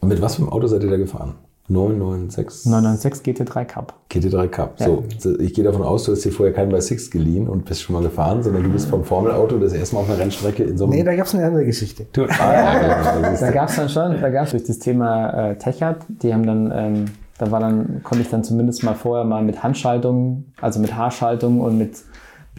Und 0.00 0.08
mit 0.08 0.20
was 0.20 0.34
für 0.34 0.42
einem 0.42 0.52
Auto 0.52 0.66
seid 0.66 0.82
ihr 0.82 0.90
da 0.90 0.98
gefahren? 0.98 1.36
996 1.70 2.66
996 2.66 3.22
GT3 3.46 3.64
Cup. 3.64 3.94
GT3 4.10 4.48
Cup. 4.48 4.74
So, 4.78 5.04
ich 5.38 5.54
gehe 5.54 5.64
davon 5.64 5.82
aus, 5.82 6.04
du 6.04 6.12
hast 6.12 6.24
dir 6.24 6.32
vorher 6.32 6.52
keinen 6.54 6.70
bei 6.72 6.80
Six 6.80 7.10
geliehen 7.10 7.48
und 7.48 7.64
bist 7.64 7.82
schon 7.82 7.94
mal 7.94 8.02
gefahren, 8.02 8.42
sondern 8.42 8.64
du 8.64 8.70
bist 8.70 8.88
vom 8.88 9.04
Formelauto 9.04 9.58
das 9.58 9.72
erste 9.72 9.94
Mal 9.94 10.02
auf 10.02 10.10
einer 10.10 10.18
Rennstrecke 10.18 10.64
in 10.64 10.76
so 10.76 10.84
einem. 10.84 10.94
Nee, 10.94 11.04
da 11.04 11.14
gab 11.14 11.26
es 11.26 11.34
eine 11.34 11.44
andere 11.46 11.64
Geschichte. 11.64 12.06
Du- 12.12 12.24
ah, 12.24 12.52
ja, 12.52 12.78
genau, 13.12 13.22
das 13.22 13.34
ist- 13.34 13.42
Da 13.42 13.50
gab 13.52 13.68
es 13.68 13.76
dann 13.76 13.88
schon, 13.88 14.20
da 14.20 14.28
gab 14.30 14.44
es 14.46 14.50
durch 14.50 14.64
das 14.64 14.78
Thema 14.80 15.50
äh, 15.50 15.56
Techart, 15.58 16.04
die 16.08 16.34
haben 16.34 16.44
dann, 16.44 16.72
ähm, 16.74 17.04
da 17.38 17.50
war 17.50 17.60
dann, 17.60 18.02
konnte 18.02 18.22
ich 18.22 18.30
dann 18.30 18.44
zumindest 18.44 18.82
mal 18.82 18.94
vorher 18.94 19.24
mal 19.24 19.42
mit 19.42 19.62
Handschaltung, 19.62 20.44
also 20.60 20.80
mit 20.80 20.94
Haarschaltung 20.94 21.60
und 21.60 21.78
mit, 21.78 21.92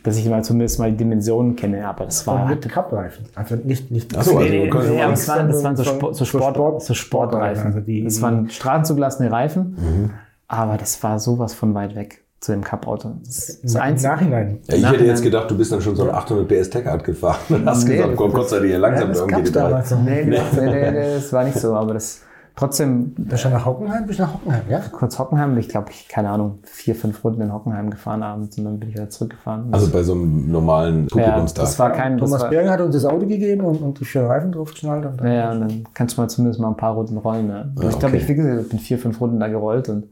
dass 0.04 0.18
ich 0.18 0.28
mal 0.28 0.44
zumindest 0.44 0.80
mal 0.80 0.90
die 0.92 0.98
Dimensionen 0.98 1.56
kenne, 1.56 1.88
aber 1.88 2.06
das 2.06 2.26
war 2.26 2.36
Und 2.36 2.48
halt 2.50 2.64
mit 2.66 2.74
Cup-Reifen. 2.74 3.26
Also 3.36 3.56
nicht, 3.56 3.92
nicht 3.92 4.16
Ach 4.18 4.24
so, 4.24 4.38
also 4.38 4.50
Nee, 4.50 4.70
nee, 4.70 5.02
aber 5.02 5.12
das 5.12 5.28
waren, 5.28 5.48
das 5.48 5.64
waren 5.64 5.76
so, 5.76 5.84
So- 5.84 5.90
Sport, 5.92 6.16
so, 6.16 6.26
Sport, 6.26 6.56
Sport- 6.56 6.84
so 6.84 6.94
Sportreifen. 6.94 7.66
also 7.68 7.80
die- 7.82 8.04
das 8.04 8.22
waren 8.22 8.50
straßenzugelassene 8.50 9.32
Reifen, 9.32 10.12
aber 10.48 10.78
das 10.78 11.02
war 11.04 11.20
sowas 11.20 11.54
von 11.54 11.74
weit 11.76 11.96
weg 11.96 12.24
zu 12.40 12.52
dem 12.54 12.64
Cup-Auto. 12.64 13.12
Das, 13.24 13.60
das 13.62 13.76
im 13.76 13.82
Einzige, 13.82 14.12
Nachhinein. 14.14 14.48
Ja, 14.48 14.56
ich 14.58 14.72
hätte 14.74 14.82
Nachhinein- 14.82 15.06
jetzt 15.08 15.22
gedacht, 15.22 15.52
du 15.52 15.56
bist 15.58 15.72
dann 15.72 15.82
schon 15.82 15.96
so 15.96 16.04
ein 16.04 16.10
800 16.16 16.48
PS 16.48 16.70
Tech-Art 16.72 17.04
gefahren 17.04 17.38
und 17.50 17.66
hast 17.70 17.88
Nee, 17.88 17.98
gesagt, 17.98 18.16
komm, 18.16 18.34
Gott 18.34 18.50
sei 18.50 18.60
dir 18.62 18.80
langsam 18.80 19.10
das 19.10 19.20
irgendwie 19.20 19.52
nee, 19.52 20.24
nee, 20.26 20.42
nee, 20.56 20.66
nee, 20.66 20.92
nee, 20.92 21.14
das 21.16 21.32
war 21.32 21.44
nicht 21.44 21.60
so, 21.60 21.76
aber 21.76 21.94
das 21.94 22.22
trotzdem 22.56 23.16
Du 23.16 23.24
bist 23.24 23.44
ja 23.44 23.50
nach 23.50 23.66
Hockenheim, 23.66 24.06
bist 24.06 24.20
nach 24.20 24.34
Hockenheim, 24.34 24.64
ja? 24.70 24.80
kurz 24.92 25.18
Hockenheim, 25.18 25.58
ich 25.58 25.70
glaube, 25.70 25.92
ich, 25.92 26.08
keine 26.08 26.30
Ahnung, 26.30 26.60
vier, 26.64 26.96
fünf 26.96 27.24
Runden 27.24 27.42
in 27.42 27.54
Hockenheim 27.54 27.90
gefahren 27.90 28.24
abends 28.24 28.58
und 28.58 28.66
dann 28.66 28.80
bin 28.80 28.90
ich 28.90 28.96
wieder 28.96 29.10
zurückgefahren. 29.10 29.74
Also 29.74 29.90
bei 29.92 30.04
so 30.04 30.14
einem 30.14 30.52
normalen 30.52 31.08
ja, 31.14 31.24
Publikumstag. 31.24 31.66
das 31.66 31.80
war 31.80 31.92
kein, 31.92 32.18
das 32.18 32.30
Thomas 32.30 32.50
Berger 32.50 32.72
hat 32.72 32.82
uns 32.82 32.96
das 32.96 33.06
Auto 33.06 33.26
gegeben 33.26 33.64
und, 33.64 33.82
und 33.82 34.00
die 34.00 34.06
vier 34.06 34.24
Reifen 34.24 34.52
draufgeschnallt. 34.52 35.06
Und 35.06 35.18
dann 35.22 35.28
Ja, 35.28 35.34
ja, 35.34 35.52
und 35.52 35.62
dann 35.62 35.84
kannst 35.94 36.18
du 36.18 36.22
mal 36.22 36.28
zumindest 36.28 36.60
mal 36.60 36.70
ein 36.70 36.78
paar 36.78 36.94
Runden 36.94 37.18
rollen. 37.18 37.48
Ne? 37.48 37.74
Ja, 37.80 37.90
ich 37.90 38.00
glaube, 38.00 38.16
okay. 38.16 38.24
ich, 38.24 38.28
wie 38.28 38.36
gesagt, 38.36 38.70
bin 38.70 38.80
vier, 38.80 39.00
fünf 39.00 39.20
Runden 39.22 39.40
da 39.40 39.48
gerollt 39.48 39.90
und 39.90 40.08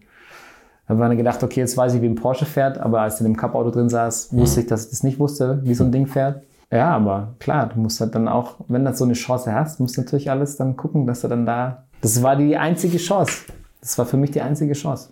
dann 0.90 0.98
war 0.98 1.08
dann 1.08 1.18
gedacht, 1.18 1.44
okay, 1.44 1.60
jetzt 1.60 1.78
weiß 1.78 1.94
ich, 1.94 2.02
wie 2.02 2.08
ein 2.08 2.16
Porsche 2.16 2.46
fährt, 2.46 2.80
aber 2.80 3.02
als 3.02 3.16
ich 3.16 3.22
in 3.22 3.28
dem 3.28 3.38
Cup-Auto 3.38 3.70
drin 3.70 3.90
saß, 3.90 4.30
wusste 4.32 4.62
ich, 4.62 4.68
dass 4.68 4.86
ich 4.86 4.90
das 4.90 5.04
nicht 5.04 5.20
wusste, 5.20 5.60
wie 5.64 5.76
so 5.76 5.84
ein 5.84 5.92
Ding 5.92 6.08
fährt. 6.08 6.42
Ja, 6.72 6.90
aber 6.90 7.36
klar, 7.40 7.70
du 7.74 7.80
musst 7.80 8.02
halt 8.02 8.16
dann 8.16 8.28
auch, 8.28 8.56
wenn 8.68 8.86
du 8.86 8.94
so 8.94 9.04
eine 9.04 9.14
Chance 9.14 9.54
hast, 9.54 9.80
musst 9.80 9.98
du 9.98 10.02
natürlich 10.02 10.32
alles 10.32 10.56
dann 10.58 10.78
gucken, 10.78 11.06
dass 11.06 11.22
du 11.22 11.28
dann 11.28 11.46
da. 11.46 11.84
Das 12.02 12.22
war 12.24 12.36
die 12.36 12.58
einzige 12.58 12.98
Chance. 12.98 13.46
Das 13.82 13.98
war 13.98 14.06
für 14.06 14.18
mich 14.18 14.32
die 14.32 14.42
einzige 14.42 14.74
Chance. 14.74 15.10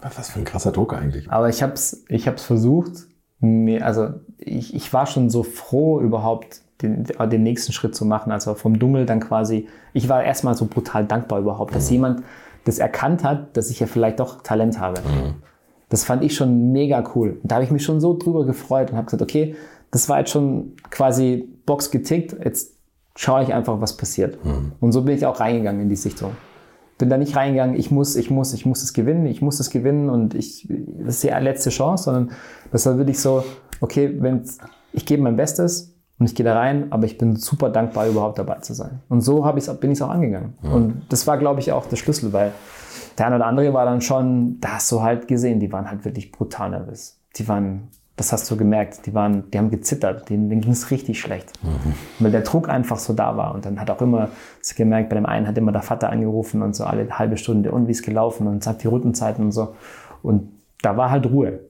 Was 0.00 0.30
für 0.30 0.38
ein 0.38 0.44
krasser 0.44 0.72
Druck 0.72 0.92
eigentlich. 0.92 1.30
Aber 1.30 1.48
ich 1.48 1.62
habe 1.62 1.72
es 1.72 2.04
ich 2.08 2.28
hab's 2.28 2.44
versucht. 2.44 3.06
Mir, 3.40 3.84
also 3.84 4.10
ich, 4.38 4.74
ich 4.74 4.92
war 4.92 5.06
schon 5.06 5.30
so 5.30 5.42
froh, 5.42 6.00
überhaupt 6.00 6.60
den, 6.82 7.04
den 7.04 7.42
nächsten 7.42 7.72
Schritt 7.72 7.94
zu 7.94 8.04
machen. 8.04 8.30
Also 8.30 8.54
vom 8.54 8.78
Dungel 8.78 9.06
dann 9.06 9.20
quasi. 9.20 9.68
Ich 9.92 10.08
war 10.08 10.22
erstmal 10.22 10.54
so 10.54 10.66
brutal 10.66 11.06
dankbar 11.06 11.40
überhaupt, 11.40 11.74
dass 11.74 11.88
jemand 11.90 12.22
das 12.64 12.78
erkannt 12.78 13.24
hat, 13.24 13.56
dass 13.56 13.70
ich 13.70 13.80
ja 13.80 13.86
vielleicht 13.86 14.20
doch 14.20 14.42
Talent 14.42 14.78
habe. 14.78 15.00
Das 15.88 16.04
fand 16.04 16.22
ich 16.22 16.34
schon 16.34 16.72
mega 16.72 17.04
cool. 17.14 17.38
Und 17.42 17.50
da 17.50 17.56
habe 17.56 17.64
ich 17.64 17.70
mich 17.70 17.84
schon 17.84 18.00
so 18.00 18.16
drüber 18.16 18.44
gefreut 18.44 18.90
und 18.90 18.96
habe 18.96 19.06
gesagt, 19.06 19.22
okay, 19.22 19.54
das 19.90 20.08
war 20.08 20.18
jetzt 20.18 20.30
schon 20.30 20.72
quasi 20.90 21.48
Box 21.66 21.90
getickt. 21.90 22.36
Jetzt 22.44 22.73
schaue 23.16 23.42
ich 23.42 23.54
einfach, 23.54 23.80
was 23.80 23.96
passiert. 23.96 24.38
Und 24.80 24.92
so 24.92 25.02
bin 25.02 25.14
ich 25.16 25.24
auch 25.26 25.40
reingegangen 25.40 25.82
in 25.82 25.88
die 25.88 25.96
Sichtung 25.96 26.32
bin 26.98 27.10
da 27.10 27.18
nicht 27.18 27.36
reingegangen, 27.36 27.76
ich 27.76 27.90
muss, 27.90 28.16
ich 28.16 28.30
muss, 28.30 28.52
ich 28.54 28.66
muss 28.66 28.82
es 28.82 28.92
gewinnen, 28.92 29.26
ich 29.26 29.42
muss 29.42 29.58
es 29.60 29.70
gewinnen 29.70 30.08
und 30.08 30.34
ich, 30.34 30.68
das 30.68 31.16
ist 31.16 31.24
die 31.24 31.28
letzte 31.28 31.70
Chance, 31.70 32.04
sondern 32.04 32.30
das 32.70 32.86
war 32.86 32.96
wirklich 32.98 33.20
so, 33.20 33.44
okay, 33.80 34.14
wenn 34.20 34.42
ich 34.92 35.04
gebe 35.06 35.22
mein 35.22 35.36
Bestes 35.36 35.94
und 36.18 36.26
ich 36.26 36.34
gehe 36.36 36.44
da 36.44 36.56
rein, 36.56 36.92
aber 36.92 37.04
ich 37.04 37.18
bin 37.18 37.34
super 37.36 37.70
dankbar, 37.70 38.06
überhaupt 38.06 38.38
dabei 38.38 38.60
zu 38.60 38.74
sein. 38.74 39.02
Und 39.08 39.22
so 39.22 39.44
hab 39.44 39.56
ich's, 39.56 39.72
bin 39.80 39.90
ich 39.90 39.98
es 39.98 40.02
auch 40.02 40.10
angegangen. 40.10 40.54
Und 40.62 41.02
das 41.08 41.26
war, 41.26 41.36
glaube 41.36 41.60
ich, 41.60 41.72
auch 41.72 41.86
der 41.86 41.96
Schlüssel, 41.96 42.32
weil 42.32 42.52
der 43.18 43.26
eine 43.26 43.36
oder 43.36 43.46
andere 43.46 43.74
war 43.74 43.84
dann 43.84 44.00
schon, 44.00 44.60
da 44.60 44.74
hast 44.74 44.92
du 44.92 45.02
halt 45.02 45.26
gesehen, 45.26 45.58
die 45.58 45.72
waren 45.72 45.90
halt 45.90 46.04
wirklich 46.04 46.30
brutal 46.30 46.70
nervös. 46.70 47.18
Die 47.36 47.48
waren, 47.48 47.88
das 48.16 48.32
hast 48.32 48.48
du 48.50 48.56
gemerkt, 48.56 49.06
die 49.06 49.14
waren, 49.14 49.50
die 49.50 49.58
haben 49.58 49.70
gezittert, 49.70 50.28
denen, 50.28 50.48
denen 50.48 50.60
ging 50.60 50.70
es 50.70 50.90
richtig 50.90 51.20
schlecht. 51.20 51.52
Weil 52.20 52.30
der 52.30 52.42
Druck 52.42 52.68
einfach 52.68 52.98
so 52.98 53.12
da 53.12 53.36
war. 53.36 53.54
Und 53.54 53.66
dann 53.66 53.80
hat 53.80 53.90
auch 53.90 54.00
immer, 54.00 54.28
gemerkt, 54.76 55.08
bei 55.08 55.16
dem 55.16 55.26
einen 55.26 55.48
hat 55.48 55.58
immer 55.58 55.72
der 55.72 55.82
Vater 55.82 56.10
angerufen 56.10 56.62
und 56.62 56.76
so 56.76 56.84
alle 56.84 57.18
halbe 57.18 57.36
Stunde, 57.36 57.72
und 57.72 57.88
wie 57.88 57.92
ist 57.92 58.04
gelaufen 58.04 58.46
und 58.46 58.62
sagt 58.62 58.84
die 58.84 58.86
Rundenzeiten 58.86 59.46
und 59.46 59.52
so. 59.52 59.74
Und 60.22 60.52
da 60.80 60.96
war 60.96 61.10
halt 61.10 61.26
Ruhe. 61.26 61.60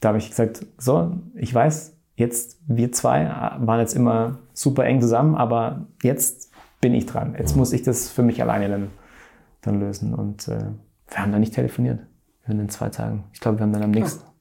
Da 0.00 0.08
habe 0.08 0.18
ich 0.18 0.30
gesagt, 0.30 0.66
so, 0.76 1.12
ich 1.36 1.54
weiß, 1.54 1.96
jetzt 2.16 2.58
wir 2.66 2.90
zwei 2.90 3.26
waren 3.58 3.78
jetzt 3.78 3.94
immer 3.94 4.38
super 4.52 4.84
eng 4.84 5.00
zusammen, 5.00 5.36
aber 5.36 5.86
jetzt 6.02 6.50
bin 6.80 6.94
ich 6.94 7.06
dran. 7.06 7.36
Jetzt 7.38 7.56
muss 7.56 7.72
ich 7.72 7.82
das 7.82 8.10
für 8.10 8.24
mich 8.24 8.42
alleine 8.42 8.68
dann, 8.68 8.88
dann 9.60 9.78
lösen. 9.78 10.14
Und 10.14 10.48
äh, 10.48 10.64
wir 11.08 11.18
haben 11.18 11.30
dann 11.30 11.40
nicht 11.40 11.54
telefoniert 11.54 12.00
in 12.48 12.58
den 12.58 12.68
zwei 12.68 12.88
Tagen. 12.88 13.24
Ich 13.32 13.40
glaube, 13.40 13.58
wir 13.58 13.62
haben 13.62 13.72
dann 13.72 13.84
am 13.84 13.92
nächsten. 13.92 14.31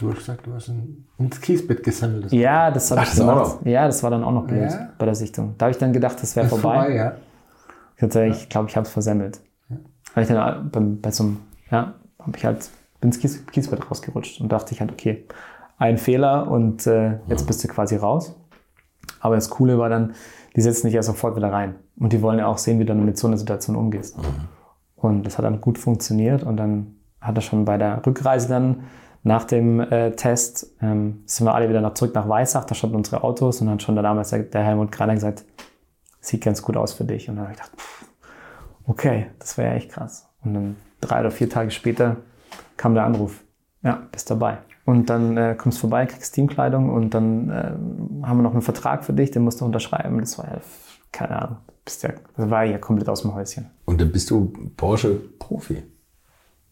Du 0.00 0.10
hast 0.10 0.18
gesagt, 0.18 0.46
du 0.46 0.54
hast 0.54 0.68
ein, 0.68 1.06
ins 1.18 1.40
Kiesbett 1.40 1.82
gesammelt. 1.82 2.24
Das 2.26 2.32
Ja, 2.32 2.70
das 2.70 2.90
habe 2.90 3.02
ich 3.02 3.14
gemacht. 3.14 3.58
Ja, 3.64 3.86
das 3.86 4.02
war 4.02 4.10
dann 4.10 4.24
auch 4.24 4.32
noch 4.32 4.46
blöd 4.46 4.70
Ja? 4.70 4.90
bei 4.98 5.04
der 5.04 5.14
Sichtung. 5.14 5.54
Da 5.58 5.66
habe 5.66 5.72
ich 5.72 5.78
dann 5.78 5.92
gedacht, 5.92 6.20
das 6.22 6.34
wäre 6.36 6.48
vorbei. 6.48 6.78
vorbei, 6.78 6.94
ja. 6.94 8.26
Ich 8.26 8.48
glaube, 8.48 8.68
ich 8.68 8.76
habe 8.76 8.86
es 8.86 8.92
versemmelt. 8.92 9.40
Weil 10.14 10.24
ich 10.24 10.28
dann 10.28 10.70
beim, 10.70 11.00
bei 11.00 11.10
so 11.10 11.24
einem, 11.24 11.36
ja, 11.70 11.94
habe 12.18 12.36
ich 12.36 12.44
halt, 12.44 12.70
bin 13.00 13.08
ins 13.08 13.18
Kies, 13.18 13.44
Kiesbett 13.46 13.90
rausgerutscht 13.90 14.40
und 14.40 14.50
dachte 14.50 14.74
ich 14.74 14.80
halt, 14.80 14.90
okay, 14.90 15.26
ein 15.78 15.98
Fehler 15.98 16.50
und 16.50 16.86
äh, 16.86 17.18
jetzt 17.28 17.46
bist 17.46 17.62
du 17.62 17.68
quasi 17.68 17.96
raus. 17.96 18.34
Aber 19.20 19.34
das 19.34 19.50
Coole 19.50 19.78
war 19.78 19.88
dann, 19.88 20.14
die 20.56 20.60
setzen 20.62 20.86
dich 20.86 20.94
ja 20.94 21.02
sofort 21.02 21.36
wieder 21.36 21.52
rein. 21.52 21.74
Und 21.98 22.12
die 22.12 22.22
wollen 22.22 22.38
ja 22.38 22.46
auch 22.46 22.58
sehen, 22.58 22.78
wie 22.78 22.84
du 22.84 22.88
dann 22.94 23.04
mit 23.04 23.18
so 23.18 23.26
einer 23.26 23.36
Situation 23.36 23.76
umgehst. 23.76 24.16
Und 24.96 25.24
das 25.24 25.38
hat 25.38 25.44
dann 25.44 25.60
gut 25.60 25.78
funktioniert 25.78 26.42
und 26.42 26.56
dann 26.56 26.96
hat 27.20 27.36
er 27.36 27.42
schon 27.42 27.64
bei 27.64 27.76
der 27.78 28.04
Rückreise 28.04 28.48
dann 28.48 28.84
nach 29.22 29.44
dem 29.44 29.80
äh, 29.80 30.12
Test 30.12 30.74
ähm, 30.80 31.22
sind 31.26 31.46
wir 31.46 31.54
alle 31.54 31.68
wieder 31.68 31.80
nach, 31.80 31.94
zurück 31.94 32.14
nach 32.14 32.28
Weissach, 32.28 32.64
da 32.64 32.74
standen 32.74 32.96
unsere 32.96 33.22
Autos 33.22 33.60
und 33.60 33.66
dann 33.66 33.80
schon 33.80 33.96
da 33.96 34.02
damals 34.02 34.30
der, 34.30 34.64
Helmut 34.64 34.92
Kreiner 34.92 35.14
gesagt, 35.14 35.44
sieht 36.20 36.42
ganz 36.42 36.62
gut 36.62 36.76
aus 36.76 36.94
für 36.94 37.04
dich. 37.04 37.28
Und 37.28 37.36
dann 37.36 37.44
habe 37.44 37.52
ich 37.54 37.58
gedacht, 37.58 37.76
okay, 38.86 39.26
das 39.38 39.58
wäre 39.58 39.70
ja 39.70 39.74
echt 39.76 39.90
krass. 39.90 40.26
Und 40.42 40.54
dann 40.54 40.76
drei 41.00 41.20
oder 41.20 41.30
vier 41.30 41.50
Tage 41.50 41.70
später 41.70 42.16
kam 42.76 42.94
der 42.94 43.04
Anruf, 43.04 43.42
ja, 43.82 44.02
bist 44.10 44.30
dabei. 44.30 44.58
Und 44.86 45.10
dann 45.10 45.36
äh, 45.36 45.54
kommst 45.56 45.78
du 45.78 45.82
vorbei, 45.82 46.06
kriegst 46.06 46.34
Teamkleidung 46.34 46.90
und 46.90 47.12
dann 47.12 47.50
äh, 47.50 48.26
haben 48.26 48.38
wir 48.38 48.42
noch 48.42 48.52
einen 48.52 48.62
Vertrag 48.62 49.04
für 49.04 49.12
dich, 49.12 49.30
den 49.30 49.42
musst 49.42 49.60
du 49.60 49.66
unterschreiben. 49.66 50.18
Das 50.18 50.38
war 50.38 50.46
ja, 50.46 50.60
keine 51.12 51.42
Ahnung, 51.42 51.56
bist 51.84 52.02
ja, 52.02 52.10
das 52.36 52.48
war 52.48 52.64
ja 52.64 52.78
komplett 52.78 53.08
aus 53.08 53.22
dem 53.22 53.34
Häuschen. 53.34 53.66
Und 53.84 54.00
dann 54.00 54.10
bist 54.10 54.30
du 54.30 54.52
Porsche-Profi. 54.76 55.82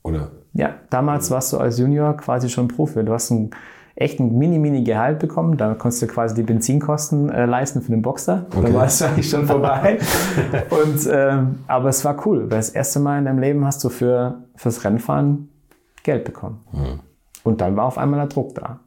Oder? 0.03 0.30
Ja, 0.53 0.74
damals 0.90 1.30
warst 1.30 1.53
du 1.53 1.59
als 1.59 1.78
Junior 1.78 2.16
quasi 2.16 2.49
schon 2.49 2.68
Profi. 2.68 3.05
Du 3.05 3.12
hast 3.12 3.30
ein 3.30 3.51
echt 3.94 4.20
ein 4.20 4.38
Mini-Mini-Gehalt 4.38 5.18
bekommen. 5.18 5.57
Da 5.57 5.74
konntest 5.74 6.03
du 6.03 6.07
quasi 6.07 6.34
die 6.34 6.44
Benzinkosten 6.44 7.30
äh, 7.30 7.46
leisten 7.46 7.82
für 7.82 7.90
den 7.90 8.03
Boxer. 8.03 8.46
Okay. 8.55 8.68
Da 8.68 8.74
war 8.74 8.86
es 8.86 9.03
eigentlich 9.03 9.28
schon 9.28 9.46
vorbei. 9.46 9.99
Und, 10.70 11.09
ähm, 11.11 11.59
aber 11.66 11.88
es 11.88 12.05
war 12.05 12.24
cool, 12.26 12.42
weil 12.42 12.59
das 12.59 12.70
erste 12.70 13.01
Mal 13.01 13.18
in 13.18 13.24
deinem 13.24 13.40
Leben 13.40 13.64
hast 13.64 13.82
du 13.82 13.88
für, 13.88 14.44
fürs 14.55 14.84
Rennfahren 14.84 15.49
Geld 16.05 16.24
bekommen. 16.24 16.61
Und 17.42 17.61
dann 17.61 17.76
war 17.76 17.86
auf 17.86 17.99
einmal 17.99 18.20
der 18.20 18.28
Druck 18.28 18.55
da. 18.55 18.80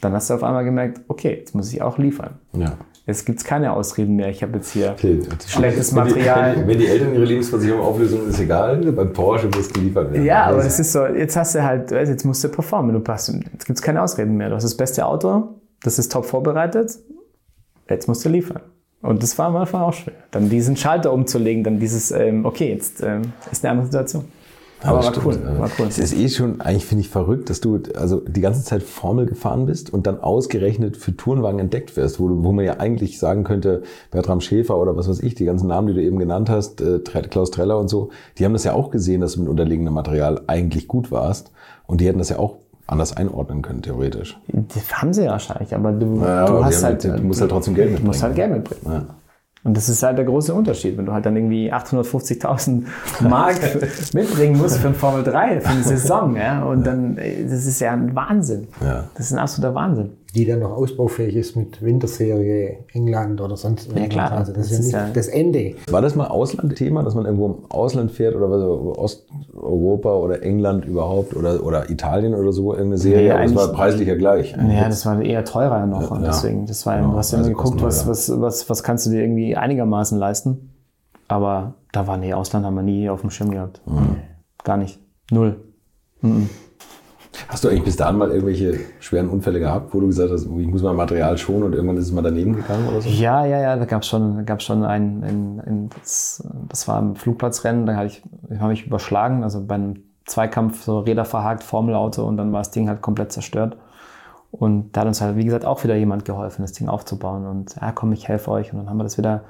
Dann 0.00 0.12
hast 0.12 0.30
du 0.30 0.34
auf 0.34 0.42
einmal 0.42 0.64
gemerkt, 0.64 1.00
okay, 1.08 1.36
jetzt 1.38 1.54
muss 1.54 1.72
ich 1.72 1.82
auch 1.82 1.98
liefern. 1.98 2.38
Ja. 2.52 2.72
Jetzt 3.06 3.24
gibt 3.24 3.38
es 3.38 3.44
keine 3.44 3.72
Ausreden 3.72 4.16
mehr. 4.16 4.30
Ich 4.30 4.42
habe 4.42 4.54
jetzt 4.56 4.72
hier 4.72 4.90
Okay. 4.92 5.20
schlechtes 5.46 5.92
Material. 5.92 6.56
Wenn 6.56 6.62
die, 6.62 6.68
wenn 6.68 6.78
die 6.78 6.86
Eltern 6.88 7.14
ihre 7.14 7.24
Lebensversicherung 7.24 7.80
auflösen, 7.80 8.28
ist 8.28 8.40
egal. 8.40 8.78
Beim 8.78 9.12
Porsche 9.12 9.46
muss 9.54 9.72
geliefert 9.72 10.12
werden. 10.12 10.24
Ja, 10.24 10.46
aber 10.46 10.56
Das- 10.56 10.66
es 10.74 10.80
ist 10.80 10.92
so, 10.92 11.06
jetzt 11.06 11.36
hast 11.36 11.54
du 11.54 11.62
halt, 11.62 11.92
jetzt 11.92 12.24
musst 12.24 12.42
du 12.42 12.48
performen. 12.48 12.92
Du 12.92 13.00
passt, 13.00 13.28
jetzt 13.32 13.64
gibt 13.64 13.78
es 13.78 13.82
keine 13.82 14.02
Ausreden 14.02 14.36
mehr. 14.36 14.48
Du 14.48 14.56
hast 14.56 14.64
das 14.64 14.76
beste 14.76 15.06
Auto, 15.06 15.60
das 15.84 16.00
ist 16.00 16.10
top 16.10 16.24
vorbereitet, 16.26 16.98
jetzt 17.88 18.08
musst 18.08 18.24
du 18.24 18.28
liefern. 18.28 18.60
Und 19.02 19.22
das 19.22 19.38
war 19.38 19.46
am 19.48 19.56
Anfang 19.56 19.82
auch 19.82 19.92
schwer. 19.92 20.14
Dann 20.32 20.48
diesen 20.48 20.76
Schalter 20.76 21.12
umzulegen, 21.12 21.62
dann 21.62 21.78
dieses, 21.78 22.10
ähm, 22.10 22.44
okay, 22.44 22.72
jetzt 22.72 23.04
ähm, 23.04 23.22
ist 23.52 23.64
eine 23.64 23.70
andere 23.72 23.86
Situation. 23.86 24.24
Aber 24.82 24.98
das 24.98 25.06
war 25.06 25.12
stimmt, 25.14 25.26
cool, 25.26 25.38
ja. 25.42 25.58
war 25.58 25.70
cool. 25.78 25.86
Es 25.88 25.98
ist 25.98 26.14
eh 26.14 26.28
schon, 26.28 26.60
eigentlich 26.60 26.84
finde 26.84 27.00
ich 27.02 27.08
verrückt, 27.08 27.48
dass 27.50 27.60
du 27.60 27.80
also 27.96 28.20
die 28.20 28.40
ganze 28.40 28.62
Zeit 28.62 28.82
Formel 28.82 29.26
gefahren 29.26 29.66
bist 29.66 29.92
und 29.92 30.06
dann 30.06 30.20
ausgerechnet 30.20 30.96
für 30.96 31.16
Tourenwagen 31.16 31.58
entdeckt 31.58 31.96
wirst, 31.96 32.20
wo, 32.20 32.28
du, 32.28 32.44
wo 32.44 32.52
man 32.52 32.64
ja 32.64 32.74
eigentlich 32.78 33.18
sagen 33.18 33.42
könnte, 33.44 33.82
Bertram 34.10 34.40
Schäfer 34.40 34.76
oder 34.78 34.96
was 34.96 35.08
weiß 35.08 35.20
ich, 35.20 35.34
die 35.34 35.44
ganzen 35.46 35.66
Namen, 35.68 35.88
die 35.88 35.94
du 35.94 36.02
eben 36.02 36.18
genannt 36.18 36.50
hast, 36.50 36.80
äh, 36.82 36.98
Klaus 37.00 37.50
Treller 37.50 37.78
und 37.78 37.88
so, 37.88 38.10
die 38.38 38.44
haben 38.44 38.52
das 38.52 38.64
ja 38.64 38.74
auch 38.74 38.90
gesehen, 38.90 39.20
dass 39.22 39.32
du 39.32 39.40
mit 39.40 39.48
unterlegenem 39.48 39.94
Material 39.94 40.42
eigentlich 40.46 40.88
gut 40.88 41.10
warst 41.10 41.50
und 41.86 42.00
die 42.00 42.06
hätten 42.06 42.18
das 42.18 42.28
ja 42.28 42.38
auch 42.38 42.58
anders 42.86 43.16
einordnen 43.16 43.62
können, 43.62 43.82
theoretisch. 43.82 44.38
Das 44.48 44.92
haben 45.02 45.12
sie 45.12 45.24
ja 45.24 45.32
wahrscheinlich, 45.32 45.74
aber 45.74 45.90
du, 45.92 46.20
Ja, 46.20 46.46
du 46.46 46.52
aber 46.52 46.64
hast 46.66 46.76
haben- 46.84 46.92
halt, 46.92 47.04
du 47.04 47.22
musst 47.24 47.40
halt 47.40 47.50
trotzdem 47.50 47.74
Geld 47.74 47.98
Du 47.98 48.04
musst 48.04 48.22
halt 48.22 48.36
mitbringen. 48.36 48.62
Geld 48.64 48.70
mitbringen. 48.82 49.06
Ja. 49.08 49.14
Und 49.66 49.76
das 49.76 49.88
ist 49.88 50.04
halt 50.04 50.16
der 50.16 50.24
große 50.24 50.54
Unterschied, 50.54 50.96
wenn 50.96 51.06
du 51.06 51.12
halt 51.12 51.26
dann 51.26 51.34
irgendwie 51.34 51.72
850.000 51.72 52.84
Mark 53.28 53.58
mitbringen 54.14 54.56
musst 54.56 54.78
für 54.78 54.86
ein 54.86 54.94
Formel 54.94 55.24
3, 55.24 55.60
für 55.60 55.68
eine 55.68 55.82
Saison, 55.82 56.36
ja, 56.36 56.62
und 56.62 56.86
dann, 56.86 57.18
äh, 57.18 57.42
das 57.42 57.66
ist 57.66 57.80
ja 57.80 57.92
ein 57.92 58.14
Wahnsinn. 58.14 58.68
Ja. 58.80 59.08
Das 59.16 59.26
ist 59.26 59.32
ein 59.32 59.40
absoluter 59.40 59.74
Wahnsinn. 59.74 60.10
Die 60.36 60.44
dann 60.44 60.60
noch 60.60 60.72
ausbaufähig 60.72 61.34
ist 61.34 61.56
mit 61.56 61.80
Winterserie, 61.82 62.84
England 62.92 63.40
oder 63.40 63.56
sonst 63.56 63.88
irgendwas. 63.88 64.08
klar. 64.10 64.32
Also 64.32 64.52
das, 64.52 64.68
Das 64.68 64.78
ist 64.78 64.92
ja 64.92 64.98
nicht 65.00 65.08
ja- 65.08 65.14
das 65.14 65.28
Ende. 65.28 65.74
War 65.90 66.02
das 66.02 66.14
mal 66.14 66.26
Ausland-Thema, 66.26 67.02
dass 67.02 67.14
man 67.14 67.24
irgendwo 67.24 67.46
im 67.46 67.54
Ausland 67.70 68.10
fährt 68.12 68.36
oder 68.36 68.50
was, 68.50 68.62
Osteuropa 68.98 70.14
oder 70.14 70.42
England 70.42 70.84
überhaupt 70.84 71.34
oder, 71.34 71.64
oder 71.64 71.88
Italien 71.90 72.34
oder 72.34 72.52
so, 72.52 72.72
irgendeine 72.74 72.98
Serie? 72.98 73.24
Nee, 73.24 73.30
aber 73.32 73.44
es 73.44 73.54
war 73.54 73.72
preislich 73.72 74.06
ja 74.08 74.14
gleich. 74.16 74.52
Ja, 74.56 74.88
das 74.88 75.06
war 75.06 75.20
eher 75.22 75.44
teurer 75.44 75.86
noch. 75.86 76.10
und 76.10 76.20
Ja. 76.20 76.26
deswegen, 76.28 76.66
das 76.66 76.84
war, 76.86 76.96
Ja, 76.98 77.02
du 77.06 77.16
hast 77.16 77.32
ja 77.32 77.38
immer 77.38 77.46
also 77.48 77.56
geguckt, 77.56 77.82
was, 77.82 78.06
was, 78.06 78.30
was, 78.40 78.68
was 78.68 78.82
kannst 78.82 79.06
du 79.06 79.10
dir 79.10 79.22
irgendwie 79.22 79.56
einigermaßen 79.56 80.18
leisten. 80.18 80.70
Aber 81.28 81.74
da 81.92 82.06
war, 82.06 82.18
nee, 82.18 82.34
Ausland 82.34 82.66
haben 82.66 82.74
wir 82.74 82.82
nie 82.82 83.08
auf 83.08 83.22
dem 83.22 83.30
Schirm 83.30 83.50
gehabt. 83.50 83.80
Mhm. 83.86 84.16
Gar 84.64 84.76
nicht. 84.76 85.00
Null. 85.30 85.56
Hast 87.48 87.64
du 87.64 87.68
eigentlich 87.68 87.84
bis 87.84 87.96
dahin 87.96 88.16
mal 88.16 88.30
irgendwelche 88.30 88.78
schweren 89.00 89.28
Unfälle 89.28 89.58
gehabt, 89.58 89.94
wo 89.94 90.00
du 90.00 90.06
gesagt 90.06 90.30
hast, 90.30 90.44
ich 90.44 90.66
muss 90.66 90.82
mein 90.82 90.96
Material 90.96 91.36
schonen 91.38 91.64
und 91.64 91.74
irgendwann 91.74 91.96
ist 91.96 92.06
es 92.06 92.12
mal 92.12 92.22
daneben 92.22 92.56
gegangen 92.56 92.88
oder 92.88 93.00
so? 93.00 93.08
Ja, 93.08 93.44
ja, 93.44 93.60
ja, 93.60 93.76
da 93.76 93.84
gab 93.84 94.02
es 94.02 94.08
schon, 94.08 94.44
gab's 94.46 94.64
schon 94.64 94.84
ein, 94.84 95.22
ein, 95.22 95.62
ein 95.66 95.90
das, 96.00 96.46
das 96.68 96.88
war 96.88 96.98
im 96.98 97.16
Flugplatzrennen, 97.16 97.86
da 97.86 97.94
habe 97.96 98.06
ich, 98.06 98.22
ich 98.50 98.60
hab 98.60 98.68
mich 98.68 98.86
überschlagen, 98.86 99.42
also 99.42 99.64
beim 99.64 100.02
Zweikampf 100.24 100.82
so 100.82 101.00
Räder 101.00 101.24
verhakt, 101.24 101.62
Formelauto 101.62 102.26
und 102.26 102.36
dann 102.36 102.52
war 102.52 102.60
das 102.60 102.72
Ding 102.72 102.88
halt 102.88 103.00
komplett 103.00 103.32
zerstört. 103.32 103.76
Und 104.50 104.92
da 104.96 105.02
hat 105.02 105.08
uns 105.08 105.20
halt, 105.20 105.36
wie 105.36 105.44
gesagt, 105.44 105.64
auch 105.64 105.84
wieder 105.84 105.96
jemand 105.96 106.24
geholfen, 106.24 106.62
das 106.62 106.72
Ding 106.72 106.88
aufzubauen. 106.88 107.46
Und 107.46 107.76
ja, 107.80 107.92
komm, 107.92 108.12
ich 108.12 108.28
helfe 108.28 108.50
euch. 108.50 108.72
Und 108.72 108.78
dann 108.78 108.90
haben 108.90 108.96
wir 108.96 109.04
das 109.04 109.18
wieder 109.18 109.44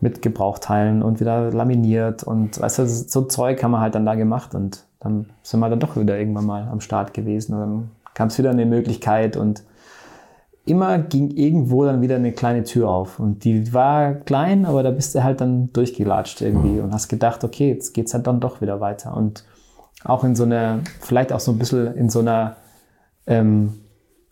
mit 0.00 0.22
Gebrauchteilen 0.22 1.02
und 1.02 1.20
wieder 1.20 1.50
laminiert. 1.50 2.22
Und 2.22 2.60
weißt 2.60 2.78
du, 2.78 2.86
so 2.86 3.22
Zeug 3.22 3.62
haben 3.62 3.72
wir 3.72 3.80
halt 3.80 3.94
dann 3.94 4.06
da 4.06 4.14
gemacht. 4.14 4.54
Und 4.54 4.84
dann 5.00 5.30
sind 5.42 5.60
wir 5.60 5.68
dann 5.68 5.80
doch 5.80 5.96
wieder 5.96 6.18
irgendwann 6.18 6.46
mal 6.46 6.68
am 6.68 6.80
Start 6.80 7.14
gewesen. 7.14 7.54
Und 7.54 7.60
dann 7.60 7.90
kam 8.14 8.28
es 8.28 8.38
wieder 8.38 8.50
eine 8.50 8.66
Möglichkeit. 8.66 9.36
Und 9.36 9.64
immer 10.66 10.98
ging 10.98 11.30
irgendwo 11.30 11.84
dann 11.84 12.02
wieder 12.02 12.16
eine 12.16 12.32
kleine 12.32 12.64
Tür 12.64 12.88
auf. 12.88 13.18
Und 13.18 13.44
die 13.44 13.72
war 13.72 14.14
klein, 14.14 14.66
aber 14.66 14.82
da 14.82 14.90
bist 14.90 15.14
du 15.14 15.24
halt 15.24 15.40
dann 15.40 15.72
durchgelatscht 15.72 16.42
irgendwie 16.42 16.80
und 16.80 16.92
hast 16.92 17.08
gedacht, 17.08 17.44
okay, 17.44 17.70
jetzt 17.70 17.94
geht's 17.94 18.14
halt 18.14 18.26
dann 18.26 18.40
doch 18.40 18.60
wieder 18.60 18.80
weiter. 18.80 19.16
Und 19.16 19.44
auch 20.04 20.24
in 20.24 20.36
so 20.36 20.44
einer, 20.44 20.80
vielleicht 21.00 21.32
auch 21.32 21.40
so 21.40 21.52
ein 21.52 21.58
bisschen 21.58 21.94
in 21.94 22.10
so 22.10 22.20
einer, 22.20 22.56
ähm, 23.26 23.80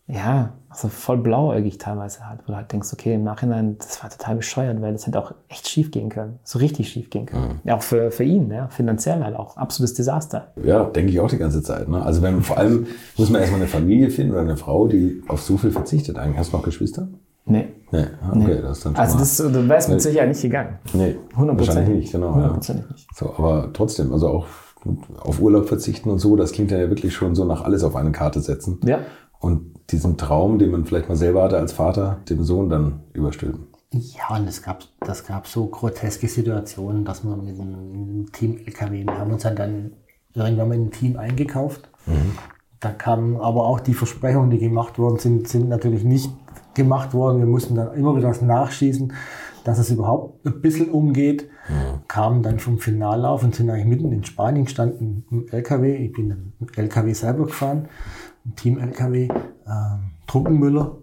ja, 0.07 0.53
also 0.69 0.87
voll 0.87 1.17
blauäugig 1.17 1.79
teilweise 1.79 2.27
halt, 2.27 2.41
wo 2.45 2.51
du 2.51 2.55
halt 2.55 2.71
denkst, 2.71 2.89
okay, 2.93 3.15
im 3.15 3.23
Nachhinein, 3.23 3.77
das 3.79 4.03
war 4.03 4.09
total 4.09 4.35
bescheuert, 4.35 4.79
weil 4.81 4.93
das 4.93 5.07
hätte 5.07 5.19
auch 5.19 5.33
echt 5.47 5.67
schief 5.67 5.89
gehen 5.89 6.09
können. 6.09 6.37
So 6.43 6.59
richtig 6.59 6.89
schief 6.89 7.09
gehen 7.09 7.25
können. 7.25 7.47
Mhm. 7.47 7.59
Ja, 7.63 7.77
auch 7.77 7.81
für, 7.81 8.11
für 8.11 8.23
ihn, 8.23 8.51
ja, 8.51 8.67
finanziell 8.67 9.23
halt 9.23 9.35
auch. 9.35 9.57
Absolutes 9.57 9.95
Desaster. 9.95 10.51
Ja, 10.63 10.83
denke 10.83 11.11
ich 11.11 11.19
auch 11.19 11.29
die 11.29 11.39
ganze 11.39 11.63
Zeit. 11.63 11.89
Ne? 11.89 12.01
Also 12.01 12.21
wenn 12.21 12.41
vor 12.43 12.57
allem 12.57 12.85
muss 13.17 13.29
man 13.31 13.41
erstmal 13.41 13.61
eine 13.61 13.69
Familie 13.69 14.11
finden 14.11 14.33
oder 14.33 14.41
eine 14.41 14.57
Frau, 14.57 14.87
die 14.87 15.23
auf 15.27 15.41
so 15.41 15.57
viel 15.57 15.71
verzichtet 15.71 16.17
eigentlich. 16.17 16.37
Hast 16.37 16.53
du 16.53 16.57
noch 16.57 16.63
Geschwister? 16.63 17.07
Nee. 17.45 17.69
Nee, 17.91 18.05
okay, 18.27 18.37
nee. 18.37 18.61
das 18.61 18.77
ist 18.77 18.85
dann 18.85 18.95
schon 18.95 19.03
Also 19.03 19.17
das, 19.17 19.37
du 19.37 19.67
wärst 19.67 19.89
mit 19.89 20.01
Sicherheit 20.01 20.29
nicht 20.29 20.41
gegangen. 20.43 20.77
Nee, 20.93 21.15
100 21.31 21.57
wahrscheinlich 21.57 21.97
nicht, 21.97 22.11
genau. 22.11 22.29
100 22.29 22.67
ja. 22.67 22.75
nicht. 22.75 23.07
So, 23.15 23.33
aber 23.35 23.69
trotzdem, 23.73 24.13
also 24.13 24.27
auch 24.27 24.45
auf 25.19 25.41
Urlaub 25.41 25.67
verzichten 25.67 26.09
und 26.09 26.19
so, 26.19 26.35
das 26.35 26.51
klingt 26.51 26.71
ja 26.71 26.77
wirklich 26.89 27.13
schon 27.13 27.33
so 27.35 27.45
nach 27.45 27.63
alles 27.63 27.83
auf 27.83 27.95
eine 27.95 28.11
Karte 28.11 28.39
setzen. 28.39 28.79
Ja. 28.85 28.99
Und 29.39 29.79
diesen 29.91 30.17
Traum, 30.17 30.59
den 30.59 30.71
man 30.71 30.85
vielleicht 30.85 31.09
mal 31.09 31.15
selber 31.15 31.43
hatte 31.43 31.57
als 31.57 31.71
Vater, 31.71 32.19
dem 32.29 32.43
Sohn 32.43 32.69
dann 32.69 33.01
überstülpen. 33.13 33.67
Ja, 33.91 34.37
und 34.37 34.47
es 34.47 34.61
gab, 34.61 34.83
das 34.99 35.25
gab 35.25 35.47
so 35.47 35.65
groteske 35.65 36.27
Situationen, 36.27 37.05
dass 37.05 37.23
wir 37.23 37.35
mit 37.35 37.59
einem 37.59 38.31
Team 38.31 38.57
LKW, 38.57 39.05
wir 39.05 39.17
haben 39.17 39.31
uns 39.31 39.43
dann 39.43 39.93
irgendwann 40.35 40.67
mal 40.67 40.75
in 40.75 40.85
ein 40.85 40.91
Team 40.91 41.17
eingekauft. 41.17 41.89
Mhm. 42.05 42.37
Da 42.79 42.91
kamen 42.91 43.37
aber 43.37 43.65
auch 43.65 43.79
die 43.79 43.93
Versprechungen, 43.93 44.51
die 44.51 44.59
gemacht 44.59 44.99
worden 44.99 45.17
sind, 45.17 45.47
sind 45.47 45.69
natürlich 45.69 46.03
nicht 46.03 46.29
gemacht 46.75 47.13
worden. 47.13 47.39
Wir 47.39 47.47
mussten 47.47 47.75
dann 47.75 47.93
immer 47.93 48.15
wieder 48.15 48.27
das 48.27 48.41
nachschießen, 48.41 49.11
dass 49.63 49.79
es 49.79 49.89
überhaupt 49.89 50.45
ein 50.45 50.61
bisschen 50.61 50.89
umgeht. 50.91 51.49
Mhm. 51.67 52.07
Kamen 52.07 52.43
dann 52.43 52.59
vom 52.59 52.77
Finallauf 52.79 53.43
und 53.43 53.55
sind 53.55 53.69
eigentlich 53.69 53.85
mitten 53.85 54.11
in 54.11 54.23
Spanien 54.23 54.65
gestanden 54.65 55.25
im 55.31 55.47
LKW. 55.49 55.95
Ich 55.97 56.13
bin 56.13 56.29
im 56.29 56.67
LKW 56.75 57.13
selber 57.13 57.45
gefahren, 57.47 57.89
ein 58.49 58.55
Team 58.55 58.77
LKW. 58.77 59.29
Ähm, 59.67 60.11
Druckenmüller, 60.27 60.97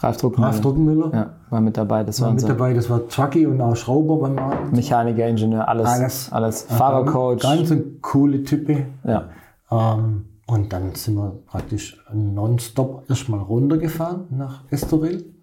Ralf 0.00 0.16
Druckenmüller. 0.18 0.52
Ralf 0.52 0.60
Druckenmüller 0.60 1.10
Ja, 1.12 1.34
war 1.50 1.60
mit 1.60 1.76
dabei. 1.76 2.04
Das 2.04 2.20
war 2.20 2.26
war 2.26 2.34
mit 2.34 2.42
unser 2.42 2.54
dabei. 2.54 2.74
Das 2.74 2.90
war 2.90 3.08
Trucky 3.08 3.46
und 3.46 3.60
auch 3.60 3.74
Schrauber 3.74 4.18
beim 4.18 4.38
Abend. 4.38 4.72
Mechaniker, 4.72 5.26
Ingenieur, 5.26 5.68
alles. 5.68 5.88
Alles. 5.88 6.32
Alles. 6.32 6.62
Fahrercoach. 6.62 7.40
Ganz 7.40 7.72
coole 8.02 8.42
Type. 8.42 8.86
Ja. 9.04 9.28
Ähm, 9.70 10.24
und 10.46 10.72
dann 10.72 10.94
sind 10.94 11.16
wir 11.16 11.38
praktisch 11.46 12.02
nonstop 12.12 13.04
erstmal 13.08 13.40
runtergefahren 13.40 14.26
nach 14.30 14.62
Estoril. 14.70 15.34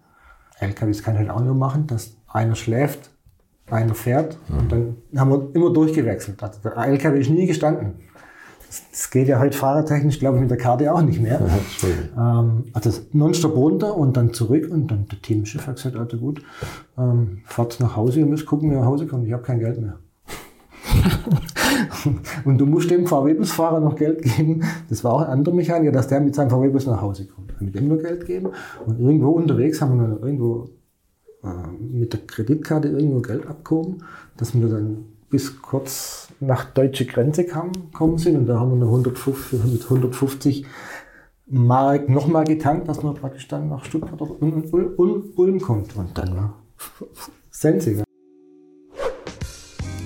LKWs 0.58 1.02
kann 1.02 1.16
halt 1.16 1.30
auch 1.30 1.40
nur 1.40 1.54
machen, 1.54 1.86
dass 1.86 2.16
einer 2.26 2.56
schläft, 2.56 3.10
einer 3.70 3.94
fährt 3.94 4.38
und 4.48 4.72
dann 4.72 4.96
haben 5.16 5.30
wir 5.30 5.54
immer 5.54 5.72
durchgewechselt. 5.72 6.42
Also 6.42 6.60
der 6.64 6.76
LKW 6.76 7.20
ist 7.20 7.30
nie 7.30 7.46
gestanden. 7.46 7.94
Das, 8.90 9.10
geht 9.10 9.28
ja 9.28 9.38
heute 9.38 9.56
fahrertechnisch, 9.56 10.18
glaube 10.18 10.36
ich, 10.36 10.42
mit 10.42 10.50
der 10.50 10.58
Karte 10.58 10.92
auch 10.92 11.02
nicht 11.02 11.20
mehr. 11.20 11.40
ähm, 12.16 12.64
also 12.72 12.90
nonstop 13.12 13.56
runter 13.56 13.96
und 13.96 14.16
dann 14.16 14.32
zurück 14.32 14.68
und 14.70 14.90
dann 14.90 15.06
der 15.08 15.20
Teamchef 15.22 15.66
hat 15.66 15.76
gesagt, 15.76 15.96
also 15.96 16.16
gut, 16.18 16.42
ähm, 16.98 17.42
fahrt 17.44 17.80
nach 17.80 17.96
Hause, 17.96 18.20
ihr 18.20 18.26
müsst 18.26 18.46
gucken, 18.46 18.70
wie 18.70 18.74
ihr 18.74 18.80
nach 18.80 18.86
Hause 18.86 19.06
kommt. 19.06 19.26
Ich 19.26 19.32
habe 19.32 19.42
kein 19.42 19.58
Geld 19.58 19.80
mehr. 19.80 19.98
Und 22.44 22.58
du 22.58 22.66
musst 22.66 22.90
dem 22.90 23.06
VW-Busfahrer 23.06 23.80
noch 23.80 23.96
Geld 23.96 24.22
geben. 24.22 24.62
Das 24.88 25.02
war 25.04 25.14
auch 25.14 25.22
ein 25.22 25.28
anderer 25.28 25.54
Mechaniker, 25.54 25.92
dass 25.92 26.08
der 26.08 26.20
mit 26.20 26.34
seinem 26.34 26.50
VW-Bus 26.50 26.86
nach 26.86 27.00
Hause 27.00 27.26
kommt. 27.26 27.60
Mit 27.60 27.74
dem 27.74 27.88
nur 27.88 27.98
Geld 27.98 28.26
geben. 28.26 28.50
Und 28.86 29.00
irgendwo 29.00 29.30
unterwegs 29.30 29.80
haben 29.80 29.98
wir 29.98 30.08
dann 30.08 30.22
irgendwo 30.22 30.70
äh, 31.42 31.48
mit 31.80 32.12
der 32.12 32.20
Kreditkarte 32.26 32.88
irgendwo 32.88 33.20
Geld 33.20 33.46
abgehoben, 33.46 33.98
dass 34.36 34.54
wir 34.54 34.68
dann 34.68 35.04
bis 35.30 35.60
kurz 35.60 36.28
nach 36.40 36.64
deutsche 36.64 37.06
Grenze 37.06 37.44
kamen, 37.44 37.90
kommen 37.92 38.18
sind. 38.18 38.36
Und 38.36 38.46
da 38.46 38.60
haben 38.60 38.70
wir 38.70 38.76
noch 38.76 38.88
150, 38.88 39.64
mit 39.64 39.84
150 39.84 40.66
Mark 41.46 42.08
nochmal 42.08 42.44
getankt, 42.44 42.88
dass 42.88 43.02
man 43.02 43.14
praktisch 43.14 43.46
dann 43.48 43.68
nach 43.68 43.84
Stuttgart 43.84 44.20
Ulm, 44.20 45.32
Ulm 45.36 45.60
kommt. 45.60 45.96
Und 45.96 46.16
dann 46.16 46.36
war 46.36 46.54
Sensiger. 47.50 48.05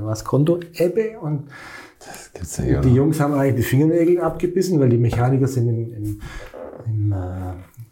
war 0.00 0.10
das 0.10 0.24
Konto 0.24 0.58
Ebbe 0.74 1.20
und 1.20 1.44
ja 2.66 2.80
die? 2.80 2.92
Jungs 2.92 3.20
haben 3.20 3.34
eigentlich 3.34 3.54
die 3.54 3.62
Fingernägel 3.62 4.20
abgebissen, 4.20 4.80
weil 4.80 4.88
die 4.88 4.98
Mechaniker 4.98 5.46
sind 5.46 5.68
im, 5.68 5.94
im, 5.94 6.20
im 6.86 7.12
äh, 7.12 7.16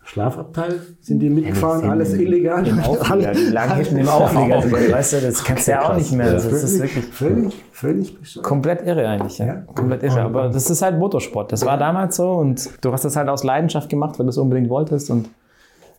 Schlafabteil, 0.03 0.81
sind 1.01 1.21
die 1.21 1.31
mitgefahren, 1.31 1.89
alles 1.89 2.13
illegal. 2.15 2.67
Im 2.67 2.83
die 2.83 3.51
lagen 3.53 3.77
hinten 3.77 3.99
im 3.99 4.09
Auflieger 4.09 4.61
drin, 4.63 4.93
weißt 4.93 5.13
du, 5.13 5.21
das 5.21 5.45
kannst 5.45 5.69
du 5.69 5.71
ja 5.71 5.89
auch 5.89 5.97
nicht 5.97 6.11
mehr. 6.11 6.33
Das 6.33 6.45
ist 6.45 6.83
wirklich 6.83 7.05
völlig, 7.05 7.55
völlig 7.71 8.19
bescheuert. 8.19 8.45
komplett 8.45 8.85
irre 8.85 9.09
eigentlich, 9.09 9.39
ja. 9.39 9.47
Ja. 9.47 9.55
Komplett 9.73 10.03
irre. 10.03 10.23
Aber 10.23 10.49
das 10.49 10.69
ist 10.69 10.83
halt 10.83 10.99
Motorsport. 10.99 11.53
Das 11.53 11.65
war 11.65 11.79
damals 11.79 12.17
so 12.17 12.33
und 12.33 12.69
du 12.81 12.93
hast 12.93 13.05
das 13.05 13.15
halt 13.15 13.29
aus 13.29 13.45
Leidenschaft 13.45 13.89
gemacht, 13.89 14.19
weil 14.19 14.27
du 14.27 14.31
es 14.31 14.39
unbedingt 14.39 14.71
wolltest 14.71 15.09
und 15.09 15.29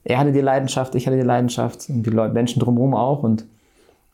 er 0.04 0.20
hatte 0.20 0.34
die 0.34 0.42
Leidenschaft, 0.42 0.96
ich 0.96 1.08
hatte 1.08 1.16
die 1.16 1.24
Leidenschaft 1.24 1.88
und 1.88 2.04
die 2.04 2.10
Leute, 2.10 2.34
Menschen 2.34 2.60
drumherum 2.60 2.94
auch 2.94 3.24
und 3.24 3.46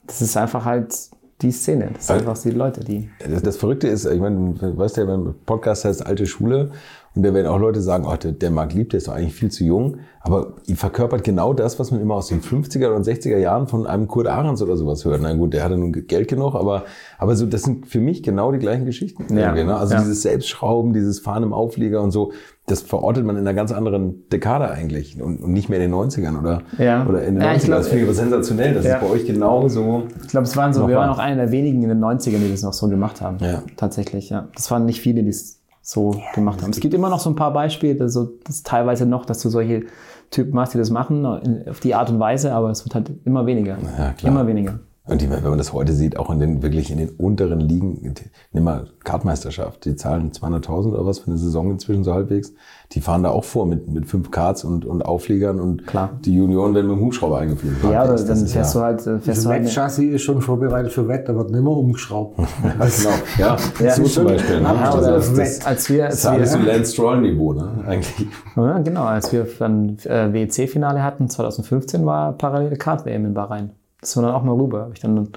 das 0.06 0.22
ist 0.22 0.38
einfach 0.38 0.66
halt 0.66 0.94
die 1.42 1.52
Szene. 1.52 1.92
Das 1.94 2.08
sind 2.08 2.16
Also- 2.18 2.30
einfach 2.30 2.44
die 2.44 2.52
Leute, 2.52 2.82
die. 2.84 3.10
Das, 3.28 3.42
das 3.42 3.58
Verrückte 3.58 3.88
ist, 3.88 4.06
ich 4.06 4.20
meine, 4.20 4.54
du 4.54 4.78
weißt 4.78 4.98
ja, 4.98 5.06
beim 5.06 5.36
Podcast 5.46 5.86
heißt 5.86 6.06
alte 6.06 6.26
Schule 6.26 6.72
und 7.16 7.24
da 7.24 7.34
werden 7.34 7.48
auch 7.48 7.60
Leute 7.60 7.82
sagen, 7.82 8.06
oh, 8.08 8.16
der, 8.16 8.32
der 8.34 8.52
Marc 8.52 8.74
Lieb, 8.74 8.92
der 8.92 9.00
ist 9.00 9.08
doch 9.08 9.14
eigentlich 9.14 9.34
viel 9.34 9.50
zu 9.52 9.64
jung, 9.64 9.98
aber 10.22 10.54
verkörpert 10.76 11.24
genau 11.24 11.54
das, 11.54 11.80
was 11.80 11.92
man 11.92 12.02
immer 12.02 12.16
aus 12.16 12.28
den 12.28 12.42
50er 12.42 12.90
und 12.94 13.06
60er 13.06 13.38
Jahren 13.38 13.68
von 13.68 13.88
einem 13.88 14.08
Kurt 14.08 14.28
Ahrens 14.28 14.62
oder 14.62 14.78
sowas 14.78 15.04
hört. 15.06 15.20
Na 15.22 15.34
gut, 15.34 15.54
der 15.54 15.64
hatte 15.64 15.78
nun 15.78 15.92
Geld 15.92 16.28
genug, 16.28 16.56
aber, 16.56 16.84
aber 17.18 17.36
so, 17.36 17.46
das 17.46 17.64
sind 17.64 17.88
für 17.88 18.00
mich 18.00 18.22
genau 18.22 18.52
die 18.52 18.60
gleichen 18.60 18.86
Geschichten. 18.86 19.36
Ja. 19.36 19.54
Ne? 19.54 19.76
Also 19.76 19.96
Ja. 19.96 20.00
dieses 20.02 20.22
Selbstschrauben, 20.22 20.94
dieses 20.94 21.20
Fahren 21.20 21.44
im 21.44 21.54
Auflieger 21.54 22.02
und 22.02 22.12
so, 22.12 22.32
das 22.68 22.82
verortet 22.84 23.26
man 23.26 23.36
in 23.36 23.42
einer 23.42 23.56
ganz 23.56 23.72
anderen 23.72 24.30
Dekade 24.30 24.70
eigentlich 24.70 25.20
und, 25.20 25.42
und 25.42 25.52
nicht 25.52 25.70
mehr 25.70 25.80
in 25.80 25.90
den 25.92 25.94
90ern 26.00 26.40
oder, 26.40 26.62
Ja. 26.78 27.08
oder 27.08 27.24
in 27.24 27.36
den 27.36 27.42
Ja, 27.44 27.50
90ern. 27.54 27.56
ich 27.58 27.64
glaub- 27.64 27.78
das 27.80 27.88
finde 27.88 28.04
ich 28.04 28.10
aber 28.10 28.16
sensationell. 28.16 28.74
Das 28.76 28.86
Ja. 28.86 28.96
ist 28.98 29.02
bei 29.02 29.10
euch 29.10 29.26
genau 29.26 29.68
so. 29.68 30.04
Ich 30.22 30.28
glaube, 30.28 30.46
es 30.46 30.56
waren 30.56 30.74
so, 30.74 30.88
wir 30.88 30.96
waren 30.98 31.10
auch 31.10 31.18
einer 31.18 31.38
der 31.44 31.52
wenigen 31.52 31.82
in 31.82 31.90
den 31.90 32.00
90ern, 32.00 32.38
die 32.40 32.52
das 32.52 32.62
noch 32.62 32.74
so 32.74 32.88
gemacht 32.88 33.22
haben. 33.22 33.38
Ja. 33.40 33.64
Tatsächlich, 33.78 34.30
ja. 34.30 34.48
Das 34.54 34.70
waren 34.70 34.86
nicht 34.86 35.02
viele, 35.02 35.24
die 35.24 35.30
es 35.30 35.59
so 35.82 36.22
gemacht 36.36 36.62
haben. 36.62 36.72
Es 36.72 36.80
gibt 36.80 36.94
immer 36.94 37.10
noch 37.10 37.20
so 37.20 37.30
ein 37.30 37.36
paar 37.36 37.54
Beispiele, 37.54 38.10
so, 38.10 38.38
das 38.46 38.64
teilweise 38.64 39.06
noch, 39.06 39.26
dass 39.26 39.40
du 39.42 39.50
solche 39.50 39.86
Typen 40.30 40.60
hast, 40.60 40.74
die 40.74 40.78
das 40.78 40.90
machen, 40.90 41.26
auf 41.26 41.80
die 41.80 41.96
Art 41.96 42.10
und 42.10 42.20
Weise, 42.20 42.54
aber 42.54 42.70
es 42.70 42.86
wird 42.86 42.96
halt 42.96 43.12
immer 43.26 43.46
weniger. 43.46 43.78
Ja, 43.98 44.14
klar. 44.14 44.32
Immer 44.32 44.46
weniger. 44.46 44.80
Und 45.10 45.22
die, 45.22 45.30
wenn 45.30 45.44
man 45.44 45.58
das 45.58 45.74
heute 45.74 45.94
sieht, 45.94 46.18
auch 46.18 46.30
in 46.30 46.40
den 46.40 46.62
wirklich 46.62 46.92
in 46.92 46.98
den 47.00 47.10
unteren 47.10 47.60
Ligen, 47.60 48.14
nimm 48.52 48.64
mal 48.64 48.88
Kartmeisterschaft, 49.04 49.86
die 49.86 49.96
zahlen 49.96 50.32
200.000 50.32 50.92
oder 50.94 51.06
was 51.06 51.20
für 51.20 51.28
eine 51.28 51.38
Saison 51.38 51.72
inzwischen 51.72 52.04
so 52.04 52.14
halbwegs. 52.14 52.54
Die 52.92 53.02
fahren 53.02 53.24
da 53.24 53.30
auch 53.30 53.44
vor 53.44 53.66
mit, 53.66 53.88
mit 53.90 54.06
fünf 54.06 54.30
Karts 54.30 54.64
und, 54.64 54.86
und 54.86 55.04
Aufliegern 55.04 55.60
und 55.60 55.88
Klar. 55.88 56.12
die 56.24 56.36
Junioren 56.36 56.76
werden 56.76 56.88
mit 56.90 56.98
dem 56.98 57.06
Hubschrauber 57.06 57.40
eingeflogen. 57.40 57.92
Ja, 57.92 58.04
aber 58.04 58.12
Das 58.14 58.26
dann 58.26 58.38
ist 58.44 58.54
fährst 58.54 58.76
ja, 58.76 58.80
du 58.82 58.86
halt, 58.86 59.00
äh, 59.02 59.04
fährst 59.04 59.28
Das 59.28 59.44
du 59.44 59.50
halt 59.50 59.64
Wettchassis 59.66 60.14
ist 60.14 60.22
schon 60.22 60.42
vorbereitet 60.42 60.92
für 60.92 61.08
Wett, 61.08 61.28
da 61.28 61.36
wird 61.36 61.50
nicht 61.52 61.62
mehr 61.64 61.72
umgeschraubt. 61.72 62.38
genau. 62.64 63.10
Ja, 63.38 63.58
Ja. 63.80 63.92
so 63.96 64.04
zum 64.04 64.26
Beispiel. 64.26 64.58
Ne? 64.58 64.64
Ja, 64.64 64.74
Also 64.92 64.98
oder 65.00 65.12
das, 65.14 65.34
das, 65.34 65.66
als 65.66 65.90
wir, 65.90 66.06
das 66.06 66.14
als 66.14 66.20
ist 66.20 66.26
alles 66.26 66.52
so 66.54 66.60
wir, 66.60 66.66
Lance 66.74 66.94
Stroll-Niveau, 66.94 67.54
ne? 67.54 67.84
Eigentlich. 67.88 68.28
ja, 68.56 68.78
genau, 68.80 69.04
als 69.06 69.32
wir 69.34 69.48
dann 69.58 69.98
äh, 70.06 70.32
WEC-Finale 70.34 71.02
hatten, 71.04 71.30
2015 71.30 72.06
war 72.06 72.34
parallele 72.34 72.76
Kart-WM 72.76 73.26
in 73.26 73.34
Bahrain. 73.34 73.72
Dann 74.02 74.26
auch 74.26 74.44
mal 74.44 74.56
rüber. 74.56 74.82
Habe 74.82 74.94
ich 74.94 75.00
dann 75.00 75.18
einen 75.18 75.32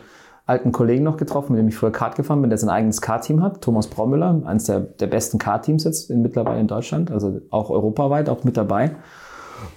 alten 0.46 0.72
Kollegen 0.72 1.04
noch 1.04 1.16
getroffen, 1.16 1.52
mit 1.52 1.60
dem 1.60 1.68
ich 1.68 1.76
früher 1.76 1.92
Kart 1.92 2.16
gefahren 2.16 2.40
bin, 2.40 2.50
der 2.50 2.58
sein 2.58 2.70
eigenes 2.70 3.00
Kart-Team 3.00 3.42
hat, 3.42 3.60
Thomas 3.60 3.86
Braumüller, 3.86 4.42
eines 4.44 4.64
der, 4.64 4.80
der 4.80 5.06
besten 5.06 5.38
Kart-Teams 5.38 5.84
jetzt 5.84 6.10
in, 6.10 6.22
mittlerweile 6.22 6.60
in 6.60 6.66
Deutschland, 6.66 7.10
also 7.10 7.40
auch 7.50 7.70
europaweit, 7.70 8.28
auch 8.28 8.44
mit 8.44 8.56
dabei. 8.56 8.92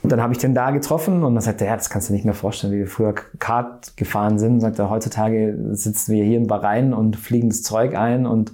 Und 0.02 0.12
dann 0.12 0.22
habe 0.22 0.34
ich 0.34 0.40
den 0.40 0.56
da 0.56 0.72
getroffen 0.72 1.24
und 1.24 1.36
dann 1.36 1.42
sagte 1.44 1.66
er, 1.66 1.72
ja, 1.72 1.78
das 1.78 1.90
kannst 1.92 2.10
du 2.10 2.14
dir 2.14 2.16
nicht 2.16 2.26
mehr 2.26 2.34
vorstellen, 2.34 2.74
wie 2.74 2.80
wir 2.80 2.88
früher 2.88 3.14
Kart 3.38 3.96
gefahren 3.98 4.40
sind. 4.40 4.60
Sagt 4.60 4.80
er, 4.80 4.90
heutzutage 4.90 5.56
sitzen 5.72 6.14
wir 6.14 6.24
hier 6.24 6.38
in 6.38 6.48
Bahrain 6.48 6.94
und 6.94 7.16
fliegen 7.16 7.50
das 7.50 7.62
Zeug 7.62 7.96
ein 7.96 8.26
und 8.26 8.52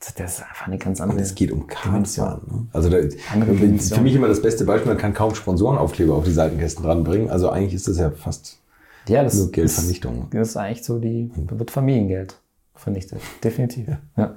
sagt 0.00 0.20
das 0.20 0.38
ist 0.38 0.42
einfach 0.42 0.66
eine 0.66 0.78
ganz 0.78 1.00
andere. 1.02 1.18
Und 1.18 1.22
es 1.22 1.34
geht 1.34 1.52
um. 1.52 1.66
Kartfahren. 1.66 2.40
Ne? 2.46 2.66
Also 2.72 2.88
da, 2.88 2.96
für 2.98 4.00
mich 4.00 4.14
immer 4.14 4.28
das 4.28 4.40
beste 4.40 4.64
Beispiel, 4.64 4.92
man 4.92 4.98
kann 4.98 5.12
kaum 5.12 5.34
Sponsorenaufkleber 5.34 6.14
auf 6.14 6.24
die 6.24 6.32
Seitenkästen 6.32 6.84
dranbringen. 6.84 7.30
Also 7.30 7.50
eigentlich 7.50 7.74
ist 7.74 7.88
das 7.88 7.98
ja 7.98 8.10
fast 8.10 8.61
Ja, 9.08 9.22
das 9.22 9.34
nur 9.34 9.50
Geldvernichtung. 9.50 10.28
Das 10.30 10.48
ist 10.48 10.56
eigentlich 10.56 10.84
so 10.84 10.98
die, 10.98 11.30
da 11.48 11.58
wird 11.58 11.70
Familiengeld 11.70 12.36
vernichtet. 12.74 13.20
Definitiv. 13.42 13.88
Ja, 14.16 14.34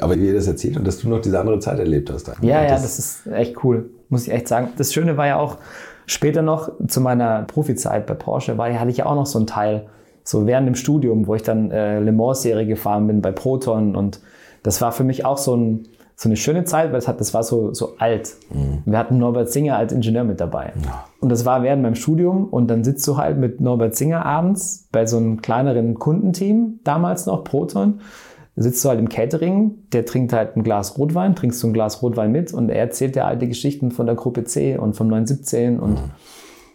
Aber 0.00 0.16
wie 0.16 0.26
ihr 0.26 0.34
das 0.34 0.46
erzählt 0.46 0.76
und 0.76 0.86
dass 0.86 0.98
du 0.98 1.08
noch 1.08 1.20
diese 1.20 1.38
andere 1.38 1.58
Zeit 1.58 1.78
erlebt 1.78 2.10
hast. 2.10 2.28
ja, 2.42 2.62
ja 2.62 2.70
das 2.70 2.98
ist 2.98 3.26
echt 3.26 3.62
cool. 3.64 3.90
Muss 4.08 4.26
ich 4.26 4.32
echt 4.32 4.48
sagen. 4.48 4.68
Das 4.76 4.92
Schöne 4.92 5.16
war 5.16 5.26
ja 5.26 5.36
auch 5.36 5.58
später 6.06 6.42
noch 6.42 6.70
zu 6.86 7.00
meiner 7.00 7.42
Profizeit 7.42 8.06
bei 8.06 8.14
Porsche, 8.14 8.58
war, 8.58 8.72
hatte 8.78 8.90
ich 8.90 8.98
ja 8.98 9.06
auch 9.06 9.14
noch 9.14 9.26
so 9.26 9.38
einen 9.38 9.46
Teil, 9.46 9.86
so 10.22 10.46
während 10.46 10.66
dem 10.66 10.74
Studium, 10.74 11.26
wo 11.26 11.34
ich 11.34 11.42
dann 11.42 11.70
äh, 11.70 12.00
Le 12.00 12.12
Mans-Serie 12.12 12.66
gefahren 12.66 13.06
bin 13.06 13.22
bei 13.22 13.32
Proton 13.32 13.96
und 13.96 14.20
das 14.62 14.80
war 14.80 14.92
für 14.92 15.04
mich 15.04 15.24
auch 15.24 15.38
so, 15.38 15.56
ein, 15.56 15.88
so 16.16 16.28
eine 16.28 16.36
schöne 16.36 16.64
Zeit, 16.64 16.92
weil 16.92 16.98
es 16.98 17.08
hat, 17.08 17.20
das 17.20 17.34
war 17.34 17.42
so, 17.42 17.74
so 17.74 17.96
alt. 17.98 18.36
Wir 18.84 18.98
hatten 18.98 19.18
Norbert 19.18 19.50
Singer 19.50 19.76
als 19.76 19.92
Ingenieur 19.92 20.24
mit 20.24 20.40
dabei. 20.40 20.72
Und 21.20 21.30
das 21.30 21.44
war 21.44 21.62
während 21.62 21.82
meinem 21.82 21.96
Studium 21.96 22.46
und 22.48 22.68
dann 22.68 22.84
sitzt 22.84 23.06
du 23.08 23.16
halt 23.16 23.36
mit 23.38 23.60
Norbert 23.60 23.96
Singer 23.96 24.24
abends 24.24 24.88
bei 24.92 25.06
so 25.06 25.16
einem 25.16 25.42
kleineren 25.42 25.94
Kundenteam, 25.94 26.78
damals 26.84 27.26
noch 27.26 27.42
Proton, 27.42 28.00
sitzt 28.56 28.84
du 28.84 28.88
halt 28.88 29.00
im 29.00 29.08
Catering, 29.08 29.72
der 29.92 30.06
trinkt 30.06 30.32
halt 30.32 30.56
ein 30.56 30.62
Glas 30.62 30.96
Rotwein, 30.96 31.34
trinkst 31.34 31.60
du 31.62 31.68
ein 31.68 31.72
Glas 31.72 32.02
Rotwein 32.02 32.30
mit 32.30 32.54
und 32.54 32.68
er 32.68 32.78
erzählt 32.78 33.16
dir 33.16 33.24
alte 33.24 33.48
Geschichten 33.48 33.90
von 33.90 34.06
der 34.06 34.14
Gruppe 34.14 34.44
C 34.44 34.78
und 34.78 34.94
vom 34.94 35.08
917 35.08 35.80
und 35.80 35.98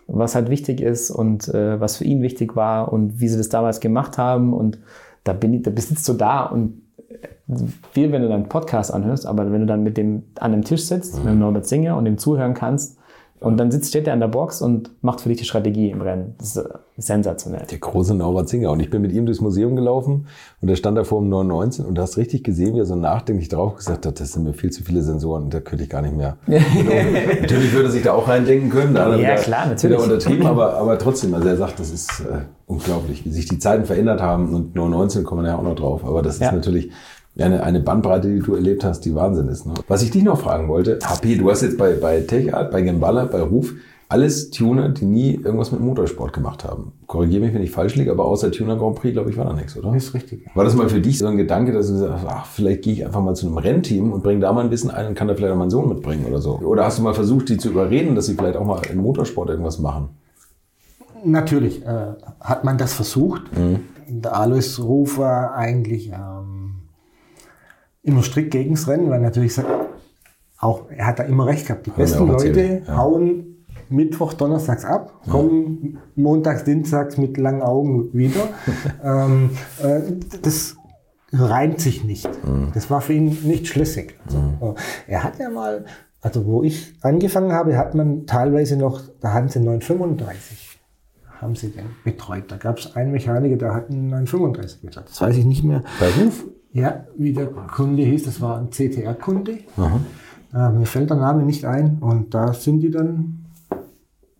was 0.08 0.36
halt 0.36 0.50
wichtig 0.50 0.82
ist 0.82 1.12
und 1.12 1.48
äh, 1.50 1.80
was 1.80 1.98
für 1.98 2.04
ihn 2.04 2.22
wichtig 2.22 2.56
war 2.56 2.92
und 2.92 3.22
wie 3.22 3.28
sie 3.28 3.38
das 3.38 3.48
damals 3.48 3.80
gemacht 3.80 4.18
haben 4.18 4.54
und 4.54 4.80
da 5.24 5.34
bin 5.34 5.54
ich, 5.54 5.62
da 5.64 5.72
sitzt 5.76 6.08
du 6.10 6.14
da 6.14 6.46
und 6.46 6.82
viel, 7.92 8.12
wenn 8.12 8.22
du 8.22 8.30
deinen 8.30 8.50
Podcast 8.50 8.94
anhörst, 8.94 9.26
aber 9.26 9.52
wenn 9.52 9.62
du 9.62 9.68
dann 9.68 9.84
mit 9.84 9.98
dem 9.98 10.24
an 10.40 10.52
dem 10.52 10.64
Tisch 10.64 10.86
sitzt, 10.86 11.18
mit 11.18 11.28
dem 11.28 11.40
Norbert 11.40 11.66
Singer 11.66 11.98
und 11.98 12.06
dem 12.06 12.18
zuhören 12.18 12.54
kannst 12.54 12.98
und 13.40 13.58
dann 13.58 13.72
sitzt, 13.72 13.90
steht 13.90 14.06
er 14.06 14.14
an 14.14 14.20
der 14.20 14.28
Box 14.28 14.62
und 14.62 14.92
macht 15.02 15.22
für 15.22 15.30
dich 15.30 15.38
die 15.38 15.46
Strategie 15.46 15.90
im 15.92 16.02
Rennen. 16.02 16.36
Das 16.38 16.56
ist 16.56 16.58
äh, 16.58 16.70
sensationell. 16.98 17.66
Der 17.72 17.78
große 17.78 18.14
Norbert 18.14 18.50
Singer. 18.50 18.72
Und 18.72 18.82
ich 18.82 18.90
bin 18.90 19.02
mit 19.02 19.14
ihm 19.14 19.26
durchs 19.26 19.40
Museum 19.40 19.76
gelaufen 19.76 20.28
und 20.62 20.70
da 20.70 20.76
stand 20.76 20.98
er 20.98 21.06
vor 21.06 21.22
dem 21.22 21.30
919 21.30 21.86
und 21.86 21.96
du 21.96 22.02
hast 22.02 22.18
richtig 22.18 22.44
gesehen, 22.44 22.76
wie 22.76 22.80
er 22.80 22.86
so 22.86 22.96
nachdenklich 22.96 23.48
drauf 23.48 23.76
gesagt 23.76 24.06
hat, 24.06 24.20
das 24.20 24.34
sind 24.34 24.44
mir 24.44 24.54
viel 24.54 24.72
zu 24.72 24.84
viele 24.84 25.02
Sensoren 25.02 25.44
und 25.44 25.54
da 25.54 25.62
könnte 25.62 25.86
ich 25.86 25.90
gar 25.90 26.02
nicht 26.02 26.16
mehr. 26.16 26.38
natürlich 26.48 27.72
würde 27.72 27.88
er 27.88 27.92
sich 27.92 28.04
da 28.04 28.14
auch 28.14 28.28
reindenken 28.28 28.70
können. 28.70 28.94
Da 28.94 29.10
er 29.10 29.20
Ja, 29.20 29.36
klar, 29.36 29.68
natürlich. 29.68 29.98
Wieder 29.98 30.04
untertrieben, 30.04 30.46
aber, 30.46 30.74
aber 30.74 31.00
trotzdem, 31.00 31.34
also 31.34 31.48
er 31.48 31.58
sagt, 31.58 31.80
das 31.80 31.92
ist 31.92 32.20
äh, 32.20 32.42
unglaublich, 32.70 33.26
wie 33.26 33.32
sich 33.32 33.48
die 33.48 33.60
Zeiten 33.60 33.86
verändert 33.86 34.22
haben 34.22 34.54
und 34.54 34.76
919 34.76 35.24
kommen 35.24 35.44
wir 35.44 35.50
ja 35.50 35.58
auch 35.58 35.64
noch 35.64 35.76
drauf. 35.76 36.06
Aber 36.06 36.22
das 36.22 36.36
ist 36.36 36.42
Ja. 36.42 36.52
natürlich 36.52 36.92
eine, 37.38 37.64
eine 37.64 37.80
Bandbreite, 37.80 38.30
die 38.30 38.40
du 38.40 38.54
erlebt 38.56 38.84
hast, 38.84 39.02
die 39.06 39.16
Wahnsinn 39.16 39.48
ist. 39.48 39.66
Ne? 39.66 39.74
Was 39.88 40.04
ich 40.04 40.12
dich 40.12 40.24
noch 40.24 40.40
fragen 40.40 40.68
wollte, 40.68 41.00
HP, 41.04 41.36
du 41.36 41.50
hast 41.50 41.62
jetzt 41.62 41.78
bei, 41.78 41.94
bei 41.94 42.22
TechArt, 42.22 42.72
bei 42.72 42.82
Gemballa, 42.82 43.26
bei 43.26 43.42
Ruf, 43.42 43.74
alles 44.12 44.50
Tuner, 44.50 44.90
die 44.90 45.06
nie 45.06 45.36
irgendwas 45.36 45.72
mit 45.72 45.82
Motorsport 45.82 46.34
gemacht 46.34 46.64
haben. 46.64 46.94
Korrigiere 47.06 47.42
mich, 47.46 47.54
wenn 47.54 47.62
ich 47.62 47.70
falsch 47.72 47.96
liege, 47.96 48.12
aber 48.12 48.26
außer 48.26 48.52
Tuner 48.52 48.76
Grand 48.76 48.96
Prix, 48.96 49.14
glaube 49.14 49.30
ich, 49.30 49.38
war 49.38 49.46
da 49.46 49.54
nichts, 49.54 49.78
oder? 49.78 49.96
ist 49.96 50.14
richtig. 50.16 50.46
War 50.56 50.64
das 50.64 50.76
mal 50.76 50.90
für 50.90 51.00
dich 51.00 51.20
so 51.20 51.28
ein 51.28 51.38
Gedanke, 51.38 51.72
dass 51.74 51.88
du 51.88 51.94
gesagt 51.94 52.14
hast, 52.14 52.26
ach, 52.28 52.46
vielleicht 52.48 52.82
gehe 52.82 52.94
ich 52.94 53.06
einfach 53.06 53.22
mal 53.22 53.36
zu 53.36 53.46
einem 53.48 53.58
Rennteam 53.60 54.12
und 54.12 54.24
bringe 54.24 54.42
da 54.42 54.52
mal 54.52 54.64
ein 54.64 54.70
bisschen 54.72 54.90
ein 54.90 55.08
und 55.08 55.14
kann 55.16 55.28
da 55.28 55.36
vielleicht 55.36 55.54
auch 55.54 55.58
meinen 55.58 55.70
Sohn 55.70 55.88
mitbringen 55.90 56.26
oder 56.28 56.40
so? 56.42 56.58
Oder 56.58 56.86
hast 56.86 56.98
du 57.00 57.04
mal 57.04 57.14
versucht, 57.14 57.50
die 57.50 57.58
zu 57.58 57.70
überreden, 57.70 58.16
dass 58.16 58.26
sie 58.26 58.34
vielleicht 58.34 58.58
auch 58.58 58.66
mal 58.66 58.82
im 58.92 58.98
Motorsport 59.00 59.50
irgendwas 59.50 59.78
machen? 59.80 60.10
Natürlich 61.24 61.86
äh, 61.86 62.14
hat 62.40 62.64
man 62.64 62.78
das 62.78 62.94
versucht. 62.94 63.44
Der 64.08 64.36
Alois 64.36 64.80
Ruf 64.80 65.18
war 65.18 65.56
eigentlich 65.56 66.12
ähm, 66.12 66.82
immer 68.04 68.24
strikt 68.24 68.52
gegen 68.52 68.76
das 68.76 68.88
Rennen, 68.88 69.10
weil 69.10 69.20
natürlich 69.20 69.54
sagt, 69.54 69.70
auch 70.58 70.90
er 70.90 71.08
hat 71.08 71.20
da 71.20 71.24
immer 71.24 71.46
recht 71.46 71.68
gehabt. 71.68 71.86
Die 71.86 71.92
wir 71.92 71.98
besten 71.98 72.28
Leute 72.28 72.84
ja. 72.86 72.98
hauen 72.98 73.66
Mittwoch, 73.90 74.34
Donnerstags 74.34 74.86
ab, 74.86 75.22
kommen 75.30 75.98
montags, 76.16 76.64
dienstags 76.64 77.18
mit 77.18 77.38
langen 77.38 77.62
Augen 77.62 78.14
wieder. 78.14 78.50
ähm, 79.04 79.52
äh, 79.82 80.02
das 80.41 80.76
reimt 81.32 81.80
sich 81.80 82.04
nicht. 82.04 82.30
Das 82.74 82.90
war 82.90 83.02
für 83.02 83.14
ihn 83.14 83.38
nicht 83.44 83.68
schlüssig. 83.68 84.16
Also, 84.26 84.76
Er 85.08 85.24
hat 85.24 85.40
ja 85.40 85.50
mal, 85.50 85.86
also 86.22 86.46
wo 86.46 86.64
ich 86.64 86.96
angefangen 87.02 87.52
habe, 87.52 87.78
hat 87.78 87.96
man 87.96 88.26
teilweise 88.26 88.78
noch, 88.78 89.02
hatten 89.24 89.50
sie 89.50 89.60
935 89.60 90.69
haben 91.41 91.56
sie 91.56 91.70
den 91.70 91.86
betreut. 92.03 92.45
Da 92.49 92.57
gab 92.57 92.80
es 92.80 92.95
einen 92.95 93.11
Mechaniker, 93.11 93.56
der 93.57 93.74
hat 93.74 93.90
einen 93.90 94.10
935 94.10 94.82
betreut. 94.82 95.06
Das 95.07 95.22
weiß 95.22 95.38
ich 95.38 95.45
nicht 95.45 95.64
mehr. 95.64 95.84
Bei 95.99 96.07
Ruf? 96.07 96.45
Ja, 96.72 97.06
wie 97.18 97.34
der 97.34 97.48
Kunde 97.48 98.03
hieß, 98.03 98.24
das 98.26 98.41
war 98.41 98.60
ein 98.60 98.70
CTR-Kunde. 98.70 99.60
Äh, 100.53 100.70
mir 100.72 100.86
fällt 100.86 101.10
der 101.10 101.18
Name 101.18 101.44
nicht 101.44 101.66
ein. 101.66 101.98
Und 101.99 102.34
da 102.34 102.53
sind 102.53 102.82
die 102.82 102.91
dann 102.91 103.45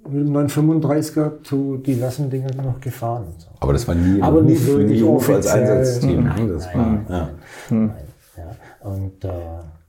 mit 0.08 0.28
dem 0.28 0.36
935er 0.36 1.44
zu 1.44 1.78
diversen 1.78 2.30
Dingen 2.30 2.52
noch 2.64 2.80
gefahren. 2.80 3.28
So. 3.38 3.48
Aber 3.60 3.74
das 3.74 3.88
war 3.88 3.96
nie, 3.96 4.22
Aber 4.22 4.42
nie 4.42 4.56
Ruf, 4.56 4.78
nie 4.78 5.02
Ruf 5.02 5.30
als. 5.30 5.48
Einsatzteam. 5.48 6.24
Nein, 6.24 6.48
ne? 6.48 6.54
Das 6.54 6.68
nein, 6.74 7.06
war, 7.08 7.18
ja. 7.18 7.30
Ja. 8.38 8.90
Und 8.90 9.24
äh, 9.26 9.30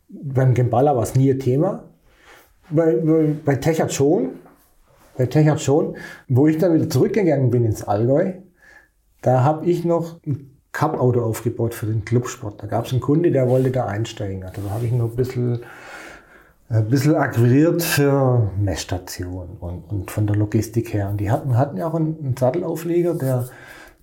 beim 0.08 0.54
Gemballa 0.54 0.94
war 0.94 1.02
es 1.02 1.14
nie 1.14 1.30
ein 1.30 1.38
Thema. 1.38 1.84
Bei, 2.70 2.96
bei, 2.96 3.34
bei 3.44 3.56
Techert 3.56 3.92
schon. 3.92 4.30
Bei 5.16 5.26
Techert 5.26 5.60
schon. 5.60 5.96
Wo 6.28 6.46
ich 6.46 6.58
dann 6.58 6.74
wieder 6.74 6.88
zurückgegangen 6.88 7.50
bin 7.50 7.64
ins 7.64 7.84
Allgäu, 7.84 8.32
da 9.22 9.44
habe 9.44 9.66
ich 9.66 9.84
noch 9.84 10.20
Cup-Auto 10.72 11.20
aufgebaut 11.22 11.74
für 11.74 11.86
den 11.86 12.04
Clubsport. 12.04 12.62
Da 12.62 12.66
gab 12.66 12.86
es 12.86 12.92
einen 12.92 13.00
Kunde, 13.00 13.30
der 13.30 13.48
wollte 13.48 13.70
da 13.70 13.86
einsteigen. 13.86 14.44
Also 14.44 14.62
da 14.62 14.70
habe 14.70 14.86
ich 14.86 14.92
noch 14.92 15.10
ein 15.10 15.16
bisschen, 15.16 15.60
ein 16.68 16.88
bisschen 16.88 17.16
akquiriert 17.16 17.82
für 17.82 18.50
Messstation 18.58 19.56
und, 19.58 19.82
und 19.90 20.10
von 20.10 20.26
der 20.26 20.36
Logistik 20.36 20.94
her. 20.94 21.10
Und 21.10 21.20
die 21.20 21.30
hatten, 21.30 21.56
hatten 21.56 21.76
ja 21.76 21.88
auch 21.88 21.94
einen, 21.94 22.16
einen 22.18 22.36
Sattelaufleger, 22.36 23.14
der 23.14 23.48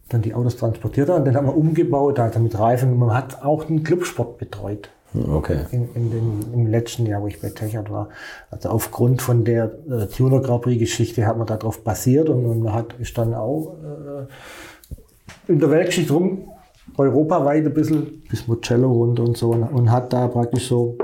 dann 0.10 0.22
die 0.22 0.34
Autos 0.34 0.58
transportiert 0.58 1.10
hat. 1.10 1.20
Und 1.20 1.26
den 1.26 1.36
haben 1.36 1.48
wir 1.48 1.56
umgebaut, 1.56 2.20
also 2.20 2.40
mit 2.40 2.58
Reifen. 2.58 2.94
Und 2.94 3.00
man 3.00 3.14
hat 3.14 3.44
auch 3.44 3.64
den 3.64 3.84
Clubsport 3.84 4.38
betreut. 4.38 4.90
Okay. 5.14 5.60
In, 5.72 5.90
in 5.94 6.12
den, 6.12 6.54
Im 6.54 6.68
letzten 6.68 7.06
Jahr, 7.06 7.22
wo 7.22 7.28
ich 7.28 7.42
bei 7.42 7.50
Techart 7.50 7.90
war. 7.90 8.10
Also 8.52 8.70
aufgrund 8.70 9.22
von 9.22 9.46
der 9.46 9.72
äh, 9.90 10.08
Tuner 10.08 10.42
Grand 10.42 10.64
Prix 10.64 10.80
Geschichte 10.80 11.26
hat 11.26 11.38
man 11.38 11.48
darauf 11.48 11.84
basiert 11.84 12.30
und, 12.30 12.46
und 12.46 12.62
man 12.62 12.74
hat, 12.74 12.94
ist 13.00 13.18
dann 13.18 13.34
auch 13.34 13.76
äh, 13.84 15.52
in 15.52 15.60
der 15.60 15.72
Weltgeschichte 15.72 16.14
rum 16.14 16.50
europaweit 16.98 17.66
ein 17.66 17.74
bisschen 17.74 18.24
bis 18.30 18.48
Mugello 18.48 18.92
runter 18.92 19.24
und 19.24 19.38
so 19.38 19.52
und, 19.52 19.64
und 19.64 19.92
hat 19.92 20.14
da 20.14 20.28
praktisch 20.28 20.68
so 20.68 20.98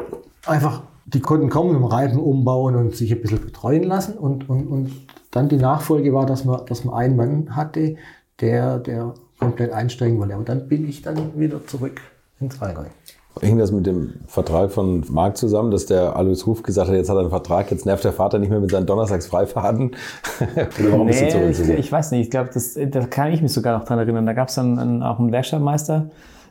einfach, 0.45 0.81
die 1.05 1.19
konnten 1.19 1.49
kommen 1.49 1.75
und 1.75 1.83
Reifen 1.83 2.19
umbauen 2.19 2.75
und 2.75 2.95
sich 2.95 3.11
ein 3.11 3.21
bisschen 3.21 3.41
betreuen 3.41 3.83
lassen 3.83 4.17
und, 4.17 4.49
und, 4.49 4.67
und 4.67 4.91
dann 5.31 5.49
die 5.49 5.57
Nachfolge 5.57 6.13
war, 6.13 6.25
dass 6.25 6.45
man, 6.45 6.65
dass 6.65 6.83
man 6.83 6.95
einen 6.95 7.15
Mann 7.15 7.55
hatte, 7.55 7.95
der, 8.39 8.79
der 8.79 9.13
komplett 9.39 9.71
einsteigen 9.71 10.19
wollte. 10.19 10.35
Aber 10.35 10.43
dann 10.43 10.67
bin 10.67 10.87
ich 10.87 11.01
dann 11.01 11.39
wieder 11.39 11.65
zurück 11.65 12.01
ins 12.39 12.61
Allgäu. 12.61 12.85
Hing 13.41 13.57
das 13.57 13.71
mit 13.71 13.85
dem 13.87 14.13
Vertrag 14.27 14.71
von 14.71 15.03
Marc 15.09 15.37
zusammen, 15.37 15.71
dass 15.71 15.85
der 15.87 16.15
Alois 16.15 16.45
Ruf 16.45 16.61
gesagt 16.61 16.87
hat, 16.89 16.95
jetzt 16.95 17.09
hat 17.09 17.15
er 17.15 17.21
einen 17.21 17.29
Vertrag, 17.29 17.71
jetzt 17.71 17.85
nervt 17.85 18.03
der 18.03 18.13
Vater 18.13 18.37
nicht 18.37 18.49
mehr 18.49 18.59
mit 18.59 18.69
seinen 18.71 18.85
Donnerstagsfreifahrten? 18.85 19.91
Oder 20.55 20.91
warum 20.91 21.07
bist 21.07 21.19
du 21.21 21.25
Nee, 21.25 21.29
ich, 21.29 21.33
zurückgegangen? 21.33 21.77
ich 21.79 21.91
weiß 21.91 22.11
nicht, 22.11 22.21
ich 22.21 22.29
glaube, 22.31 22.51
das, 22.53 22.77
da 22.89 23.05
kann 23.07 23.31
ich 23.31 23.41
mich 23.41 23.51
sogar 23.51 23.77
noch 23.77 23.85
dran 23.85 23.97
erinnern. 23.99 24.25
Da 24.25 24.33
gab 24.33 24.49
es 24.49 24.55
dann 24.55 24.77
einen, 24.77 25.03
auch 25.03 25.19
einen 25.19 25.31
Werkstattmeister, 25.31 26.09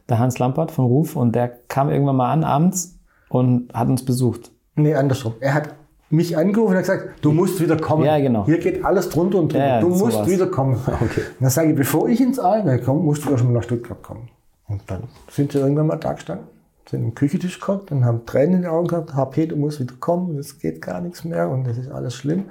der 0.08 0.18
Hans 0.18 0.38
Lampert 0.40 0.72
von 0.72 0.84
Ruf, 0.86 1.14
und 1.14 1.34
der 1.36 1.48
kam 1.68 1.88
irgendwann 1.88 2.16
mal 2.16 2.32
an 2.32 2.42
abends 2.42 2.98
und 3.28 3.72
hat 3.72 3.88
uns 3.88 4.04
besucht. 4.04 4.50
Nee, 4.74 4.94
andersrum. 4.94 5.34
Er 5.40 5.54
hat 5.54 5.68
mich 6.10 6.36
angerufen 6.36 6.72
und 6.72 6.76
hat 6.76 6.82
gesagt, 6.84 7.08
du 7.22 7.32
musst 7.32 7.60
wieder 7.60 7.76
kommen. 7.76 8.04
Ja, 8.04 8.18
genau. 8.18 8.44
Hier 8.44 8.58
geht 8.58 8.84
alles 8.84 9.08
drunter 9.08 9.38
und 9.38 9.52
drüber. 9.52 9.64
Ja, 9.64 9.80
du 9.80 9.88
musst 9.88 10.12
sowas. 10.12 10.28
wieder 10.28 10.46
kommen. 10.46 10.76
Okay. 10.86 11.20
Und 11.20 11.40
dann 11.40 11.50
sage 11.50 11.70
ich, 11.70 11.76
bevor 11.76 12.08
ich 12.08 12.20
ins 12.20 12.38
Allgäu 12.38 12.78
komme, 12.78 13.00
musst 13.00 13.24
du 13.24 13.30
erst 13.30 13.44
mal 13.44 13.52
nach 13.52 13.62
Stuttgart 13.62 14.02
kommen. 14.02 14.28
Und 14.68 14.82
dann 14.88 15.04
sind 15.30 15.52
sie 15.52 15.58
irgendwann 15.58 15.86
mal 15.86 15.96
da 15.96 16.12
gestanden, 16.12 16.46
sind 16.88 17.04
am 17.04 17.14
Küchentisch 17.14 17.58
gekommen 17.58 17.82
und 17.90 18.04
haben 18.04 18.26
Tränen 18.26 18.56
in 18.56 18.62
den 18.62 18.70
Augen 18.70 18.88
gehabt. 18.88 19.14
HP, 19.14 19.46
du 19.46 19.56
musst 19.56 19.80
wieder 19.80 19.94
kommen, 19.98 20.38
es 20.38 20.58
geht 20.58 20.82
gar 20.82 21.00
nichts 21.00 21.24
mehr 21.24 21.48
und 21.48 21.64
das 21.64 21.78
ist 21.78 21.90
alles 21.90 22.14
schlimm. 22.14 22.46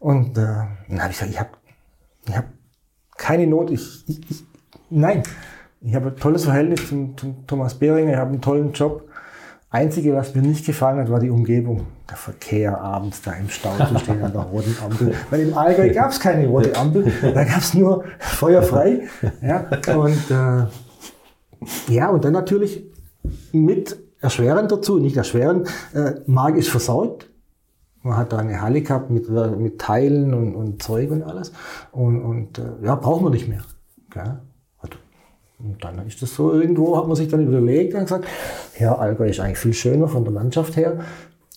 Und 0.00 0.38
äh, 0.38 0.42
dann 0.88 1.00
habe 1.00 1.10
ich 1.10 1.18
gesagt, 1.18 1.30
ich 1.30 1.40
habe 1.40 1.50
ich 2.26 2.36
hab 2.36 2.44
keine 3.16 3.46
Not. 3.46 3.70
Ich, 3.70 4.08
ich, 4.08 4.30
ich, 4.30 4.44
nein, 4.90 5.22
ich 5.80 5.94
habe 5.94 6.08
ein 6.08 6.16
tolles 6.16 6.44
Verhältnis 6.44 6.88
zum, 6.88 7.16
zum 7.16 7.46
Thomas 7.46 7.74
Behringer, 7.74 8.12
ich 8.12 8.18
habe 8.18 8.30
einen 8.30 8.40
tollen 8.40 8.72
Job. 8.72 9.08
Einzige, 9.70 10.14
was 10.14 10.34
mir 10.34 10.40
nicht 10.40 10.64
gefallen 10.64 10.98
hat, 10.98 11.10
war 11.10 11.20
die 11.20 11.28
Umgebung. 11.28 11.86
Der 12.08 12.16
Verkehr 12.16 12.80
abends 12.80 13.20
da 13.20 13.32
im 13.32 13.50
Stau 13.50 13.76
zu 13.76 13.98
stehen 13.98 14.22
an 14.24 14.32
der 14.32 14.40
roten 14.40 14.74
Ampel. 14.82 15.12
Weil 15.28 15.40
im 15.40 15.58
Allgäu 15.58 15.92
gab 15.92 16.10
es 16.10 16.18
keine 16.18 16.46
rote 16.46 16.74
Ampel, 16.74 17.12
da 17.20 17.44
gab 17.44 17.58
es 17.58 17.74
nur 17.74 18.04
feuerfrei. 18.18 19.02
Ja, 19.42 19.68
und, 19.94 20.30
äh, 20.30 21.92
ja, 21.92 22.08
und 22.08 22.24
dann 22.24 22.32
natürlich 22.32 22.82
mit 23.52 23.96
erschwerend 24.20 24.72
dazu, 24.72 24.98
nicht 24.98 25.16
erschwerend, 25.16 25.68
äh, 25.94 26.58
ist 26.58 26.68
versorgt. 26.68 27.28
Man 28.02 28.16
hat 28.16 28.32
da 28.32 28.38
eine 28.38 28.60
Halle 28.62 28.82
gehabt 28.82 29.10
mit, 29.10 29.28
äh, 29.28 29.50
mit 29.56 29.80
Teilen 29.80 30.32
und, 30.32 30.54
und 30.54 30.82
Zeug 30.82 31.10
und 31.10 31.22
alles. 31.22 31.52
Und, 31.92 32.22
und 32.22 32.58
äh, 32.58 32.84
ja, 32.84 32.94
brauchen 32.94 33.24
wir 33.24 33.30
nicht 33.30 33.48
mehr. 33.48 33.62
Gell? 34.10 34.38
Und 35.60 35.82
dann 35.82 36.06
ist 36.06 36.22
das 36.22 36.36
so 36.36 36.52
irgendwo, 36.52 36.96
hat 36.96 37.08
man 37.08 37.16
sich 37.16 37.26
dann 37.26 37.44
überlegt 37.44 37.92
und 37.94 38.02
gesagt, 38.02 38.26
ja, 38.78 38.94
Allgäu 38.94 39.28
ist 39.28 39.40
eigentlich 39.40 39.58
viel 39.58 39.72
schöner 39.72 40.06
von 40.06 40.22
der 40.22 40.32
Landschaft 40.32 40.76
her. 40.76 41.00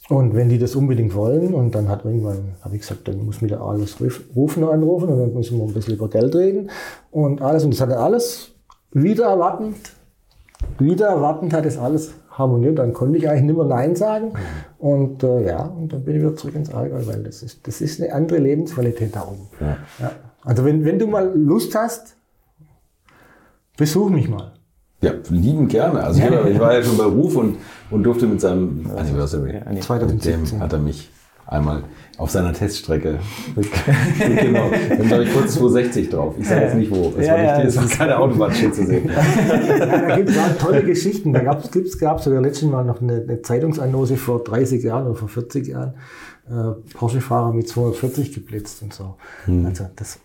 Und 0.10 0.34
wenn 0.34 0.50
die 0.50 0.58
das 0.58 0.76
unbedingt 0.76 1.14
wollen, 1.14 1.54
und 1.54 1.76
dann 1.76 1.88
hat 1.88 2.04
irgendwann, 2.04 2.56
habe 2.64 2.76
ich 2.76 2.82
gesagt, 2.82 3.08
dann 3.08 3.24
muss 3.24 3.42
mir 3.42 3.50
der 3.50 3.62
alles 3.62 4.02
Ruf- 4.02 4.24
Rufen 4.36 4.64
anrufen 4.64 5.08
und 5.08 5.20
dann 5.20 5.34
müssen 5.34 5.58
wir 5.60 5.66
ein 5.66 5.74
bisschen 5.74 5.94
über 5.94 6.10
Geld 6.10 6.36
reden 6.36 6.72
und 7.12 7.44
alles. 7.44 7.64
Und 7.64 7.76
das 7.76 7.82
hat 7.82 7.92
er 7.92 8.00
alles 8.00 8.50
wieder 8.92 9.26
erwartend, 9.26 9.78
wieder 10.84 11.08
erwartend 11.08 11.54
hat 11.54 11.66
es 11.66 11.78
alles 11.78 12.12
harmoniert. 12.32 12.80
Dann 12.80 12.94
konnte 12.94 13.18
ich 13.18 13.30
eigentlich 13.30 13.44
nicht 13.44 13.58
mehr 13.58 13.66
Nein 13.66 13.96
sagen. 13.96 14.34
Und 14.80 15.24
äh, 15.24 15.46
ja, 15.48 15.64
und 15.64 15.92
dann 15.94 16.04
bin 16.04 16.16
ich 16.16 16.22
wieder 16.22 16.36
zurück 16.36 16.56
ins 16.56 16.74
Allgäu, 16.74 17.02
weil 17.06 17.24
das 17.24 17.44
ist, 17.44 17.66
das 17.68 17.82
ist 17.82 18.02
eine 18.02 18.14
andere 18.14 18.40
Lebensqualität 18.40 19.16
da 19.16 19.24
oben. 19.24 19.48
Ja. 19.60 19.78
Also 20.44 20.66
wenn, 20.66 20.84
wenn 20.86 20.98
du 21.00 21.08
mal 21.08 21.32
Lust 21.36 21.76
hast, 21.76 22.16
besuch 23.78 24.10
mich 24.10 24.28
mal. 24.30 24.54
Ja, 25.02 25.14
lieben 25.30 25.68
gerne. 25.68 26.04
Also 26.04 26.22
ich, 26.22 26.30
war- 26.32 26.48
ich 26.48 26.60
war 26.60 26.74
ja 26.74 26.84
schon 26.84 26.98
bei 26.98 27.06
Ruf 27.06 27.36
und, 27.36 27.58
und 27.90 28.04
durfte 28.04 28.28
mit 28.28 28.40
seinem 28.40 28.86
Anniversary, 28.96 29.54
Ja, 29.56 29.62
nee. 29.68 29.76
mit 29.76 29.84
2017. 29.84 30.46
dem 30.46 30.60
hat 30.62 30.74
er 30.74 30.80
mich 30.80 31.10
einmal 31.52 31.84
auf 32.18 32.32
seiner 32.32 32.54
Teststrecke 32.54 33.20
genau, 34.20 34.70
dann 34.90 35.08
glaube 35.08 35.24
ich 35.26 35.34
kurz 35.34 35.54
260 35.56 36.10
drauf. 36.10 36.36
Ich 36.40 36.48
sage 36.48 36.62
jetzt 36.62 36.76
nicht 36.76 36.92
wo. 36.92 37.14
Es 37.18 37.28
Ja, 37.28 37.34
war 37.34 37.44
ja, 37.44 37.58
nicht, 37.58 37.68
es 37.68 37.76
war 37.76 37.84
das 37.84 37.98
keine 37.98 38.18
Autobahnschild 38.18 38.74
zu 38.74 38.86
sehen. 38.86 39.10
Ja, 39.68 39.86
da 39.86 40.16
gibt 40.16 40.30
es 40.30 40.58
tolle 40.58 40.84
Geschichten. 40.84 41.34
Da 41.34 41.42
gab 41.42 41.64
es 41.64 42.24
sogar 42.24 42.42
letztes 42.42 42.70
Mal 42.70 42.86
noch 42.86 43.02
eine, 43.02 43.22
eine 43.22 43.42
Zeitungsannonce 43.42 44.14
vor 44.18 44.44
30 44.44 44.84
Jahren 44.84 45.08
oder 45.08 45.16
vor 45.16 45.28
40 45.28 45.68
Jahren. 45.68 45.94
Äh, 46.50 46.94
Porsche-Fahrer 46.94 47.54
mit 47.54 47.68
240 47.68 48.34
geblitzt 48.34 48.82
und 48.82 48.94
so. 48.94 49.16
Also 49.66 49.86
das, 49.96 50.20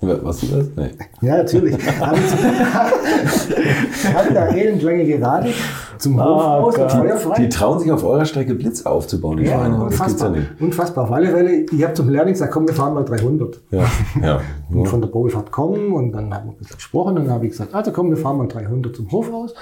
Was 0.00 0.40
du 0.40 0.46
das? 0.46 0.66
Nee. 0.76 0.90
ja, 1.20 1.38
natürlich. 1.38 1.74
Habe 2.00 2.18
ich 2.18 4.14
habe 4.14 4.34
da 4.34 4.46
elendlange 4.48 5.04
gerade 5.04 5.50
zum 5.98 6.22
Hof 6.22 6.26
Oh 6.26 6.68
aus, 6.68 6.76
feuerfrei. 6.76 7.34
Die 7.42 7.48
trauen 7.48 7.80
sich 7.80 7.90
auf 7.90 8.04
eurer 8.04 8.24
Strecke 8.24 8.54
Blitze 8.54 8.88
aufzubauen, 8.88 9.38
die 9.38 9.44
Ja. 9.44 9.58
Das 9.58 9.64
gibt's 9.66 9.78
ja 9.78 9.84
unfassbar. 9.84 10.34
unfassbar. 10.60 11.04
Auf 11.04 11.12
alle 11.12 11.28
Fälle, 11.28 11.66
ich 11.70 11.82
habe 11.82 11.94
zum 11.94 12.08
Lehrling 12.08 12.34
gesagt, 12.34 12.52
komm, 12.52 12.66
wir 12.66 12.74
fahren 12.74 12.94
mal 12.94 13.04
300. 13.04 13.60
Ja, 13.70 13.84
ja. 14.22 14.40
Und 14.70 14.86
von 14.86 15.00
der 15.00 15.08
Probefahrt 15.08 15.50
kommen 15.50 15.92
und 15.92 16.12
dann 16.12 16.32
haben 16.32 16.46
wir 16.46 16.52
ein 16.52 16.58
bisschen 16.58 16.76
gesprochen 16.76 17.16
und 17.16 17.24
dann 17.24 17.34
habe 17.34 17.46
ich 17.46 17.52
gesagt, 17.52 17.74
also 17.74 17.90
komm, 17.90 18.10
wir 18.10 18.16
fahren 18.16 18.38
mal 18.38 18.48
300 18.48 18.94
zum 18.94 19.10
Hof 19.10 19.32
raus, 19.32 19.54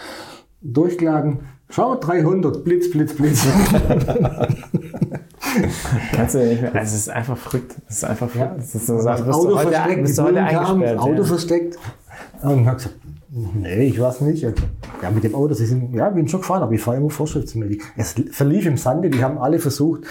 durchklagen, 0.60 1.40
schau 1.70 1.90
mal 1.90 2.00
300, 2.00 2.64
Blitz, 2.64 2.90
Blitz, 2.90 3.14
Blitz. 3.14 3.46
Kannst 6.12 6.34
du 6.34 6.38
ja 6.38 6.46
nicht 6.46 6.62
mehr. 6.62 6.74
Also 6.74 6.94
es 6.94 7.00
ist 7.02 7.10
einfach 7.10 7.36
verrückt. 7.36 7.76
Es 7.88 7.96
ist 7.96 8.04
einfach 8.04 8.30
verrückt. 8.30 8.58
Das 8.58 8.74
ist 8.74 8.86
so, 8.86 9.02
das 9.02 9.22
bist 9.22 9.26
du 9.26 9.48
Auto 9.48 9.58
heute, 9.58 9.70
versteckt, 9.70 10.02
bist 10.02 10.18
du 10.18 10.22
heute 10.22 10.42
eingesperrt. 10.42 10.98
Auto 10.98 11.14
ja. 11.14 11.24
versteckt. 11.24 11.78
Und 12.42 12.60
ich 12.60 12.66
habe 12.66 12.76
gesagt, 12.76 12.96
nee, 13.30 13.86
ich 13.86 14.00
weiß 14.00 14.20
nicht. 14.22 14.42
Ja, 14.42 15.10
mit 15.10 15.24
dem 15.24 15.34
Auto, 15.34 15.54
sie 15.54 15.66
sind, 15.66 15.94
ja, 15.94 16.08
bin 16.10 16.28
schon 16.28 16.40
gefahren, 16.40 16.62
aber 16.62 16.72
ich 16.72 16.80
fahre 16.80 16.96
immer 16.96 17.10
vorschriftsmäßig. 17.10 17.82
Es 17.96 18.14
verlief 18.30 18.66
im 18.66 18.76
Sande, 18.76 19.10
die 19.10 19.22
haben 19.22 19.38
alle 19.38 19.58
versucht, 19.58 20.04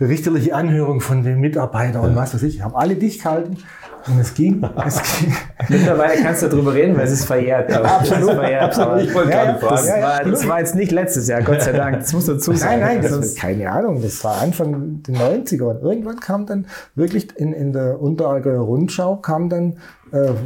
richterliche 0.00 0.54
Anhörung 0.54 1.00
von 1.00 1.22
den 1.22 1.40
Mitarbeitern 1.40 2.02
und 2.02 2.16
was 2.16 2.34
weiß 2.34 2.42
ich, 2.42 2.62
haben 2.62 2.74
alle 2.74 2.96
dicht 2.96 3.22
gehalten. 3.22 3.58
Und 4.06 4.20
es 4.20 4.34
ging, 4.34 4.62
es 4.86 5.00
ging. 5.18 5.34
Mittlerweile 5.68 6.22
kannst 6.22 6.42
du 6.42 6.48
darüber 6.48 6.74
reden, 6.74 6.96
weil 6.96 7.04
es 7.04 7.12
ist 7.12 7.24
verjährt. 7.24 7.72
Aber 7.72 7.90
absolut, 7.90 8.30
ist 8.30 8.34
verjährt, 8.36 8.72
Ich 8.72 9.14
wollte 9.14 9.30
Ja, 9.30 9.44
gerade 9.44 9.48
ja, 9.52 9.58
fragen. 9.58 9.76
das, 9.76 9.86
Ja, 9.88 9.96
ja. 9.96 10.02
war, 10.02 10.24
das 10.30 10.48
war 10.48 10.58
jetzt 10.60 10.74
nicht 10.74 10.92
letztes 10.92 11.28
Jahr, 11.28 11.42
Gott 11.42 11.62
sei 11.62 11.72
Dank. 11.76 12.00
Das 12.00 12.12
musst 12.12 12.28
du 12.28 12.34
dazu 12.34 12.52
sagen. 12.52 12.80
Nein, 12.80 13.00
nein, 13.00 13.02
das 13.02 13.12
ist 13.12 13.38
keine 13.38 13.70
Ahnung. 13.70 14.02
Das 14.02 14.22
war 14.24 14.40
Anfang 14.42 15.02
der 15.02 15.14
90er. 15.14 15.62
Und 15.64 15.82
irgendwann 15.82 16.20
kam 16.20 16.44
dann 16.46 16.66
wirklich 16.94 17.28
in, 17.38 17.52
in 17.52 17.72
der 17.72 18.00
Unterallgäuer 18.00 18.60
Rundschau 18.60 19.16
kam 19.16 19.48
dann, 19.48 19.78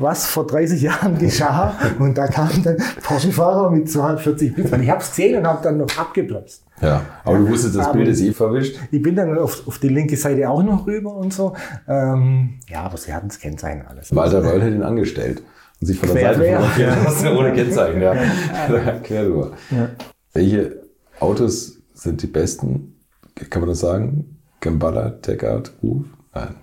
was 0.01 0.27
vor 0.27 0.47
30 0.47 0.83
Jahren 0.83 1.19
geschah. 1.19 1.75
Und 1.99 2.17
da 2.17 2.27
kamen 2.27 2.63
dann 2.63 2.77
Porsche-Fahrer 3.03 3.71
mit 3.71 3.91
240 3.91 4.55
Blitz. 4.55 4.73
Und 4.73 4.83
ich 4.83 4.91
habe 4.91 5.01
es 5.03 5.11
gesehen 5.11 5.39
und 5.39 5.47
habe 5.47 5.63
dann 5.63 5.79
noch 5.79 5.99
abgeblitzt. 5.99 6.65
Ja, 6.81 7.03
aber 7.25 7.39
du 7.39 7.49
wusstest, 7.49 7.77
das 7.77 7.93
Bild 7.93 8.09
ist 8.09 8.21
eh 8.21 8.33
verwischt. 8.33 8.79
Ich 8.91 9.03
bin 9.03 9.17
dann 9.17 9.37
auf, 9.37 9.67
auf 9.67 9.79
die 9.79 9.89
linke 9.89 10.17
Seite 10.17 10.49
auch 10.49 10.63
noch 10.63 10.87
rüber 10.87 11.15
und 11.15 11.33
so. 11.33 11.55
Ähm, 11.89 12.61
ja, 12.69 12.83
aber 12.83 12.97
sie 12.97 13.13
hatten 13.13 13.29
das 13.29 13.39
Kennzeichen 13.41 13.83
alles. 13.87 14.15
Walter 14.15 14.43
Röll 14.45 14.63
hat 14.63 14.71
ihn 14.71 14.83
angestellt 14.83 15.43
und 15.81 15.87
sich 15.87 15.99
von 15.99 16.15
der 16.15 16.35
Seite 16.35 16.41
quer. 16.41 16.61
fotografieren 16.61 17.37
ohne 17.37 17.53
Kennzeichen. 17.53 18.01
Ja. 18.01 18.15
Quer 19.03 19.25
drüber. 19.25 19.53
Welche 20.33 20.83
Autos 21.21 21.79
sind 21.95 22.23
die 22.23 22.27
besten? 22.29 22.95
Kann 23.51 23.63
man 23.63 23.71
das 23.71 23.81
sagen? 23.81 24.39
Gambada, 24.61 25.11
Takeout, 25.23 25.71
Ruf? 25.83 26.05
Nein, 26.35 26.55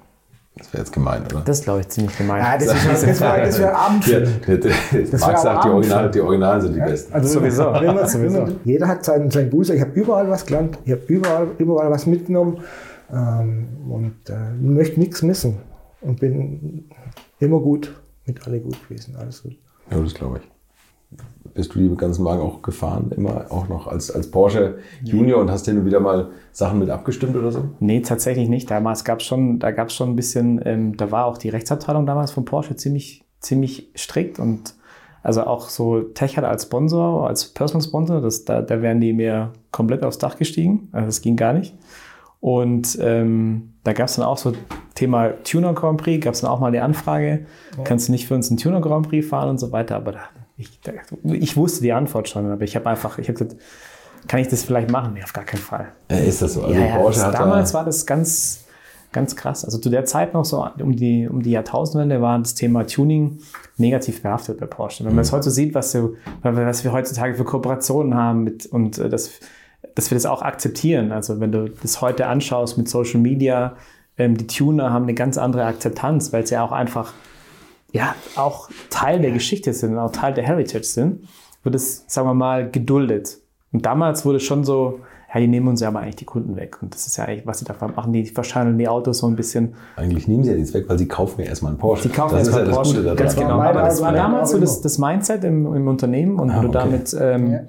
das 0.57 0.71
wäre 0.71 0.83
jetzt 0.83 0.93
gemein, 0.93 1.23
oder? 1.25 1.41
Das 1.41 1.61
glaube 1.63 1.81
ich, 1.81 1.89
ziemlich 1.89 2.17
gemein. 2.17 2.41
Ja, 2.41 2.57
das, 2.57 2.67
ist, 2.73 3.03
das 3.07 3.21
wäre 3.21 3.45
das 3.45 3.59
wär 3.59 3.67
Ja, 3.67 3.75
Abendfilm. 3.75 4.29
der, 4.47 4.57
der, 4.57 4.71
Das 5.11 5.21
Marc 5.21 5.37
sagt, 5.39 5.65
die 5.65 5.69
Originalen, 5.69 6.11
die 6.11 6.21
Originalen 6.21 6.61
sind 6.61 6.75
die 6.75 6.79
besten. 6.79 7.13
Also 7.13 7.39
Sowieso. 7.39 7.73
Wenn 7.73 7.95
man, 7.95 8.07
Sowieso. 8.07 8.41
Man, 8.41 8.59
jeder 8.63 8.87
hat 8.87 9.03
seinen, 9.03 9.29
seinen 9.31 9.49
Buße. 9.49 9.75
Ich 9.75 9.81
habe 9.81 9.91
überall 9.99 10.29
was 10.29 10.45
gelernt. 10.45 10.77
Ich 10.85 10.91
habe 10.91 11.01
überall, 11.07 11.47
überall 11.57 11.91
was 11.91 12.05
mitgenommen 12.05 12.59
ähm, 13.11 13.67
und 13.89 14.29
äh, 14.29 14.53
möchte 14.61 14.99
nichts 14.99 15.21
missen. 15.21 15.57
Und 16.01 16.19
bin 16.19 16.89
immer 17.39 17.59
gut, 17.59 17.93
mit 18.25 18.45
alle 18.47 18.59
gut 18.59 18.77
gewesen. 18.87 19.15
Alles 19.17 19.43
gut. 19.43 19.55
Ja, 19.91 19.99
das 19.99 20.13
glaube 20.13 20.39
ich. 20.41 20.54
Bist 21.55 21.73
du 21.73 21.79
die 21.79 21.95
ganzen 21.95 22.23
Wagen 22.23 22.41
auch 22.41 22.61
gefahren, 22.61 23.11
immer 23.15 23.45
auch 23.49 23.67
noch 23.67 23.87
als, 23.87 24.11
als 24.11 24.29
Porsche 24.29 24.75
Junior 25.03 25.41
und 25.41 25.49
hast 25.49 25.65
hin 25.65 25.79
und 25.79 25.85
wieder 25.85 25.99
mal 25.99 26.29
Sachen 26.51 26.77
mit 26.77 26.91
abgestimmt 26.91 27.35
oder 27.35 27.51
so? 27.51 27.69
Nee, 27.79 28.01
tatsächlich 28.01 28.47
nicht. 28.47 28.69
Damals 28.69 29.03
gab 29.03 29.21
es 29.21 29.25
schon, 29.25 29.57
da 29.57 29.71
gab 29.71 29.87
es 29.87 29.95
schon 29.95 30.09
ein 30.09 30.15
bisschen, 30.15 30.61
ähm, 30.63 30.97
da 30.97 31.09
war 31.09 31.25
auch 31.25 31.39
die 31.39 31.49
Rechtsabteilung 31.49 32.05
damals 32.05 32.29
von 32.31 32.45
Porsche 32.45 32.75
ziemlich, 32.75 33.23
ziemlich 33.39 33.89
strikt 33.95 34.37
und 34.37 34.75
Also 35.23 35.43
auch 35.45 35.69
so 35.69 36.01
Tech 36.01 36.37
hat 36.37 36.43
als 36.43 36.63
Sponsor, 36.63 37.27
als 37.27 37.45
Personal 37.45 37.81
Sponsor, 37.81 38.21
das, 38.21 38.45
da, 38.45 38.61
da 38.61 38.83
wären 38.83 39.01
die 39.01 39.11
mir 39.11 39.53
komplett 39.71 40.03
aufs 40.03 40.19
Dach 40.19 40.37
gestiegen. 40.37 40.89
Also 40.91 41.07
das 41.07 41.21
ging 41.21 41.35
gar 41.35 41.53
nicht. 41.53 41.73
Und 42.41 42.95
ähm, 43.01 43.73
da 43.83 43.93
gab 43.93 44.07
es 44.07 44.17
dann 44.17 44.25
auch 44.25 44.37
so 44.37 44.53
Thema 44.93 45.29
Tuner 45.43 45.73
Grand 45.73 45.99
Prix, 45.99 46.23
gab 46.23 46.35
es 46.35 46.41
dann 46.41 46.51
auch 46.51 46.59
mal 46.59 46.71
die 46.71 46.79
Anfrage, 46.79 47.47
kannst 47.85 48.07
du 48.07 48.11
nicht 48.11 48.27
für 48.27 48.35
uns 48.35 48.51
einen 48.51 48.57
Tuner 48.57 48.81
Grand 48.81 49.09
Prix 49.09 49.27
fahren 49.27 49.49
und 49.49 49.57
so 49.59 49.71
weiter. 49.71 49.95
Aber 49.95 50.11
da, 50.11 50.19
ich, 50.57 50.79
ich 51.23 51.57
wusste 51.57 51.81
die 51.81 51.93
Antwort 51.93 52.29
schon, 52.29 52.49
aber 52.49 52.63
ich 52.63 52.75
habe 52.75 52.89
einfach, 52.89 53.17
ich 53.17 53.27
habe 53.27 53.37
gesagt, 53.37 53.61
kann 54.27 54.39
ich 54.39 54.47
das 54.47 54.63
vielleicht 54.63 54.89
machen? 54.89 55.13
Nee, 55.13 55.23
auf 55.23 55.33
gar 55.33 55.43
keinen 55.43 55.61
Fall. 55.61 55.91
Ist 56.07 56.41
das 56.41 56.53
so? 56.53 56.63
Also 56.63 56.73
ja, 56.73 56.85
ja, 56.85 57.03
das, 57.03 57.23
hat 57.23 57.33
damals 57.35 57.71
da, 57.71 57.79
war 57.79 57.85
das 57.85 58.05
ganz, 58.05 58.65
ganz 59.11 59.35
krass. 59.35 59.63
Also 59.65 59.77
zu 59.77 59.89
der 59.89 60.05
Zeit 60.05 60.33
noch 60.33 60.45
so 60.45 60.67
um 60.79 60.95
die, 60.95 61.27
um 61.27 61.43
die 61.43 61.51
Jahrtausendwende 61.51 62.21
war 62.21 62.39
das 62.39 62.55
Thema 62.55 62.87
Tuning 62.87 63.39
negativ 63.77 64.23
behaftet 64.23 64.59
bei 64.59 64.65
Porsche. 64.65 65.05
Wenn 65.05 65.13
man 65.13 65.21
es 65.21 65.31
heute 65.31 65.43
so 65.43 65.49
sieht, 65.51 65.75
was, 65.75 65.91
so, 65.91 66.15
was 66.41 66.83
wir 66.83 66.91
heutzutage 66.91 67.35
für 67.35 67.43
Kooperationen 67.43 68.15
haben 68.15 68.43
mit, 68.43 68.65
und 68.65 68.97
äh, 68.97 69.09
das, 69.09 69.31
dass 69.93 70.09
wir 70.09 70.15
das 70.15 70.25
auch 70.25 70.41
akzeptieren. 70.41 71.11
Also 71.11 71.39
wenn 71.39 71.51
du 71.51 71.69
das 71.69 72.01
heute 72.01 72.27
anschaust 72.27 72.77
mit 72.77 72.89
Social 72.89 73.19
Media, 73.19 73.75
ähm, 74.17 74.37
die 74.37 74.47
Tuner 74.47 74.91
haben 74.91 75.03
eine 75.03 75.13
ganz 75.13 75.37
andere 75.37 75.65
Akzeptanz, 75.65 76.33
weil 76.33 76.47
sie 76.47 76.55
ja 76.55 76.63
auch 76.63 76.71
einfach 76.71 77.13
ja, 77.95 78.13
auch 78.35 78.69
Teil 78.89 79.21
der 79.21 79.31
Geschichte 79.31 79.71
sind 79.73 79.97
auch 79.97 80.11
Teil 80.11 80.33
der 80.33 80.43
Heritage 80.43 80.83
sind, 80.83 81.27
wird 81.63 81.75
es, 81.75 82.03
sagen 82.07 82.27
wir 82.27 82.33
mal, 82.33 82.69
geduldet. 82.69 83.37
Und 83.71 83.85
damals 83.85 84.25
wurde 84.25 84.39
schon 84.39 84.63
so, 84.65 84.99
ja, 85.33 85.39
die 85.39 85.47
nehmen 85.47 85.67
uns 85.67 85.81
ja 85.81 85.87
aber 85.87 85.99
eigentlich 85.99 86.17
die 86.17 86.25
Kunden 86.25 86.55
weg. 86.57 86.77
Und 86.81 86.93
das 86.93 87.07
ist 87.07 87.17
ja 87.17 87.25
eigentlich, 87.25 87.45
was 87.47 87.59
sie 87.59 87.65
da 87.65 87.73
machen. 87.87 88.13
Die 88.13 88.25
verschandeln 88.25 88.77
die 88.77 88.87
Autos 88.87 89.19
so 89.19 89.27
ein 89.27 89.35
bisschen. 89.35 89.75
eigentlich 89.95 90.27
nehmen 90.27 90.43
sie 90.43 90.51
ja 90.51 90.55
nichts 90.57 90.73
weg, 90.73 90.85
weil 90.87 90.97
sie 90.97 91.07
kaufen 91.07 91.41
ja 91.41 91.47
erstmal 91.47 91.71
einen 91.71 91.79
Porsche. 91.79 92.09
Die 92.09 92.15
kaufen 92.15 92.35
das 92.35 92.47
erstmal 92.47 92.63
ist 92.63 92.67
ja 92.67 92.71
das 92.71 92.75
Porsche. 92.75 92.91
Gute 92.91 93.03
daran. 93.03 93.17
Ganz 93.17 93.35
genau. 93.35 93.57
meine 93.57 93.69
Aber 93.69 93.81
das 93.81 94.01
war 94.01 94.11
damals 94.13 94.51
so 94.51 94.59
das, 94.59 94.81
das 94.81 94.97
Mindset 94.97 95.43
im, 95.45 95.73
im 95.73 95.87
Unternehmen. 95.87 96.39
Und 96.39 96.51
Ah, 96.51 96.55
wenn 96.55 96.71
du 96.71 96.77
okay. 96.77 96.89
damit 96.89 97.15
ähm, 97.19 97.51
Ja. 97.51 97.59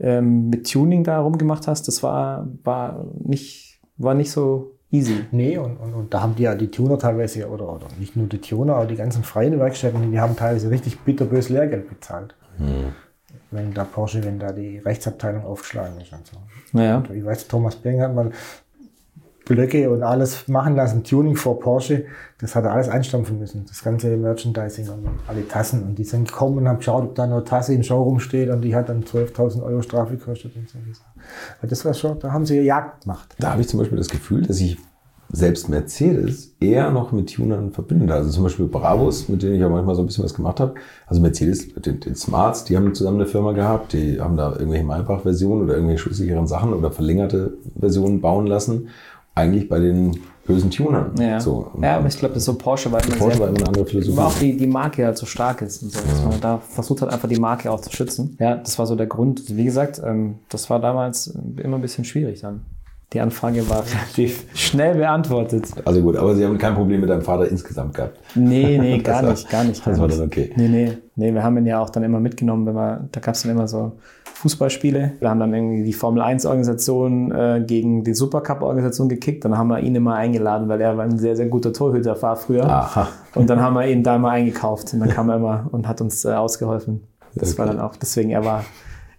ähm, 0.00 0.48
mit 0.50 0.70
Tuning 0.72 1.02
da 1.04 1.20
rumgemacht 1.20 1.66
hast, 1.68 1.86
das 1.88 2.02
war, 2.02 2.48
war, 2.64 3.04
nicht, 3.24 3.80
war 3.96 4.14
nicht 4.14 4.30
so 4.32 4.73
easy. 4.94 5.24
Nee, 5.30 5.58
und, 5.58 5.76
und, 5.76 5.94
und 5.94 6.14
da 6.14 6.20
haben 6.22 6.34
die 6.34 6.44
ja 6.44 6.54
die 6.54 6.70
Tuner 6.70 6.98
teilweise, 6.98 7.48
oder, 7.48 7.68
oder 7.68 7.86
nicht 7.98 8.16
nur 8.16 8.26
die 8.26 8.40
Tuner, 8.40 8.76
aber 8.76 8.86
die 8.86 8.96
ganzen 8.96 9.24
freien 9.24 9.58
Werkstätten, 9.58 10.10
die 10.10 10.20
haben 10.20 10.36
teilweise 10.36 10.70
richtig 10.70 11.00
bitterbös 11.00 11.48
Lehrgeld 11.48 11.88
bezahlt. 11.88 12.34
Wenn 13.50 13.74
da 13.74 13.84
Porsche, 13.84 14.22
wenn 14.24 14.38
da 14.38 14.52
die 14.52 14.78
Rechtsabteilung 14.78 15.44
aufgeschlagen 15.44 16.00
ist 16.00 16.12
und 16.12 16.26
so. 16.26 16.36
Naja. 16.72 16.98
Und 16.98 17.10
Ich 17.10 17.24
weiß, 17.24 17.48
Thomas 17.48 17.76
Beng 17.76 18.00
hat 18.00 18.14
mal 18.14 18.30
Blöcke 19.44 19.90
und 19.90 20.02
alles 20.02 20.48
machen 20.48 20.74
lassen, 20.74 21.04
Tuning 21.04 21.36
vor 21.36 21.60
Porsche, 21.60 22.06
das 22.38 22.54
hat 22.54 22.64
er 22.64 22.72
alles 22.72 22.88
einstampfen 22.88 23.38
müssen. 23.38 23.64
Das 23.66 23.84
ganze 23.84 24.16
Merchandising 24.16 24.88
und 24.88 25.08
alle 25.28 25.46
Tassen. 25.46 25.82
Und 25.82 25.98
die 25.98 26.04
sind 26.04 26.28
gekommen 26.28 26.58
und 26.58 26.68
haben 26.68 26.78
geschaut, 26.78 27.04
ob 27.04 27.14
da 27.14 27.24
eine 27.24 27.44
Tasse 27.44 27.74
im 27.74 27.82
Showroom 27.82 28.20
steht 28.20 28.48
und 28.50 28.62
die 28.62 28.74
hat 28.74 28.88
dann 28.88 29.04
12.000 29.04 29.62
Euro 29.62 29.82
Strafe 29.82 30.16
gekostet. 30.16 30.56
Und 30.56 30.68
so. 30.68 30.78
Aber 31.58 31.68
Das 31.68 31.84
war 31.84 31.94
schon, 31.94 32.18
da 32.18 32.32
haben 32.32 32.46
sie 32.46 32.60
Jagd 32.60 33.02
gemacht. 33.02 33.34
Da 33.38 33.52
habe 33.52 33.60
ich 33.60 33.68
zum 33.68 33.80
Beispiel 33.80 33.98
das 33.98 34.08
Gefühl, 34.08 34.42
dass 34.42 34.60
ich 34.60 34.78
selbst 35.30 35.68
Mercedes 35.68 36.54
eher 36.60 36.90
noch 36.90 37.12
mit 37.12 37.34
Tunern 37.34 37.72
verbinde. 37.72 38.14
Also 38.14 38.30
zum 38.30 38.44
Beispiel 38.44 38.66
Bravos, 38.66 39.28
mit 39.28 39.42
denen 39.42 39.56
ich 39.56 39.64
auch 39.64 39.70
manchmal 39.70 39.94
so 39.94 40.02
ein 40.02 40.06
bisschen 40.06 40.24
was 40.24 40.34
gemacht 40.34 40.60
habe. 40.60 40.74
Also 41.06 41.20
Mercedes, 41.20 41.74
den, 41.74 42.00
den 42.00 42.14
Smarts, 42.14 42.64
die 42.64 42.76
haben 42.76 42.94
zusammen 42.94 43.20
eine 43.20 43.26
Firma 43.26 43.52
gehabt, 43.52 43.92
die 43.92 44.20
haben 44.20 44.36
da 44.36 44.52
irgendwelche 44.52 44.84
Maybach-Versionen 44.84 45.62
oder 45.62 45.74
irgendwelche 45.74 46.02
schussigeren 46.02 46.46
Sachen 46.46 46.72
oder 46.72 46.90
verlängerte 46.90 47.54
Versionen 47.78 48.20
bauen 48.20 48.46
lassen. 48.46 48.88
Eigentlich 49.34 49.68
bei 49.68 49.80
den 49.80 50.18
bösen 50.46 50.70
Tunern. 50.70 51.12
Ja, 51.18 51.40
So. 51.40 51.70
Ja 51.80 51.96
aber 51.96 52.06
ich 52.08 52.18
glaube, 52.18 52.34
das 52.34 52.42
ist 52.42 52.46
so 52.46 52.54
Porsche 52.54 52.92
war 52.92 53.02
immer 53.04 53.16
Porsche 53.16 53.36
sehr, 53.36 53.40
war 53.40 53.48
immer 53.48 53.58
eine 53.58 53.66
andere 53.68 53.86
Philosophie. 53.86 54.16
war 54.16 54.26
auch 54.26 54.38
die, 54.38 54.56
die 54.56 54.66
Marke 54.66 55.04
halt 55.06 55.16
so 55.18 55.26
stark 55.26 55.62
ist 55.62 55.82
und 55.82 55.90
so. 55.90 56.00
Dass 56.00 56.22
man 56.24 56.40
da 56.40 56.58
versucht 56.58 57.02
hat, 57.02 57.12
einfach 57.12 57.28
die 57.28 57.40
Marke 57.40 57.70
auch 57.70 57.80
zu 57.80 57.90
schützen. 57.90 58.36
Ja, 58.38 58.56
das 58.56 58.78
war 58.78 58.86
so 58.86 58.94
der 58.94 59.06
Grund. 59.06 59.56
Wie 59.56 59.64
gesagt, 59.64 60.00
ähm, 60.04 60.36
das 60.50 60.68
war 60.70 60.80
damals 60.80 61.28
immer 61.56 61.76
ein 61.76 61.82
bisschen 61.82 62.04
schwierig 62.04 62.40
dann. 62.42 62.60
Die 63.12 63.20
Anfrage 63.20 63.68
war 63.70 63.84
relativ 63.94 64.44
schnell 64.54 64.96
beantwortet. 64.96 65.66
Also 65.84 66.02
gut, 66.02 66.16
aber 66.16 66.34
Sie 66.34 66.44
haben 66.44 66.58
kein 66.58 66.74
Problem 66.74 67.00
mit 67.00 67.08
deinem 67.10 67.22
Vater 67.22 67.48
insgesamt 67.48 67.94
gehabt. 67.94 68.18
Nee, 68.34 68.78
nee, 68.78 68.98
Das 69.02 69.04
gar 69.04 69.22
war- 69.22 69.30
nicht, 69.30 69.50
gar 69.50 69.64
nicht. 69.64 69.78
das 69.86 69.94
gar 69.94 69.98
war 70.00 70.06
nicht. 70.08 70.18
dann 70.18 70.26
okay. 70.26 70.52
Nee, 70.56 70.68
nee, 70.68 70.98
nee, 71.16 71.32
wir 71.32 71.42
haben 71.42 71.56
ihn 71.56 71.66
ja 71.66 71.80
auch 71.80 71.90
dann 71.90 72.02
immer 72.02 72.20
mitgenommen, 72.20 72.66
wenn 72.66 72.74
wir, 72.74 73.08
da 73.10 73.20
gab 73.20 73.34
es 73.34 73.42
dann 73.42 73.52
immer 73.52 73.66
so 73.66 73.92
Fußballspiele. 74.44 75.12
Wir 75.20 75.30
haben 75.30 75.40
dann 75.40 75.54
irgendwie 75.54 75.84
die 75.84 75.94
Formel 75.94 76.22
1-Organisation 76.22 77.32
äh, 77.32 77.64
gegen 77.66 78.04
die 78.04 78.12
Supercup-Organisation 78.12 79.08
gekickt. 79.08 79.42
Dann 79.46 79.56
haben 79.56 79.68
wir 79.68 79.80
ihn 79.80 79.94
immer 79.94 80.16
eingeladen, 80.16 80.68
weil 80.68 80.82
er 80.82 80.98
war 80.98 81.04
ein 81.04 81.18
sehr, 81.18 81.34
sehr 81.34 81.46
guter 81.46 81.72
Torhüter 81.72 82.20
war 82.20 82.36
früher. 82.36 82.66
Aha. 82.68 83.08
Und 83.34 83.48
dann 83.48 83.62
haben 83.62 83.72
wir 83.74 83.86
ihn 83.88 84.02
da 84.02 84.18
mal 84.18 84.32
eingekauft 84.32 84.92
und 84.92 85.00
dann 85.00 85.08
kam 85.08 85.30
er 85.30 85.36
immer 85.36 85.66
und 85.72 85.88
hat 85.88 86.02
uns 86.02 86.26
äh, 86.26 86.32
ausgeholfen. 86.32 87.04
Das 87.34 87.56
war 87.56 87.64
Okay. 87.66 87.76
dann 87.76 87.84
auch, 87.86 87.96
deswegen, 87.96 88.28
er 88.30 88.44
war, 88.44 88.64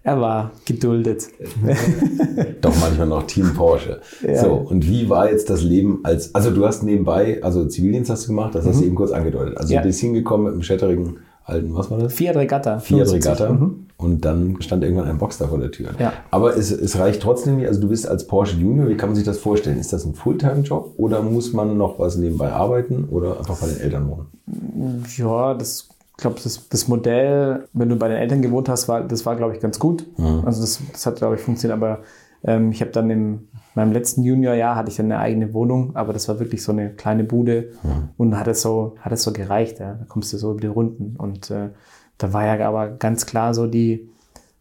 er 0.04 0.22
war 0.22 0.52
geduldet. 0.66 1.28
Doch 2.62 2.74
manchmal 2.80 3.08
noch 3.08 3.24
Team 3.24 3.52
Porsche. 3.56 4.02
Ja. 4.22 4.36
So, 4.44 4.52
und 4.54 4.86
wie 4.88 5.10
war 5.10 5.32
jetzt 5.32 5.50
das 5.50 5.64
Leben 5.64 6.02
als, 6.04 6.36
also 6.36 6.52
du 6.52 6.66
hast 6.68 6.84
nebenbei, 6.84 7.40
also 7.42 7.66
Zivildienst 7.66 8.12
hast 8.12 8.26
du 8.26 8.28
gemacht, 8.28 8.54
das 8.54 8.68
hast 8.68 8.80
du 8.82 8.86
eben 8.86 8.96
kurz 8.96 9.12
angedeutet. 9.12 9.58
Also 9.58 9.70
Mhm. 9.70 9.74
Ja. 9.76 9.82
du 9.82 9.88
bist 9.88 10.00
hingekommen 10.02 10.46
mit 10.46 10.54
einem 10.54 10.62
schätterigen 10.62 11.18
alten, 11.44 11.74
was 11.76 11.90
war 11.90 11.98
das? 11.98 12.14
Fiat 12.14 12.36
Regatta. 12.36 12.78
Fiat 12.80 13.08
75. 13.08 13.32
Regatta. 13.32 13.54
Mhm. 13.54 13.85
Und 13.98 14.26
dann 14.26 14.62
stand 14.62 14.84
irgendwann 14.84 15.08
ein 15.08 15.18
Boxer 15.18 15.48
vor 15.48 15.58
der 15.58 15.72
Tür. 15.72 15.92
Ja. 16.00 16.12
Aber 16.30 16.58
es, 16.58 16.70
es 16.72 17.00
reicht 17.00 17.22
trotzdem 17.22 17.58
nicht, 17.58 17.68
also 17.68 17.80
du 17.80 17.88
bist 17.88 18.08
als 18.08 18.28
Porsche 18.28 18.58
Junior, 18.58 18.90
wie 18.90 18.98
kann 18.98 19.10
man 19.10 19.16
sich 19.16 19.24
das 19.24 19.38
vorstellen? 19.38 19.80
Ist 19.80 19.94
das 19.94 20.06
ein 20.06 20.14
Fulltime-Job 20.14 20.96
oder 20.98 21.22
muss 21.22 21.54
man 21.54 21.78
noch 21.78 21.98
was 21.98 22.18
nebenbei 22.18 22.52
arbeiten 22.52 23.06
oder 23.10 23.38
einfach 23.38 23.58
bei 23.58 23.68
den 23.68 23.80
Eltern 23.80 24.10
wohnen? 24.10 25.06
Ja, 25.16 25.54
das, 25.54 25.88
ich 26.12 26.18
glaube, 26.18 26.40
das, 26.44 26.68
das 26.68 26.88
Modell, 26.90 27.68
wenn 27.72 27.88
du 27.88 27.96
bei 27.96 28.10
den 28.10 28.18
Eltern 28.18 28.42
gewohnt 28.42 28.68
hast, 28.68 28.90
war, 28.90 29.02
das 29.02 29.26
war, 29.26 29.38
glaube 29.38 29.56
ich, 29.56 29.62
ganz 29.62 29.80
gut. 29.80 30.06
Also 30.46 30.62
das, 30.62 30.82
das 30.92 31.06
hat, 31.06 31.16
glaube 31.16 31.36
ich, 31.36 31.42
funktioniert. 31.42 31.82
Aber 31.82 32.00
ähm, 32.44 32.72
ich 32.72 32.82
habe 32.82 32.92
dann 32.92 33.10
in 33.10 33.48
meinem 33.76 33.94
letzten 33.94 34.24
Juniorjahr 34.24 34.76
hatte 34.76 34.90
ich 34.90 34.98
dann 34.98 35.08
eine 35.08 35.20
eigene 35.20 35.54
Wohnung, 35.54 35.96
aber 35.96 36.14
das 36.14 36.28
war 36.28 36.40
wirklich 36.40 36.64
so 36.64 36.72
eine 36.72 36.92
kleine 36.92 37.24
Bude 37.24 37.72
und 38.18 38.38
hat 38.38 38.48
es 38.48 38.62
so, 38.62 38.96
hat 39.00 39.12
es 39.14 39.24
so 39.24 39.32
gereicht. 39.32 39.80
Ja. 39.80 39.94
Da 39.94 40.06
kommst 40.08 40.34
du 40.34 40.38
so 40.38 40.52
über 40.52 40.62
die 40.62 40.68
Runden. 40.68 41.16
Und 41.18 41.50
äh, 41.50 41.70
da 42.18 42.34
war 42.34 42.46
ja 42.46 42.68
aber 42.68 42.90
ganz 42.90 43.26
klar 43.26 43.54
so 43.54 43.68
die, 43.68 44.10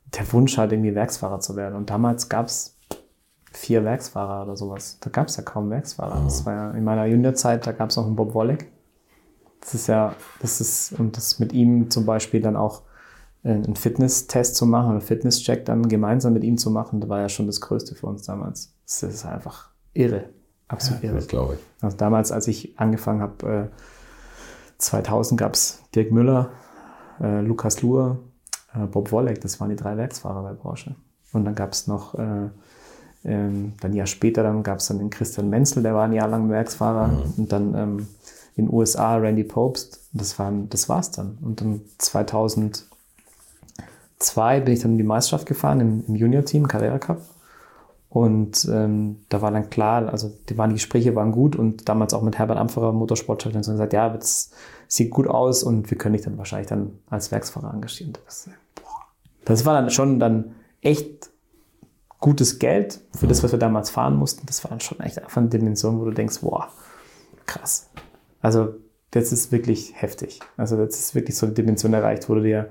der 0.07 0.33
Wunsch 0.33 0.59
halt 0.59 0.73
irgendwie 0.73 0.95
Werksfahrer 0.95 1.41
zu 1.41 1.57
werden. 1.57 1.75
Und 1.75 1.91
damals 1.91 2.29
gab 2.29 2.47
es 2.47 2.77
vier 3.53 3.85
Werksfahrer 3.85 4.45
oder 4.45 4.57
sowas. 4.57 4.99
Da 5.01 5.11
gab 5.11 5.29
es 5.29 5.37
ja 5.37 5.43
kaum 5.43 5.71
Werksfahrer. 5.71 6.23
Das 6.25 6.45
war 6.45 6.55
ja 6.55 6.71
in 6.73 6.85
meiner 6.85 7.07
Juniorzeit, 7.07 7.67
da 7.67 7.73
gab 7.73 7.91
es 7.91 7.97
noch 7.97 8.07
einen 8.07 8.17
Bob 8.17 8.35
Wolleck. 8.35 8.71
Das 9.61 9.75
ist 9.75 9.87
ja, 9.87 10.15
das 10.41 10.61
ist, 10.61 10.93
und 10.99 11.17
das 11.17 11.39
mit 11.39 11.53
ihm 11.53 11.91
zum 11.91 12.05
Beispiel 12.05 12.41
dann 12.41 12.57
auch 12.57 12.83
äh, 13.45 13.51
einen 13.51 13.77
Fitnesstest 13.77 14.57
zu 14.57 14.67
machen, 14.67 14.91
einen 14.91 15.01
Fitnesscheck 15.01 15.65
dann 15.65 15.89
gemeinsam 15.89 16.35
mit 16.35 16.45
ihm 16.45 16.59
zu 16.59 16.71
machen, 16.71 17.01
das 17.01 17.09
war 17.09 17.21
ja 17.21 17.29
schon 17.29 17.47
das 17.47 17.61
Größte 17.61 17.95
für 17.95 18.07
uns 18.07 18.23
damals. 18.25 18.75
Das 18.85 19.03
ist 19.03 19.25
einfach 19.25 19.71
irre. 19.95 20.31
Absolut 20.69 21.03
irre. 21.05 21.15
Das 21.15 21.29
glaube 21.29 21.55
ich. 21.55 21.61
Also 21.83 21.97
damals, 21.97 22.33
als 22.33 22.49
ich 22.49 22.79
angefangen 22.79 23.23
habe, 23.23 23.71
äh, 23.73 23.79
2000 24.79 25.41
gab 25.41 25.55
es 25.55 25.83
Dirk 25.95 26.11
Müller, 26.11 26.51
äh, 27.21 27.41
Lukas 27.41 27.83
Luhr, 27.83 28.19
äh, 28.75 28.87
Bob 28.87 29.13
Wolleck, 29.13 29.41
das 29.41 29.61
waren 29.61 29.71
die 29.71 29.77
drei 29.77 29.97
Werksfahrer 29.97 30.43
bei 30.43 30.53
Porsche. 30.55 30.95
Und 31.33 31.45
dann 31.45 31.55
gab 31.55 31.73
es 31.73 31.87
noch, 31.87 32.15
äh, 32.15 32.49
ähm, 33.25 33.73
dann 33.81 33.93
ein 33.93 33.95
Jahr 33.95 34.07
später, 34.07 34.43
dann 34.43 34.63
gab 34.63 34.79
es 34.79 34.87
dann 34.87 34.99
den 34.99 35.11
Christian 35.11 35.51
Menzel, 35.51 35.83
der 35.83 35.95
war 35.95 36.05
ein 36.05 36.13
Jahr 36.13 36.29
lang 36.29 36.51
Werksfahrer. 36.51 37.11
Und 37.37 37.51
dann 37.51 37.75
ähm, 37.75 38.07
in 38.57 38.67
den 38.67 38.75
USA 38.75 39.17
Randy 39.17 39.45
Popst. 39.45 40.01
Das, 40.13 40.39
waren, 40.39 40.69
das 40.69 40.89
war's 40.89 41.11
dann. 41.11 41.39
Und 41.43 41.61
dann 41.61 41.81
2002 41.99 42.85
bin 44.61 44.75
ich 44.75 44.81
dann 44.81 44.93
in 44.93 44.99
die 44.99 45.05
Meisterschaft 45.05 45.47
gefahren 45.47 45.81
im, 45.81 46.05
im 46.07 46.15
Junior-Team, 46.15 46.69
Carrera 46.69 46.99
Cup. 46.99 47.21
Und 48.15 48.69
ähm, 48.71 49.25
da 49.29 49.43
war 49.43 49.51
dann 49.51 49.71
klar, 49.71 50.09
also 50.09 50.33
die, 50.49 50.57
waren, 50.57 50.71
die 50.71 50.77
Gespräche 50.77 51.17
waren 51.17 51.33
gut 51.33 51.57
und 51.57 51.89
damals 51.89 52.15
auch 52.15 52.23
mit 52.23 52.39
Herbert 52.39 52.59
Ampferer, 52.59 52.93
Motorsportchef, 52.93 53.53
dann 53.53 53.63
gesagt, 53.63 53.93
ja, 53.93 54.09
das 54.09 54.53
sieht 54.87 55.11
gut 55.11 55.27
aus 55.27 55.65
und 55.65 55.91
wir 55.91 55.99
können 55.99 56.13
dich 56.13 56.23
dann 56.23 56.39
wahrscheinlich 56.39 56.69
dann 56.69 56.93
als 57.11 57.33
Werksfahrer 57.33 57.75
engagieren. 57.75 58.13
Das, 58.25 58.49
boah. 58.77 59.03
das 59.45 59.67
war 59.67 59.75
dann 59.75 59.91
schon 59.91 60.21
dann 60.21 60.55
echt 60.81 61.29
gutes 62.21 62.61
Geld 62.61 63.01
für 63.17 63.27
das, 63.27 63.43
was 63.43 63.51
wir 63.51 63.59
damals 63.59 63.91
fahren 63.91 64.15
mussten. 64.15 64.47
Das 64.47 64.63
war 64.63 64.71
dann 64.71 64.79
schon 64.79 65.01
echt 65.01 65.19
einfach 65.19 65.39
eine 65.39 65.49
Dimension, 65.49 65.99
wo 65.99 66.05
du 66.05 66.13
denkst, 66.13 66.39
boah, 66.41 66.69
krass. 67.47 67.91
Also 68.41 68.77
das 69.11 69.33
ist 69.33 69.51
wirklich 69.51 69.93
heftig. 70.01 70.39
Also 70.57 70.77
das 70.77 71.01
ist 71.01 71.17
wirklich 71.17 71.37
so 71.37 71.47
eine 71.47 71.55
Dimension 71.57 71.93
erreicht, 71.93 72.29
wo 72.29 72.37
du 72.37 72.43
dir 72.43 72.71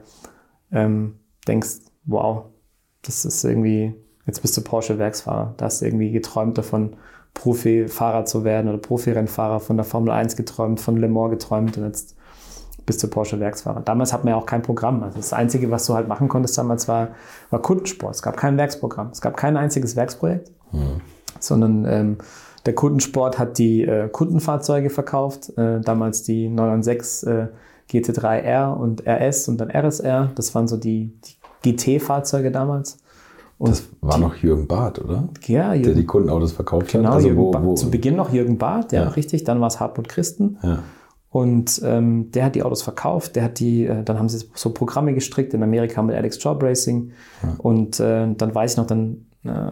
ähm, 0.71 1.19
denkst, 1.45 1.79
wow, 2.05 2.45
das 3.01 3.25
ist 3.25 3.43
irgendwie, 3.43 3.93
jetzt 4.25 4.41
bist 4.41 4.55
du 4.57 4.61
Porsche-Werksfahrer. 4.61 5.53
Da 5.57 5.65
hast 5.65 5.81
du 5.81 5.85
irgendwie 5.85 6.11
geträumt 6.11 6.57
davon, 6.57 6.95
Profifahrer 7.33 8.25
zu 8.25 8.43
werden 8.43 8.69
oder 8.69 8.77
Profirennfahrer 8.77 9.59
von 9.59 9.77
der 9.77 9.85
Formel 9.85 10.11
1 10.11 10.35
geträumt, 10.35 10.79
von 10.79 10.97
Le 10.97 11.07
Mans 11.07 11.31
geträumt 11.31 11.77
und 11.77 11.85
jetzt 11.85 12.15
bist 12.85 13.01
du 13.01 13.07
Porsche-Werksfahrer. 13.07 13.81
Damals 13.81 14.13
hat 14.13 14.23
man 14.23 14.33
ja 14.33 14.37
auch 14.37 14.45
kein 14.45 14.61
Programm. 14.61 15.03
Also 15.03 15.17
das 15.17 15.33
Einzige, 15.33 15.71
was 15.71 15.85
du 15.85 15.93
halt 15.93 16.07
machen 16.07 16.27
konntest 16.27 16.57
damals, 16.57 16.87
war, 16.87 17.09
war 17.49 17.61
Kundensport. 17.61 18.15
Es 18.15 18.21
gab 18.21 18.37
kein 18.37 18.57
Werksprogramm. 18.57 19.09
Es 19.11 19.21
gab 19.21 19.37
kein 19.37 19.57
einziges 19.57 19.95
Werksprojekt, 19.95 20.51
sondern 21.39 21.85
ähm, 21.85 22.17
der 22.65 22.75
Kundensport 22.75 23.39
hat 23.39 23.57
die 23.57 23.83
äh, 23.83 24.09
Kundenfahrzeuge 24.09 24.89
verkauft. 24.89 25.57
Äh, 25.57 25.81
damals 25.81 26.23
die 26.23 26.49
996 26.49 27.29
äh, 27.29 27.47
GT3R 27.91 28.73
und 28.73 29.05
RS 29.07 29.47
und 29.47 29.57
dann 29.57 29.69
RSR. 29.69 30.31
Das 30.35 30.53
waren 30.55 30.67
so 30.67 30.77
die, 30.77 31.13
die 31.63 31.75
GT-Fahrzeuge 31.75 32.51
damals. 32.51 33.02
Und 33.63 33.69
das 33.69 33.83
war 34.01 34.17
noch 34.17 34.35
Jürgen 34.35 34.67
Barth, 34.67 34.99
oder? 34.99 35.29
Ja, 35.45 35.73
Jürgen, 35.73 35.83
der 35.83 35.93
die 35.93 36.05
Kundenautos 36.05 36.51
verkauft 36.51 36.91
genau, 36.91 37.07
hat. 37.07 37.15
Also 37.15 37.29
Jürgen 37.29 37.41
wo, 37.41 37.53
wo, 37.63 37.73
zu 37.75 37.89
Beginn 37.89 38.17
noch 38.17 38.33
Jürgen 38.33 38.57
Barth, 38.57 38.91
ja, 38.91 39.03
ja. 39.03 39.07
richtig. 39.07 39.45
Dann 39.45 39.61
war 39.61 39.67
es 39.67 39.79
Hartmut 39.79 40.09
Christen. 40.09 40.57
Ja. 40.61 40.79
Und 41.29 41.81
ähm, 41.85 42.29
der 42.31 42.43
hat 42.43 42.55
die 42.55 42.63
Autos 42.63 42.81
verkauft, 42.81 43.37
der 43.37 43.45
hat 43.45 43.59
die, 43.59 43.85
äh, 43.85 44.03
dann 44.03 44.19
haben 44.19 44.27
sie 44.27 44.45
so 44.53 44.71
Programme 44.71 45.13
gestrickt 45.13 45.53
in 45.53 45.63
Amerika 45.63 46.01
mit 46.01 46.13
Alex 46.13 46.43
Job 46.43 46.61
Racing. 46.61 47.11
Ja. 47.41 47.55
Und 47.59 48.01
äh, 48.01 48.33
dann 48.35 48.53
weiß 48.53 48.71
ich 48.71 48.77
noch, 48.77 48.85
dann, 48.85 49.27
äh, 49.45 49.71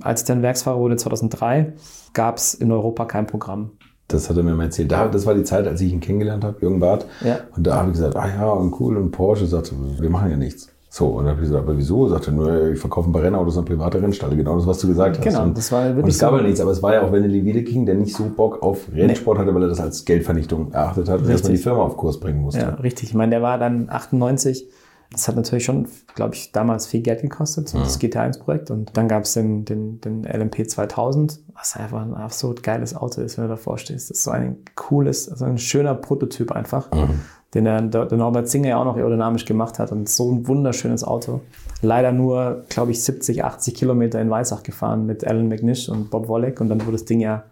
als 0.00 0.22
ich 0.22 0.26
dann 0.26 0.42
Werksfahrer 0.42 0.80
wurde 0.80 0.96
2003, 0.96 1.74
gab 2.14 2.38
es 2.38 2.54
in 2.54 2.72
Europa 2.72 3.04
kein 3.04 3.28
Programm. 3.28 3.70
Das 4.08 4.30
hat 4.30 4.36
er 4.36 4.42
mir 4.42 4.56
mal 4.56 4.64
erzählt. 4.64 4.90
Da, 4.90 5.06
das 5.06 5.26
war 5.26 5.36
die 5.36 5.44
Zeit, 5.44 5.68
als 5.68 5.80
ich 5.80 5.92
ihn 5.92 6.00
kennengelernt 6.00 6.42
habe, 6.42 6.60
Jürgen 6.60 6.80
Barth. 6.80 7.06
Ja. 7.24 7.38
Und 7.54 7.68
da 7.68 7.76
habe 7.76 7.90
ich 7.90 7.98
gesagt, 7.98 8.16
ah 8.16 8.26
ja, 8.26 8.50
und 8.50 8.80
cool. 8.80 8.96
Und 8.96 9.12
Porsche 9.12 9.46
sagte, 9.46 9.76
wir 10.00 10.10
machen 10.10 10.28
ja 10.28 10.36
nichts. 10.36 10.71
So, 10.94 11.06
und 11.06 11.24
dann 11.24 11.32
habe 11.32 11.40
ich 11.40 11.48
gesagt, 11.48 11.66
aber 11.66 11.74
wieso? 11.74 12.06
Sagte 12.06 12.30
nur, 12.32 12.72
ich 12.72 12.78
verkaufe 12.78 13.08
ein 13.08 13.14
paar 13.14 13.22
Rennautos 13.22 13.56
an 13.56 13.64
private 13.64 14.02
Rennstalle. 14.02 14.36
Genau 14.36 14.56
das, 14.56 14.66
was 14.66 14.78
du 14.78 14.88
gesagt 14.88 15.16
hast. 15.16 15.24
Genau, 15.24 15.44
und, 15.44 15.56
das 15.56 15.72
war 15.72 15.84
wirklich 15.84 16.04
und 16.04 16.10
es 16.10 16.18
gab 16.18 16.32
so 16.32 16.36
halt 16.36 16.44
nichts, 16.44 16.60
aber 16.60 16.70
es 16.70 16.82
war 16.82 16.92
ja 16.92 17.02
auch 17.02 17.10
Vanille 17.10 17.42
Wiedeking, 17.42 17.86
der 17.86 17.94
nicht 17.94 18.14
so 18.14 18.24
Bock 18.24 18.62
auf 18.62 18.88
Rennsport 18.94 19.38
nee. 19.38 19.42
hatte, 19.42 19.54
weil 19.54 19.62
er 19.62 19.68
das 19.70 19.80
als 19.80 20.04
Geldvernichtung 20.04 20.70
erachtet 20.70 21.08
hat 21.08 21.22
und 21.22 21.30
erstmal 21.30 21.52
die 21.52 21.58
Firma 21.58 21.80
auf 21.80 21.96
Kurs 21.96 22.20
bringen 22.20 22.42
musste. 22.42 22.60
Ja, 22.60 22.68
richtig. 22.74 23.08
Ich 23.08 23.14
meine, 23.14 23.30
der 23.30 23.40
war 23.40 23.56
dann 23.56 23.88
98. 23.88 24.68
Das 25.10 25.28
hat 25.28 25.36
natürlich 25.36 25.64
schon, 25.64 25.88
glaube 26.14 26.34
ich, 26.34 26.52
damals 26.52 26.86
viel 26.86 27.00
Geld 27.00 27.22
gekostet, 27.22 27.72
ja. 27.72 27.80
das 27.80 27.98
GT1-Projekt. 27.98 28.70
Und 28.70 28.94
dann 28.94 29.08
gab 29.08 29.22
es 29.22 29.32
den, 29.32 29.64
den, 29.64 29.98
den 30.02 30.24
LMP 30.24 30.68
2000, 30.68 31.40
was 31.54 31.74
einfach 31.74 32.02
ein 32.02 32.12
absolut 32.12 32.62
geiles 32.62 32.94
Auto 32.94 33.22
ist, 33.22 33.38
wenn 33.38 33.44
du 33.44 33.48
davor 33.48 33.78
stehst. 33.78 34.10
Das 34.10 34.18
ist 34.18 34.24
so 34.24 34.30
ein 34.30 34.58
cooles, 34.74 35.30
also 35.30 35.46
ein 35.46 35.56
schöner 35.56 35.94
Prototyp 35.94 36.52
einfach. 36.52 36.92
Mhm 36.92 37.20
den 37.54 37.64
der, 37.64 37.82
der 37.82 38.16
Norbert 38.16 38.48
Singer 38.48 38.70
ja 38.70 38.78
auch 38.78 38.84
noch 38.84 38.96
aerodynamisch 38.96 39.44
gemacht 39.44 39.78
hat. 39.78 39.92
Und 39.92 40.08
so 40.08 40.32
ein 40.32 40.46
wunderschönes 40.48 41.04
Auto. 41.04 41.40
Leider 41.82 42.12
nur, 42.12 42.64
glaube 42.68 42.92
ich, 42.92 43.04
70, 43.04 43.44
80 43.44 43.74
Kilometer 43.74 44.20
in 44.20 44.30
Weissach 44.30 44.62
gefahren 44.62 45.04
mit 45.04 45.26
Alan 45.26 45.48
McNish 45.48 45.88
und 45.88 46.10
Bob 46.10 46.28
Wollek. 46.28 46.60
Und 46.60 46.68
dann 46.68 46.80
wurde 46.80 46.92
das 46.92 47.04
Ding 47.04 47.20
ja 47.20 47.44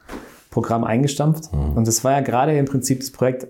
Programm 0.51 0.85
eingestampft. 0.85 1.53
Mhm. 1.53 1.77
Und 1.77 1.87
das 1.87 2.03
war 2.03 2.13
ja 2.13 2.21
gerade 2.21 2.57
im 2.57 2.65
Prinzip 2.65 3.01
das 3.01 3.11
Projekt 3.11 3.47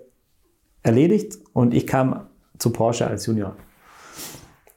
erledigt. 0.82 1.38
Und 1.52 1.72
ich 1.72 1.86
kam 1.86 2.26
zu 2.58 2.70
Porsche 2.70 3.06
als 3.06 3.26
Junior. 3.26 3.54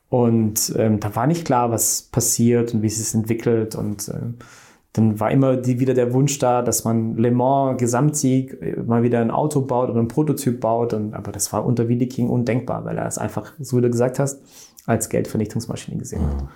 Und 0.10 0.74
ähm, 0.78 1.00
da 1.00 1.16
war 1.16 1.26
nicht 1.26 1.44
klar, 1.44 1.72
was 1.72 2.04
passiert 2.04 2.76
und 2.76 2.84
wie 2.84 2.88
es 2.88 2.98
sich 2.98 3.16
entwickelt. 3.16 3.74
Und 3.74 4.10
ähm, 4.10 4.36
dann 4.94 5.20
war 5.20 5.32
immer 5.32 5.57
die, 5.57 5.80
wieder 5.80 5.95
der 5.95 6.14
Wunsch 6.14 6.38
da, 6.38 6.61
dass 6.61 6.86
man 6.86 7.18
Le 7.18 7.32
Mans 7.32 7.80
Gesamtsieg 7.80 8.61
äh, 8.61 8.80
mal 8.82 9.02
wieder 9.02 9.20
ein 9.20 9.32
Auto 9.32 9.61
baut 9.61 9.90
oder 9.90 9.99
ein 9.99 10.07
Prototyp 10.07 10.61
baut. 10.61 10.94
Und, 10.94 11.15
aber 11.15 11.32
das 11.32 11.52
war 11.52 11.65
unter 11.65 11.90
Wiedeking 11.90 12.30
undenkbar, 12.30 12.86
weil 12.86 12.98
er 12.98 13.07
es 13.07 13.18
einfach, 13.18 13.53
so 13.60 13.78
wie 13.78 13.82
du 13.82 13.90
gesagt 13.90 14.20
hast, 14.20 14.41
als 14.86 15.10
Geldvernichtungsmaschine 15.10 15.98
gesehen 15.98 16.22
hat. 16.28 16.41
Mhm. 16.41 16.48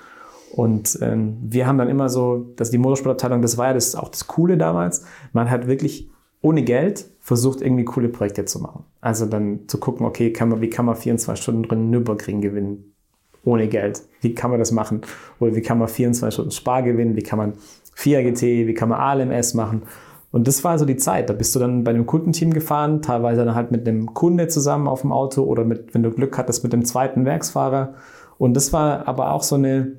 Und 0.54 1.00
ähm, 1.02 1.38
wir 1.42 1.68
haben 1.68 1.78
dann 1.78 1.90
immer 1.90 2.10
so, 2.10 2.46
dass 2.56 2.70
die 2.70 2.78
Motorsportabteilung, 2.78 3.42
das 3.42 3.58
war 3.58 3.68
ja 3.68 3.74
das, 3.74 3.96
auch 3.96 4.10
das 4.10 4.28
Coole 4.28 4.58
damals, 4.58 5.04
man 5.34 5.50
hat 5.50 5.68
wirklich 5.68 6.10
ohne 6.42 6.64
Geld 6.64 7.10
versucht, 7.20 7.62
irgendwie 7.62 7.86
coole 7.86 8.08
Projekte 8.08 8.46
zu 8.46 8.60
machen. 8.60 8.86
Also 9.02 9.26
dann 9.26 9.68
zu 9.68 9.80
gucken, 9.80 10.06
okay, 10.06 10.32
kann 10.32 10.50
man, 10.50 10.62
wie 10.62 10.70
kann 10.70 10.86
man 10.86 10.96
24 10.96 11.42
Stunden 11.42 11.64
drin 11.64 11.90
Nürburgring 11.90 12.42
gewinnen? 12.42 12.94
Ohne 13.44 13.68
Geld. 13.68 14.04
Wie 14.22 14.36
kann 14.36 14.52
man 14.52 14.60
das 14.60 14.72
machen? 14.72 15.02
Oder 15.40 15.56
wie 15.56 15.62
kann 15.62 15.78
man 15.78 15.88
24 15.88 16.34
Stunden 16.34 16.52
Spar 16.52 16.84
gewinnen? 16.84 17.16
Wie 17.16 17.24
kann 17.24 17.38
man 17.38 17.54
FIA 17.98 18.22
GT, 18.22 18.68
wie 18.68 18.76
kann 18.76 18.90
man 18.90 19.00
ALMS 19.00 19.56
machen. 19.56 19.82
Und 20.32 20.48
das 20.48 20.64
war 20.64 20.72
also 20.72 20.86
die 20.86 20.98
Zeit. 20.98 21.32
Da 21.32 21.34
bist 21.34 21.56
du 21.56 21.60
dann 21.60 21.84
bei 21.84 21.90
einem 21.90 22.06
Kundenteam 22.06 22.54
gefahren, 22.54 23.02
teilweise 23.02 23.44
dann 23.44 23.56
halt 23.56 23.72
mit 23.72 23.88
einem 23.88 24.14
Kunde 24.14 24.48
zusammen 24.48 24.88
auf 24.88 25.02
dem 25.02 25.12
Auto 25.12 25.42
oder 25.44 25.66
mit, 25.66 25.96
wenn 25.96 26.04
du 26.04 26.12
Glück 26.12 26.38
hattest, 26.38 26.64
mit 26.64 26.74
dem 26.74 26.86
zweiten 26.86 27.26
Werksfahrer. 27.26 27.96
Und 28.38 28.54
das 28.54 28.72
war 28.72 29.08
aber 29.08 29.32
auch 29.32 29.42
so 29.42 29.56
eine, 29.56 29.94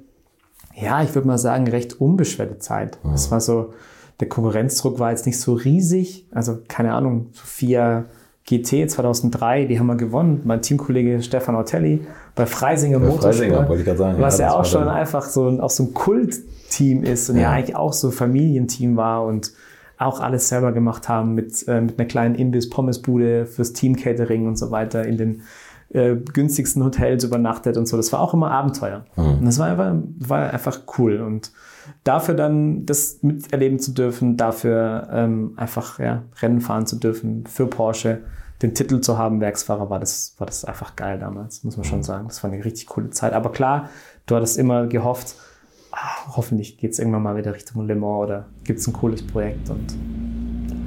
ja, 0.81 1.03
ich 1.03 1.13
würde 1.17 1.27
mal 1.27 1.39
sagen, 1.39 1.67
recht 1.67 2.01
unbeschwerte 2.01 2.59
Zeit. 2.59 3.01
Mhm. 3.03 3.17
war 3.31 3.41
so, 3.41 3.73
der 4.21 4.29
Konkurrenzdruck 4.29 5.01
war 5.01 5.11
jetzt 5.11 5.27
nicht 5.27 5.41
so 5.41 5.55
riesig. 5.55 6.29
Also 6.31 6.59
keine 6.69 6.95
Ahnung, 6.95 7.31
FIA 7.33 8.05
GT 8.45 8.89
2003, 8.89 9.65
die 9.65 9.81
haben 9.81 9.89
wir 9.89 9.97
gewonnen. 9.97 10.43
Mein 10.45 10.63
Teamkollege 10.63 11.21
Stefan 11.21 11.57
Ortelli 11.57 12.07
bei 12.37 12.47
Freisinger 12.47 13.01
Motorsport. 13.01 13.35
Freisinger, 13.35 13.69
wollte 13.69 13.81
ich 13.81 13.87
gerade 13.87 13.99
sagen. 13.99 14.21
Was 14.21 14.39
ja, 14.39 14.47
ja 14.47 14.55
auch 14.55 14.65
schon 14.65 14.87
einfach 14.87 15.25
so, 15.25 15.49
auch 15.61 15.71
so 15.71 15.83
ein 15.83 15.95
Kult 15.95 16.37
Team 16.69 17.03
ist 17.03 17.31
und 17.31 17.37
ja. 17.37 17.43
ja, 17.43 17.51
eigentlich 17.51 17.77
auch 17.77 17.93
so 17.93 18.11
Familienteam 18.11 18.97
war 18.97 19.25
und 19.25 19.53
auch 19.99 20.21
alles 20.21 20.49
selber 20.49 20.73
gemacht 20.73 21.09
haben 21.09 21.35
mit, 21.35 21.67
äh, 21.67 21.81
mit 21.81 21.99
einer 21.99 22.07
kleinen 22.07 22.35
Imbiss-Pommesbude 22.37 23.47
fürs 23.47 23.73
Team-Catering 23.73 24.47
und 24.47 24.57
so 24.57 24.71
weiter 24.71 25.05
in 25.05 25.17
den 25.17 25.43
äh, 25.91 26.17
günstigsten 26.17 26.85
Hotels 26.85 27.25
übernachtet 27.25 27.77
und 27.77 27.87
so. 27.87 27.97
Das 27.97 28.13
war 28.13 28.21
auch 28.21 28.35
immer 28.35 28.51
Abenteuer. 28.51 29.05
Mhm. 29.17 29.39
Und 29.39 29.45
das 29.45 29.59
war 29.59 29.69
einfach, 29.69 29.95
war 30.19 30.51
einfach 30.51 30.81
cool. 30.99 31.21
Und 31.21 31.53
dafür 32.05 32.35
dann 32.35 32.87
das 32.87 33.19
miterleben 33.23 33.79
zu 33.79 33.93
dürfen, 33.93 34.37
dafür 34.37 35.09
ähm, 35.11 35.55
einfach 35.57 35.99
ja, 35.99 36.23
Rennen 36.41 36.61
fahren 36.61 36.87
zu 36.87 36.97
dürfen 36.97 37.45
für 37.47 37.67
Porsche, 37.67 38.21
den 38.63 38.75
Titel 38.75 39.01
zu 39.01 39.19
haben, 39.19 39.41
Werksfahrer, 39.41 39.89
war 39.89 40.01
das, 40.01 40.35
war 40.39 40.47
das 40.47 40.65
einfach 40.65 40.97
geil 40.97 41.19
damals, 41.19 41.63
muss 41.65 41.77
man 41.77 41.85
schon 41.85 41.99
mhm. 41.99 42.05
sagen. 42.05 42.29
Das 42.29 42.43
war 42.43 42.51
eine 42.51 42.65
richtig 42.65 42.87
coole 42.87 43.11
Zeit. 43.11 43.33
Aber 43.33 43.51
klar, 43.51 43.89
du 44.27 44.37
hattest 44.37 44.59
immer 44.59 44.87
gehofft, 44.87 45.37
ach, 45.93 46.37
hoffentlich 46.37 46.79
geht 46.79 46.93
es 46.93 46.99
irgendwann 46.99 47.23
mal 47.23 47.37
wieder 47.37 47.55
Richtung 47.55 47.87
Le 47.87 47.95
Mans 47.95 48.25
oder 48.25 48.47
gibt 48.65 48.81
es 48.81 48.87
ein 48.87 48.93
cooles 48.93 49.27
Projekt. 49.27 49.71
Und 49.71 49.97